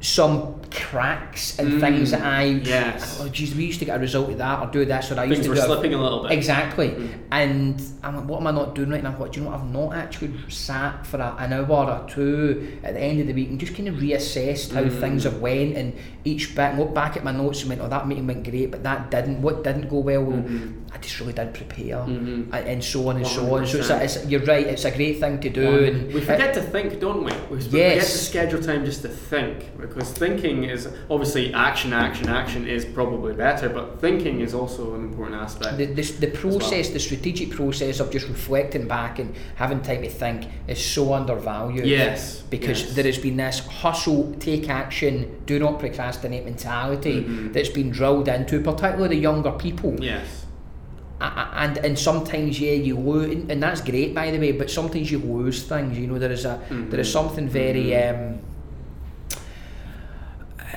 some 0.00 0.59
cracks 0.70 1.58
and 1.58 1.72
Mm, 1.74 1.80
things 1.80 2.10
that 2.12 2.22
I. 2.22 2.44
yes. 2.44 3.20
Oh, 3.22 3.28
geez, 3.28 3.54
we 3.54 3.64
used 3.66 3.78
to 3.80 3.84
get 3.84 3.96
a 3.96 4.00
result 4.00 4.30
of 4.30 4.38
that, 4.38 4.60
or 4.60 4.70
do 4.70 4.84
this, 4.84 5.10
or 5.10 5.18
I 5.18 5.24
used 5.24 5.42
Things 5.42 5.44
to 5.46 5.50
were 5.50 5.56
do. 5.56 5.62
slipping 5.62 5.94
a 5.94 6.02
little 6.02 6.22
bit. 6.22 6.32
Exactly. 6.32 6.88
Mm. 6.90 7.08
And 7.32 7.82
I'm 8.02 8.16
like, 8.16 8.24
what 8.26 8.40
am 8.40 8.46
I 8.46 8.50
not 8.52 8.74
doing 8.74 8.90
right? 8.90 8.98
And 8.98 9.08
I 9.08 9.12
thought, 9.12 9.32
do 9.32 9.40
you 9.40 9.44
know 9.44 9.50
what? 9.52 9.60
I've 9.60 9.70
not 9.72 9.94
actually 9.94 10.32
sat 10.48 11.06
for 11.06 11.18
a, 11.18 11.36
an 11.38 11.52
hour 11.52 11.68
or 12.02 12.08
two 12.08 12.78
at 12.82 12.94
the 12.94 13.00
end 13.00 13.20
of 13.20 13.26
the 13.26 13.32
week 13.32 13.48
and 13.50 13.58
just 13.60 13.74
kind 13.74 13.88
of 13.88 13.96
reassessed 13.96 14.72
how 14.72 14.82
Mm. 14.82 15.00
things 15.00 15.24
have 15.24 15.40
went 15.40 15.76
and 15.76 15.92
each 16.24 16.50
bit 16.54 16.70
and 16.70 16.78
looked 16.78 16.94
back 16.94 17.16
at 17.16 17.24
my 17.24 17.32
notes 17.32 17.60
and 17.60 17.68
went, 17.70 17.80
oh, 17.80 17.88
that 17.88 18.06
meeting 18.06 18.26
went 18.26 18.48
great, 18.48 18.70
but 18.70 18.82
that 18.82 19.10
didn't. 19.10 19.42
What 19.42 19.64
didn't 19.64 19.88
go 19.88 19.98
well? 19.98 20.22
Well, 20.22 20.38
Mhm. 20.38 20.74
I 20.92 20.98
just 20.98 21.18
really 21.20 21.32
did 21.32 21.54
prepare, 21.54 21.96
Mhm. 21.98 22.52
and, 22.52 22.82
so 22.84 23.08
on 23.08 23.16
and 23.16 23.26
so 23.26 23.54
on. 23.54 23.66
So 23.66 23.78
it's, 23.78 23.90
a, 23.90 24.02
it's 24.02 24.26
you're 24.26 24.42
right. 24.44 24.66
It's 24.66 24.84
a 24.84 24.90
great 24.90 25.20
thing 25.20 25.38
to 25.40 25.48
do. 25.48 25.84
And 25.84 26.12
we 26.12 26.20
forget 26.20 26.52
to 26.54 26.62
think, 26.62 26.98
don't 27.00 27.24
we? 27.24 27.32
We 27.50 27.60
forget 27.62 28.00
to 28.00 28.04
schedule 28.04 28.60
time 28.60 28.84
just 28.84 29.02
to 29.02 29.08
think 29.08 29.56
because 29.80 30.10
thinking 30.10 30.59
is 30.64 30.88
obviously 31.08 31.52
action, 31.54 31.92
action, 31.92 32.28
action 32.28 32.66
is 32.66 32.84
probably 32.84 33.32
better, 33.34 33.68
but 33.68 34.00
thinking 34.00 34.40
is 34.40 34.54
also 34.54 34.94
an 34.94 35.04
important 35.04 35.40
aspect. 35.40 35.76
the, 35.78 35.86
the, 35.86 36.02
the 36.02 36.26
process, 36.28 36.86
well. 36.86 36.92
the 36.94 37.00
strategic 37.00 37.50
process 37.50 38.00
of 38.00 38.10
just 38.10 38.28
reflecting 38.28 38.86
back 38.88 39.18
and 39.18 39.34
having 39.56 39.80
time 39.82 40.02
to 40.02 40.10
think 40.10 40.46
is 40.68 40.84
so 40.84 41.12
undervalued. 41.14 41.86
yes, 41.86 42.42
because 42.50 42.82
yes. 42.82 42.94
there 42.94 43.04
has 43.04 43.18
been 43.18 43.36
this 43.36 43.60
hustle, 43.60 44.34
take 44.38 44.68
action, 44.68 45.40
do 45.46 45.58
not 45.58 45.78
procrastinate 45.78 46.44
mentality 46.44 47.22
Mhm. 47.22 47.52
that's 47.52 47.68
been 47.70 47.90
drilled 47.90 48.28
into, 48.28 48.60
particularly 48.60 49.16
the 49.16 49.22
younger 49.22 49.52
people. 49.52 49.94
yes. 50.02 50.46
And 51.22 51.76
and 51.78 51.98
sometimes 51.98 52.58
yeah 52.58 52.72
you 52.72 52.96
lose, 52.96 53.44
and 53.50 53.62
that's 53.62 53.82
great 53.82 54.14
by 54.14 54.30
the 54.30 54.38
way. 54.38 54.52
But 54.52 54.70
sometimes 54.70 55.10
you 55.10 55.18
lose 55.18 55.62
things. 55.64 55.98
You 55.98 56.06
know 56.06 56.18
there 56.18 56.32
is 56.32 56.46
a 56.46 56.58
there 56.88 57.00
is 57.00 57.08
Mhm. 57.08 57.12
something 57.12 57.46
very. 57.48 57.94
Um, 57.94 58.38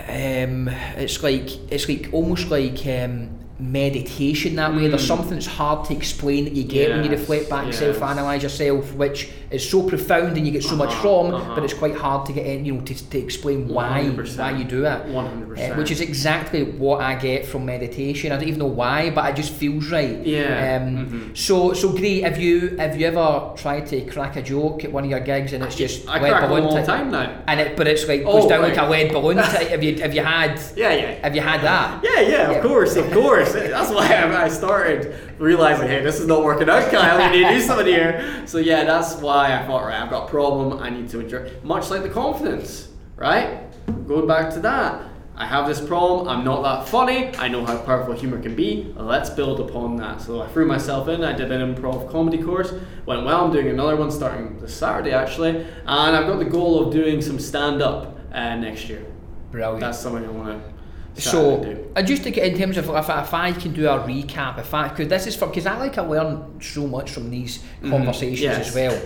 um, 0.07 0.67
it's 0.97 1.21
like 1.23 1.49
it's 1.71 1.87
like 1.87 2.09
almost 2.11 2.49
like 2.49 2.85
um, 2.87 3.29
meditation 3.59 4.55
that 4.55 4.73
way. 4.75 4.87
There's 4.87 5.03
Mm. 5.03 5.07
something 5.07 5.33
that's 5.33 5.45
hard 5.61 5.85
to 5.87 5.93
explain 5.95 6.45
that 6.45 6.53
you 6.53 6.63
get 6.63 6.89
when 6.91 7.03
you 7.03 7.09
reflect 7.11 7.49
back, 7.49 7.65
yes. 7.67 7.79
self-analyze 7.79 8.43
yourself, 8.43 8.93
which 8.95 9.29
is 9.51 9.67
so 9.69 9.83
profound 9.83 10.35
and 10.37 10.45
you 10.47 10.51
get 10.51 10.63
so 10.63 10.75
much 10.75 10.89
Uh-huh, 10.89 11.01
from, 11.01 11.33
uh-huh. 11.33 11.53
but 11.55 11.63
it's 11.63 11.73
quite 11.73 11.95
hard 11.95 12.25
to 12.27 12.33
get 12.33 12.45
in, 12.45 12.65
you 12.65 12.73
know, 12.73 12.81
to, 12.81 12.93
to 13.11 13.17
explain 13.17 13.67
why 13.67 14.01
100%. 14.03 14.39
why 14.39 14.51
you 14.59 14.63
do 14.63 14.85
it. 14.85 14.99
One 15.05 15.25
hundred 15.27 15.45
Uh, 15.45 15.49
percent. 15.55 15.77
which 15.77 15.91
is 15.91 16.01
exactly 16.01 16.63
what 16.63 16.99
I 17.01 17.13
get 17.15 17.45
from 17.45 17.61
meditation. 17.65 18.31
I 18.31 18.35
don't 18.37 18.47
even 18.47 18.59
know 18.59 18.75
why, 18.83 19.11
but 19.11 19.23
it 19.29 19.35
just 19.35 19.53
feels 19.53 19.85
right. 19.91 20.17
Yeah, 20.25 20.79
Um, 20.81 20.87
mhm. 21.33 21.37
So 21.37 21.73
so 21.73 21.89
great. 21.89 22.23
Have 22.23 22.39
you 22.45 22.75
have 22.79 22.93
you 22.99 23.05
ever 23.07 23.27
tried 23.63 23.85
to 23.91 23.97
crack 24.13 24.33
a 24.35 24.41
joke 24.41 24.77
at 24.85 24.91
one 24.91 25.03
of 25.05 25.09
your 25.09 25.19
gigs 25.31 25.53
and 25.53 25.63
it's 25.63 25.75
just 25.75 25.97
I 26.09 26.19
lead 26.21 26.31
crack 26.31 26.49
balloon 26.49 26.63
all 26.67 26.75
the 26.81 26.87
time 26.95 27.07
now. 27.11 27.27
And 27.49 27.59
it, 27.63 27.69
but 27.77 27.85
it's 27.87 28.05
like 28.11 28.21
Oh, 28.25 28.33
goes 28.39 28.47
down 28.49 28.61
right. 28.61 28.75
like 28.75 28.81
a 28.85 28.89
lead 28.93 29.07
balloon. 29.15 29.37
have 29.73 29.83
you 29.85 29.93
have 30.05 30.13
you 30.17 30.23
had 30.23 30.53
Yeah, 30.75 30.93
yeah. 31.01 31.11
have 31.25 31.35
you 31.37 31.41
had 31.51 31.59
that? 31.71 31.87
Yeah, 32.03 32.21
yeah, 32.21 32.31
Yeah. 32.31 32.51
of 32.57 32.63
course, 32.67 32.93
of 32.95 33.07
course. 33.19 33.42
That's 33.51 33.91
why 33.91 34.07
I 34.07 34.43
I 34.45 34.49
started 34.49 35.15
realizing, 35.39 35.87
hey, 35.87 36.01
this 36.01 36.19
is 36.19 36.27
not 36.27 36.43
working 36.43 36.69
out, 36.69 36.91
Kyle. 36.91 37.17
We 37.17 37.37
need 37.37 37.47
to 37.47 37.53
do 37.53 37.61
something 37.61 37.87
here. 37.87 38.43
So 38.45 38.57
yeah, 38.57 38.83
that's 38.83 39.15
why 39.15 39.57
I 39.57 39.65
thought, 39.65 39.85
right, 39.85 40.01
I've 40.01 40.09
got 40.09 40.27
a 40.27 40.29
problem. 40.29 40.79
I 40.79 40.89
need 40.89 41.09
to 41.09 41.19
address. 41.19 41.51
Much 41.63 41.89
like 41.89 42.03
the 42.03 42.09
confidence, 42.09 42.89
right? 43.15 43.61
Going 44.07 44.27
back 44.27 44.53
to 44.53 44.59
that, 44.61 45.01
I 45.35 45.45
have 45.45 45.67
this 45.67 45.81
problem. 45.81 46.27
I'm 46.27 46.43
not 46.43 46.61
that 46.61 46.87
funny. 46.87 47.35
I 47.37 47.47
know 47.47 47.65
how 47.65 47.77
powerful 47.79 48.13
humor 48.13 48.41
can 48.41 48.55
be. 48.55 48.93
Let's 48.95 49.29
build 49.29 49.59
upon 49.59 49.95
that. 49.97 50.21
So 50.21 50.41
I 50.41 50.47
threw 50.49 50.65
myself 50.65 51.07
in. 51.07 51.23
I 51.23 51.33
did 51.33 51.51
an 51.51 51.75
improv 51.75 52.11
comedy 52.11 52.41
course. 52.41 52.71
Went 53.05 53.25
well. 53.25 53.45
I'm 53.45 53.51
doing 53.51 53.67
another 53.67 53.95
one 53.95 54.11
starting 54.11 54.59
this 54.59 54.75
Saturday 54.75 55.11
actually, 55.11 55.57
and 55.57 56.15
I've 56.15 56.27
got 56.27 56.37
the 56.37 56.45
goal 56.45 56.85
of 56.85 56.93
doing 56.93 57.21
some 57.21 57.39
stand 57.39 57.81
up 57.81 58.19
uh, 58.31 58.55
next 58.55 58.89
year. 58.89 59.05
Brilliant. 59.51 59.79
That's 59.79 59.99
something 59.99 60.25
I 60.25 60.31
want 60.31 60.63
to. 60.63 60.72
So, 61.15 61.63
and 61.95 62.07
just 62.07 62.23
to 62.23 62.31
get 62.31 62.51
in 62.51 62.57
terms 62.57 62.77
of 62.77 62.89
if, 62.89 63.09
I- 63.09 63.21
if 63.21 63.33
I 63.33 63.51
can 63.51 63.71
do 63.73 63.87
a 63.87 63.99
recap, 63.99 64.57
if 64.59 64.73
I 64.73 64.87
because 64.89 65.07
this 65.09 65.27
is 65.27 65.35
for 65.35 65.47
because 65.47 65.65
I 65.67 65.77
like 65.77 65.97
I 65.97 66.01
learn 66.01 66.59
so 66.61 66.87
much 66.87 67.11
from 67.11 67.29
these 67.29 67.59
Mhm, 67.83 67.91
conversations 67.91 68.41
yes. 68.41 68.67
as 68.69 68.75
well. 68.75 68.99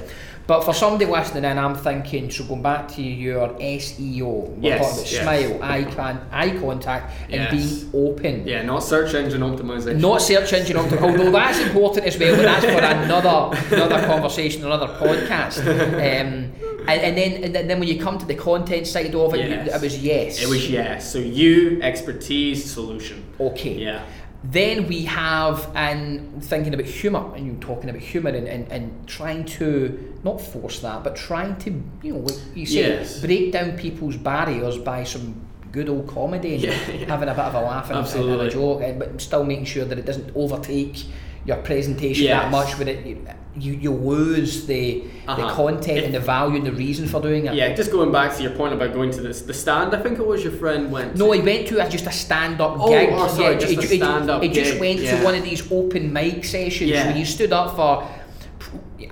But 0.48 0.64
for 0.64 0.74
somebody 0.74 1.06
listening 1.06 1.44
in, 1.44 1.58
I'm 1.58 1.76
thinking 1.76 2.32
so 2.32 2.46
going 2.46 2.62
back 2.62 2.88
to 2.94 3.02
your 3.02 3.50
SEO, 3.60 4.26
we're 4.56 4.70
Yes, 4.70 4.80
talking 4.80 4.94
about 5.00 5.12
yes. 5.12 5.22
smile, 5.52 5.64
eye 5.64 5.84
con- 5.94 6.22
eye 6.32 6.50
contact, 6.52 7.12
and 7.30 7.42
Yes. 7.42 7.52
being 7.52 7.92
open. 7.94 8.48
Yeah, 8.48 8.62
not 8.62 8.80
search 8.82 9.14
engine 9.14 9.42
optimization. 9.42 10.00
Not 10.00 10.22
search 10.22 10.54
engine 10.54 10.78
optimization, 10.78 11.02
although 11.02 11.32
that's 11.32 11.60
important 11.60 12.06
as 12.06 12.18
well, 12.18 12.36
but 12.38 12.44
that's 12.44 12.66
for 12.66 12.72
another 13.04 13.58
another 13.76 14.08
conversation, 14.08 14.64
another 14.64 14.88
podcast. 14.88 15.58
Um, 15.68 16.54
and, 16.88 17.02
and 17.02 17.18
then 17.18 17.44
and 17.56 17.70
then 17.70 17.80
when 17.80 17.88
you 17.88 18.00
come 18.00 18.18
to 18.18 18.26
the 18.26 18.36
content 18.36 18.88
side 18.88 19.14
of 19.16 19.34
it, 19.34 19.50
you- 19.50 19.72
it 19.74 19.82
was 19.82 19.98
yes. 20.04 20.42
It 20.42 20.50
was 20.50 20.70
yes. 20.70 21.12
So 21.12 21.20
you, 21.20 21.82
expertise, 21.82 22.70
solution. 22.72 23.24
okay. 23.40 23.74
Yeah. 23.76 24.04
Then 24.44 24.88
we 24.88 25.04
have, 25.06 25.68
and 25.76 26.42
thinking 26.44 26.74
about 26.74 26.86
humour, 26.86 27.36
and 27.36 27.46
you're 27.48 27.56
talking 27.56 27.90
about 27.90 28.02
humour 28.02 28.30
and, 28.30 28.48
and, 28.48 28.72
and 28.72 29.08
trying 29.08 29.46
to, 29.58 30.16
not 30.24 30.40
force 30.40 30.80
that, 30.82 31.04
but 31.04 31.16
trying 31.16 31.56
to, 31.58 31.72
you 32.04 32.14
know, 32.14 32.20
like 32.20 32.38
you 32.56 32.66
say, 32.68 33.00
Yes. 33.00 33.20
break 33.20 33.52
down 33.52 33.72
people's 33.78 34.16
barriers 34.16 34.78
by 34.78 35.04
some 35.04 35.42
good 35.72 35.90
old 35.90 36.08
comedy 36.08 36.54
and 36.54 36.64
Yeah, 36.64 36.70
yeah. 36.92 37.06
having 37.08 37.30
a 37.30 37.34
bit 37.34 37.44
of 37.46 37.56
a 37.56 37.62
laugh 37.62 37.90
and, 37.90 38.08
and, 38.08 38.30
and 38.32 38.42
a 38.42 38.50
joke, 38.50 38.82
and, 38.84 39.00
but 39.00 39.20
still 39.20 39.44
making 39.44 39.66
sure 39.66 39.86
that 39.86 39.98
it 39.98 40.06
doesn't 40.06 40.32
overtake 40.36 40.98
your 41.46 41.58
presentation 41.58 42.26
that 42.28 42.52
much, 42.52 42.78
where 42.78 42.88
it, 42.90 43.06
you, 43.60 43.74
you 43.74 43.92
lose 43.92 44.66
the, 44.68 45.02
the 45.26 45.32
Uh-huh. 45.32 45.56
content 45.56 45.98
If- 46.00 46.06
and 46.06 46.14
the 46.14 46.20
value 46.20 46.58
and 46.58 46.66
the 46.68 46.72
reason 46.72 47.08
for 47.08 47.20
doing 47.22 47.46
it. 47.48 47.56
Yeah, 47.56 47.74
just 47.74 47.92
going 47.92 48.12
back 48.12 48.36
to 48.38 48.44
your 48.44 48.52
point 48.52 48.74
about 48.74 48.94
going 48.94 49.12
to 49.12 49.22
this, 49.22 49.42
the 49.42 49.54
stand, 49.54 49.96
I 49.96 50.02
think 50.04 50.20
it 50.20 50.28
was 50.28 50.44
your 50.44 50.54
friend 50.54 50.92
went 50.92 51.16
No, 51.16 51.28
to. 51.34 51.40
he 51.40 51.42
went 51.42 51.68
to 51.70 51.84
a, 51.86 51.90
just 51.90 52.06
a 52.06 52.12
stand-up 52.12 52.76
Oh, 52.80 52.90
gig. 52.90 53.10
oh, 53.12 53.28
sorry, 53.28 53.54
yeah, 53.54 53.60
just 53.60 53.72
he, 53.74 53.78
a 53.78 53.82
he- 53.82 53.98
stand-up 53.98 54.44
He 54.44 54.50
just 54.50 54.80
went 54.80 55.00
yeah. 55.00 55.18
to 55.20 55.24
one 55.26 55.34
of 55.36 55.44
these 55.44 55.72
open 55.72 56.14
mic 56.14 56.46
sessions 56.46 56.90
Yeah. 56.92 57.08
where 57.08 57.18
you 57.18 57.26
stood 57.26 57.52
up 57.52 57.76
for. 57.76 58.08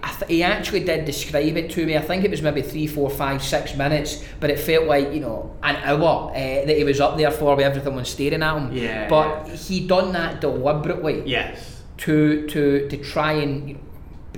I 0.03 0.09
th- 0.11 0.29
he 0.29 0.43
actually 0.43 0.83
did 0.83 1.05
describe 1.05 1.55
it 1.57 1.69
to 1.71 1.85
me. 1.85 1.95
I 1.95 2.01
think 2.01 2.23
it 2.25 2.31
was 2.31 2.41
maybe 2.41 2.61
three, 2.63 2.87
four, 2.87 3.09
five, 3.09 3.41
six 3.43 3.75
minutes, 3.75 4.23
but 4.39 4.49
it 4.49 4.59
felt 4.59 4.85
like 4.85 5.13
you 5.13 5.19
know 5.19 5.55
an 5.63 5.75
hour 5.77 6.31
uh, 6.31 6.33
that 6.33 6.75
he 6.77 6.83
was 6.83 6.99
up 6.99 7.17
there 7.17 7.29
for, 7.31 7.55
where 7.55 7.65
everything 7.65 7.95
was 7.95 8.09
staring 8.09 8.41
at 8.43 8.57
him. 8.57 8.73
Yeah, 8.73 9.07
But 9.07 9.47
he 9.49 9.87
done 9.87 10.11
that 10.13 10.41
deliberately 10.41 11.23
Yes. 11.25 11.74
To 11.97 12.47
to 12.47 12.87
to 12.89 12.97
try 12.97 13.33
and. 13.33 13.69
You 13.69 13.73
know, 13.75 13.79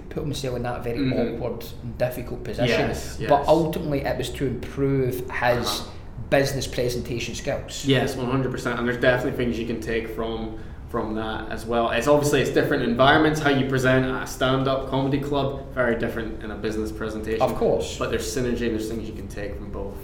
Put 0.10 0.24
himself 0.24 0.56
in 0.56 0.64
that 0.64 0.84
very 0.84 0.98
Mhm. 1.00 1.36
awkward, 1.42 1.66
and 1.84 1.98
difficult 1.98 2.44
position, 2.44 2.88
Yes, 2.90 3.20
but 3.28 3.46
ultimately 3.48 4.02
it 4.02 4.18
was 4.18 4.30
to 4.30 4.46
improve 4.48 5.16
his 5.16 5.28
Uh-huh. 5.30 5.90
business 6.30 6.66
presentation 6.66 7.36
skills. 7.36 7.84
Yes, 7.86 8.16
one 8.16 8.28
hundred 8.28 8.52
percent. 8.52 8.80
And 8.80 8.88
there's 8.88 9.00
definitely 9.02 9.38
things 9.44 9.60
you 9.60 9.66
can 9.68 9.80
take 9.82 10.08
from 10.08 10.58
from 10.90 11.16
that 11.16 11.52
as 11.52 11.66
well. 11.66 11.90
It's 11.92 12.08
obviously 12.08 12.42
it's 12.42 12.52
different 12.52 12.84
environments. 12.84 13.42
How 13.42 13.50
you 13.50 13.68
present 13.68 14.06
at 14.06 14.24
a 14.24 14.28
stand-up 14.28 14.90
comedy 14.90 15.20
club 15.20 15.62
very 15.74 15.96
different 16.00 16.42
in 16.44 16.50
a 16.52 16.56
business 16.56 16.92
presentation. 16.92 17.42
Of 17.42 17.56
course. 17.56 17.98
But 18.00 18.10
there's 18.10 18.26
synergy 18.26 18.68
and 18.68 18.72
there's 18.76 18.90
things 18.90 19.08
you 19.08 19.14
can 19.16 19.28
take 19.28 19.58
from 19.58 19.70
both. 19.72 19.96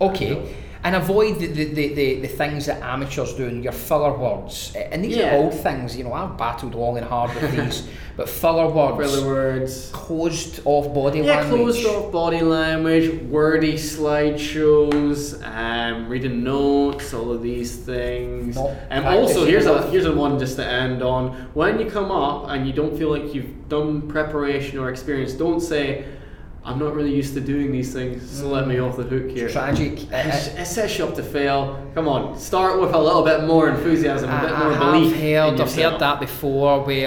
Okay. 0.00 0.38
And 0.82 0.96
avoid 0.96 1.38
the, 1.38 1.46
the, 1.46 1.64
the, 1.94 2.20
the, 2.20 2.26
things 2.28 2.64
that 2.66 2.80
amateurs 2.82 3.34
do 3.34 3.46
and 3.46 3.62
your 3.62 3.72
filler 3.74 4.16
words. 4.16 4.74
And 4.74 5.04
these 5.04 5.16
Yeah. 5.16 5.34
are 5.36 5.42
old 5.42 5.52
things, 5.54 5.94
you 5.94 6.04
know, 6.04 6.14
I've 6.14 6.38
battled 6.38 6.74
long 6.74 6.96
and 6.96 7.06
hard 7.06 7.34
with 7.34 7.50
these. 7.54 7.86
But 8.16 8.28
filler 8.28 8.68
words, 8.68 9.14
Filler 9.14 9.26
words. 9.26 9.90
closed 9.92 10.60
off 10.66 10.92
body 10.92 11.22
language. 11.22 11.26
Yeah, 11.26 11.40
language. 11.52 11.82
closed 11.82 11.86
off 11.86 12.12
body 12.12 12.40
language, 12.42 13.22
wordy 13.22 13.74
slideshows, 14.44 15.42
um, 15.46 16.08
reading 16.08 16.42
notes, 16.44 17.14
all 17.14 17.32
of 17.32 17.42
these 17.42 17.76
things. 17.76 18.56
Not 18.56 18.70
And 18.90 19.06
also, 19.06 19.44
practicing 19.44 19.46
here's 19.46 19.66
a 19.66 19.90
here's 19.90 20.04
a 20.06 20.12
one 20.14 20.38
just 20.38 20.56
to 20.56 20.66
end 20.66 21.02
on. 21.02 21.32
When 21.54 21.78
you 21.80 21.86
come 21.90 22.10
up 22.10 22.48
and 22.50 22.66
you 22.66 22.72
don't 22.72 22.96
feel 22.96 23.10
like 23.10 23.34
you've 23.34 23.68
done 23.68 24.02
preparation 24.08 24.78
or 24.78 24.90
experience, 24.90 25.32
don't 25.32 25.60
say, 25.60 26.04
"I'm 26.70 26.78
not 26.78 26.94
really 26.94 27.14
used 27.14 27.34
to 27.34 27.40
doing 27.40 27.72
these 27.72 27.92
things, 27.92 28.28
so 28.30 28.48
let 28.48 28.66
me 28.66 28.78
off 28.78 28.96
the 28.96 29.02
hook 29.04 29.30
here." 29.30 29.48
Tragic. 29.48 30.04
It, 30.12 30.58
it 30.58 30.66
sets 30.66 30.98
you 30.98 31.04
up 31.06 31.14
to 31.16 31.22
fail. 31.22 31.84
Come 31.94 32.08
on, 32.08 32.38
start 32.38 32.80
with 32.80 32.92
a 32.94 32.98
little 32.98 33.22
bit 33.24 33.44
more 33.44 33.68
enthusiasm, 33.68 34.30
a 34.30 34.40
bit 34.40 34.50
more 34.58 34.72
I 34.72 34.78
belief. 34.92 35.12
have 35.16 35.20
heard, 35.22 35.60
I've 35.60 35.74
heard 35.74 35.98
that 36.00 36.20
before 36.20 36.84
where, 36.84 37.04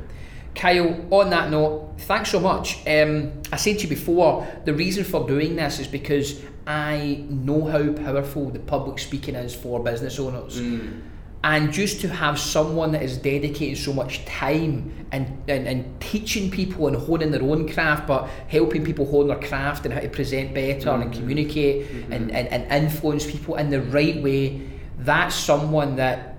Kyle, 0.55 1.07
on 1.11 1.31
that 1.31 1.51
note, 1.51 1.95
thanks 2.01 2.31
so 2.31 2.41
much. 2.41 2.87
Um, 2.87 3.33
I 3.51 3.57
said 3.57 3.79
to 3.79 3.85
you 3.85 3.89
before, 3.89 4.47
the 4.65 4.75
reason 4.75 5.05
for 5.05 5.27
doing 5.27 5.57
this 5.57 5.79
is 5.79 5.87
because 5.87 6.43
I 6.67 7.25
know 7.29 7.65
how 7.65 7.93
powerful 7.93 8.51
the 8.51 8.59
public 8.59 8.99
speaking 8.99 9.35
is 9.35 9.55
for 9.55 9.83
business 9.83 10.19
owners. 10.19 10.61
Mm. 10.61 11.01
And 11.45 11.73
just 11.73 12.01
to 12.03 12.09
have 12.09 12.39
someone 12.39 12.93
that 12.93 13.03
is 13.03 13.19
dedicating 13.19 13.75
so 13.75 13.93
much 13.93 14.25
time 14.27 15.07
and, 15.11 15.27
and, 15.49 15.67
and 15.67 16.01
teaching 16.01 16.51
people 16.51 16.87
and 16.87 16.97
honing 16.97 17.33
their 17.33 17.43
own 17.43 17.69
craft, 17.69 18.07
but 18.07 18.29
helping 18.47 18.85
people 18.85 19.11
hone 19.11 19.27
their 19.27 19.41
craft 19.41 19.85
and 19.85 19.93
how 19.93 20.01
to 20.01 20.09
present 20.09 20.55
better 20.55 20.91
and 20.91 21.13
communicate 21.13 21.91
and, 22.11 22.31
and, 22.31 22.47
and 22.47 22.85
influence 22.85 23.29
people 23.29 23.57
in 23.57 23.71
the 23.71 23.83
right 23.83 24.23
way, 24.23 24.63
that's 24.99 25.35
someone 25.35 25.97
that 25.97 26.32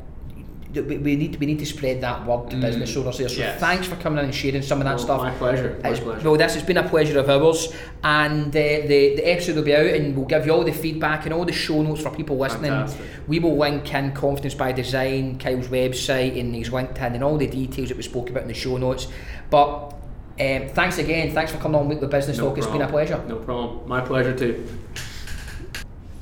we, 0.81 0.97
we 0.97 1.15
need 1.15 1.33
to, 1.33 1.39
we 1.39 1.45
need 1.45 1.59
to 1.59 1.65
spread 1.65 2.01
that 2.01 2.25
word 2.25 2.49
to 2.49 2.55
business 2.57 2.95
owners 2.97 3.17
there. 3.17 3.29
So 3.29 3.37
Yes. 3.39 3.59
thanks 3.59 3.87
for 3.87 3.95
coming 3.97 4.19
in 4.19 4.25
and 4.25 4.33
sharing 4.35 4.61
some 4.61 4.79
of 4.79 4.85
that 4.85 4.95
Well, 4.95 5.03
stuff. 5.05 5.21
My 5.21 5.31
pleasure. 5.31 5.79
My 5.83 5.89
It's- 5.89 6.03
pleasure. 6.03 6.27
Well, 6.29 6.37
this 6.37 6.53
has 6.55 6.63
been 6.63 6.77
a 6.77 6.87
pleasure 6.89 7.19
of 7.19 7.29
ours, 7.29 7.73
and 8.03 8.47
uh, 8.47 8.51
the 8.59 9.15
the 9.17 9.31
episode 9.31 9.55
will 9.55 9.63
be 9.63 9.75
out, 9.75 9.85
and 9.85 10.15
we'll 10.15 10.25
give 10.25 10.45
you 10.45 10.51
all 10.53 10.63
the 10.63 10.71
feedback 10.73 11.25
and 11.25 11.33
all 11.33 11.45
the 11.45 11.53
show 11.53 11.81
notes 11.81 12.01
for 12.01 12.09
people 12.09 12.37
listening. 12.37 12.71
Fantastic. 12.71 13.05
We 13.27 13.39
will 13.39 13.57
link 13.57 13.93
in 13.93 14.11
Confidence 14.13 14.55
by 14.55 14.71
Design, 14.71 15.37
Kyle's 15.37 15.67
website, 15.67 16.39
and 16.39 16.55
his 16.55 16.69
LinkedIn, 16.69 17.13
and 17.15 17.23
all 17.23 17.37
the 17.37 17.47
details 17.47 17.89
that 17.89 17.97
we 17.97 18.03
spoke 18.03 18.29
about 18.29 18.43
in 18.43 18.47
the 18.49 18.53
show 18.53 18.77
notes. 18.77 19.07
But 19.49 19.93
um, 20.39 20.67
thanks 20.69 20.97
again, 20.97 21.31
thanks 21.33 21.51
for 21.51 21.59
coming 21.59 21.79
on 21.79 21.87
with 21.87 22.01
the 22.01 22.07
business 22.07 22.37
No 22.39 22.49
talk. 22.49 22.57
It's 22.57 22.67
been 22.67 22.81
a 22.81 22.87
pleasure. 22.89 23.23
No 23.27 23.35
problem. 23.35 23.87
My 23.87 24.01
pleasure 24.01 24.35
too. 24.35 24.65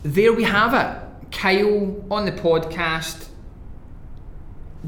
There 0.04 0.34
we 0.34 0.44
have 0.44 0.74
it, 0.74 1.32
Kyle 1.32 1.96
on 2.10 2.26
the 2.26 2.32
podcast. 2.32 3.28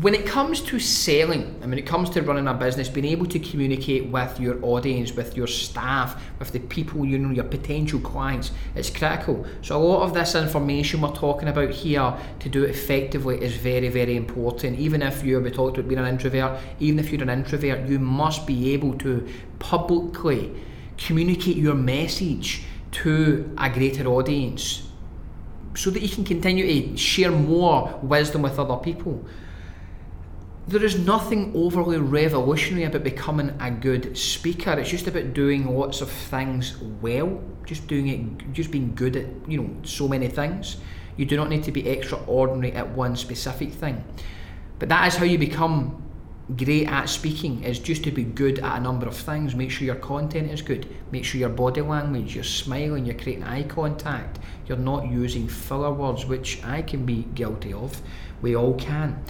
When 0.02 0.16
it 0.16 0.26
comes 0.26 0.60
to 0.62 0.80
selling, 0.80 1.44
and 1.62 1.70
when 1.70 1.78
it 1.78 1.86
comes 1.86 2.10
to 2.12 2.24
running 2.24 2.48
a 2.48 2.54
business, 2.56 2.90
being 2.90 3.06
able 3.06 3.28
to 3.28 3.38
communicate 3.38 4.08
with 4.08 4.40
your 4.40 4.58
audience, 4.66 5.14
with 5.14 5.38
your 5.38 5.46
staff, 5.46 6.20
with 6.40 6.52
the 6.52 6.62
people 6.62 7.06
you 7.06 7.20
know, 7.20 7.30
your 7.30 7.44
potential 7.44 8.00
clients, 8.00 8.52
it's 8.74 8.90
critical. 8.90 9.46
So 9.62 9.78
a 9.78 9.84
lot 9.84 10.02
of 10.02 10.16
this 10.16 10.34
information 10.34 11.02
we're 11.02 11.14
talking 11.14 11.48
about 11.48 11.70
here 11.70 12.12
to 12.40 12.50
do 12.50 12.64
it 12.64 12.72
effectively 12.72 13.40
is 13.40 13.56
very, 13.56 13.90
very 13.90 14.16
important. 14.16 14.80
Even 14.80 15.04
if 15.04 15.24
you're 15.24 15.40
we 15.40 15.52
talked 15.52 15.78
about 15.78 15.88
being 15.88 16.02
an 16.02 16.08
introvert, 16.08 16.60
even 16.80 16.98
if 16.98 17.12
you're 17.12 17.22
an 17.22 17.30
introvert, 17.30 17.88
you 17.88 18.00
must 18.00 18.48
be 18.48 18.74
able 18.74 18.98
to 18.98 19.28
publicly 19.60 20.56
communicate 20.98 21.58
your 21.58 21.76
message 21.76 22.64
to 22.94 23.48
a 23.60 23.70
greater 23.70 24.08
audience 24.08 24.88
so 25.76 25.92
that 25.92 26.02
you 26.02 26.10
can 26.10 26.24
continue 26.24 26.66
to 26.66 26.98
share 26.98 27.32
more 27.32 28.00
wisdom 28.02 28.42
with 28.42 28.58
other 28.58 28.78
people. 28.78 29.24
There 30.66 30.84
is 30.84 30.98
nothing 30.98 31.52
overly 31.54 31.98
revolutionary 31.98 32.86
about 32.86 33.04
becoming 33.04 33.54
a 33.60 33.70
good 33.70 34.18
speaker. 34.18 34.72
It's 34.72 34.90
just 34.90 35.08
about 35.08 35.34
doing 35.34 35.68
lots 35.68 36.00
of 36.00 36.10
things 36.10 36.78
well, 37.02 37.44
just 37.66 37.86
doing 37.88 38.08
it, 38.08 38.54
just 38.54 38.72
being 38.72 38.96
good 38.96 39.18
at 39.18 39.26
you 39.46 39.62
know 39.62 39.70
so 39.84 40.08
many 40.08 40.30
things. 40.30 40.78
You 41.18 41.26
do 41.26 41.36
not 41.36 41.50
need 41.50 41.64
to 41.64 41.74
be 41.74 41.90
extraordinary 41.90 42.72
at 42.72 42.90
one 42.90 43.18
specific 43.18 43.74
thing, 43.74 44.06
but 44.80 44.88
that 44.88 45.06
is 45.08 45.18
how 45.18 45.26
you 45.26 45.38
become 45.38 46.02
great 46.56 46.88
at 46.88 47.10
speaking. 47.10 47.66
Is 47.66 47.78
just 47.78 48.06
to 48.06 48.12
be 48.12 48.24
good 48.24 48.60
at 48.60 48.78
a 48.78 48.80
number 48.80 49.06
of 49.06 49.18
things. 49.18 49.56
Make 49.56 49.70
sure 49.70 49.86
your 49.86 49.96
content 49.96 50.50
is 50.50 50.62
good. 50.62 50.88
Make 51.12 51.26
sure 51.26 51.42
your 51.42 51.50
body 51.50 51.82
language, 51.82 52.36
you're 52.36 52.46
smiling, 52.46 53.06
you're 53.06 53.16
creating 53.16 53.44
eye 53.44 53.64
contact. 53.64 54.40
You're 54.68 54.78
not 54.78 55.08
using 55.08 55.50
filler 55.50 55.92
words, 55.92 56.26
which 56.26 56.64
I 56.64 56.84
can 56.84 57.06
be 57.06 57.28
guilty 57.36 57.74
of. 57.74 58.02
We 58.42 58.56
all 58.56 58.76
can. 58.76 59.22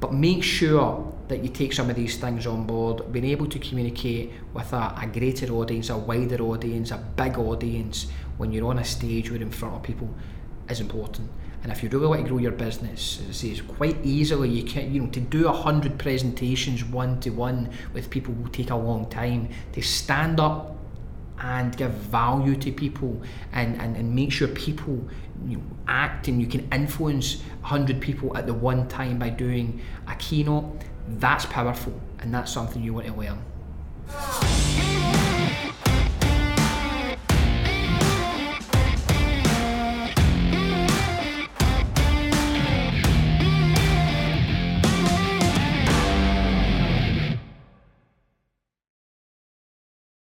But 0.00 0.12
make 0.12 0.42
sure 0.42 1.12
that 1.28 1.42
you 1.42 1.48
take 1.48 1.72
some 1.72 1.90
of 1.90 1.96
these 1.96 2.16
things 2.18 2.46
on 2.46 2.66
board. 2.66 3.12
Being 3.12 3.24
able 3.26 3.46
to 3.46 3.58
communicate 3.58 4.32
with 4.52 4.72
a, 4.72 4.94
a 5.00 5.06
greater 5.12 5.52
audience, 5.52 5.90
a 5.90 5.96
wider 5.96 6.42
audience, 6.42 6.90
a 6.90 6.98
big 6.98 7.38
audience 7.38 8.06
when 8.36 8.52
you're 8.52 8.68
on 8.68 8.78
a 8.78 8.84
stage 8.84 9.30
or 9.30 9.36
in 9.36 9.50
front 9.50 9.74
of 9.74 9.82
people 9.82 10.14
is 10.68 10.80
important. 10.80 11.30
And 11.62 11.72
if 11.72 11.82
you 11.82 11.88
really 11.88 12.06
want 12.06 12.22
to 12.22 12.28
grow 12.28 12.38
your 12.38 12.52
business, 12.52 13.20
as 13.22 13.28
I 13.28 13.32
say, 13.32 13.48
it's 13.48 13.60
quite 13.60 13.96
easily 14.04 14.48
you 14.48 14.62
can 14.62 14.94
you 14.94 15.02
know 15.02 15.08
to 15.10 15.20
do 15.20 15.48
a 15.48 15.52
hundred 15.52 15.98
presentations 15.98 16.84
one 16.84 17.18
to 17.20 17.30
one 17.30 17.70
with 17.92 18.08
people 18.08 18.34
will 18.34 18.50
take 18.50 18.70
a 18.70 18.76
long 18.76 19.08
time. 19.10 19.48
To 19.72 19.82
stand 19.82 20.38
up 20.38 20.75
and 21.40 21.76
give 21.76 21.90
value 21.92 22.56
to 22.56 22.72
people 22.72 23.20
and, 23.52 23.80
and, 23.80 23.96
and 23.96 24.14
make 24.14 24.32
sure 24.32 24.48
people 24.48 25.06
you 25.46 25.58
know, 25.58 25.62
act 25.86 26.28
and 26.28 26.40
you 26.40 26.46
can 26.46 26.66
influence 26.72 27.40
100 27.60 28.00
people 28.00 28.36
at 28.36 28.46
the 28.46 28.54
one 28.54 28.88
time 28.88 29.18
by 29.18 29.28
doing 29.28 29.80
a 30.08 30.14
keynote, 30.16 30.82
that's 31.08 31.46
powerful 31.46 32.00
and 32.18 32.32
that's 32.32 32.52
something 32.52 32.82
you 32.82 32.94
want 32.94 33.06
to 33.06 33.12
learn. 33.14 33.38